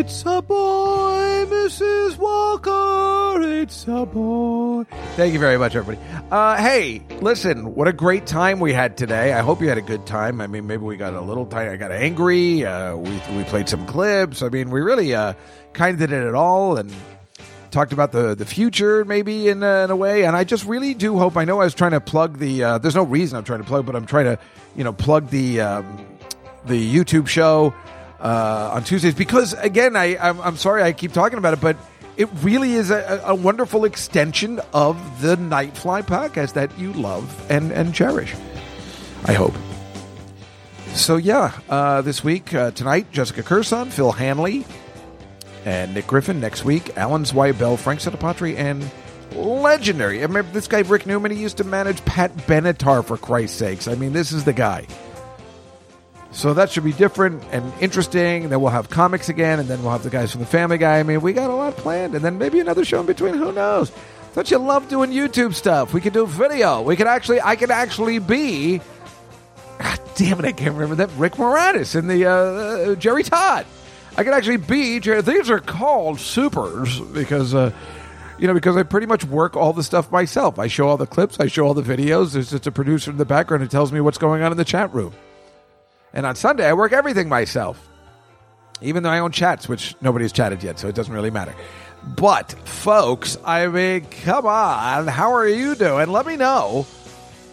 It's 0.05 0.25
a 0.27 0.43
boy, 0.43 1.47
Mrs. 1.49 2.19
Walker. 2.19 3.41
It's 3.41 3.87
a 3.87 4.05
boy. 4.05 4.83
Thank 5.15 5.33
you 5.33 5.39
very 5.39 5.57
much, 5.57 5.77
everybody. 5.77 6.05
Uh, 6.29 6.57
hey, 6.57 7.03
listen, 7.21 7.77
what 7.77 7.87
a 7.87 7.93
great 7.93 8.27
time 8.27 8.59
we 8.59 8.73
had 8.73 8.97
today. 8.97 9.33
I 9.33 9.43
hope 9.43 9.61
you 9.61 9.69
had 9.69 9.79
a 9.79 9.81
good 9.81 10.05
time. 10.05 10.41
I 10.41 10.49
mean, 10.49 10.67
maybe 10.67 10.83
we 10.83 10.97
got 10.97 11.15
a 11.15 11.21
little 11.21 11.47
tight. 11.47 11.69
I 11.69 11.77
got 11.77 11.93
angry. 11.93 12.67
Uh, 12.67 12.97
we 12.97 13.11
we 13.37 13.45
played 13.45 13.69
some 13.69 13.87
clips. 13.87 14.43
I 14.43 14.49
mean, 14.49 14.71
we 14.71 14.81
really 14.81 15.15
uh, 15.15 15.35
kind 15.73 15.95
of 16.03 16.11
did 16.11 16.11
it 16.11 16.35
all 16.35 16.79
and 16.79 16.93
talked 17.71 17.93
about 17.93 18.11
the 18.11 18.35
the 18.35 18.45
future, 18.45 19.05
maybe 19.05 19.49
in 19.49 19.63
a, 19.63 19.85
in 19.85 19.93
a 19.93 19.97
way. 19.97 20.25
And 20.25 20.35
I 20.35 20.43
just 20.43 20.65
really 20.65 20.95
do 20.95 21.17
hope. 21.17 21.37
I 21.37 21.45
know 21.45 21.61
I 21.61 21.65
was 21.65 21.75
trying 21.75 21.93
to 21.93 22.01
plug 22.01 22.39
the. 22.39 22.65
Uh, 22.65 22.79
there's 22.79 22.97
no 22.97 23.05
reason 23.05 23.39
I'm 23.39 23.45
trying 23.45 23.61
to 23.61 23.69
plug, 23.69 23.87
but 23.87 23.95
I'm 23.95 24.07
trying 24.07 24.25
to, 24.25 24.39
you 24.75 24.83
know, 24.83 24.93
plug 24.93 25.29
the 25.29 25.61
um, 25.61 26.05
the 26.65 26.93
YouTube 26.93 27.29
show 27.29 27.73
uh, 28.23 28.71
on 28.75 28.85
Tuesdays 28.85 29.15
because 29.15 29.53
again, 29.55 29.97
I 29.97 30.17
I'm, 30.17 30.41
I'm 30.41 30.57
sorry 30.57 30.83
I 30.83 30.93
keep 30.93 31.13
talking 31.13 31.39
about 31.39 31.55
it, 31.55 31.61
but 31.61 31.77
it 32.17 32.29
really 32.43 32.75
is 32.75 32.91
a, 32.91 33.21
a 33.25 33.35
wonderful 33.35 33.85
extension 33.85 34.61
of 34.73 35.21
the 35.21 35.37
Nightfly 35.37 36.03
podcast 36.05 36.55
that 36.55 36.79
you 36.79 36.93
love 36.93 37.51
and 37.51 37.73
and 37.73 37.95
cherish. 37.95 38.35
I 39.25 39.33
hope. 39.33 39.55
So 40.95 41.17
yeah, 41.17 41.53
uh, 41.69 42.03
this 42.03 42.23
week 42.23 42.55
uh, 42.55 42.71
tonight, 42.73 43.11
Jessica 43.13 43.43
Kirson, 43.43 43.91
Phil 43.91 44.13
Hanley, 44.13 44.67
and 45.65 45.95
Nick 45.95 46.07
Griffin. 46.07 46.39
Next 46.39 46.65
week, 46.65 46.97
Alan 46.97 47.25
Zweibel, 47.25 47.79
Frank 47.79 48.01
Santopadre, 48.01 48.57
and 48.57 48.89
legendary. 49.35 50.19
I 50.19 50.23
remember 50.23 50.53
this 50.53 50.69
guy 50.69 50.81
Rick 50.81 51.07
Newman. 51.07 51.33
He 51.33 51.41
used 51.41 51.57
to 51.57 51.65
manage 51.65 52.05
Pat 52.05 52.37
Benatar 52.47 53.05
for 53.05 53.17
Christ's 53.17 53.57
sakes. 53.57 53.89
I 53.89 53.95
mean, 53.95 54.13
this 54.13 54.33
is 54.33 54.45
the 54.45 54.53
guy. 54.53 54.87
So 56.33 56.55
that 56.55 56.71
should 56.71 56.85
be 56.85 56.93
different 56.93 57.45
and 57.53 57.73
interesting. 57.81 58.49
Then 58.49 58.61
we'll 58.61 58.71
have 58.71 58.89
comics 58.89 59.29
again, 59.29 59.61
and 59.61 59.69
then 59.69 59.83
we'll 59.83 59.93
have 59.93 60.03
the 60.03 60.11
guys 60.11 60.33
from 60.33 60.41
the 60.41 60.47
Family 60.47 60.79
Guy. 60.79 60.99
I 60.99 61.03
mean, 61.03 61.21
we 61.21 61.35
got 61.35 61.51
a 61.51 61.55
lot 61.55 61.77
planned, 61.77 62.15
and 62.15 62.25
then 62.25 62.39
maybe 62.39 62.59
another 62.59 62.85
show 62.85 63.01
in 63.01 63.07
between. 63.07 63.35
Who 63.35 63.53
knows? 63.53 63.93
Don't 64.35 64.51
you 64.51 64.57
love 64.59 64.89
doing 64.89 65.11
YouTube 65.11 65.55
stuff? 65.55 65.93
We 65.93 66.01
could 66.01 66.15
do 66.15 66.27
video. 66.27 66.81
We 66.81 66.97
could 66.97 67.07
actually, 67.07 67.43
I 67.43 67.55
could 67.57 67.71
actually 67.71 68.19
be. 68.19 68.81
God 69.79 70.01
damn 70.15 70.39
it! 70.39 70.47
I 70.47 70.53
can't 70.53 70.75
remember 70.75 70.95
that 70.97 71.11
Rick 71.19 71.35
Moranis 71.35 71.95
and 71.95 72.09
the 72.09 72.27
uh, 72.27 72.95
Jerry 72.95 73.25
Todd. 73.25 73.67
I 74.17 74.25
could 74.25 74.33
actually 74.33 74.57
be. 74.57 74.99
These 74.99 75.51
are 75.51 75.61
called 75.61 76.19
supers 76.19 76.99
because. 77.01 77.55
Uh, 77.55 77.73
you 78.39 78.49
know, 78.49 78.55
because 78.55 78.77
I 78.77 78.83
pretty 78.83 79.07
much 79.07 79.23
work 79.25 79.57
all 79.57 79.73
the 79.73 79.85
stuff 79.85 80.11
myself. 80.11 80.59
I 80.59 80.67
show 80.67 80.89
all 80.89 80.97
the 80.97 81.07
clips, 81.07 81.39
I 81.39 81.47
show 81.47 81.65
all 81.65 81.75
the 81.75 81.83
videos. 81.83 82.33
There's 82.33 82.51
just 82.51 82.67
a 82.67 82.73
producer 82.73 83.13
in 83.13 83.17
the 83.17 83.25
background 83.25 83.63
who 83.63 83.69
tells 83.69 83.93
me 83.93 84.01
what's 84.01 84.19
going 84.19 84.43
on 84.43 84.51
in 84.51 84.59
the 84.59 84.65
chat 84.65 84.93
room. 84.93 85.13
And 86.15 86.27
on 86.27 86.37
Sunday, 86.37 86.67
I 86.67 86.75
work 86.75 86.93
everything 86.93 87.29
myself, 87.29 87.89
even 88.81 89.03
though 89.03 89.11
I 89.11 89.21
own 89.21 89.33
chats, 89.33 89.69
which 89.69 89.95
nobody's 90.01 90.33
chatted 90.33 90.63
yet, 90.63 90.79
so 90.79 90.89
it 90.89 90.95
doesn't 90.95 91.13
really 91.13 91.31
matter. 91.31 91.55
But, 92.05 92.53
folks, 92.67 93.39
I 93.45 93.69
mean, 93.69 94.07
come 94.07 94.47
on. 94.47 95.07
How 95.07 95.35
are 95.35 95.49
you 95.49 95.75
doing? 95.75 96.11
Let 96.11 96.27
me 96.27 96.37
know. 96.37 96.87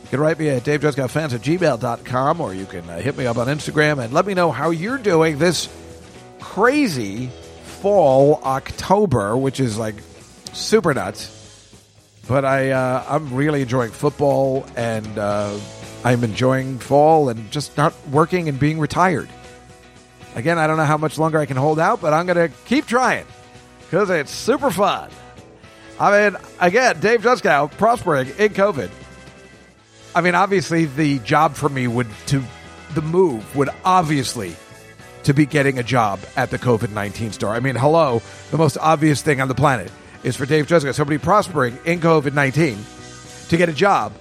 You 0.04 0.10
can 0.10 0.20
write 0.20 0.40
me 0.40 0.50
at 0.50 0.64
davejustgotfans 0.64 1.34
at 1.34 1.42
gmail.com 1.42 2.42
or 2.42 2.54
you 2.54 2.66
can 2.66 2.90
uh, 2.90 3.00
hit 3.00 3.16
me 3.16 3.28
up 3.28 3.38
on 3.38 3.48
Instagram 3.48 4.04
and 4.04 4.12
let 4.12 4.26
me 4.26 4.34
know 4.34 4.52
how 4.52 4.72
you're 4.72 4.98
doing 4.98 5.38
this 5.38 5.70
crazy 6.40 7.28
fall 7.28 8.42
October, 8.44 9.38
which 9.38 9.60
is 9.60 9.78
like 9.78 9.96
super 10.52 10.94
nuts. 10.96 11.36
But 12.28 12.44
I, 12.44 12.72
uh, 12.72 13.06
I'm 13.08 13.34
really 13.36 13.62
enjoying 13.62 13.92
football 13.92 14.66
and 14.76 15.18
uh, 15.18 15.58
I'm 16.04 16.24
enjoying 16.24 16.80
fall 16.80 17.30
and 17.30 17.52
just 17.52 17.76
not 17.78 17.94
working 18.10 18.48
and 18.48 18.60
being 18.60 18.80
retired. 18.80 19.30
Again, 20.36 20.58
I 20.58 20.68
don't 20.68 20.78
know 20.78 20.86
how 20.86 20.98
much 20.98 21.18
longer 21.18 21.40
I 21.40 21.46
can 21.46 21.58
hold 21.58 21.80
out, 21.80 22.02
but 22.02 22.14
I'm 22.14 22.26
going 22.26 22.50
to 22.50 22.56
keep 22.66 22.86
trying 22.86 23.26
because 23.82 24.10
it's 24.10 24.32
super 24.32 24.72
fun. 24.72 25.10
I 26.00 26.30
mean, 26.30 26.38
again, 26.62 27.00
Dave 27.00 27.22
Juskow 27.22 27.70
prospering 27.72 28.30
in 28.38 28.54
COVID. 28.54 28.90
I 30.16 30.22
mean, 30.22 30.36
obviously, 30.36 30.86
the 30.86 31.20
job 31.20 31.56
for 31.56 31.68
me 31.68 31.88
would 31.88 32.08
to 32.28 32.44
the 32.94 33.02
move 33.02 33.56
would 33.56 33.70
obviously 33.84 34.56
to 35.24 35.34
be 35.34 35.46
getting 35.46 35.78
a 35.78 35.84
job 35.84 36.20
at 36.38 36.50
the 36.50 36.58
COVID 36.58 36.92
nineteen 36.92 37.32
store. 37.34 37.52
I 37.52 37.60
mean, 37.60 37.76
hello, 37.76 38.22
the 38.52 38.58
most 38.58 38.78
obvious 38.78 39.22
thing 39.22 39.42
on 39.42 39.50
the 39.50 39.56
planet 39.56 39.92
is 40.24 40.36
for 40.36 40.46
Dave 40.46 40.68
Juskow, 40.68 40.94
somebody 40.94 41.18
prospering 41.18 41.78
in 41.86 42.00
COVID 42.00 42.34
nineteen, 42.34 42.78
to 43.50 43.58
get 43.58 43.68
a 43.68 43.74
job 43.74 44.14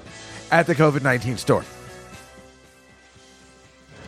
at 0.51 0.67
the 0.67 0.75
COVID 0.75 1.03
19 1.03 1.37
store. 1.37 1.65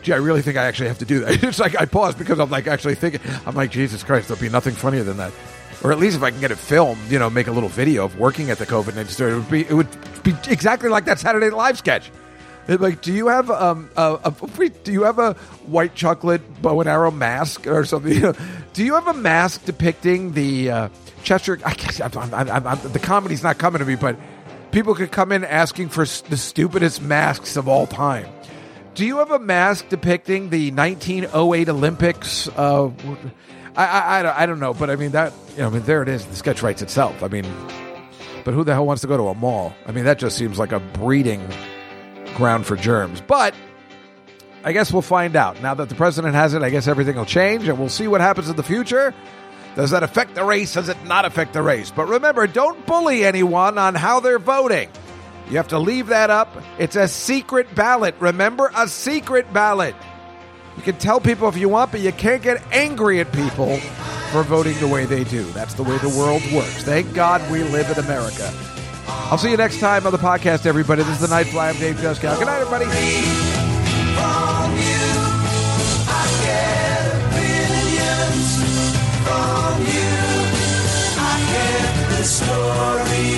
Gee, 0.01 0.13
I 0.13 0.17
really 0.17 0.41
think 0.41 0.57
I 0.57 0.63
actually 0.65 0.87
have 0.87 0.99
to 0.99 1.05
do 1.05 1.19
that. 1.19 1.43
It's 1.51 1.59
like 1.59 1.79
I 1.79 1.85
paused 1.85 2.17
because 2.17 2.39
I'm 2.39 2.49
like 2.49 2.67
actually 2.67 2.95
thinking, 2.95 3.21
I'm 3.45 3.55
like, 3.55 3.71
Jesus 3.71 4.03
Christ, 4.03 4.27
there'll 4.27 4.41
be 4.41 4.49
nothing 4.49 4.73
funnier 4.73 5.03
than 5.03 5.17
that. 5.17 5.31
Or 5.83 5.91
at 5.91 5.99
least 5.99 6.15
if 6.15 6.23
I 6.23 6.31
can 6.31 6.39
get 6.39 6.51
it 6.51 6.57
filmed, 6.57 7.01
you 7.09 7.17
know, 7.17 7.29
make 7.29 7.47
a 7.47 7.51
little 7.51 7.69
video 7.69 8.05
of 8.05 8.17
working 8.19 8.51
at 8.51 8.57
the 8.57 8.65
COVID 8.65 8.95
19 8.95 9.05
store, 9.07 9.29
it 9.29 9.35
would 9.35 9.49
be, 9.49 9.61
it 9.61 9.73
would 9.73 10.23
be 10.23 10.33
exactly 10.47 10.89
like 10.89 11.05
that 11.05 11.19
Saturday 11.19 11.47
Night 11.47 11.55
Live 11.57 11.77
sketch. 11.77 12.11
Like, 12.67 13.01
do 13.01 13.11
you 13.11 13.27
have 13.27 13.49
um 13.49 13.89
a, 13.97 14.19
a 14.23 14.69
do 14.83 14.91
you 14.91 15.03
have 15.03 15.19
a 15.19 15.33
white 15.65 15.95
chocolate 15.95 16.61
bow 16.61 16.79
and 16.79 16.87
arrow 16.89 17.11
mask 17.11 17.67
or 17.67 17.85
something? 17.85 18.33
Do 18.73 18.85
you 18.85 18.93
have 18.93 19.07
a 19.07 19.13
mask 19.13 19.65
depicting 19.65 20.31
the 20.31 20.71
uh, 20.71 20.89
Chester? 21.23 21.59
I 21.65 21.73
guess 21.73 21.99
I'm, 21.99 22.33
I'm, 22.33 22.65
I'm, 22.65 22.91
the 22.93 22.99
comedy's 22.99 23.43
not 23.43 23.57
coming 23.57 23.79
to 23.79 23.85
me, 23.85 23.95
but 23.95 24.15
people 24.71 24.95
could 24.95 25.11
come 25.11 25.31
in 25.31 25.43
asking 25.43 25.89
for 25.89 26.05
the 26.05 26.37
stupidest 26.37 27.01
masks 27.01 27.57
of 27.57 27.67
all 27.67 27.87
time. 27.87 28.27
Do 28.93 29.05
you 29.05 29.17
have 29.17 29.31
a 29.31 29.39
mask 29.39 29.89
depicting 29.89 30.49
the 30.49 30.71
1908 30.71 31.69
Olympics? 31.69 32.47
Uh, 32.49 32.91
I, 33.75 33.85
I, 33.85 34.43
I, 34.43 34.45
don't, 34.45 34.59
know, 34.59 34.73
but 34.73 34.89
I 34.89 34.95
mean 34.95 35.11
that. 35.11 35.33
You 35.51 35.59
know, 35.59 35.67
I 35.67 35.69
mean 35.69 35.83
there 35.83 36.01
it 36.01 36.09
is. 36.09 36.25
The 36.25 36.35
sketch 36.35 36.61
writes 36.61 36.81
itself. 36.81 37.23
I 37.23 37.29
mean, 37.29 37.45
but 38.43 38.53
who 38.53 38.63
the 38.63 38.73
hell 38.73 38.85
wants 38.85 39.01
to 39.01 39.07
go 39.07 39.15
to 39.17 39.27
a 39.27 39.35
mall? 39.35 39.73
I 39.85 39.91
mean 39.91 40.05
that 40.05 40.19
just 40.19 40.37
seems 40.37 40.59
like 40.59 40.71
a 40.71 40.79
breeding 40.79 41.47
ground 42.35 42.65
for 42.65 42.75
germs. 42.75 43.21
But 43.21 43.55
I 44.63 44.73
guess 44.73 44.91
we'll 44.91 45.01
find 45.01 45.35
out. 45.35 45.61
Now 45.61 45.73
that 45.73 45.89
the 45.89 45.95
president 45.95 46.35
has 46.35 46.53
it, 46.53 46.61
I 46.61 46.69
guess 46.69 46.87
everything 46.87 47.15
will 47.15 47.25
change, 47.25 47.67
and 47.67 47.79
we'll 47.79 47.89
see 47.89 48.07
what 48.07 48.21
happens 48.21 48.49
in 48.49 48.55
the 48.55 48.63
future. 48.63 49.13
Does 49.75 49.91
that 49.91 50.03
affect 50.03 50.35
the 50.35 50.43
race? 50.43 50.73
Does 50.73 50.89
it 50.89 51.03
not 51.05 51.25
affect 51.25 51.53
the 51.53 51.61
race? 51.61 51.91
But 51.91 52.07
remember, 52.07 52.45
don't 52.47 52.85
bully 52.85 53.23
anyone 53.23 53.77
on 53.77 53.95
how 53.95 54.19
they're 54.19 54.39
voting. 54.39 54.89
You 55.49 55.57
have 55.57 55.69
to 55.69 55.79
leave 55.79 56.07
that 56.07 56.29
up. 56.29 56.55
It's 56.77 56.95
a 56.95 57.07
secret 57.07 57.73
ballot. 57.75 58.15
Remember, 58.19 58.71
a 58.75 58.87
secret 58.87 59.51
ballot. 59.53 59.95
You 60.77 60.83
can 60.83 60.97
tell 60.97 61.19
people 61.19 61.47
if 61.49 61.57
you 61.57 61.67
want, 61.69 61.91
but 61.91 61.99
you 61.99 62.11
can't 62.11 62.41
get 62.41 62.63
angry 62.71 63.19
at 63.19 63.31
people 63.33 63.77
for 64.31 64.43
voting 64.43 64.77
the 64.79 64.87
way 64.87 65.05
they 65.05 65.23
do. 65.25 65.43
That's 65.51 65.73
the 65.73 65.83
way 65.83 65.97
the 65.97 66.09
world 66.09 66.41
works. 66.53 66.83
Thank 66.83 67.13
God 67.13 67.41
we 67.51 67.63
live 67.63 67.89
in 67.89 68.03
America. 68.03 68.51
I'll 69.07 69.37
see 69.37 69.51
you 69.51 69.57
next 69.57 69.79
time 69.79 70.05
on 70.05 70.11
the 70.11 70.17
podcast, 70.17 70.65
everybody. 70.65 71.03
This 71.03 71.21
is 71.21 71.29
the 71.29 71.35
Nightfly. 71.35 71.73
I'm 71.73 71.75
Dave 71.77 71.95
Juskow. 71.95 72.37
Good 72.37 72.47
night, 72.47 72.61
everybody. 72.61 72.85
From 79.31 79.79
you, 79.95 80.17
I 81.17 81.33
get 81.53 81.91
the 82.11 82.23
story. 82.37 83.29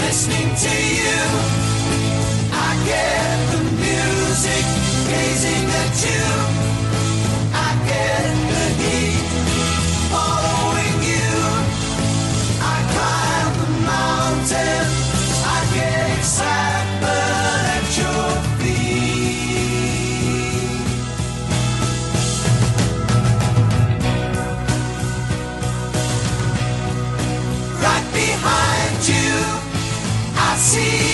Listening 0.00 0.50
to 0.64 0.74
you, 0.98 1.20
I 2.52 2.70
get 2.90 3.36
the 3.52 3.62
music. 3.84 4.64
Gazing 5.10 5.66
at 5.82 5.94
you, 6.06 6.26
I 7.52 7.68
get 7.90 8.39
see 30.60 31.09